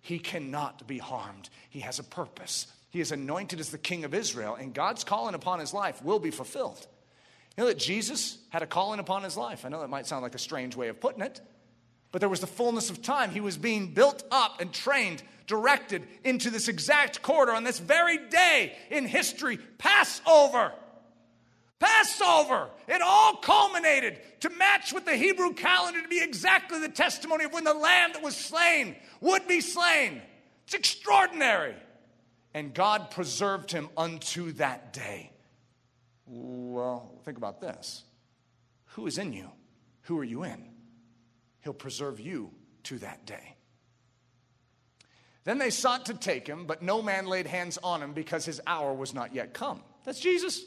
He 0.00 0.18
cannot 0.18 0.86
be 0.86 0.98
harmed. 0.98 1.50
He 1.68 1.80
has 1.80 1.98
a 1.98 2.04
purpose. 2.04 2.66
He 2.90 3.00
is 3.00 3.10
anointed 3.10 3.60
as 3.60 3.70
the 3.70 3.78
king 3.78 4.04
of 4.04 4.14
Israel, 4.14 4.54
and 4.54 4.72
God's 4.72 5.02
calling 5.02 5.34
upon 5.34 5.58
his 5.58 5.74
life 5.74 6.02
will 6.02 6.18
be 6.18 6.30
fulfilled. 6.30 6.86
You 7.56 7.64
know 7.64 7.68
that 7.68 7.78
Jesus 7.78 8.38
had 8.50 8.62
a 8.62 8.66
calling 8.66 9.00
upon 9.00 9.22
his 9.22 9.36
life. 9.36 9.64
I 9.64 9.68
know 9.68 9.80
that 9.80 9.90
might 9.90 10.06
sound 10.06 10.22
like 10.22 10.34
a 10.34 10.38
strange 10.38 10.76
way 10.76 10.88
of 10.88 11.00
putting 11.00 11.22
it, 11.22 11.40
but 12.10 12.20
there 12.20 12.28
was 12.28 12.40
the 12.40 12.46
fullness 12.46 12.90
of 12.90 13.00
time. 13.00 13.30
He 13.30 13.40
was 13.40 13.56
being 13.56 13.94
built 13.94 14.24
up 14.30 14.60
and 14.60 14.72
trained, 14.72 15.22
directed 15.46 16.06
into 16.24 16.50
this 16.50 16.68
exact 16.68 17.22
corridor 17.22 17.52
on 17.52 17.62
this 17.62 17.78
very 17.78 18.18
day 18.28 18.76
in 18.90 19.06
history 19.06 19.58
Passover. 19.78 20.72
Passover. 21.78 22.70
It 22.88 23.02
all 23.02 23.36
culminated 23.36 24.18
to 24.40 24.50
match 24.50 24.92
with 24.92 25.04
the 25.04 25.16
Hebrew 25.16 25.52
calendar 25.52 26.00
to 26.02 26.08
be 26.08 26.22
exactly 26.22 26.80
the 26.80 26.88
testimony 26.88 27.44
of 27.44 27.52
when 27.52 27.64
the 27.64 27.74
lamb 27.74 28.12
that 28.14 28.22
was 28.22 28.36
slain 28.36 28.96
would 29.20 29.46
be 29.46 29.60
slain. 29.60 30.22
It's 30.64 30.74
extraordinary. 30.74 31.74
And 32.54 32.72
God 32.72 33.10
preserved 33.10 33.70
him 33.70 33.88
unto 33.96 34.52
that 34.52 34.92
day. 34.92 35.32
Well, 36.74 37.08
think 37.24 37.38
about 37.38 37.60
this 37.60 38.02
who 38.86 39.06
is 39.06 39.16
in 39.16 39.32
you? 39.32 39.48
Who 40.02 40.18
are 40.18 40.24
you 40.24 40.42
in? 40.42 40.64
He'll 41.60 41.72
preserve 41.72 42.18
you 42.18 42.50
to 42.84 42.98
that 42.98 43.24
day. 43.24 43.56
Then 45.44 45.58
they 45.58 45.70
sought 45.70 46.06
to 46.06 46.14
take 46.14 46.48
him, 46.48 46.66
but 46.66 46.82
no 46.82 47.00
man 47.00 47.26
laid 47.26 47.46
hands 47.46 47.78
on 47.82 48.02
him 48.02 48.12
because 48.12 48.44
his 48.44 48.60
hour 48.66 48.92
was 48.92 49.14
not 49.14 49.34
yet 49.34 49.54
come. 49.54 49.82
That's 50.04 50.18
Jesus. 50.18 50.64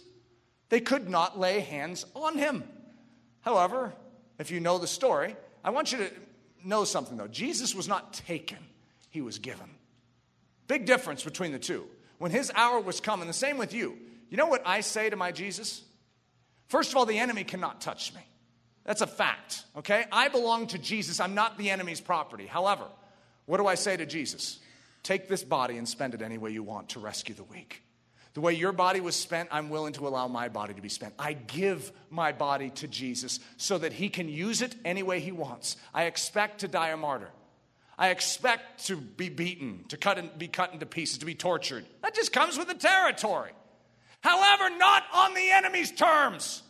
They 0.70 0.80
could 0.80 1.10
not 1.10 1.38
lay 1.38 1.60
hands 1.60 2.06
on 2.16 2.38
him. 2.38 2.64
However, 3.42 3.94
if 4.40 4.50
you 4.50 4.62
know 4.62 4.78
the 4.78 4.88
story, 4.88 5.36
I 5.64 5.72
want 5.72 5.92
you 5.92 5.98
to 5.98 6.12
know 6.64 6.86
something 6.86 7.18
though. 7.18 7.28
Jesus 7.28 7.76
was 7.76 7.90
not 7.90 8.14
taken, 8.14 8.60
he 9.10 9.22
was 9.22 9.40
given. 9.40 9.70
Big 10.68 10.86
difference 10.86 11.24
between 11.24 11.52
the 11.52 11.60
two. 11.60 11.86
When 12.18 12.32
his 12.32 12.50
hour 12.56 12.80
was 12.80 13.02
coming, 13.02 13.28
the 13.28 13.34
same 13.34 13.58
with 13.58 13.74
you. 13.74 13.98
You 14.30 14.38
know 14.38 14.48
what 14.48 14.64
I 14.66 14.80
say 14.82 15.10
to 15.10 15.16
my 15.16 15.32
Jesus? 15.32 15.84
First 16.68 16.92
of 16.92 16.98
all, 16.98 17.06
the 17.06 17.20
enemy 17.20 17.44
cannot 17.44 17.82
touch 17.82 18.14
me. 18.14 18.22
That's 18.84 19.02
a 19.02 19.08
fact, 19.08 19.66
okay? 19.78 20.06
I 20.12 20.30
belong 20.30 20.68
to 20.68 20.78
Jesus. 20.78 21.20
I'm 21.20 21.36
not 21.36 21.58
the 21.58 21.70
enemy's 21.70 22.00
property. 22.00 22.46
However, 22.46 22.86
what 23.46 23.58
do 23.58 23.68
I 23.68 23.76
say 23.76 23.98
to 23.98 24.06
Jesus? 24.06 24.60
Take 25.04 25.28
this 25.28 25.44
body 25.44 25.78
and 25.78 25.88
spend 25.88 26.14
it 26.14 26.22
any 26.22 26.38
way 26.38 26.52
you 26.52 26.64
want 26.64 26.90
to 26.90 27.00
rescue 27.00 27.36
the 27.36 27.44
weak. 27.44 27.84
The 28.34 28.42
way 28.42 28.54
your 28.54 28.72
body 28.72 29.00
was 29.00 29.16
spent, 29.16 29.50
I'm 29.52 29.70
willing 29.70 29.94
to 29.94 30.08
allow 30.08 30.28
my 30.28 30.48
body 30.48 30.74
to 30.74 30.82
be 30.82 30.90
spent. 30.90 31.16
I 31.18 31.34
give 31.34 31.92
my 32.10 32.32
body 32.32 32.70
to 32.72 32.88
Jesus 32.88 33.40
so 33.58 33.78
that 33.80 33.94
he 33.94 34.10
can 34.10 34.30
use 34.30 34.62
it 34.62 34.76
any 34.86 35.02
way 35.02 35.20
he 35.20 35.32
wants. 35.32 35.76
I 35.94 36.04
expect 36.04 36.60
to 36.60 36.68
die 36.68 36.90
a 36.90 36.98
martyr. 36.98 37.32
I 37.98 38.10
expect 38.10 38.86
to 38.88 38.96
be 38.96 39.30
beaten, 39.30 39.86
to 39.88 39.98
cut 39.98 40.20
in, 40.20 40.30
be 40.38 40.48
cut 40.48 40.72
into 40.72 40.86
pieces, 40.86 41.18
to 41.18 41.26
be 41.26 41.34
tortured. 41.34 41.86
That 42.04 42.14
just 42.14 42.32
comes 42.32 42.58
with 42.58 42.68
the 42.68 42.76
territory. 42.76 43.52
However, 44.22 44.76
not 44.78 45.04
on 45.14 45.34
the 45.34 45.52
enemy's 45.52 45.92
terms, 45.92 46.64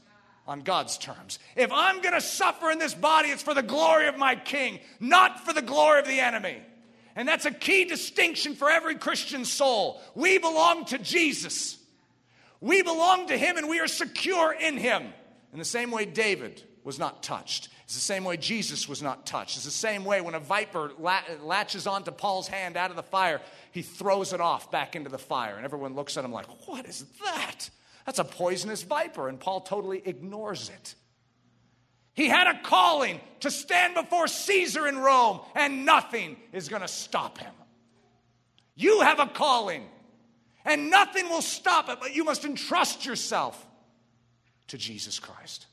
on 0.48 0.62
God's 0.62 0.98
terms. 0.98 1.40
If 1.56 1.72
I'm 1.72 2.02
going 2.02 2.14
to 2.14 2.22
suffer 2.22 2.72
in 2.72 2.80
this 2.80 2.94
body, 2.94 3.30
it's 3.30 3.44
for 3.44 3.54
the 3.54 3.64
glory 3.64 4.08
of 4.08 4.18
my 4.18 4.36
king, 4.36 4.80
not 5.00 5.46
for 5.46 5.54
the 5.54 5.62
glory 5.62 6.00
of 6.00 6.08
the 6.08 6.20
enemy. 6.20 6.62
And 7.16 7.28
that's 7.28 7.46
a 7.46 7.52
key 7.52 7.86
distinction 7.86 8.56
for 8.56 8.70
every 8.70 8.96
Christian 8.96 9.44
soul. 9.44 10.02
We 10.16 10.38
belong 10.38 10.86
to 10.86 11.00
Jesus. 11.00 11.78
We 12.62 12.82
belong 12.84 13.28
to 13.28 13.38
him 13.38 13.58
and 13.58 13.68
we 13.68 13.80
are 13.80 13.88
secure 13.88 14.54
in 14.54 14.78
him. 14.78 15.14
In 15.52 15.60
the 15.60 15.66
same 15.66 15.92
way 15.92 16.06
David 16.06 16.64
was 16.84 17.00
not 17.00 17.24
touched. 17.24 17.70
It's 17.88 17.96
the 17.96 18.02
same 18.02 18.26
way 18.26 18.36
Jesus 18.36 18.90
was 18.90 19.02
not 19.02 19.26
touched. 19.26 19.56
It's 19.56 19.64
the 19.64 19.72
same 19.72 20.04
way 20.04 20.20
when 20.20 20.36
a 20.36 20.42
viper 20.42 20.92
latches 21.00 21.88
onto 21.88 22.12
Paul's 22.12 22.50
hand 22.50 22.76
out 22.76 22.90
of 22.90 22.98
the 22.98 23.04
fire, 23.04 23.40
he 23.72 23.82
throws 23.82 24.34
it 24.34 24.42
off 24.42 24.70
back 24.70 24.98
into 24.98 25.10
the 25.10 25.18
fire. 25.18 25.56
And 25.56 25.64
everyone 25.64 25.96
looks 25.96 26.18
at 26.18 26.26
him 26.26 26.34
like, 26.34 26.48
What 26.68 26.86
is 26.86 27.06
that? 27.24 27.70
That's 28.06 28.20
a 28.20 28.26
poisonous 28.26 28.84
viper. 28.84 29.30
And 29.30 29.40
Paul 29.40 29.62
totally 29.62 30.02
ignores 30.04 30.68
it. 30.68 30.96
He 32.14 32.28
had 32.28 32.48
a 32.48 32.60
calling 32.62 33.22
to 33.40 33.50
stand 33.50 33.96
before 33.96 34.28
Caesar 34.28 34.86
in 34.86 34.98
Rome, 34.98 35.40
and 35.56 35.86
nothing 35.86 36.36
is 36.52 36.68
going 36.68 36.82
to 36.82 36.90
stop 36.90 37.38
him. 37.38 37.54
You 38.76 39.00
have 39.00 39.20
a 39.20 39.28
calling, 39.28 39.88
and 40.66 40.90
nothing 40.90 41.30
will 41.30 41.42
stop 41.42 41.88
it, 41.88 42.00
but 42.02 42.14
you 42.14 42.26
must 42.26 42.44
entrust 42.44 43.06
yourself 43.06 43.66
to 44.68 44.78
Jesus 44.78 45.20
Christ. 45.20 45.68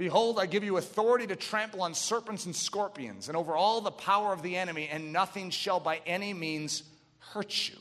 Behold, 0.00 0.38
I 0.38 0.46
give 0.46 0.64
you 0.64 0.78
authority 0.78 1.26
to 1.26 1.36
trample 1.36 1.82
on 1.82 1.92
serpents 1.92 2.46
and 2.46 2.56
scorpions 2.56 3.28
and 3.28 3.36
over 3.36 3.54
all 3.54 3.82
the 3.82 3.90
power 3.90 4.32
of 4.32 4.40
the 4.40 4.56
enemy, 4.56 4.88
and 4.90 5.12
nothing 5.12 5.50
shall 5.50 5.78
by 5.78 6.00
any 6.06 6.32
means 6.32 6.84
hurt 7.18 7.68
you. 7.68 7.76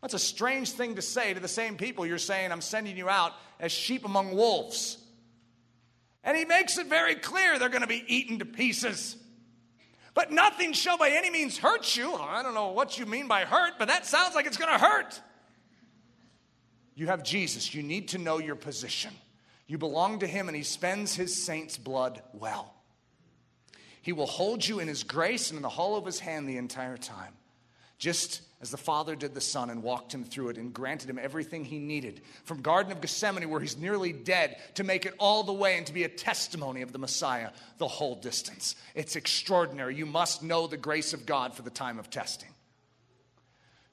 That's 0.00 0.14
a 0.14 0.18
strange 0.18 0.70
thing 0.70 0.94
to 0.94 1.02
say 1.02 1.34
to 1.34 1.38
the 1.38 1.46
same 1.46 1.76
people 1.76 2.06
you're 2.06 2.16
saying, 2.16 2.50
I'm 2.50 2.62
sending 2.62 2.96
you 2.96 3.10
out 3.10 3.34
as 3.60 3.72
sheep 3.72 4.06
among 4.06 4.34
wolves. 4.34 4.96
And 6.24 6.34
he 6.34 6.46
makes 6.46 6.78
it 6.78 6.86
very 6.86 7.14
clear 7.14 7.58
they're 7.58 7.68
going 7.68 7.82
to 7.82 7.86
be 7.86 8.04
eaten 8.06 8.38
to 8.38 8.46
pieces. 8.46 9.14
But 10.14 10.32
nothing 10.32 10.72
shall 10.72 10.96
by 10.96 11.10
any 11.10 11.28
means 11.28 11.58
hurt 11.58 11.94
you. 11.94 12.10
Oh, 12.10 12.26
I 12.26 12.42
don't 12.42 12.54
know 12.54 12.72
what 12.72 12.98
you 12.98 13.04
mean 13.04 13.28
by 13.28 13.44
hurt, 13.44 13.74
but 13.78 13.88
that 13.88 14.06
sounds 14.06 14.34
like 14.34 14.46
it's 14.46 14.56
going 14.56 14.72
to 14.72 14.82
hurt. 14.82 15.20
You 16.94 17.08
have 17.08 17.22
Jesus. 17.22 17.74
You 17.74 17.82
need 17.82 18.08
to 18.08 18.18
know 18.18 18.38
your 18.38 18.56
position. 18.56 19.12
You 19.68 19.78
belong 19.78 20.20
to 20.20 20.26
him, 20.26 20.48
and 20.48 20.56
he 20.56 20.64
spends 20.64 21.14
his 21.14 21.44
saints' 21.44 21.76
blood 21.76 22.22
well. 22.32 22.74
He 24.00 24.12
will 24.12 24.26
hold 24.26 24.66
you 24.66 24.80
in 24.80 24.88
his 24.88 25.04
grace 25.04 25.50
and 25.50 25.58
in 25.58 25.62
the 25.62 25.68
hollow 25.68 25.98
of 25.98 26.06
his 26.06 26.18
hand 26.18 26.48
the 26.48 26.56
entire 26.56 26.96
time. 26.96 27.34
Just 27.98 28.40
as 28.60 28.70
the 28.70 28.76
Father 28.76 29.14
did 29.14 29.34
the 29.34 29.40
Son 29.40 29.70
and 29.70 29.82
walked 29.82 30.14
him 30.14 30.24
through 30.24 30.48
it 30.48 30.56
and 30.56 30.72
granted 30.72 31.10
him 31.10 31.18
everything 31.18 31.64
he 31.64 31.78
needed, 31.78 32.22
from 32.44 32.62
Garden 32.62 32.92
of 32.92 33.02
Gethsemane, 33.02 33.50
where 33.50 33.60
he's 33.60 33.76
nearly 33.76 34.12
dead, 34.12 34.56
to 34.74 34.84
make 34.84 35.04
it 35.04 35.14
all 35.18 35.42
the 35.42 35.52
way 35.52 35.76
and 35.76 35.86
to 35.86 35.92
be 35.92 36.04
a 36.04 36.08
testimony 36.08 36.80
of 36.80 36.92
the 36.92 36.98
Messiah 36.98 37.50
the 37.76 37.86
whole 37.86 38.14
distance. 38.14 38.74
It's 38.94 39.16
extraordinary. 39.16 39.94
You 39.94 40.06
must 40.06 40.42
know 40.42 40.66
the 40.66 40.76
grace 40.78 41.12
of 41.12 41.26
God 41.26 41.54
for 41.54 41.62
the 41.62 41.70
time 41.70 41.98
of 41.98 42.08
testing. 42.08 42.48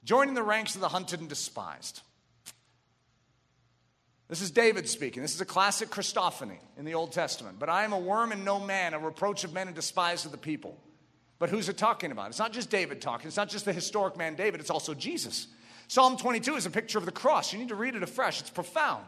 Joining 0.04 0.34
the 0.34 0.42
ranks 0.42 0.74
of 0.74 0.80
the 0.80 0.88
hunted 0.88 1.20
and 1.20 1.28
despised. 1.28 2.00
This 4.28 4.40
is 4.40 4.50
David 4.50 4.88
speaking. 4.88 5.22
This 5.22 5.34
is 5.34 5.40
a 5.40 5.46
classic 5.46 5.88
Christophany 5.88 6.58
in 6.76 6.84
the 6.84 6.94
Old 6.94 7.12
Testament. 7.12 7.58
But 7.58 7.68
I 7.68 7.84
am 7.84 7.92
a 7.92 7.98
worm 7.98 8.32
and 8.32 8.44
no 8.44 8.58
man, 8.58 8.92
a 8.92 8.98
reproach 8.98 9.44
of 9.44 9.52
men 9.52 9.68
and 9.68 9.76
despised 9.76 10.26
of 10.26 10.32
the 10.32 10.38
people. 10.38 10.76
But 11.38 11.50
who's 11.50 11.68
it 11.68 11.76
talking 11.76 12.10
about? 12.10 12.28
It's 12.30 12.38
not 12.38 12.52
just 12.52 12.70
David 12.70 13.00
talking. 13.00 13.28
It's 13.28 13.36
not 13.36 13.48
just 13.48 13.64
the 13.64 13.72
historic 13.72 14.16
man 14.16 14.34
David. 14.34 14.60
It's 14.60 14.70
also 14.70 14.94
Jesus. 14.94 15.46
Psalm 15.86 16.16
22 16.16 16.56
is 16.56 16.66
a 16.66 16.70
picture 16.70 16.98
of 16.98 17.04
the 17.04 17.12
cross. 17.12 17.52
You 17.52 17.58
need 17.58 17.68
to 17.68 17.74
read 17.74 17.94
it 17.94 18.02
afresh. 18.02 18.40
It's 18.40 18.50
profound. 18.50 19.04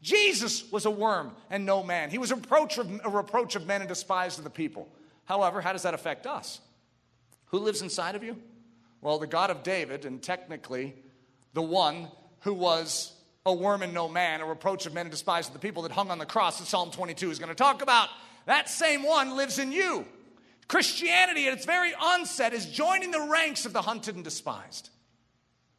Jesus 0.00 0.70
was 0.70 0.86
a 0.86 0.90
worm 0.90 1.32
and 1.50 1.66
no 1.66 1.82
man. 1.82 2.10
He 2.10 2.18
was 2.18 2.30
a 2.30 2.36
reproach 2.36 2.78
of, 2.78 3.00
a 3.04 3.08
reproach 3.08 3.56
of 3.56 3.66
men 3.66 3.80
and 3.80 3.88
despised 3.88 4.38
of 4.38 4.44
the 4.44 4.50
people. 4.50 4.88
However, 5.24 5.60
how 5.60 5.72
does 5.72 5.82
that 5.82 5.94
affect 5.94 6.26
us? 6.26 6.60
Who 7.46 7.58
lives 7.58 7.82
inside 7.82 8.14
of 8.14 8.22
you? 8.22 8.36
Well, 9.00 9.18
the 9.18 9.26
God 9.26 9.50
of 9.50 9.62
David, 9.62 10.04
and 10.04 10.22
technically 10.22 10.94
the 11.52 11.62
one 11.62 12.08
who 12.40 12.52
was 12.52 13.13
a 13.46 13.52
worm 13.52 13.82
and 13.82 13.92
no 13.92 14.08
man, 14.08 14.40
a 14.40 14.46
reproach 14.46 14.86
of 14.86 14.94
men 14.94 15.06
and 15.06 15.10
despised 15.10 15.50
of 15.50 15.52
the 15.52 15.58
people 15.58 15.82
that 15.82 15.92
hung 15.92 16.10
on 16.10 16.18
the 16.18 16.26
cross 16.26 16.58
that 16.58 16.66
Psalm 16.66 16.90
22 16.90 17.30
is 17.30 17.38
going 17.38 17.50
to 17.50 17.54
talk 17.54 17.82
about. 17.82 18.08
That 18.46 18.70
same 18.70 19.02
one 19.02 19.36
lives 19.36 19.58
in 19.58 19.70
you. 19.70 20.06
Christianity, 20.66 21.46
at 21.46 21.52
its 21.52 21.66
very 21.66 21.92
onset, 21.94 22.54
is 22.54 22.64
joining 22.66 23.10
the 23.10 23.20
ranks 23.20 23.66
of 23.66 23.74
the 23.74 23.82
hunted 23.82 24.14
and 24.14 24.24
despised. 24.24 24.88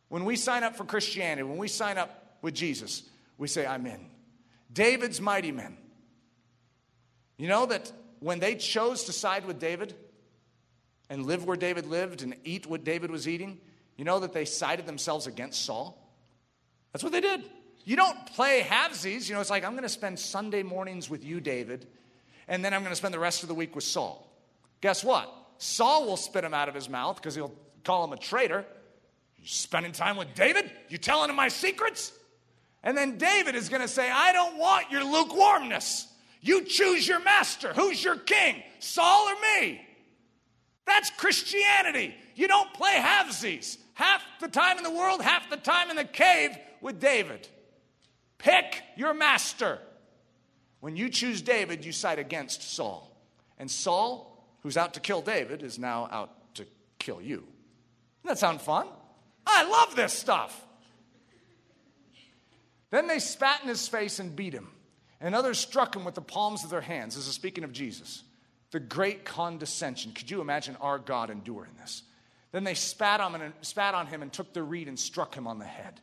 When 0.09 0.25
we 0.25 0.35
sign 0.35 0.63
up 0.63 0.75
for 0.75 0.83
Christianity, 0.83 1.41
when 1.43 1.57
we 1.57 1.67
sign 1.67 1.97
up 1.97 2.37
with 2.43 2.53
Jesus, 2.53 3.01
we 3.39 3.47
say, 3.47 3.65
I'm 3.65 3.85
in. 3.87 4.05
David's 4.71 5.19
mighty 5.19 5.51
men. 5.51 5.77
You 7.37 7.47
know 7.47 7.65
that 7.65 7.91
when 8.19 8.39
they 8.39 8.55
chose 8.55 9.05
to 9.05 9.11
side 9.11 9.45
with 9.45 9.59
David 9.59 9.95
and 11.09 11.25
live 11.25 11.45
where 11.45 11.57
David 11.57 11.87
lived 11.87 12.21
and 12.21 12.35
eat 12.43 12.67
what 12.67 12.83
David 12.83 13.09
was 13.09 13.27
eating, 13.27 13.59
you 13.97 14.05
know 14.05 14.19
that 14.19 14.33
they 14.33 14.45
sided 14.45 14.85
themselves 14.85 15.25
against 15.25 15.65
Saul? 15.65 16.05
That's 16.95 17.03
what 17.03 17.11
they 17.11 17.19
did. 17.19 17.43
You 17.84 17.97
don't 17.97 18.26
play 18.27 18.61
halvesies. 18.61 19.27
You 19.27 19.35
know, 19.35 19.41
it's 19.41 19.49
like, 19.49 19.65
I'm 19.65 19.73
going 19.73 19.84
to 19.84 19.89
spend 19.89 20.17
Sunday 20.17 20.63
mornings 20.63 21.09
with 21.09 21.26
you, 21.26 21.41
David, 21.41 21.88
and 22.47 22.63
then 22.63 22.73
I'm 22.73 22.84
going 22.84 22.93
to 22.93 22.95
spend 22.95 23.13
the 23.13 23.19
rest 23.19 23.43
of 23.43 23.49
the 23.49 23.53
week 23.53 23.76
with 23.76 23.84
Saul. 23.84 24.26
Guess 24.80 25.03
what? 25.03 25.30
Saul 25.57 26.05
will 26.05 26.15
spit 26.15 26.45
him 26.45 26.53
out 26.53 26.69
of 26.69 26.73
his 26.73 26.88
mouth 26.88 27.17
because 27.17 27.35
he'll 27.35 27.53
call 27.84 28.05
him 28.05 28.13
a 28.13 28.17
traitor. 28.17 28.63
You're 29.38 29.45
spending 29.45 29.91
time 29.91 30.15
with 30.15 30.34
David? 30.35 30.72
You 30.88 30.97
telling 30.97 31.30
him 31.30 31.35
my 31.35 31.49
secrets? 31.49 32.13
And 32.81 32.97
then 32.97 33.17
David 33.17 33.55
is 33.55 33.67
going 33.67 33.81
to 33.81 33.89
say, 33.89 34.09
I 34.09 34.31
don't 34.31 34.57
want 34.57 34.89
your 34.89 35.03
lukewarmness. 35.03 36.07
You 36.39 36.63
choose 36.63 37.05
your 37.05 37.19
master. 37.19 37.73
Who's 37.73 38.01
your 38.01 38.15
king, 38.15 38.63
Saul 38.80 39.27
or 39.27 39.35
me? 39.59 39.85
That's 40.85 41.09
Christianity. 41.09 42.15
You 42.35 42.47
don't 42.47 42.73
play 42.73 42.93
halvesies. 42.93 43.80
Half 43.95 44.22
the 44.39 44.47
time 44.47 44.77
in 44.77 44.85
the 44.85 44.91
world, 44.91 45.22
half 45.22 45.49
the 45.49 45.57
time 45.57 45.89
in 45.89 45.97
the 45.97 46.05
cave 46.05 46.57
with 46.85 46.99
David. 46.99 47.47
Pick 48.37 48.83
your 48.95 49.15
master. 49.15 49.79
When 50.81 50.95
you 50.95 51.09
choose 51.09 51.41
David, 51.41 51.83
you 51.83 51.91
side 51.91 52.19
against 52.19 52.61
Saul. 52.61 53.11
And 53.57 53.71
Saul, 53.71 54.45
who's 54.61 54.77
out 54.77 54.93
to 54.93 54.99
kill 54.99 55.23
David, 55.23 55.63
is 55.63 55.79
now 55.79 56.07
out 56.11 56.53
to 56.55 56.67
kill 56.99 57.19
you. 57.19 57.37
Doesn't 57.37 58.35
that 58.35 58.37
sound 58.37 58.61
fun? 58.61 58.85
I 59.47 59.67
love 59.67 59.95
this 59.95 60.13
stuff. 60.13 60.63
Then 62.91 63.07
they 63.07 63.17
spat 63.17 63.63
in 63.63 63.67
his 63.67 63.87
face 63.87 64.19
and 64.19 64.35
beat 64.35 64.53
him. 64.53 64.67
And 65.19 65.33
others 65.33 65.57
struck 65.57 65.95
him 65.95 66.05
with 66.05 66.13
the 66.13 66.21
palms 66.21 66.63
of 66.63 66.69
their 66.69 66.81
hands. 66.81 67.15
This 67.15 67.27
is 67.27 67.33
speaking 67.33 67.63
of 67.63 67.71
Jesus. 67.71 68.23
The 68.69 68.79
great 68.79 69.25
condescension. 69.25 70.11
Could 70.11 70.29
you 70.29 70.39
imagine 70.39 70.77
our 70.79 70.99
God 70.99 71.31
enduring 71.31 71.71
this? 71.81 72.03
Then 72.51 72.63
they 72.63 72.75
spat 72.75 73.21
on, 73.21 73.33
him 73.33 73.41
and, 73.41 73.53
spat 73.61 73.95
on 73.95 74.05
him 74.05 74.21
and 74.21 74.31
took 74.31 74.53
the 74.53 74.61
reed 74.61 74.87
and 74.87 74.99
struck 74.99 75.33
him 75.33 75.47
on 75.47 75.57
the 75.57 75.65
head. 75.65 75.99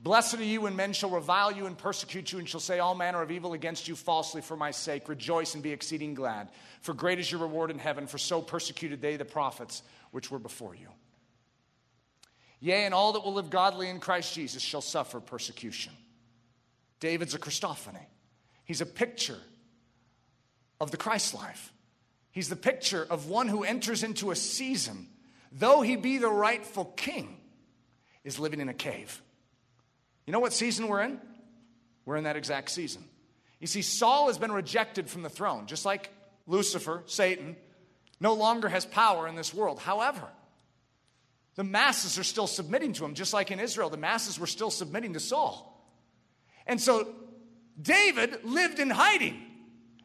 Blessed 0.00 0.34
are 0.34 0.44
you 0.44 0.60
when 0.60 0.76
men 0.76 0.92
shall 0.92 1.10
revile 1.10 1.50
you 1.50 1.66
and 1.66 1.76
persecute 1.76 2.30
you 2.30 2.38
and 2.38 2.48
shall 2.48 2.60
say 2.60 2.78
all 2.78 2.94
manner 2.94 3.20
of 3.20 3.32
evil 3.32 3.52
against 3.52 3.88
you 3.88 3.96
falsely 3.96 4.40
for 4.40 4.56
my 4.56 4.70
sake. 4.70 5.08
Rejoice 5.08 5.54
and 5.54 5.62
be 5.62 5.72
exceeding 5.72 6.14
glad, 6.14 6.50
for 6.82 6.94
great 6.94 7.18
is 7.18 7.30
your 7.30 7.40
reward 7.40 7.70
in 7.70 7.78
heaven, 7.78 8.06
for 8.06 8.18
so 8.18 8.40
persecuted 8.40 9.02
they 9.02 9.16
the 9.16 9.24
prophets 9.24 9.82
which 10.12 10.30
were 10.30 10.38
before 10.38 10.74
you. 10.74 10.86
Yea, 12.60 12.84
and 12.84 12.94
all 12.94 13.12
that 13.12 13.24
will 13.24 13.34
live 13.34 13.50
godly 13.50 13.88
in 13.88 13.98
Christ 13.98 14.34
Jesus 14.34 14.62
shall 14.62 14.80
suffer 14.80 15.20
persecution. 15.20 15.92
David's 17.00 17.34
a 17.34 17.38
Christophany. 17.38 18.06
He's 18.64 18.80
a 18.80 18.86
picture 18.86 19.38
of 20.80 20.90
the 20.90 20.96
Christ 20.96 21.34
life. 21.34 21.72
He's 22.30 22.48
the 22.48 22.56
picture 22.56 23.04
of 23.10 23.28
one 23.28 23.48
who 23.48 23.64
enters 23.64 24.04
into 24.04 24.30
a 24.30 24.36
season, 24.36 25.08
though 25.50 25.82
he 25.82 25.96
be 25.96 26.18
the 26.18 26.28
rightful 26.28 26.84
king, 26.84 27.40
is 28.22 28.38
living 28.38 28.60
in 28.60 28.68
a 28.68 28.74
cave. 28.74 29.22
You 30.28 30.32
know 30.32 30.40
what 30.40 30.52
season 30.52 30.88
we're 30.88 31.00
in? 31.00 31.18
We're 32.04 32.16
in 32.16 32.24
that 32.24 32.36
exact 32.36 32.70
season. 32.70 33.02
You 33.60 33.66
see, 33.66 33.80
Saul 33.80 34.26
has 34.26 34.36
been 34.36 34.52
rejected 34.52 35.08
from 35.08 35.22
the 35.22 35.30
throne, 35.30 35.66
just 35.66 35.86
like 35.86 36.10
Lucifer, 36.46 37.02
Satan, 37.06 37.56
no 38.20 38.34
longer 38.34 38.68
has 38.68 38.84
power 38.84 39.26
in 39.26 39.36
this 39.36 39.54
world. 39.54 39.78
However, 39.78 40.28
the 41.54 41.64
masses 41.64 42.18
are 42.18 42.24
still 42.24 42.46
submitting 42.46 42.92
to 42.92 43.06
him, 43.06 43.14
just 43.14 43.32
like 43.32 43.50
in 43.50 43.58
Israel, 43.58 43.88
the 43.88 43.96
masses 43.96 44.38
were 44.38 44.46
still 44.46 44.70
submitting 44.70 45.14
to 45.14 45.18
Saul. 45.18 45.82
And 46.66 46.78
so 46.78 47.08
David 47.80 48.44
lived 48.44 48.80
in 48.80 48.90
hiding. 48.90 49.42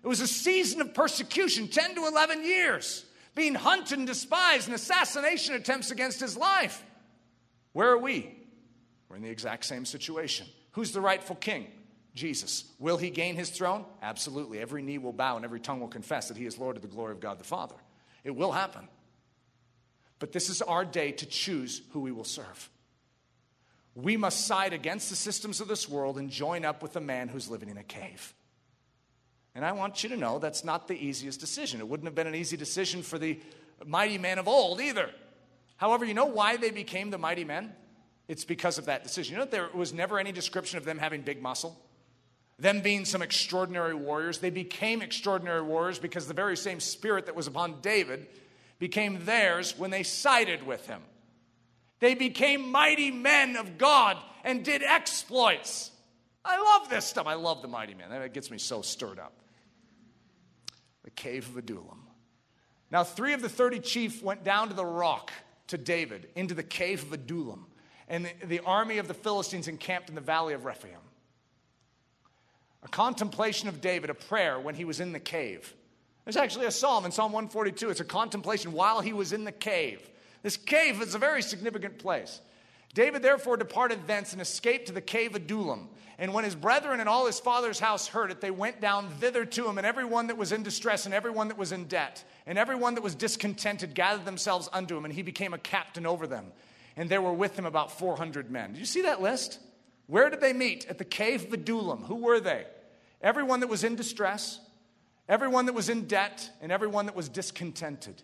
It 0.01 0.07
was 0.07 0.21
a 0.21 0.27
season 0.27 0.79
of 0.79 0.93
persecution, 0.93 1.67
10 1.67 1.95
to 1.95 2.07
11 2.07 2.45
years, 2.45 3.03
being 3.35 3.55
hunted 3.55 3.97
and 3.97 4.07
despised, 4.07 4.69
and 4.69 4.75
assassination 4.75 5.53
attempts 5.53 5.91
against 5.91 6.21
his 6.21 6.37
life. 6.37 6.81
Where 7.73 7.89
are 7.89 7.97
we? 7.97 8.37
We're 9.13 9.17
in 9.17 9.23
the 9.23 9.29
exact 9.29 9.65
same 9.65 9.85
situation. 9.85 10.47
Who's 10.71 10.91
the 10.91 10.99
rightful 10.99 11.35
king? 11.35 11.67
Jesus. 12.15 12.63
Will 12.79 12.97
he 12.97 13.11
gain 13.11 13.35
his 13.35 13.51
throne? 13.51 13.85
Absolutely. 14.01 14.57
Every 14.57 14.81
knee 14.81 14.97
will 14.97 15.13
bow 15.13 15.35
and 15.35 15.45
every 15.45 15.59
tongue 15.59 15.79
will 15.79 15.87
confess 15.87 16.29
that 16.29 16.37
he 16.37 16.47
is 16.47 16.57
Lord 16.57 16.77
of 16.77 16.81
the 16.81 16.87
glory 16.87 17.11
of 17.11 17.19
God 17.19 17.37
the 17.37 17.43
Father. 17.43 17.75
It 18.23 18.35
will 18.35 18.51
happen. 18.51 18.87
But 20.17 20.31
this 20.31 20.49
is 20.49 20.63
our 20.63 20.83
day 20.83 21.11
to 21.11 21.27
choose 21.27 21.83
who 21.91 21.99
we 21.99 22.11
will 22.11 22.23
serve. 22.23 22.71
We 23.93 24.17
must 24.17 24.47
side 24.47 24.73
against 24.73 25.11
the 25.11 25.15
systems 25.15 25.61
of 25.61 25.67
this 25.67 25.87
world 25.87 26.17
and 26.17 26.31
join 26.31 26.65
up 26.65 26.81
with 26.81 26.95
a 26.95 27.01
man 27.01 27.27
who's 27.27 27.51
living 27.51 27.69
in 27.69 27.77
a 27.77 27.83
cave. 27.83 28.33
And 29.53 29.63
I 29.63 29.73
want 29.73 30.01
you 30.01 30.09
to 30.09 30.17
know 30.17 30.39
that's 30.39 30.63
not 30.63 30.87
the 30.87 30.95
easiest 30.95 31.39
decision. 31.39 31.81
It 31.81 31.87
wouldn't 31.87 32.07
have 32.07 32.15
been 32.15 32.25
an 32.25 32.33
easy 32.33 32.57
decision 32.57 33.03
for 33.03 33.19
the 33.19 33.39
mighty 33.85 34.17
men 34.17 34.39
of 34.39 34.47
old 34.47 34.81
either. 34.81 35.11
However, 35.77 36.03
you 36.03 36.15
know 36.15 36.25
why 36.25 36.57
they 36.57 36.71
became 36.71 37.11
the 37.11 37.19
mighty 37.19 37.43
men? 37.43 37.75
It's 38.27 38.45
because 38.45 38.77
of 38.77 38.85
that 38.85 39.03
decision. 39.03 39.33
You 39.33 39.39
know, 39.39 39.45
there 39.45 39.69
was 39.73 39.93
never 39.93 40.17
any 40.17 40.31
description 40.31 40.77
of 40.77 40.85
them 40.85 40.97
having 40.97 41.21
big 41.21 41.41
muscle, 41.41 41.77
them 42.57 42.81
being 42.81 43.05
some 43.05 43.21
extraordinary 43.21 43.93
warriors. 43.93 44.39
They 44.39 44.49
became 44.49 45.01
extraordinary 45.01 45.61
warriors 45.61 45.99
because 45.99 46.27
the 46.27 46.33
very 46.33 46.55
same 46.55 46.79
spirit 46.79 47.25
that 47.25 47.35
was 47.35 47.47
upon 47.47 47.81
David 47.81 48.27
became 48.79 49.25
theirs 49.25 49.77
when 49.77 49.91
they 49.91 50.03
sided 50.03 50.65
with 50.65 50.87
him. 50.87 51.01
They 51.99 52.15
became 52.15 52.71
mighty 52.71 53.11
men 53.11 53.55
of 53.55 53.77
God 53.77 54.17
and 54.43 54.63
did 54.63 54.83
exploits. 54.83 55.91
I 56.45 56.61
love 56.61 56.89
this 56.89 57.05
stuff. 57.05 57.27
I 57.27 57.35
love 57.35 57.61
the 57.61 57.67
mighty 57.67 57.93
men. 57.93 58.09
That 58.09 58.33
gets 58.33 58.51
me 58.51 58.57
so 58.57 58.81
stirred 58.81 59.19
up. 59.19 59.33
The 61.03 61.11
cave 61.11 61.47
of 61.49 61.57
Adullam. 61.57 62.03
Now, 62.91 63.03
three 63.03 63.33
of 63.33 63.41
the 63.41 63.49
30 63.49 63.79
chief 63.79 64.21
went 64.21 64.43
down 64.43 64.69
to 64.69 64.73
the 64.73 64.85
rock 64.85 65.31
to 65.67 65.77
David, 65.77 66.27
into 66.35 66.53
the 66.53 66.63
cave 66.63 67.03
of 67.03 67.13
Adullam 67.13 67.67
and 68.13 68.25
the, 68.25 68.45
the 68.45 68.59
army 68.59 68.99
of 68.99 69.07
the 69.07 69.13
Philistines 69.15 69.67
encamped 69.67 70.07
in 70.07 70.13
the 70.13 70.21
valley 70.21 70.53
of 70.53 70.65
Rephaim. 70.65 70.93
A 72.83 72.87
contemplation 72.87 73.67
of 73.67 73.81
David, 73.81 74.11
a 74.11 74.13
prayer 74.13 74.59
when 74.59 74.75
he 74.75 74.85
was 74.85 74.99
in 74.99 75.13
the 75.13 75.19
cave. 75.19 75.73
There's 76.23 76.37
actually 76.37 76.67
a 76.67 76.71
psalm 76.71 77.05
in 77.05 77.11
Psalm 77.11 77.31
142. 77.31 77.89
It's 77.89 78.01
a 78.01 78.05
contemplation 78.05 78.71
while 78.71 79.01
he 79.01 79.13
was 79.13 79.33
in 79.33 79.45
the 79.45 79.51
cave. 79.51 80.07
This 80.43 80.57
cave 80.57 81.01
is 81.01 81.15
a 81.15 81.17
very 81.17 81.41
significant 81.41 81.97
place. 81.97 82.39
David 82.93 83.23
therefore 83.23 83.57
departed 83.57 84.05
thence 84.05 84.31
and 84.31 84.41
escaped 84.43 84.85
to 84.87 84.93
the 84.93 85.01
cave 85.01 85.31
of 85.31 85.41
Adullam. 85.41 85.89
And 86.19 86.35
when 86.35 86.43
his 86.43 86.53
brethren 86.53 86.99
and 86.99 87.09
all 87.09 87.25
his 87.25 87.39
father's 87.39 87.79
house 87.79 88.07
heard 88.07 88.29
it, 88.29 88.41
they 88.41 88.51
went 88.51 88.79
down 88.79 89.09
thither 89.19 89.43
to 89.43 89.67
him, 89.67 89.79
and 89.79 89.87
everyone 89.87 90.27
that 90.27 90.37
was 90.37 90.51
in 90.51 90.61
distress, 90.61 91.07
and 91.07 91.15
everyone 91.15 91.47
that 91.47 91.57
was 91.57 91.71
in 91.71 91.85
debt, 91.85 92.23
and 92.45 92.59
everyone 92.59 92.93
that 92.93 93.01
was 93.01 93.15
discontented 93.15 93.95
gathered 93.95 94.23
themselves 94.23 94.69
unto 94.71 94.95
him, 94.95 95.05
and 95.05 95.13
he 95.15 95.23
became 95.23 95.55
a 95.55 95.57
captain 95.57 96.05
over 96.05 96.27
them 96.27 96.51
and 96.95 97.09
there 97.09 97.21
were 97.21 97.33
with 97.33 97.57
him 97.57 97.65
about 97.65 97.97
400 97.97 98.51
men. 98.51 98.73
Did 98.73 98.79
you 98.79 98.85
see 98.85 99.03
that 99.03 99.21
list? 99.21 99.59
Where 100.07 100.29
did 100.29 100.41
they 100.41 100.53
meet? 100.53 100.85
At 100.87 100.97
the 100.97 101.05
cave 101.05 101.45
of 101.45 101.53
Adullam. 101.53 102.03
Who 102.03 102.15
were 102.15 102.39
they? 102.39 102.65
Everyone 103.21 103.61
that 103.61 103.67
was 103.67 103.83
in 103.83 103.95
distress, 103.95 104.59
everyone 105.29 105.65
that 105.67 105.73
was 105.73 105.89
in 105.89 106.05
debt, 106.05 106.49
and 106.61 106.71
everyone 106.71 107.05
that 107.05 107.15
was 107.15 107.29
discontented. 107.29 108.21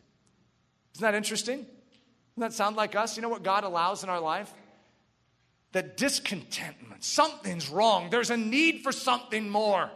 Isn't 0.96 1.02
that 1.02 1.16
interesting? 1.16 1.60
Doesn't 1.60 2.52
that 2.52 2.54
sound 2.54 2.76
like 2.76 2.96
us? 2.96 3.16
You 3.16 3.22
know 3.22 3.30
what 3.30 3.44
God 3.44 3.64
allows 3.64 4.04
in 4.04 4.10
our 4.10 4.20
life? 4.20 4.54
That 5.72 5.98
discontentment, 5.98 7.04
something's 7.04 7.70
wrong. 7.70 8.10
There's 8.10 8.32
a 8.32 8.38
need 8.38 8.82
for 8.82 8.92
something 8.92 9.50
more. 9.50 9.90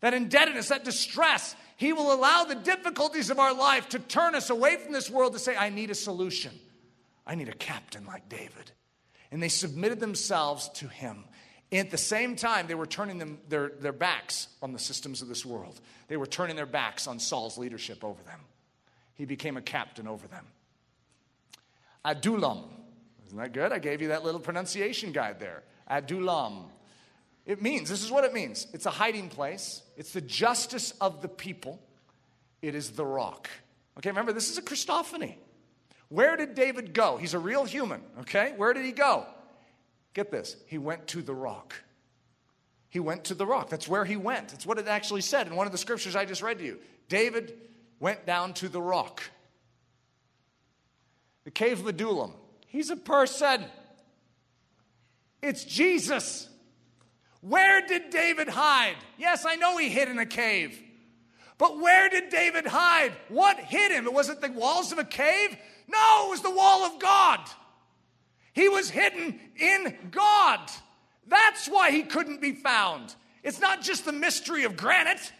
That 0.00 0.12
indebtedness, 0.12 0.68
that 0.68 0.84
distress, 0.84 1.54
He 1.76 1.92
will 1.92 2.12
allow 2.12 2.44
the 2.44 2.54
difficulties 2.56 3.30
of 3.30 3.38
our 3.38 3.54
life 3.54 3.88
to 3.90 3.98
turn 3.98 4.34
us 4.34 4.50
away 4.50 4.76
from 4.76 4.92
this 4.92 5.08
world 5.08 5.32
to 5.32 5.38
say, 5.38 5.56
I 5.56 5.70
need 5.70 5.90
a 5.90 5.94
solution. 5.94 6.52
I 7.26 7.34
need 7.34 7.48
a 7.48 7.54
captain 7.54 8.06
like 8.06 8.28
David. 8.28 8.72
and 9.30 9.42
they 9.42 9.48
submitted 9.48 10.00
themselves 10.00 10.68
to 10.74 10.88
him. 10.88 11.24
And 11.72 11.86
At 11.86 11.90
the 11.90 11.98
same 11.98 12.36
time, 12.36 12.68
they 12.68 12.76
were 12.76 12.86
turning 12.86 13.18
them, 13.18 13.38
their, 13.48 13.70
their 13.70 13.92
backs 13.92 14.48
on 14.62 14.72
the 14.72 14.78
systems 14.78 15.20
of 15.20 15.28
this 15.28 15.44
world. 15.44 15.80
They 16.06 16.16
were 16.16 16.26
turning 16.26 16.54
their 16.54 16.64
backs 16.64 17.08
on 17.08 17.18
Saul's 17.18 17.58
leadership 17.58 18.04
over 18.04 18.22
them. 18.22 18.40
He 19.14 19.24
became 19.24 19.56
a 19.56 19.62
captain 19.62 20.06
over 20.06 20.28
them. 20.28 20.46
Adullam. 22.04 22.64
Isn't 23.26 23.38
that 23.38 23.52
good? 23.52 23.72
I 23.72 23.80
gave 23.80 24.00
you 24.00 24.08
that 24.08 24.22
little 24.22 24.40
pronunciation 24.40 25.10
guide 25.10 25.40
there. 25.40 25.64
Adullam. 25.88 26.66
It 27.44 27.60
means, 27.62 27.88
this 27.88 28.04
is 28.04 28.10
what 28.10 28.24
it 28.24 28.32
means 28.32 28.66
it's 28.72 28.86
a 28.86 28.90
hiding 28.90 29.28
place, 29.28 29.82
it's 29.96 30.12
the 30.12 30.20
justice 30.20 30.92
of 31.00 31.22
the 31.22 31.28
people, 31.28 31.80
it 32.62 32.74
is 32.74 32.90
the 32.90 33.04
rock. 33.04 33.48
Okay, 33.98 34.10
remember, 34.10 34.32
this 34.32 34.50
is 34.50 34.58
a 34.58 34.62
Christophany. 34.62 35.36
Where 36.08 36.36
did 36.36 36.54
David 36.54 36.94
go? 36.94 37.16
He's 37.16 37.34
a 37.34 37.38
real 37.38 37.64
human, 37.64 38.00
okay? 38.20 38.52
Where 38.56 38.72
did 38.72 38.84
he 38.84 38.92
go? 38.92 39.26
Get 40.14 40.30
this. 40.30 40.56
He 40.66 40.78
went 40.78 41.08
to 41.08 41.22
the 41.22 41.34
rock. 41.34 41.74
He 42.88 43.00
went 43.00 43.24
to 43.24 43.34
the 43.34 43.44
rock. 43.44 43.68
That's 43.68 43.88
where 43.88 44.04
he 44.04 44.16
went. 44.16 44.52
It's 44.52 44.64
what 44.64 44.78
it 44.78 44.88
actually 44.88 45.20
said 45.20 45.46
in 45.46 45.56
one 45.56 45.66
of 45.66 45.72
the 45.72 45.78
scriptures 45.78 46.16
I 46.16 46.24
just 46.24 46.42
read 46.42 46.58
to 46.58 46.64
you. 46.64 46.78
David 47.08 47.54
went 48.00 48.24
down 48.24 48.54
to 48.54 48.68
the 48.68 48.80
rock. 48.80 49.22
The 51.44 51.50
cave 51.50 51.80
of 51.80 51.86
Adullam. 51.86 52.32
He's 52.66 52.90
a 52.90 52.96
person. 52.96 53.64
It's 55.42 55.64
Jesus. 55.64 56.48
Where 57.40 57.86
did 57.86 58.10
David 58.10 58.48
hide? 58.48 58.96
Yes, 59.18 59.44
I 59.46 59.56
know 59.56 59.76
he 59.76 59.88
hid 59.88 60.08
in 60.08 60.18
a 60.18 60.26
cave. 60.26 60.80
But 61.58 61.78
where 61.78 62.08
did 62.08 62.28
David 62.28 62.66
hide? 62.66 63.12
What 63.28 63.58
hid 63.58 63.92
him? 63.92 64.06
It 64.06 64.12
was 64.12 64.28
it 64.28 64.40
the 64.40 64.50
walls 64.50 64.92
of 64.92 64.98
a 64.98 65.04
cave? 65.04 65.56
No, 65.88 66.26
it 66.26 66.30
was 66.30 66.42
the 66.42 66.50
wall 66.50 66.84
of 66.84 67.00
God. 67.00 67.40
He 68.52 68.68
was 68.68 68.90
hidden 68.90 69.38
in 69.56 69.96
God. 70.10 70.70
That's 71.26 71.68
why 71.68 71.90
he 71.90 72.02
couldn't 72.02 72.40
be 72.40 72.52
found. 72.52 73.14
It's 73.42 73.60
not 73.60 73.82
just 73.82 74.04
the 74.04 74.12
mystery 74.12 74.64
of 74.64 74.76
granite, 74.76 75.32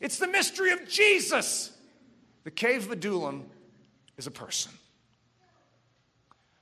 it's 0.00 0.18
the 0.18 0.28
mystery 0.28 0.70
of 0.70 0.88
Jesus. 0.88 1.72
The 2.44 2.50
cave 2.50 2.86
of 2.86 2.92
Adullam 2.92 3.44
is 4.16 4.26
a 4.26 4.30
person. 4.30 4.72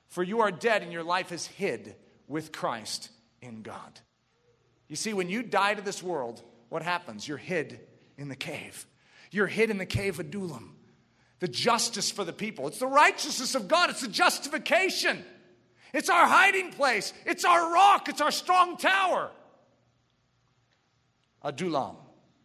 For 0.07 0.23
you 0.23 0.41
are 0.41 0.51
dead 0.51 0.81
and 0.81 0.91
your 0.91 1.03
life 1.03 1.31
is 1.31 1.45
hid 1.45 1.95
with 2.27 2.51
Christ 2.51 3.09
in 3.41 3.61
God. 3.61 3.99
You 4.87 4.95
see, 4.95 5.13
when 5.13 5.29
you 5.29 5.43
die 5.43 5.75
to 5.75 5.81
this 5.81 6.01
world, 6.01 6.41
what 6.69 6.81
happens? 6.81 7.27
You're 7.27 7.37
hid 7.37 7.79
in 8.17 8.27
the 8.27 8.35
cave. 8.35 8.85
You're 9.31 9.47
hid 9.47 9.69
in 9.69 9.77
the 9.77 9.85
cave 9.85 10.19
of 10.19 10.27
Adullam. 10.27 10.75
The 11.39 11.47
justice 11.47 12.11
for 12.11 12.23
the 12.23 12.33
people. 12.33 12.67
It's 12.67 12.79
the 12.79 12.87
righteousness 12.87 13.55
of 13.55 13.67
God. 13.67 13.89
It's 13.89 14.01
the 14.01 14.07
justification. 14.07 15.23
It's 15.93 16.09
our 16.09 16.27
hiding 16.27 16.71
place. 16.71 17.13
It's 17.25 17.45
our 17.45 17.73
rock. 17.73 18.09
It's 18.09 18.21
our 18.21 18.31
strong 18.31 18.77
tower. 18.77 19.31
Adullam, 21.41 21.95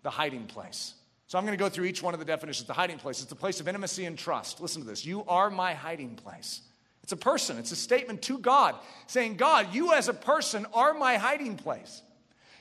the 0.02 0.10
hiding 0.10 0.46
place. 0.46 0.94
So 1.26 1.38
I'm 1.38 1.44
going 1.44 1.58
to 1.58 1.62
go 1.62 1.68
through 1.68 1.86
each 1.86 2.02
one 2.02 2.14
of 2.14 2.20
the 2.20 2.26
definitions. 2.26 2.66
The 2.66 2.74
hiding 2.74 2.98
place, 2.98 3.20
it's 3.20 3.28
the 3.28 3.34
place 3.34 3.58
of 3.60 3.66
intimacy 3.66 4.04
and 4.04 4.16
trust. 4.16 4.60
Listen 4.60 4.82
to 4.82 4.88
this. 4.88 5.04
You 5.04 5.24
are 5.24 5.50
my 5.50 5.74
hiding 5.74 6.14
place. 6.14 6.60
It's 7.02 7.12
a 7.12 7.16
person, 7.16 7.58
it's 7.58 7.70
a 7.70 7.76
statement 7.76 8.22
to 8.22 8.38
God 8.38 8.76
saying, 9.08 9.36
God, 9.36 9.74
you 9.74 9.92
as 9.92 10.08
a 10.08 10.14
person 10.14 10.64
are 10.72 10.94
my 10.94 11.16
hiding 11.16 11.56
place. 11.56 12.00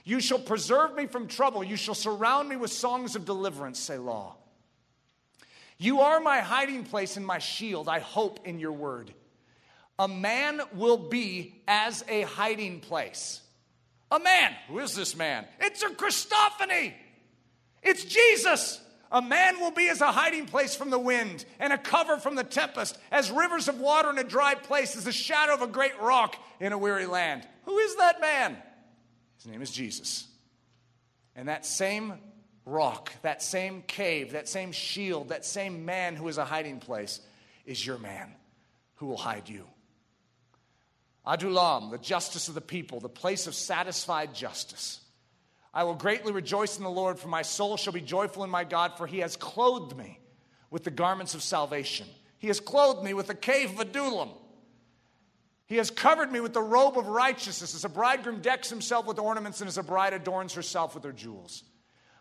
You 0.03 0.19
shall 0.19 0.39
preserve 0.39 0.95
me 0.95 1.05
from 1.05 1.27
trouble. 1.27 1.63
You 1.63 1.77
shall 1.77 1.95
surround 1.95 2.49
me 2.49 2.57
with 2.57 2.71
songs 2.71 3.15
of 3.15 3.23
deliverance, 3.23 3.79
Selah. 3.79 4.33
You 5.77 6.01
are 6.01 6.19
my 6.19 6.39
hiding 6.39 6.83
place 6.83 7.17
and 7.17 7.25
my 7.25 7.39
shield. 7.39 7.89
I 7.89 7.99
hope 7.99 8.45
in 8.45 8.59
your 8.59 8.71
word. 8.71 9.13
A 9.99 10.07
man 10.07 10.61
will 10.73 10.97
be 10.97 11.61
as 11.67 12.03
a 12.07 12.21
hiding 12.21 12.79
place. 12.79 13.41
A 14.11 14.19
man. 14.19 14.53
Who 14.67 14.79
is 14.79 14.95
this 14.95 15.15
man? 15.15 15.45
It's 15.59 15.83
a 15.83 15.89
Christophany. 15.89 16.93
It's 17.81 18.05
Jesus. 18.05 18.79
A 19.11 19.21
man 19.21 19.59
will 19.59 19.71
be 19.71 19.89
as 19.89 20.01
a 20.01 20.11
hiding 20.11 20.47
place 20.47 20.75
from 20.75 20.89
the 20.89 20.97
wind 20.97 21.45
and 21.59 21.71
a 21.71 21.77
cover 21.77 22.17
from 22.17 22.35
the 22.35 22.43
tempest, 22.43 22.97
as 23.11 23.29
rivers 23.29 23.67
of 23.67 23.79
water 23.79 24.09
in 24.09 24.17
a 24.17 24.23
dry 24.23 24.55
place, 24.55 24.95
as 24.95 25.03
the 25.03 25.11
shadow 25.11 25.53
of 25.53 25.61
a 25.61 25.67
great 25.67 25.99
rock 26.01 26.35
in 26.59 26.73
a 26.73 26.77
weary 26.77 27.05
land. 27.05 27.47
Who 27.65 27.77
is 27.77 27.95
that 27.97 28.19
man? 28.19 28.57
His 29.37 29.45
name 29.45 29.61
is 29.61 29.69
Jesus. 29.69 30.27
And 31.35 31.47
that 31.47 31.65
same 31.65 32.13
rock, 32.65 33.11
that 33.21 33.41
same 33.41 33.81
cave, 33.83 34.31
that 34.31 34.47
same 34.47 34.71
shield, 34.71 35.29
that 35.29 35.45
same 35.45 35.85
man 35.85 36.15
who 36.15 36.27
is 36.27 36.37
a 36.37 36.45
hiding 36.45 36.79
place 36.79 37.19
is 37.65 37.85
your 37.85 37.97
man 37.97 38.31
who 38.95 39.07
will 39.07 39.17
hide 39.17 39.49
you. 39.49 39.65
Adullam, 41.25 41.91
the 41.91 41.97
justice 41.97 42.47
of 42.47 42.55
the 42.55 42.61
people, 42.61 42.99
the 42.99 43.09
place 43.09 43.47
of 43.47 43.55
satisfied 43.55 44.33
justice. 44.33 44.99
I 45.73 45.85
will 45.85 45.95
greatly 45.95 46.31
rejoice 46.31 46.77
in 46.77 46.83
the 46.83 46.89
Lord, 46.89 47.17
for 47.17 47.29
my 47.29 47.41
soul 47.41 47.77
shall 47.77 47.93
be 47.93 48.01
joyful 48.01 48.43
in 48.43 48.49
my 48.49 48.63
God, 48.63 48.97
for 48.97 49.07
he 49.07 49.19
has 49.19 49.35
clothed 49.35 49.97
me 49.97 50.19
with 50.69 50.83
the 50.83 50.91
garments 50.91 51.33
of 51.33 51.41
salvation. 51.41 52.07
He 52.37 52.47
has 52.47 52.59
clothed 52.59 53.03
me 53.03 53.13
with 53.13 53.27
the 53.27 53.35
cave 53.35 53.71
of 53.71 53.79
Adullam. 53.79 54.29
He 55.65 55.77
has 55.77 55.89
covered 55.89 56.31
me 56.31 56.41
with 56.41 56.53
the 56.53 56.61
robe 56.61 56.97
of 56.97 57.07
righteousness, 57.07 57.73
as 57.73 57.85
a 57.85 57.89
bridegroom 57.89 58.41
decks 58.41 58.69
himself 58.69 59.05
with 59.05 59.17
ornaments, 59.17 59.61
and 59.61 59.67
as 59.67 59.77
a 59.77 59.83
bride 59.83 60.13
adorns 60.13 60.53
herself 60.53 60.93
with 60.93 61.05
her 61.05 61.13
jewels. 61.13 61.63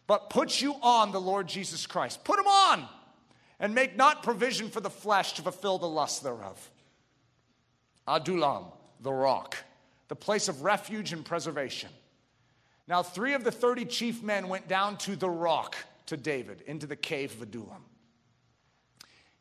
But 0.06 0.30
put 0.30 0.60
you 0.60 0.74
on 0.82 1.12
the 1.12 1.20
Lord 1.20 1.46
Jesus 1.46 1.86
Christ. 1.86 2.24
Put 2.24 2.38
him 2.38 2.46
on, 2.46 2.88
and 3.60 3.74
make 3.74 3.96
not 3.96 4.22
provision 4.22 4.68
for 4.68 4.80
the 4.80 4.90
flesh 4.90 5.34
to 5.34 5.42
fulfill 5.42 5.78
the 5.78 5.88
lust 5.88 6.22
thereof. 6.22 6.70
Adullam, 8.06 8.64
the 9.00 9.12
rock, 9.12 9.56
the 10.08 10.16
place 10.16 10.48
of 10.48 10.62
refuge 10.62 11.12
and 11.12 11.24
preservation. 11.24 11.90
Now, 12.88 13.02
three 13.02 13.34
of 13.34 13.44
the 13.44 13.52
30 13.52 13.84
chief 13.84 14.22
men 14.22 14.48
went 14.48 14.68
down 14.68 14.96
to 14.98 15.16
the 15.16 15.30
rock 15.30 15.76
to 16.06 16.16
David, 16.16 16.62
into 16.66 16.86
the 16.86 16.96
cave 16.96 17.32
of 17.34 17.42
Adullam. 17.42 17.84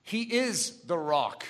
He 0.03 0.21
is 0.21 0.77
the 0.81 0.97
rock. 0.97 1.45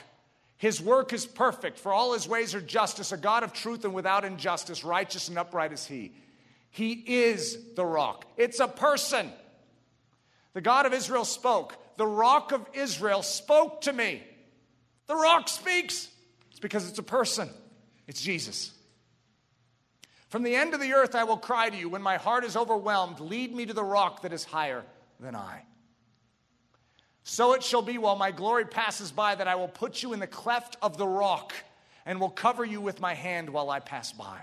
His 0.57 0.81
work 0.81 1.11
is 1.11 1.25
perfect, 1.25 1.79
for 1.79 1.91
all 1.91 2.13
his 2.13 2.27
ways 2.27 2.55
are 2.55 2.61
justice, 2.61 3.11
a 3.11 3.17
God 3.17 3.43
of 3.43 3.51
truth 3.51 3.83
and 3.83 3.93
without 3.93 4.23
injustice, 4.23 4.83
righteous 4.83 5.27
and 5.27 5.37
upright 5.37 5.73
is 5.73 5.85
he. 5.85 6.13
He 6.71 6.93
is 6.93 7.57
the 7.75 7.85
rock. 7.85 8.25
It's 8.37 8.59
a 8.59 8.67
person. 8.67 9.31
The 10.53 10.61
God 10.61 10.85
of 10.85 10.93
Israel 10.93 11.25
spoke. 11.25 11.77
The 11.97 12.07
rock 12.07 12.51
of 12.51 12.65
Israel 12.73 13.21
spoke 13.21 13.81
to 13.81 13.93
me. 13.93 14.23
The 15.07 15.15
rock 15.15 15.49
speaks. 15.49 16.07
It's 16.49 16.59
because 16.59 16.89
it's 16.89 16.99
a 16.99 17.03
person, 17.03 17.49
it's 18.07 18.21
Jesus. 18.21 18.71
From 20.29 20.43
the 20.43 20.55
end 20.55 20.73
of 20.73 20.79
the 20.79 20.93
earth 20.93 21.13
I 21.13 21.25
will 21.25 21.37
cry 21.37 21.69
to 21.69 21.75
you. 21.75 21.89
When 21.89 22.01
my 22.01 22.15
heart 22.15 22.45
is 22.45 22.55
overwhelmed, 22.55 23.19
lead 23.19 23.53
me 23.53 23.65
to 23.65 23.73
the 23.73 23.83
rock 23.83 24.21
that 24.21 24.31
is 24.31 24.45
higher 24.45 24.85
than 25.19 25.35
I. 25.35 25.63
So 27.23 27.53
it 27.53 27.63
shall 27.63 27.81
be 27.81 27.97
while 27.97 28.15
my 28.15 28.31
glory 28.31 28.65
passes 28.65 29.11
by 29.11 29.35
that 29.35 29.47
I 29.47 29.55
will 29.55 29.67
put 29.67 30.01
you 30.01 30.13
in 30.13 30.19
the 30.19 30.27
cleft 30.27 30.77
of 30.81 30.97
the 30.97 31.07
rock 31.07 31.53
and 32.05 32.19
will 32.19 32.29
cover 32.29 32.63
you 32.63 32.79
with 32.79 33.01
my 33.01 33.13
hand 33.13 33.49
while 33.49 33.69
I 33.69 33.79
pass 33.79 34.13
by. 34.13 34.39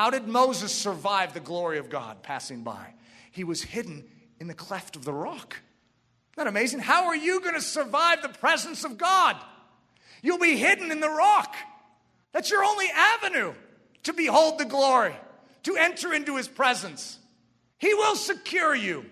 How 0.00 0.08
did 0.08 0.26
Moses 0.26 0.72
survive 0.72 1.34
the 1.34 1.40
glory 1.40 1.76
of 1.76 1.90
God 1.90 2.22
passing 2.22 2.62
by? 2.62 2.94
He 3.32 3.44
was 3.44 3.60
hidden 3.60 4.02
in 4.40 4.46
the 4.46 4.54
cleft 4.54 4.96
of 4.96 5.04
the 5.04 5.12
rock. 5.12 5.52
Isn't 5.52 6.36
that 6.38 6.46
amazing? 6.46 6.80
How 6.80 7.08
are 7.08 7.14
you 7.14 7.38
going 7.40 7.54
to 7.54 7.60
survive 7.60 8.22
the 8.22 8.30
presence 8.30 8.82
of 8.82 8.96
God? 8.96 9.36
You'll 10.22 10.38
be 10.38 10.56
hidden 10.56 10.90
in 10.90 11.00
the 11.00 11.10
rock. 11.10 11.54
That's 12.32 12.50
your 12.50 12.64
only 12.64 12.86
avenue 12.96 13.52
to 14.04 14.14
behold 14.14 14.58
the 14.58 14.64
glory, 14.64 15.14
to 15.64 15.76
enter 15.76 16.14
into 16.14 16.38
his 16.38 16.48
presence. 16.48 17.18
He 17.76 17.92
will 17.92 18.16
secure 18.16 18.74
you. 18.74 19.04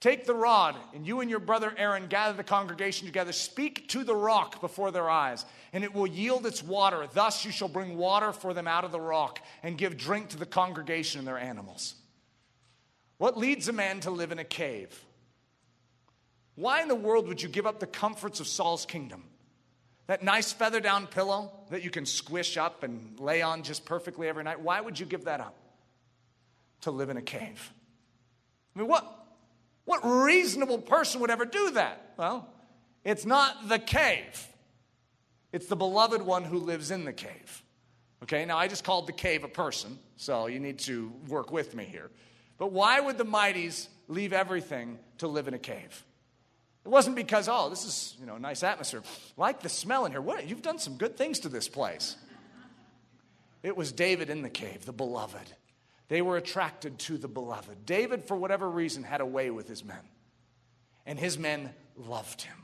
Take 0.00 0.24
the 0.24 0.34
rod, 0.34 0.76
and 0.94 1.06
you 1.06 1.20
and 1.20 1.28
your 1.28 1.40
brother 1.40 1.74
Aaron 1.76 2.06
gather 2.06 2.34
the 2.34 2.42
congregation 2.42 3.06
together. 3.06 3.32
Speak 3.32 3.86
to 3.88 4.02
the 4.02 4.16
rock 4.16 4.62
before 4.62 4.90
their 4.90 5.10
eyes, 5.10 5.44
and 5.74 5.84
it 5.84 5.94
will 5.94 6.06
yield 6.06 6.46
its 6.46 6.62
water. 6.62 7.06
Thus 7.12 7.44
you 7.44 7.52
shall 7.52 7.68
bring 7.68 7.98
water 7.98 8.32
for 8.32 8.54
them 8.54 8.66
out 8.66 8.84
of 8.84 8.92
the 8.92 9.00
rock, 9.00 9.40
and 9.62 9.76
give 9.76 9.98
drink 9.98 10.30
to 10.30 10.38
the 10.38 10.46
congregation 10.46 11.18
and 11.18 11.28
their 11.28 11.38
animals. 11.38 11.96
What 13.18 13.36
leads 13.36 13.68
a 13.68 13.74
man 13.74 14.00
to 14.00 14.10
live 14.10 14.32
in 14.32 14.38
a 14.38 14.44
cave? 14.44 15.04
Why 16.54 16.80
in 16.80 16.88
the 16.88 16.94
world 16.94 17.28
would 17.28 17.42
you 17.42 17.50
give 17.50 17.66
up 17.66 17.78
the 17.78 17.86
comforts 17.86 18.40
of 18.40 18.46
Saul's 18.46 18.86
kingdom? 18.86 19.24
That 20.06 20.22
nice 20.22 20.50
feather 20.50 20.80
down 20.80 21.08
pillow 21.08 21.52
that 21.68 21.84
you 21.84 21.90
can 21.90 22.06
squish 22.06 22.56
up 22.56 22.82
and 22.82 23.20
lay 23.20 23.42
on 23.42 23.62
just 23.62 23.84
perfectly 23.84 24.28
every 24.28 24.44
night, 24.44 24.60
why 24.60 24.80
would 24.80 24.98
you 24.98 25.04
give 25.04 25.26
that 25.26 25.40
up 25.40 25.54
to 26.80 26.90
live 26.90 27.10
in 27.10 27.18
a 27.18 27.22
cave? 27.22 27.72
I 28.74 28.78
mean, 28.78 28.88
what, 28.88 29.19
what 29.90 30.04
reasonable 30.04 30.78
person 30.78 31.20
would 31.20 31.30
ever 31.30 31.44
do 31.44 31.72
that? 31.72 32.14
Well, 32.16 32.48
it's 33.04 33.26
not 33.26 33.68
the 33.68 33.80
cave, 33.80 34.46
it's 35.52 35.66
the 35.66 35.74
beloved 35.74 36.22
one 36.22 36.44
who 36.44 36.58
lives 36.58 36.92
in 36.92 37.04
the 37.04 37.12
cave. 37.12 37.64
Okay, 38.22 38.44
now 38.44 38.56
I 38.56 38.68
just 38.68 38.84
called 38.84 39.08
the 39.08 39.12
cave 39.12 39.42
a 39.42 39.48
person, 39.48 39.98
so 40.16 40.46
you 40.46 40.60
need 40.60 40.78
to 40.80 41.12
work 41.26 41.50
with 41.50 41.74
me 41.74 41.84
here. 41.84 42.10
But 42.56 42.70
why 42.70 43.00
would 43.00 43.18
the 43.18 43.24
mighties 43.24 43.88
leave 44.06 44.32
everything 44.32 44.98
to 45.18 45.26
live 45.26 45.48
in 45.48 45.54
a 45.54 45.58
cave? 45.58 46.04
It 46.84 46.88
wasn't 46.88 47.16
because, 47.16 47.48
oh, 47.48 47.68
this 47.68 47.84
is, 47.84 48.16
you 48.20 48.26
know, 48.26 48.36
a 48.36 48.38
nice 48.38 48.62
atmosphere. 48.62 49.02
Like 49.36 49.60
the 49.60 49.68
smell 49.68 50.04
in 50.04 50.12
here. 50.12 50.20
What? 50.20 50.46
You've 50.48 50.62
done 50.62 50.78
some 50.78 50.98
good 50.98 51.16
things 51.16 51.40
to 51.40 51.48
this 51.48 51.66
place. 51.66 52.16
It 53.64 53.76
was 53.76 53.90
David 53.90 54.30
in 54.30 54.42
the 54.42 54.50
cave, 54.50 54.84
the 54.84 54.92
beloved. 54.92 55.54
They 56.10 56.22
were 56.22 56.36
attracted 56.36 56.98
to 57.00 57.18
the 57.18 57.28
beloved. 57.28 57.86
David, 57.86 58.24
for 58.24 58.36
whatever 58.36 58.68
reason, 58.68 59.04
had 59.04 59.20
a 59.20 59.26
way 59.26 59.48
with 59.50 59.68
his 59.68 59.84
men, 59.84 60.02
and 61.06 61.16
his 61.16 61.38
men 61.38 61.72
loved 61.96 62.42
him. 62.42 62.56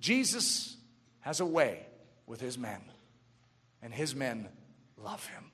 Jesus 0.00 0.76
has 1.20 1.38
a 1.38 1.46
way 1.46 1.86
with 2.26 2.40
his 2.40 2.58
men, 2.58 2.80
and 3.80 3.94
his 3.94 4.12
men 4.12 4.48
love 4.96 5.24
him. 5.26 5.52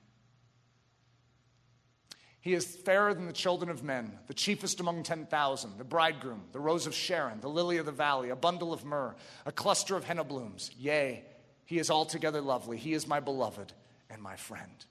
He 2.41 2.55
is 2.55 2.65
fairer 2.65 3.13
than 3.13 3.27
the 3.27 3.33
children 3.33 3.69
of 3.69 3.83
men, 3.83 4.17
the 4.25 4.33
chiefest 4.33 4.79
among 4.79 5.03
10,000, 5.03 5.77
the 5.77 5.83
bridegroom, 5.83 6.41
the 6.53 6.59
rose 6.59 6.87
of 6.87 6.95
Sharon, 6.95 7.39
the 7.39 7.49
lily 7.49 7.77
of 7.77 7.85
the 7.85 7.91
valley, 7.91 8.29
a 8.29 8.35
bundle 8.35 8.73
of 8.73 8.83
myrrh, 8.83 9.15
a 9.45 9.51
cluster 9.51 9.95
of 9.95 10.05
henna 10.05 10.23
blooms. 10.23 10.71
Yea, 10.79 11.23
he 11.65 11.77
is 11.77 11.91
altogether 11.91 12.41
lovely. 12.41 12.77
He 12.77 12.93
is 12.93 13.05
my 13.05 13.19
beloved 13.19 13.71
and 14.09 14.23
my 14.23 14.37
friend. 14.37 14.85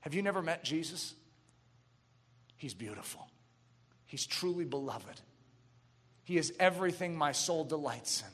Have 0.00 0.14
you 0.14 0.22
never 0.22 0.40
met 0.40 0.64
Jesus? 0.64 1.14
He's 2.56 2.74
beautiful. 2.74 3.28
He's 4.06 4.26
truly 4.26 4.64
beloved. 4.64 5.20
He 6.24 6.38
is 6.38 6.52
everything 6.58 7.16
my 7.16 7.32
soul 7.32 7.64
delights 7.64 8.22
in. 8.22 8.32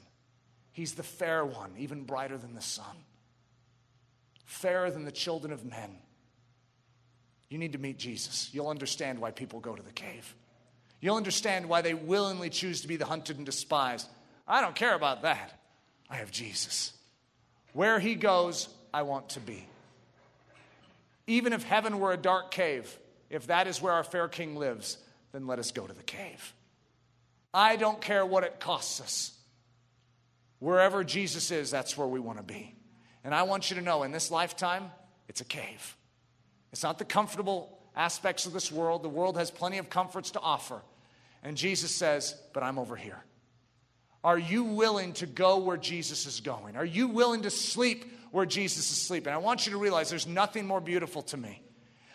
He's 0.72 0.94
the 0.94 1.02
fair 1.02 1.44
one, 1.44 1.72
even 1.78 2.04
brighter 2.04 2.38
than 2.38 2.54
the 2.54 2.62
sun, 2.62 2.96
fairer 4.46 4.90
than 4.90 5.04
the 5.04 5.12
children 5.12 5.52
of 5.52 5.64
men. 5.64 5.98
You 7.50 7.58
need 7.58 7.72
to 7.72 7.78
meet 7.78 7.98
Jesus. 7.98 8.48
You'll 8.52 8.68
understand 8.68 9.18
why 9.18 9.30
people 9.30 9.60
go 9.60 9.74
to 9.74 9.82
the 9.82 9.92
cave. 9.92 10.34
You'll 11.00 11.16
understand 11.16 11.68
why 11.68 11.82
they 11.82 11.92
willingly 11.92 12.48
choose 12.48 12.80
to 12.80 12.88
be 12.88 12.96
the 12.96 13.04
hunted 13.04 13.36
and 13.36 13.44
despised. 13.44 14.08
I 14.48 14.62
don't 14.62 14.74
care 14.74 14.94
about 14.94 15.22
that. 15.22 15.52
I 16.08 16.16
have 16.16 16.30
Jesus. 16.30 16.92
Where 17.74 17.98
he 17.98 18.14
goes, 18.14 18.68
I 18.94 19.02
want 19.02 19.30
to 19.30 19.40
be. 19.40 19.66
Even 21.26 21.52
if 21.52 21.62
heaven 21.62 21.98
were 22.00 22.12
a 22.12 22.16
dark 22.16 22.50
cave, 22.50 22.98
if 23.32 23.46
that 23.46 23.66
is 23.66 23.80
where 23.80 23.94
our 23.94 24.04
fair 24.04 24.28
king 24.28 24.54
lives, 24.56 24.98
then 25.32 25.46
let 25.46 25.58
us 25.58 25.72
go 25.72 25.86
to 25.86 25.94
the 25.94 26.02
cave. 26.02 26.52
I 27.54 27.76
don't 27.76 28.00
care 28.00 28.24
what 28.24 28.44
it 28.44 28.60
costs 28.60 29.00
us. 29.00 29.32
Wherever 30.58 31.02
Jesus 31.02 31.50
is, 31.50 31.70
that's 31.70 31.96
where 31.96 32.06
we 32.06 32.20
want 32.20 32.38
to 32.38 32.44
be. 32.44 32.74
And 33.24 33.34
I 33.34 33.42
want 33.44 33.70
you 33.70 33.76
to 33.76 33.82
know 33.82 34.02
in 34.02 34.12
this 34.12 34.30
lifetime, 34.30 34.90
it's 35.28 35.40
a 35.40 35.44
cave. 35.44 35.96
It's 36.72 36.82
not 36.82 36.98
the 36.98 37.04
comfortable 37.06 37.78
aspects 37.96 38.44
of 38.44 38.52
this 38.52 38.70
world. 38.70 39.02
The 39.02 39.08
world 39.08 39.38
has 39.38 39.50
plenty 39.50 39.78
of 39.78 39.88
comforts 39.88 40.32
to 40.32 40.40
offer. 40.40 40.82
And 41.42 41.56
Jesus 41.56 41.94
says, 41.94 42.36
But 42.52 42.62
I'm 42.62 42.78
over 42.78 42.96
here. 42.96 43.24
Are 44.22 44.38
you 44.38 44.64
willing 44.64 45.14
to 45.14 45.26
go 45.26 45.58
where 45.58 45.76
Jesus 45.78 46.26
is 46.26 46.40
going? 46.40 46.76
Are 46.76 46.84
you 46.84 47.08
willing 47.08 47.42
to 47.42 47.50
sleep 47.50 48.12
where 48.30 48.46
Jesus 48.46 48.90
is 48.90 48.98
sleeping? 48.98 49.32
I 49.32 49.38
want 49.38 49.66
you 49.66 49.72
to 49.72 49.78
realize 49.78 50.10
there's 50.10 50.26
nothing 50.26 50.66
more 50.66 50.80
beautiful 50.80 51.22
to 51.22 51.36
me. 51.36 51.62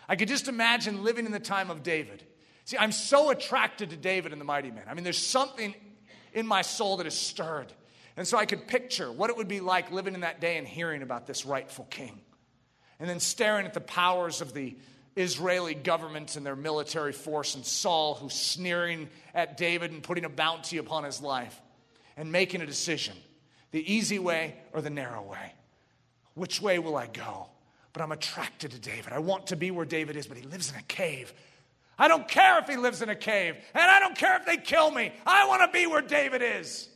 I 0.08 0.16
could 0.16 0.28
just 0.28 0.48
imagine 0.48 1.04
living 1.04 1.26
in 1.26 1.32
the 1.32 1.40
time 1.40 1.70
of 1.70 1.82
David. 1.82 2.22
See, 2.64 2.78
I'm 2.78 2.92
so 2.92 3.30
attracted 3.30 3.90
to 3.90 3.96
David 3.96 4.32
and 4.32 4.40
the 4.40 4.44
mighty 4.44 4.70
men. 4.70 4.84
I 4.88 4.94
mean, 4.94 5.04
there's 5.04 5.18
something 5.18 5.74
in 6.32 6.46
my 6.46 6.62
soul 6.62 6.98
that 6.98 7.06
is 7.06 7.14
stirred. 7.14 7.72
And 8.16 8.26
so 8.26 8.36
I 8.36 8.46
could 8.46 8.66
picture 8.66 9.12
what 9.12 9.30
it 9.30 9.36
would 9.36 9.48
be 9.48 9.60
like 9.60 9.92
living 9.92 10.14
in 10.14 10.20
that 10.20 10.40
day 10.40 10.56
and 10.56 10.66
hearing 10.66 11.02
about 11.02 11.26
this 11.26 11.46
rightful 11.46 11.86
king. 11.90 12.20
And 12.98 13.08
then 13.08 13.20
staring 13.20 13.64
at 13.64 13.74
the 13.74 13.80
powers 13.80 14.40
of 14.40 14.54
the 14.54 14.76
Israeli 15.14 15.74
government 15.74 16.36
and 16.36 16.44
their 16.44 16.56
military 16.56 17.12
force 17.12 17.54
and 17.54 17.64
Saul, 17.64 18.14
who's 18.14 18.34
sneering 18.34 19.08
at 19.34 19.56
David 19.56 19.92
and 19.92 20.02
putting 20.02 20.24
a 20.24 20.28
bounty 20.28 20.78
upon 20.78 21.04
his 21.04 21.20
life 21.20 21.60
and 22.16 22.32
making 22.32 22.60
a 22.60 22.66
decision 22.66 23.14
the 23.70 23.92
easy 23.92 24.18
way 24.18 24.54
or 24.72 24.80
the 24.80 24.90
narrow 24.90 25.22
way. 25.22 25.52
Which 26.34 26.60
way 26.62 26.78
will 26.78 26.96
I 26.96 27.06
go? 27.06 27.48
But 27.98 28.04
I'm 28.04 28.12
attracted 28.12 28.70
to 28.70 28.78
David. 28.78 29.12
I 29.12 29.18
want 29.18 29.48
to 29.48 29.56
be 29.56 29.72
where 29.72 29.84
David 29.84 30.14
is, 30.14 30.28
but 30.28 30.36
he 30.36 30.44
lives 30.44 30.70
in 30.70 30.78
a 30.78 30.82
cave. 30.82 31.34
I 31.98 32.06
don't 32.06 32.28
care 32.28 32.60
if 32.60 32.68
he 32.68 32.76
lives 32.76 33.02
in 33.02 33.08
a 33.08 33.16
cave, 33.16 33.56
and 33.74 33.90
I 33.90 33.98
don't 33.98 34.16
care 34.16 34.36
if 34.36 34.46
they 34.46 34.56
kill 34.56 34.92
me. 34.92 35.12
I 35.26 35.48
want 35.48 35.62
to 35.62 35.76
be 35.76 35.84
where 35.88 36.00
David 36.00 36.40
is. 36.40 36.88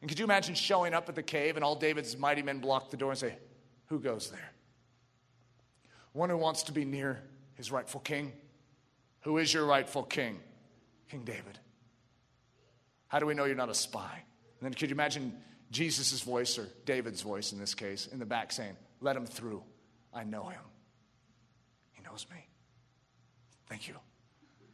And 0.00 0.08
could 0.08 0.18
you 0.18 0.24
imagine 0.24 0.54
showing 0.54 0.94
up 0.94 1.10
at 1.10 1.14
the 1.14 1.22
cave 1.22 1.56
and 1.56 1.64
all 1.64 1.74
David's 1.74 2.16
mighty 2.16 2.40
men 2.40 2.60
block 2.60 2.88
the 2.88 2.96
door 2.96 3.10
and 3.10 3.18
say, 3.18 3.36
Who 3.88 4.00
goes 4.00 4.30
there? 4.30 4.50
One 6.14 6.30
who 6.30 6.38
wants 6.38 6.62
to 6.62 6.72
be 6.72 6.86
near 6.86 7.22
his 7.52 7.70
rightful 7.70 8.00
king. 8.00 8.32
Who 9.24 9.36
is 9.36 9.52
your 9.52 9.66
rightful 9.66 10.04
king? 10.04 10.40
King 11.10 11.24
David. 11.24 11.58
How 13.08 13.18
do 13.18 13.26
we 13.26 13.34
know 13.34 13.44
you're 13.44 13.56
not 13.56 13.68
a 13.68 13.74
spy? 13.74 14.22
And 14.58 14.66
then 14.66 14.72
could 14.72 14.88
you 14.88 14.94
imagine 14.94 15.36
Jesus' 15.70 16.22
voice, 16.22 16.58
or 16.58 16.66
David's 16.86 17.20
voice 17.20 17.52
in 17.52 17.58
this 17.58 17.74
case, 17.74 18.06
in 18.06 18.18
the 18.18 18.24
back 18.24 18.52
saying, 18.52 18.78
Let 19.02 19.16
him 19.16 19.26
through. 19.26 19.64
I 20.12 20.24
know 20.24 20.48
him. 20.48 20.60
He 21.92 22.02
knows 22.02 22.26
me. 22.30 22.46
Thank 23.68 23.88
you. 23.88 23.94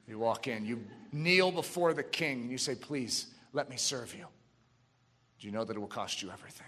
You 0.09 0.19
walk 0.19 0.47
in, 0.47 0.65
you 0.65 0.85
kneel 1.13 1.51
before 1.51 1.93
the 1.93 2.03
king, 2.03 2.43
and 2.43 2.51
you 2.51 2.59
say, 2.59 2.75
Please, 2.75 3.27
let 3.53 3.69
me 3.69 3.77
serve 3.77 4.15
you. 4.15 4.27
Do 5.39 5.47
you 5.47 5.53
know 5.53 5.65
that 5.65 5.77
it 5.77 5.81
will 5.81 5.87
cost 5.87 6.23
you 6.23 6.31
everything? 6.31 6.67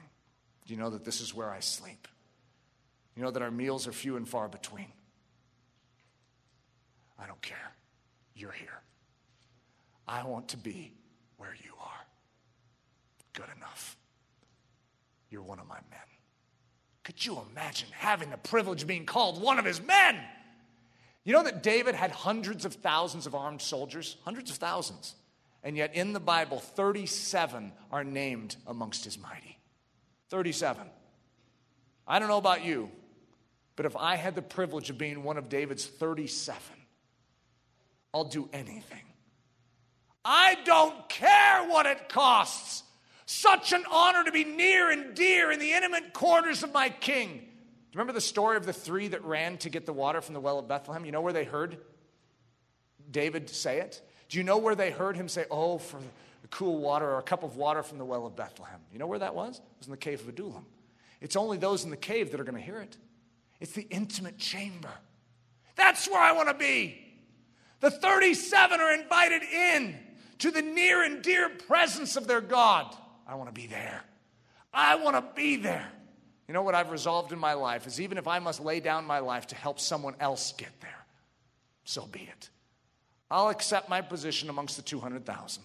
Do 0.66 0.74
you 0.74 0.80
know 0.80 0.90
that 0.90 1.04
this 1.04 1.20
is 1.20 1.34
where 1.34 1.50
I 1.50 1.60
sleep? 1.60 2.08
You 3.16 3.22
know 3.22 3.30
that 3.30 3.42
our 3.42 3.50
meals 3.50 3.86
are 3.86 3.92
few 3.92 4.16
and 4.16 4.28
far 4.28 4.48
between. 4.48 4.92
I 7.18 7.26
don't 7.26 7.40
care. 7.42 7.72
You're 8.34 8.52
here. 8.52 8.80
I 10.06 10.24
want 10.24 10.48
to 10.48 10.56
be 10.56 10.92
where 11.36 11.54
you 11.64 11.72
are 11.80 12.06
good 13.32 13.48
enough. 13.56 13.96
You're 15.30 15.42
one 15.42 15.58
of 15.58 15.66
my 15.66 15.78
men. 15.90 16.07
Could 17.08 17.24
you 17.24 17.40
imagine 17.50 17.88
having 17.92 18.28
the 18.28 18.36
privilege 18.36 18.82
of 18.82 18.88
being 18.88 19.06
called 19.06 19.40
one 19.40 19.58
of 19.58 19.64
his 19.64 19.80
men? 19.80 20.20
You 21.24 21.32
know 21.32 21.42
that 21.42 21.62
David 21.62 21.94
had 21.94 22.10
hundreds 22.10 22.66
of 22.66 22.74
thousands 22.74 23.26
of 23.26 23.34
armed 23.34 23.62
soldiers? 23.62 24.18
Hundreds 24.26 24.50
of 24.50 24.58
thousands. 24.58 25.14
And 25.64 25.74
yet 25.74 25.94
in 25.94 26.12
the 26.12 26.20
Bible, 26.20 26.58
37 26.58 27.72
are 27.90 28.04
named 28.04 28.56
amongst 28.66 29.04
his 29.04 29.18
mighty. 29.18 29.58
37. 30.28 30.86
I 32.06 32.18
don't 32.18 32.28
know 32.28 32.36
about 32.36 32.62
you, 32.62 32.90
but 33.74 33.86
if 33.86 33.96
I 33.96 34.16
had 34.16 34.34
the 34.34 34.42
privilege 34.42 34.90
of 34.90 34.98
being 34.98 35.22
one 35.22 35.38
of 35.38 35.48
David's 35.48 35.86
37, 35.86 36.60
I'll 38.12 38.24
do 38.24 38.50
anything. 38.52 39.00
I 40.26 40.58
don't 40.66 41.08
care 41.08 41.66
what 41.70 41.86
it 41.86 42.10
costs. 42.10 42.82
Such 43.30 43.74
an 43.74 43.84
honor 43.90 44.24
to 44.24 44.32
be 44.32 44.42
near 44.42 44.90
and 44.90 45.14
dear 45.14 45.50
in 45.50 45.60
the 45.60 45.72
intimate 45.72 46.14
quarters 46.14 46.62
of 46.62 46.72
my 46.72 46.88
king. 46.88 47.28
Do 47.28 47.34
you 47.34 47.44
remember 47.92 48.14
the 48.14 48.22
story 48.22 48.56
of 48.56 48.64
the 48.64 48.72
three 48.72 49.08
that 49.08 49.22
ran 49.22 49.58
to 49.58 49.68
get 49.68 49.84
the 49.84 49.92
water 49.92 50.22
from 50.22 50.32
the 50.32 50.40
well 50.40 50.58
of 50.58 50.66
Bethlehem? 50.66 51.04
You 51.04 51.12
know 51.12 51.20
where 51.20 51.34
they 51.34 51.44
heard 51.44 51.76
David 53.10 53.50
say 53.50 53.80
it? 53.80 54.00
Do 54.30 54.38
you 54.38 54.44
know 54.44 54.56
where 54.56 54.74
they 54.74 54.90
heard 54.90 55.14
him 55.14 55.28
say, 55.28 55.44
Oh, 55.50 55.76
for 55.76 55.98
the 56.40 56.48
cool 56.48 56.78
water 56.78 57.04
or 57.04 57.18
a 57.18 57.22
cup 57.22 57.42
of 57.42 57.56
water 57.56 57.82
from 57.82 57.98
the 57.98 58.04
well 58.06 58.24
of 58.24 58.34
Bethlehem? 58.34 58.80
You 58.94 58.98
know 58.98 59.06
where 59.06 59.18
that 59.18 59.34
was? 59.34 59.58
It 59.58 59.62
was 59.78 59.88
in 59.88 59.90
the 59.90 59.98
cave 59.98 60.22
of 60.22 60.28
Adullam. 60.30 60.64
It's 61.20 61.36
only 61.36 61.58
those 61.58 61.84
in 61.84 61.90
the 61.90 61.98
cave 61.98 62.30
that 62.30 62.40
are 62.40 62.44
going 62.44 62.56
to 62.56 62.64
hear 62.64 62.80
it. 62.80 62.96
It's 63.60 63.72
the 63.72 63.86
intimate 63.90 64.38
chamber. 64.38 64.88
That's 65.76 66.08
where 66.08 66.22
I 66.22 66.32
want 66.32 66.48
to 66.48 66.54
be. 66.54 66.98
The 67.80 67.90
37 67.90 68.80
are 68.80 68.94
invited 68.94 69.42
in 69.42 69.98
to 70.38 70.50
the 70.50 70.62
near 70.62 71.02
and 71.02 71.20
dear 71.20 71.50
presence 71.50 72.16
of 72.16 72.26
their 72.26 72.40
God. 72.40 72.96
I 73.28 73.34
want 73.34 73.54
to 73.54 73.54
be 73.54 73.66
there. 73.66 74.02
I 74.72 74.96
want 74.96 75.16
to 75.16 75.34
be 75.36 75.56
there. 75.56 75.86
You 76.48 76.54
know 76.54 76.62
what 76.62 76.74
I've 76.74 76.90
resolved 76.90 77.32
in 77.32 77.38
my 77.38 77.52
life 77.52 77.86
is 77.86 78.00
even 78.00 78.16
if 78.16 78.26
I 78.26 78.38
must 78.38 78.64
lay 78.64 78.80
down 78.80 79.04
my 79.04 79.18
life 79.18 79.48
to 79.48 79.54
help 79.54 79.78
someone 79.78 80.14
else 80.18 80.54
get 80.56 80.80
there, 80.80 81.04
so 81.84 82.06
be 82.06 82.20
it. 82.20 82.48
I'll 83.30 83.50
accept 83.50 83.90
my 83.90 84.00
position 84.00 84.48
amongst 84.48 84.76
the 84.76 84.82
200,000. 84.82 85.62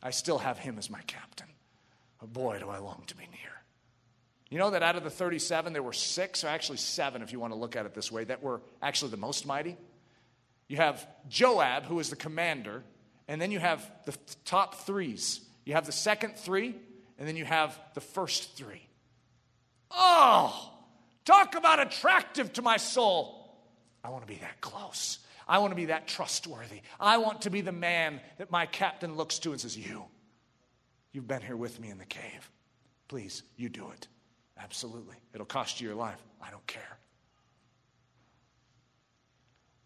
I 0.00 0.10
still 0.10 0.38
have 0.38 0.58
him 0.58 0.78
as 0.78 0.88
my 0.88 1.00
captain. 1.08 1.48
But 2.20 2.32
boy, 2.32 2.60
do 2.60 2.68
I 2.68 2.78
long 2.78 3.02
to 3.08 3.16
be 3.16 3.24
near. 3.24 3.50
You 4.50 4.58
know 4.58 4.70
that 4.70 4.84
out 4.84 4.94
of 4.94 5.02
the 5.02 5.10
37, 5.10 5.72
there 5.72 5.82
were 5.82 5.92
six, 5.92 6.44
or 6.44 6.48
actually 6.48 6.78
seven, 6.78 7.22
if 7.22 7.32
you 7.32 7.40
want 7.40 7.52
to 7.52 7.58
look 7.58 7.74
at 7.74 7.86
it 7.86 7.94
this 7.94 8.12
way, 8.12 8.22
that 8.24 8.40
were 8.40 8.60
actually 8.80 9.10
the 9.10 9.16
most 9.16 9.46
mighty. 9.46 9.76
You 10.68 10.76
have 10.76 11.04
Joab, 11.28 11.86
who 11.86 11.98
is 11.98 12.10
the 12.10 12.16
commander, 12.16 12.84
and 13.26 13.42
then 13.42 13.50
you 13.50 13.58
have 13.58 13.90
the 14.04 14.16
top 14.44 14.76
threes 14.86 15.40
you 15.64 15.74
have 15.74 15.86
the 15.86 15.92
second 15.92 16.36
three, 16.36 16.74
and 17.18 17.28
then 17.28 17.36
you 17.36 17.44
have 17.44 17.78
the 17.94 18.00
first 18.00 18.56
three. 18.56 18.86
Oh, 19.90 20.72
talk 21.24 21.54
about 21.54 21.80
attractive 21.80 22.52
to 22.54 22.62
my 22.62 22.76
soul. 22.76 23.40
I 24.02 24.10
want 24.10 24.26
to 24.26 24.32
be 24.32 24.40
that 24.40 24.60
close. 24.60 25.18
I 25.46 25.58
want 25.58 25.72
to 25.72 25.76
be 25.76 25.86
that 25.86 26.06
trustworthy. 26.06 26.80
I 26.98 27.18
want 27.18 27.42
to 27.42 27.50
be 27.50 27.60
the 27.60 27.72
man 27.72 28.20
that 28.38 28.50
my 28.50 28.66
captain 28.66 29.16
looks 29.16 29.38
to 29.40 29.52
and 29.52 29.60
says, 29.60 29.76
You, 29.76 30.04
you've 31.12 31.28
been 31.28 31.42
here 31.42 31.56
with 31.56 31.80
me 31.80 31.90
in 31.90 31.98
the 31.98 32.04
cave. 32.04 32.50
Please, 33.08 33.42
you 33.56 33.68
do 33.68 33.90
it. 33.90 34.08
Absolutely. 34.58 35.16
It'll 35.32 35.46
cost 35.46 35.80
you 35.80 35.88
your 35.88 35.96
life. 35.96 36.22
I 36.42 36.50
don't 36.50 36.66
care. 36.66 36.98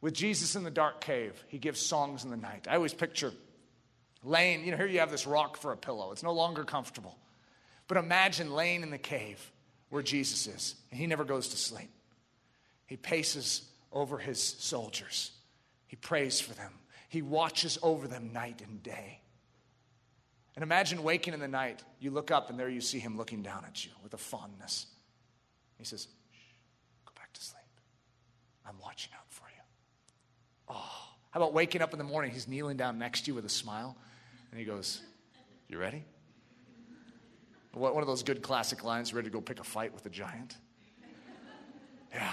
With 0.00 0.14
Jesus 0.14 0.55
in 0.55 0.62
the 0.62 0.70
dark 0.70 1.00
cave, 1.00 1.42
he 1.48 1.59
gives 1.59 1.80
songs 1.80 2.24
in 2.24 2.30
the 2.30 2.36
night. 2.36 2.68
I 2.70 2.76
always 2.76 2.94
picture 2.94 3.32
Laying, 4.28 4.62
you 4.62 4.72
know, 4.72 4.76
here 4.76 4.86
you 4.86 4.98
have 4.98 5.10
this 5.10 5.26
rock 5.26 5.56
for 5.56 5.72
a 5.72 5.76
pillow. 5.76 6.12
It's 6.12 6.22
no 6.22 6.34
longer 6.34 6.62
comfortable. 6.62 7.16
But 7.86 7.96
imagine 7.96 8.52
laying 8.52 8.82
in 8.82 8.90
the 8.90 8.98
cave 8.98 9.50
where 9.88 10.02
Jesus 10.02 10.46
is, 10.46 10.74
and 10.90 11.00
he 11.00 11.06
never 11.06 11.24
goes 11.24 11.48
to 11.48 11.56
sleep. 11.56 11.88
He 12.84 12.98
paces 12.98 13.62
over 13.90 14.18
his 14.18 14.42
soldiers. 14.42 15.30
He 15.86 15.96
prays 15.96 16.40
for 16.40 16.52
them. 16.52 16.72
He 17.09 17.22
watches 17.22 17.78
over 17.82 18.06
them 18.06 18.34
night 18.34 18.60
and 18.60 18.82
day. 18.82 19.22
And 20.56 20.62
imagine 20.62 21.02
waking 21.02 21.32
in 21.32 21.40
the 21.40 21.48
night, 21.48 21.82
you 21.98 22.10
look 22.10 22.30
up, 22.30 22.50
and 22.50 22.60
there 22.60 22.68
you 22.68 22.82
see 22.82 22.98
him 22.98 23.16
looking 23.16 23.40
down 23.40 23.64
at 23.66 23.86
you 23.86 23.92
with 24.02 24.12
a 24.12 24.18
fondness. 24.18 24.88
He 25.78 25.84
says, 25.84 26.06
Shh, 26.32 26.55
Go 27.06 27.12
back 27.16 27.32
to 27.32 27.42
sleep. 27.42 27.62
I'm 28.66 28.78
watching 28.82 29.12
out 29.16 29.24
for 29.30 29.44
you. 29.44 29.62
Oh, 30.68 31.09
how 31.30 31.40
about 31.40 31.55
waking 31.55 31.80
up 31.80 31.94
in 31.94 31.98
the 31.98 32.05
morning? 32.05 32.30
He's 32.30 32.46
kneeling 32.46 32.76
down 32.76 32.98
next 32.98 33.22
to 33.22 33.30
you 33.30 33.34
with 33.34 33.46
a 33.46 33.50
smile, 33.50 33.96
and 34.50 34.58
he 34.58 34.64
goes, 34.64 35.00
You 35.68 35.78
ready? 35.78 36.04
What 37.72 37.94
one 37.94 38.02
of 38.02 38.08
those 38.08 38.22
good 38.22 38.42
classic 38.42 38.82
lines, 38.82 39.14
ready 39.14 39.28
to 39.28 39.32
go 39.32 39.40
pick 39.40 39.60
a 39.60 39.64
fight 39.64 39.94
with 39.94 40.04
a 40.06 40.10
giant? 40.10 40.56
Yeah. 42.12 42.32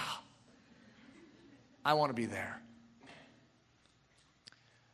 I 1.84 1.94
want 1.94 2.10
to 2.10 2.14
be 2.14 2.26
there. 2.26 2.60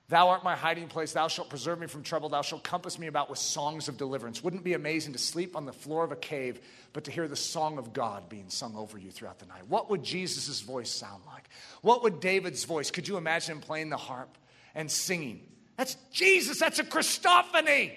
Thou 0.09 0.29
art 0.29 0.45
my 0.45 0.55
hiding 0.55 0.89
place. 0.89 1.15
Thou 1.15 1.29
shalt 1.29 1.49
preserve 1.49 1.81
me 1.81 1.87
from 1.87 2.03
trouble. 2.03 2.29
Thou 2.29 2.43
shalt 2.43 2.63
compass 2.63 2.99
me 2.99 3.07
about 3.07 3.31
with 3.31 3.39
songs 3.39 3.89
of 3.89 3.97
deliverance. 3.97 4.45
Wouldn't 4.45 4.61
it 4.61 4.65
be 4.65 4.75
amazing 4.75 5.15
to 5.15 5.19
sleep 5.19 5.57
on 5.57 5.65
the 5.65 5.73
floor 5.73 6.05
of 6.05 6.13
a 6.13 6.17
cave, 6.17 6.61
but 6.93 7.05
to 7.05 7.11
hear 7.11 7.27
the 7.27 7.37
song 7.37 7.79
of 7.79 7.95
God 7.95 8.29
being 8.29 8.51
sung 8.51 8.77
over 8.77 8.99
you 8.99 9.11
throughout 9.11 9.39
the 9.39 9.47
night? 9.47 9.63
What 9.69 9.89
would 9.89 10.03
Jesus' 10.03 10.61
voice 10.61 10.91
sound 10.91 11.23
like? 11.27 11.49
What 11.81 12.03
would 12.03 12.21
David's 12.21 12.65
voice? 12.65 12.91
Could 12.91 13.09
you 13.09 13.17
imagine 13.17 13.57
him 13.57 13.63
playing 13.63 13.89
the 13.89 13.97
harp 13.97 14.37
and 14.75 14.91
singing? 14.91 15.41
That's 15.77 15.97
Jesus. 16.13 16.59
That's 16.59 16.79
a 16.79 16.85
Christophany. 16.85 17.93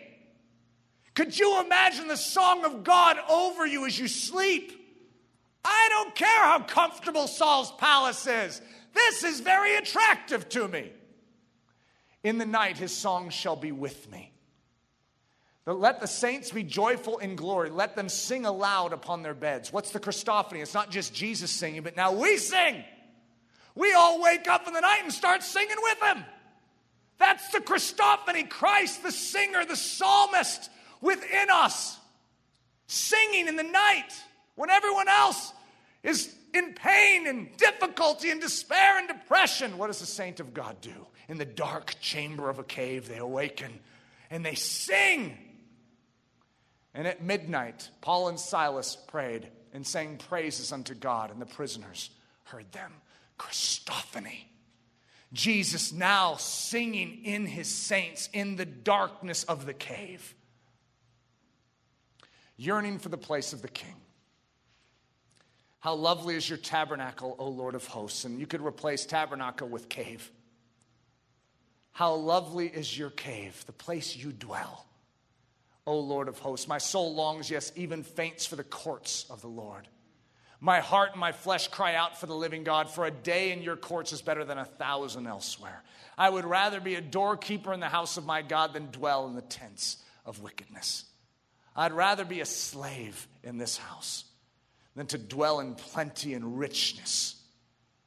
Could 1.14 1.38
you 1.38 1.62
imagine 1.62 2.08
the 2.08 2.18
song 2.18 2.66
of 2.66 2.84
God 2.84 3.18
over 3.30 3.66
you 3.66 3.86
as 3.86 3.98
you 3.98 4.08
sleep? 4.08 4.82
I 5.64 5.88
don't 5.90 6.14
care 6.14 6.44
how 6.44 6.60
comfortable 6.60 7.28
Saul's 7.28 7.72
palace 7.72 8.28
is. 8.28 8.62
This 8.94 9.24
is 9.24 9.40
very 9.40 9.76
attractive 9.76 10.48
to 10.50 10.68
me. 10.68 10.92
In 12.24 12.38
the 12.38 12.46
night, 12.46 12.78
his 12.78 12.96
song 12.96 13.30
shall 13.30 13.56
be 13.56 13.72
with 13.72 14.10
me. 14.12 14.32
Let 15.66 16.00
the 16.00 16.08
saints 16.08 16.52
be 16.52 16.64
joyful 16.64 17.18
in 17.18 17.36
glory. 17.36 17.72
Let 17.72 17.96
them 17.96 18.08
sing 18.08 18.46
aloud 18.46 18.94
upon 18.94 19.24
their 19.24 19.34
beds. 19.34 19.74
What's 19.74 19.90
the 19.92 20.00
Christophany? 20.00 20.62
It's 20.62 20.76
not 20.76 20.92
just 20.92 21.14
Jesus 21.14 21.50
singing, 21.50 21.82
but 21.82 21.96
now 21.96 22.12
we 22.12 22.38
sing. 22.38 22.84
We 23.74 23.94
all 23.94 24.22
wake 24.22 24.48
up 24.48 24.68
in 24.68 24.74
the 24.74 24.82
night 24.82 25.02
and 25.04 25.12
start 25.12 25.42
singing 25.42 25.78
with 25.82 26.02
him. 26.04 26.26
That's 27.18 27.50
the 27.50 27.60
Christophany, 27.60 28.50
Christ, 28.50 29.04
the 29.04 29.12
singer, 29.12 29.66
the 29.66 29.76
psalmist 29.76 30.70
within 31.02 31.50
us, 31.52 31.98
singing 32.88 33.48
in 33.48 33.56
the 33.56 33.64
night 33.64 34.12
when 34.56 34.70
everyone 34.70 35.08
else 35.08 35.54
is 36.04 36.34
in 36.54 36.74
pain 36.74 37.28
and 37.28 37.56
difficulty 37.58 38.32
and 38.32 38.42
despair 38.42 38.98
and 38.98 39.08
depression. 39.08 39.78
What 39.78 39.88
does 39.88 40.00
the 40.00 40.06
saint 40.06 40.40
of 40.40 40.54
God 40.54 40.80
do? 40.82 41.08
in 41.28 41.38
the 41.38 41.46
dark 41.46 41.96
chamber 42.00 42.50
of 42.50 42.60
a 42.60 42.64
cave, 42.64 43.08
they 43.08 43.18
awaken 43.18 43.80
and 44.30 44.46
they 44.46 44.56
sing. 44.56 45.38
And 46.94 47.08
at 47.08 47.24
midnight, 47.24 47.90
Paul 48.02 48.30
and 48.30 48.40
Silas 48.40 48.96
prayed 48.96 49.50
and 49.74 49.86
sang 49.86 50.18
praises 50.18 50.72
unto 50.72 50.94
God, 50.94 51.32
and 51.32 51.42
the 51.42 51.46
prisoners 51.46 52.10
heard 52.46 52.72
them. 52.72 52.92
Christophany. 53.38 54.46
Jesus 55.34 55.92
now 55.92 56.36
singing 56.36 57.26
in 57.26 57.46
his 57.46 57.68
saints 57.68 58.30
in 58.32 58.56
the 58.56 58.66
darkness 58.66 59.44
of 59.44 59.66
the 59.66 59.74
cave, 59.74 60.34
yearning 62.58 63.00
for 63.00 63.10
the 63.10 63.18
place 63.18 63.52
of 63.52 63.62
the 63.62 63.68
king. 63.68 63.96
How 65.86 65.94
lovely 65.94 66.36
is 66.36 66.50
your 66.50 66.58
tabernacle, 66.58 67.36
O 67.38 67.48
Lord 67.48 67.76
of 67.76 67.86
hosts. 67.86 68.26
And 68.26 68.40
you 68.40 68.48
could 68.48 68.66
replace 68.66 69.06
tabernacle 69.06 69.68
with 69.68 69.88
cave. 69.88 70.32
How 71.92 72.16
lovely 72.16 72.68
is 72.68 72.98
your 72.98 73.12
cave, 73.12 73.64
the 73.68 73.72
place 73.72 74.16
you 74.16 74.32
dwell, 74.32 74.88
O 75.86 76.00
Lord 76.00 76.28
of 76.28 76.40
hosts. 76.40 76.68
My 76.68 76.80
soul 76.80 77.14
longs, 77.14 77.52
yes, 77.52 77.72
even 77.76 78.02
faints 78.02 78.48
for 78.48 78.56
the 78.56 78.64
courts 78.64 79.28
of 79.30 79.42
the 79.42 79.48
Lord. 79.48 79.88
My 80.66 80.80
heart 80.80 81.12
and 81.12 81.20
my 81.20 81.32
flesh 81.32 81.68
cry 81.68 81.94
out 81.94 82.20
for 82.20 82.26
the 82.26 82.34
living 82.34 82.64
God, 82.64 82.90
for 82.90 83.06
a 83.06 83.12
day 83.12 83.52
in 83.52 83.62
your 83.62 83.76
courts 83.76 84.12
is 84.12 84.24
better 84.24 84.44
than 84.44 84.58
a 84.58 84.66
thousand 84.66 85.28
elsewhere. 85.28 85.84
I 86.18 86.28
would 86.28 86.44
rather 86.44 86.80
be 86.80 86.96
a 86.96 87.02
doorkeeper 87.02 87.72
in 87.72 87.80
the 87.80 87.88
house 87.88 88.18
of 88.18 88.26
my 88.26 88.42
God 88.42 88.74
than 88.74 88.90
dwell 88.90 89.28
in 89.28 89.36
the 89.36 89.44
tents 89.44 89.98
of 90.26 90.42
wickedness. 90.42 91.06
I'd 91.76 91.94
rather 91.94 92.26
be 92.26 92.42
a 92.42 92.48
slave 92.48 93.28
in 93.44 93.60
this 93.60 93.78
house 93.78 94.24
than 94.96 95.06
to 95.06 95.20
dwell 95.20 95.60
in 95.60 95.76
plenty 95.76 96.34
and 96.34 96.58
richness 96.58 97.36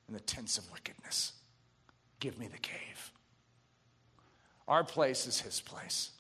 in 0.09 0.15
the 0.15 0.21
tents 0.21 0.59
of 0.59 0.69
wickedness. 0.73 1.35
Give 2.19 2.37
me 2.41 2.49
the 2.49 2.59
cave. 2.59 3.13
Our 4.67 4.83
place 4.83 5.29
is 5.29 5.41
his 5.41 5.61
place. 5.61 6.11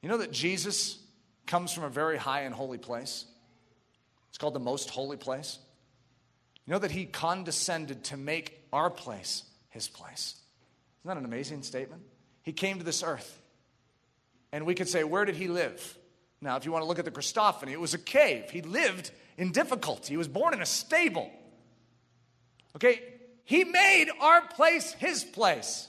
You 0.00 0.08
know 0.08 0.18
that 0.18 0.30
Jesus 0.30 1.00
comes 1.48 1.72
from 1.72 1.82
a 1.82 1.90
very 1.90 2.18
high 2.18 2.42
and 2.42 2.54
holy 2.54 2.78
place? 2.78 3.24
It's 4.32 4.38
called 4.38 4.54
the 4.54 4.60
most 4.60 4.88
holy 4.88 5.18
place. 5.18 5.58
You 6.64 6.72
know 6.72 6.78
that 6.78 6.90
he 6.90 7.04
condescended 7.04 8.04
to 8.04 8.16
make 8.16 8.66
our 8.72 8.88
place 8.88 9.42
his 9.68 9.88
place. 9.88 10.36
Isn't 11.02 11.08
that 11.08 11.18
an 11.18 11.26
amazing 11.26 11.62
statement? 11.64 12.00
He 12.42 12.54
came 12.54 12.78
to 12.78 12.84
this 12.84 13.02
earth. 13.02 13.42
And 14.50 14.64
we 14.64 14.74
could 14.74 14.88
say, 14.88 15.04
where 15.04 15.26
did 15.26 15.36
he 15.36 15.48
live? 15.48 15.98
Now, 16.40 16.56
if 16.56 16.64
you 16.64 16.72
want 16.72 16.82
to 16.82 16.86
look 16.86 16.98
at 16.98 17.04
the 17.04 17.10
Christophany, 17.10 17.72
it 17.72 17.80
was 17.80 17.92
a 17.92 17.98
cave. 17.98 18.48
He 18.50 18.62
lived 18.62 19.10
in 19.36 19.52
difficulty. 19.52 20.14
He 20.14 20.16
was 20.16 20.28
born 20.28 20.54
in 20.54 20.62
a 20.62 20.66
stable. 20.66 21.30
Okay? 22.74 23.02
He 23.44 23.64
made 23.64 24.06
our 24.18 24.40
place 24.40 24.92
his 24.94 25.24
place. 25.24 25.88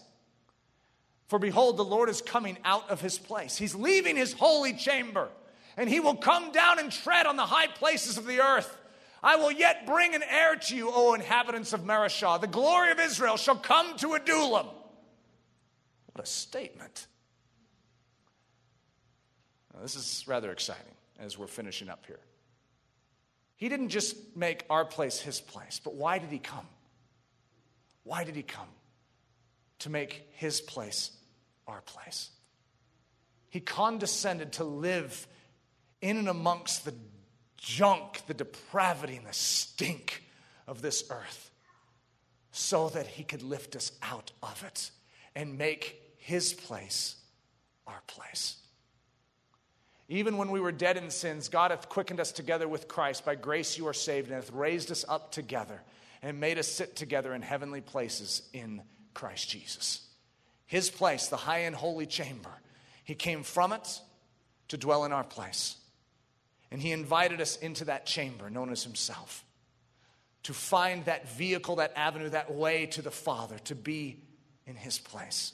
For 1.28 1.40
behold, 1.40 1.78
the 1.78 1.86
Lord 1.86 2.10
is 2.10 2.22
coming 2.22 2.58
out 2.66 2.90
of 2.90 3.00
his 3.00 3.18
place. 3.18 3.56
He's 3.56 3.74
leaving 3.74 4.18
his 4.18 4.34
holy 4.34 4.74
chamber, 4.74 5.30
and 5.78 5.90
he 5.90 6.00
will 6.00 6.16
come 6.16 6.52
down 6.52 6.80
and 6.80 6.92
tread 6.92 7.26
on 7.26 7.36
the 7.36 7.46
high 7.46 7.68
places 7.68 8.18
of 8.18 8.26
the 8.26 8.42
earth. 8.42 8.78
I 9.22 9.38
will 9.38 9.52
yet 9.52 9.86
bring 9.86 10.16
an 10.16 10.24
heir 10.24 10.56
to 10.56 10.76
you, 10.76 10.92
O 10.92 11.14
inhabitants 11.14 11.72
of 11.74 11.82
Mareshah. 11.82 12.42
The 12.42 12.48
glory 12.48 12.92
of 12.92 13.00
Israel 13.00 13.38
shall 13.38 13.56
come 13.56 13.96
to 13.98 14.14
Adullam. 14.14 14.68
What 16.12 16.24
a 16.24 16.30
statement. 16.30 17.08
Now, 19.74 19.82
this 19.82 19.96
is 19.96 20.26
rather 20.28 20.52
exciting 20.52 20.94
as 21.20 21.38
we're 21.38 21.48
finishing 21.48 21.90
up 21.90 22.06
here. 22.06 22.20
He 23.56 23.70
didn't 23.70 23.90
just 23.90 24.36
make 24.36 24.66
our 24.70 24.84
place 24.84 25.20
his 25.20 25.40
place, 25.40 25.80
but 25.82 25.96
why 25.96 26.20
did 26.20 26.30
he 26.30 26.40
come? 26.40 26.68
Why 28.04 28.26
did 28.26 28.36
he 28.36 28.44
come? 28.44 28.68
To 29.80 29.90
make 29.90 30.28
his 30.34 30.60
place 30.60 31.12
our 31.66 31.82
place. 31.82 32.30
He 33.50 33.62
condescended 33.62 34.54
to 34.54 34.64
live 34.64 35.28
in 36.04 36.18
and 36.18 36.30
amongst 36.30 36.86
the 36.86 36.94
junk, 37.58 38.22
the 38.28 38.34
depravity, 38.34 39.16
and 39.16 39.26
the 39.26 39.34
stink 39.34 40.24
of 40.68 40.82
this 40.82 41.06
earth 41.10 41.52
so 42.52 42.90
that 42.90 43.08
he 43.08 43.24
could 43.24 43.42
lift 43.42 43.76
us 43.76 43.92
out 44.02 44.32
of 44.44 44.64
it 44.64 44.92
and 45.36 45.58
make 45.58 46.00
his 46.18 46.54
place 46.54 47.16
our 47.88 48.02
place. 48.06 48.58
Even 50.10 50.38
when 50.38 50.52
we 50.52 50.60
were 50.60 50.72
dead 50.72 50.98
in 50.98 51.10
sins, 51.10 51.50
God 51.50 51.72
hath 51.72 51.90
quickened 51.90 52.20
us 52.20 52.32
together 52.32 52.68
with 52.68 52.88
Christ. 52.88 53.26
By 53.26 53.36
grace 53.36 53.78
you 53.78 53.88
are 53.88 53.94
saved, 53.94 54.28
and 54.28 54.36
hath 54.36 54.52
raised 54.52 54.92
us 54.92 55.04
up 55.08 55.32
together 55.32 55.82
and 56.22 56.40
made 56.40 56.60
us 56.60 56.68
sit 56.68 56.96
together 56.96 57.34
in 57.34 57.42
heavenly 57.42 57.82
places 57.82 58.44
in 58.54 58.84
Christ 59.14 59.50
Jesus 59.50 60.02
his 60.74 60.90
place, 60.90 61.28
the 61.28 61.38
high 61.38 61.60
and 61.60 61.76
holy 61.76 62.08
chamber. 62.08 62.50
He 63.04 63.14
came 63.14 63.44
from 63.44 63.74
it 63.74 64.02
to 64.70 64.78
dwell 64.78 65.06
in 65.06 65.12
our 65.12 65.24
place. 65.24 65.76
And 66.74 66.82
he 66.82 66.92
invited 66.92 67.40
us 67.40 67.56
into 67.58 67.86
that 67.86 68.08
chamber 68.08 68.50
known 68.50 68.72
as 68.72 68.84
himself 68.84 69.46
to 70.42 70.54
find 70.54 71.06
that 71.06 71.30
vehicle, 71.30 71.76
that 71.76 71.94
avenue, 71.96 72.30
that 72.30 72.52
way 72.52 72.88
to 72.88 73.04
the 73.04 73.12
Father, 73.12 73.60
to 73.66 73.76
be 73.76 74.18
in 74.66 74.76
his 74.76 74.98
place. 74.98 75.54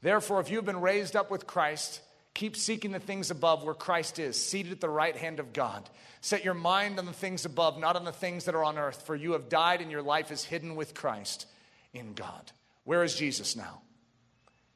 Therefore, 0.00 0.40
if 0.40 0.50
you 0.50 0.56
have 0.56 0.64
been 0.64 0.80
raised 0.80 1.16
up 1.16 1.30
with 1.30 1.46
Christ, 1.46 2.00
keep 2.32 2.56
seeking 2.56 2.92
the 2.92 2.98
things 2.98 3.30
above 3.30 3.62
where 3.62 3.74
Christ 3.74 4.18
is, 4.18 4.42
seated 4.42 4.72
at 4.72 4.80
the 4.80 4.88
right 4.88 5.14
hand 5.14 5.38
of 5.38 5.52
God. 5.52 5.88
Set 6.22 6.42
your 6.42 6.54
mind 6.54 6.98
on 6.98 7.04
the 7.04 7.12
things 7.12 7.44
above, 7.44 7.78
not 7.78 7.94
on 7.94 8.06
the 8.06 8.12
things 8.12 8.46
that 8.46 8.54
are 8.54 8.64
on 8.64 8.78
earth, 8.78 9.02
for 9.02 9.14
you 9.14 9.32
have 9.32 9.50
died 9.50 9.82
and 9.82 9.90
your 9.90 10.02
life 10.02 10.32
is 10.32 10.44
hidden 10.44 10.76
with 10.76 10.94
Christ 10.94 11.46
in 11.92 12.14
God. 12.14 12.52
Where 12.84 13.04
is 13.04 13.14
Jesus 13.14 13.54
now? 13.54 13.82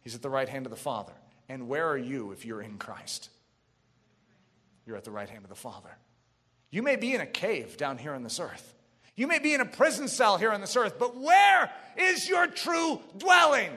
He's 0.02 0.14
at 0.14 0.20
the 0.20 0.28
right 0.28 0.48
hand 0.50 0.66
of 0.66 0.70
the 0.70 0.76
Father. 0.76 1.14
And 1.48 1.66
where 1.66 1.88
are 1.88 1.98
you 1.98 2.32
if 2.32 2.44
you're 2.44 2.60
in 2.60 2.76
Christ? 2.76 3.30
You're 4.90 4.96
at 4.96 5.04
the 5.04 5.12
right 5.12 5.28
hand 5.28 5.44
of 5.44 5.48
the 5.48 5.54
Father. 5.54 5.96
You 6.72 6.82
may 6.82 6.96
be 6.96 7.14
in 7.14 7.20
a 7.20 7.26
cave 7.26 7.76
down 7.76 7.96
here 7.96 8.12
on 8.12 8.24
this 8.24 8.40
earth. 8.40 8.74
You 9.14 9.28
may 9.28 9.38
be 9.38 9.54
in 9.54 9.60
a 9.60 9.64
prison 9.64 10.08
cell 10.08 10.36
here 10.36 10.50
on 10.50 10.60
this 10.60 10.74
earth, 10.74 10.98
but 10.98 11.16
where 11.16 11.70
is 11.96 12.28
your 12.28 12.48
true 12.48 13.00
dwelling? 13.16 13.70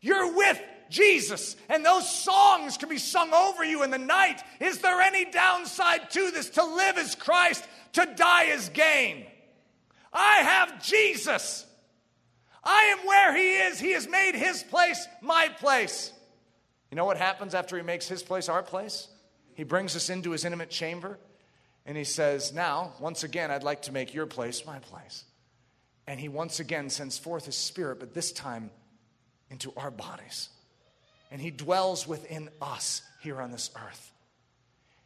You're 0.00 0.34
with 0.34 0.58
Jesus, 0.88 1.54
and 1.68 1.84
those 1.84 2.10
songs 2.10 2.78
can 2.78 2.88
be 2.88 2.96
sung 2.96 3.30
over 3.34 3.62
you 3.62 3.82
in 3.82 3.90
the 3.90 3.98
night. 3.98 4.40
Is 4.58 4.78
there 4.78 5.02
any 5.02 5.26
downside 5.26 6.10
to 6.12 6.30
this? 6.30 6.48
To 6.48 6.64
live 6.64 6.96
as 6.96 7.14
Christ, 7.14 7.62
to 7.92 8.08
die 8.16 8.46
as 8.46 8.70
gain. 8.70 9.26
I 10.14 10.36
have 10.36 10.82
Jesus. 10.82 11.66
I 12.64 12.96
am 12.98 13.06
where 13.06 13.36
He 13.36 13.56
is. 13.56 13.78
He 13.78 13.92
has 13.92 14.08
made 14.08 14.34
His 14.34 14.62
place 14.62 15.06
my 15.20 15.50
place. 15.60 16.10
You 16.90 16.96
know 16.96 17.04
what 17.04 17.18
happens 17.18 17.54
after 17.54 17.76
He 17.76 17.82
makes 17.82 18.08
His 18.08 18.22
place 18.22 18.48
our 18.48 18.62
place? 18.62 19.08
He 19.58 19.64
brings 19.64 19.96
us 19.96 20.08
into 20.08 20.30
His 20.30 20.44
intimate 20.44 20.70
chamber 20.70 21.18
and 21.84 21.96
He 21.96 22.04
says, 22.04 22.52
Now, 22.52 22.92
once 23.00 23.24
again, 23.24 23.50
I'd 23.50 23.64
like 23.64 23.82
to 23.82 23.92
make 23.92 24.14
your 24.14 24.24
place 24.24 24.64
my 24.64 24.78
place. 24.78 25.24
And 26.06 26.20
He 26.20 26.28
once 26.28 26.60
again 26.60 26.90
sends 26.90 27.18
forth 27.18 27.46
His 27.46 27.56
Spirit, 27.56 27.98
but 27.98 28.14
this 28.14 28.30
time 28.30 28.70
into 29.50 29.72
our 29.76 29.90
bodies. 29.90 30.50
And 31.32 31.40
He 31.40 31.50
dwells 31.50 32.06
within 32.06 32.50
us 32.62 33.02
here 33.20 33.42
on 33.42 33.50
this 33.50 33.72
earth. 33.74 34.12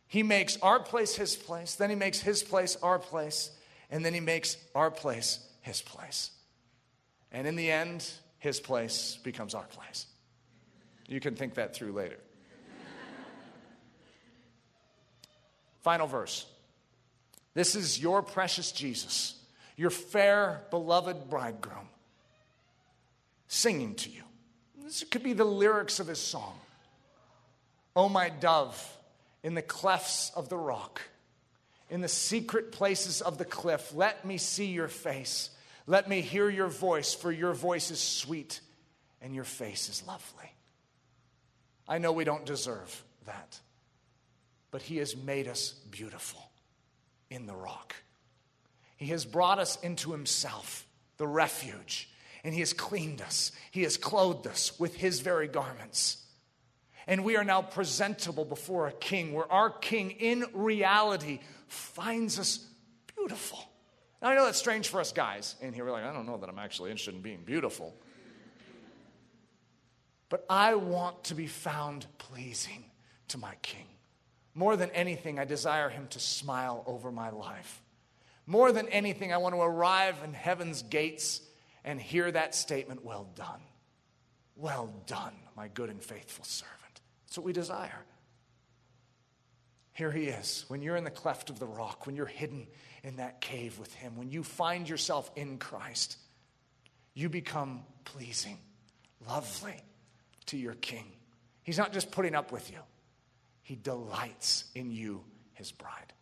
He 0.06 0.22
makes 0.22 0.58
our 0.58 0.80
place 0.80 1.14
His 1.14 1.34
place, 1.34 1.76
then 1.76 1.88
He 1.88 1.96
makes 1.96 2.20
His 2.20 2.42
place 2.42 2.76
our 2.82 2.98
place, 2.98 3.52
and 3.90 4.04
then 4.04 4.12
He 4.12 4.20
makes 4.20 4.58
our 4.74 4.90
place 4.90 5.38
His 5.62 5.80
place. 5.80 6.30
And 7.32 7.46
in 7.46 7.56
the 7.56 7.70
end, 7.70 8.06
His 8.38 8.60
place 8.60 9.18
becomes 9.24 9.54
our 9.54 9.64
place. 9.64 10.04
You 11.08 11.20
can 11.20 11.36
think 11.36 11.54
that 11.54 11.74
through 11.74 11.92
later. 11.92 12.18
Final 15.82 16.06
verse. 16.06 16.46
This 17.54 17.74
is 17.74 18.00
your 18.00 18.22
precious 18.22 18.72
Jesus, 18.72 19.34
your 19.76 19.90
fair, 19.90 20.62
beloved 20.70 21.28
bridegroom, 21.28 21.88
singing 23.48 23.94
to 23.96 24.10
you. 24.10 24.22
This 24.82 25.04
could 25.04 25.22
be 25.22 25.32
the 25.32 25.44
lyrics 25.44 26.00
of 26.00 26.06
his 26.06 26.20
song. 26.20 26.58
O 27.94 28.08
my 28.08 28.30
dove, 28.30 28.98
in 29.42 29.54
the 29.54 29.62
clefts 29.62 30.30
of 30.34 30.48
the 30.48 30.56
rock, 30.56 31.02
in 31.90 32.00
the 32.00 32.08
secret 32.08 32.72
places 32.72 33.20
of 33.20 33.36
the 33.36 33.44
cliff, 33.44 33.92
let 33.94 34.24
me 34.24 34.38
see 34.38 34.66
your 34.66 34.88
face. 34.88 35.50
Let 35.86 36.08
me 36.08 36.22
hear 36.22 36.48
your 36.48 36.68
voice, 36.68 37.12
for 37.12 37.30
your 37.30 37.52
voice 37.52 37.90
is 37.90 38.00
sweet 38.00 38.60
and 39.20 39.34
your 39.34 39.44
face 39.44 39.88
is 39.88 40.02
lovely. 40.06 40.50
I 41.88 41.98
know 41.98 42.12
we 42.12 42.24
don't 42.24 42.46
deserve 42.46 43.04
that, 43.26 43.60
but 44.72 44.82
He 44.82 44.96
has 44.96 45.16
made 45.16 45.46
us 45.46 45.70
beautiful 45.90 46.50
in 47.30 47.46
the 47.46 47.54
rock. 47.54 47.94
He 48.96 49.06
has 49.06 49.24
brought 49.24 49.60
us 49.60 49.78
into 49.82 50.10
Himself, 50.10 50.84
the 51.18 51.26
refuge, 51.26 52.10
and 52.42 52.52
He 52.52 52.60
has 52.60 52.72
cleaned 52.72 53.22
us. 53.22 53.52
He 53.70 53.84
has 53.84 53.96
clothed 53.96 54.48
us 54.48 54.80
with 54.80 54.96
His 54.96 55.20
very 55.20 55.46
garments. 55.46 56.18
And 57.06 57.24
we 57.24 57.36
are 57.36 57.44
now 57.44 57.62
presentable 57.62 58.44
before 58.44 58.88
a 58.88 58.92
king, 58.92 59.32
where 59.32 59.50
our 59.52 59.70
king 59.70 60.10
in 60.12 60.44
reality 60.52 61.40
finds 61.68 62.38
us 62.38 62.66
beautiful. 63.16 63.58
Now, 64.20 64.30
I 64.30 64.36
know 64.36 64.44
that's 64.44 64.58
strange 64.58 64.88
for 64.88 65.00
us 65.00 65.12
guys 65.12 65.56
in 65.60 65.72
here. 65.72 65.84
We're 65.84 65.90
like, 65.90 66.04
I 66.04 66.12
don't 66.12 66.26
know 66.26 66.38
that 66.38 66.48
I'm 66.48 66.60
actually 66.60 66.90
interested 66.90 67.14
in 67.14 67.22
being 67.22 67.42
beautiful. 67.44 67.94
But 70.28 70.46
I 70.48 70.76
want 70.76 71.24
to 71.24 71.34
be 71.34 71.46
found 71.46 72.06
pleasing 72.18 72.84
to 73.28 73.38
my 73.38 73.54
king. 73.62 73.86
More 74.54 74.76
than 74.76 74.90
anything, 74.90 75.38
I 75.38 75.44
desire 75.44 75.88
him 75.88 76.08
to 76.08 76.20
smile 76.20 76.84
over 76.86 77.10
my 77.10 77.30
life. 77.30 77.82
More 78.46 78.72
than 78.72 78.88
anything, 78.88 79.32
I 79.32 79.38
want 79.38 79.54
to 79.54 79.60
arrive 79.60 80.16
in 80.24 80.34
heaven's 80.34 80.82
gates 80.82 81.40
and 81.84 82.00
hear 82.00 82.30
that 82.30 82.54
statement, 82.54 83.04
Well 83.04 83.28
done. 83.34 83.60
Well 84.56 84.92
done, 85.06 85.34
my 85.56 85.68
good 85.68 85.88
and 85.90 86.02
faithful 86.02 86.44
servant. 86.44 87.00
That's 87.26 87.38
what 87.38 87.46
we 87.46 87.52
desire. 87.52 88.04
Here 89.94 90.10
he 90.10 90.24
is. 90.24 90.64
When 90.68 90.82
you're 90.82 90.96
in 90.96 91.04
the 91.04 91.10
cleft 91.10 91.50
of 91.50 91.58
the 91.58 91.66
rock, 91.66 92.06
when 92.06 92.16
you're 92.16 92.26
hidden 92.26 92.66
in 93.02 93.16
that 93.16 93.40
cave 93.40 93.78
with 93.78 93.92
him, 93.94 94.16
when 94.16 94.30
you 94.30 94.42
find 94.42 94.88
yourself 94.88 95.30
in 95.36 95.58
Christ, 95.58 96.16
you 97.14 97.28
become 97.28 97.84
pleasing, 98.04 98.58
lovely 99.26 99.76
to 100.46 100.56
your 100.56 100.74
king. 100.74 101.04
He's 101.62 101.78
not 101.78 101.92
just 101.92 102.10
putting 102.10 102.34
up 102.34 102.52
with 102.52 102.70
you, 102.70 102.78
he 103.62 103.76
delights 103.76 104.64
in 104.74 104.90
you, 104.90 105.22
his 105.54 105.72
bride. 105.72 106.12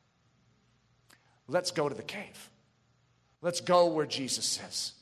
Let's 1.49 1.71
go 1.71 1.89
to 1.89 1.95
the 1.95 2.03
cave. 2.03 2.51
Let's 3.43 3.61
go 3.61 3.87
where 3.87 4.07
Jesus 4.07 4.61
is. 4.69 4.93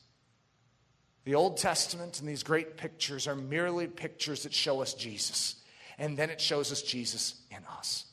The 1.25 1.35
Old 1.35 1.57
Testament 1.57 2.19
and 2.19 2.27
these 2.27 2.43
great 2.43 2.77
pictures 2.77 3.27
are 3.27 3.35
merely 3.35 3.87
pictures 3.87 4.43
that 4.43 4.53
show 4.53 4.81
us 4.81 4.93
Jesus 4.93 5.55
and 5.99 6.17
then 6.17 6.29
it 6.29 6.41
shows 6.41 6.71
us 6.71 6.81
Jesus 6.81 7.35
in 7.51 7.59
us. 7.77 8.05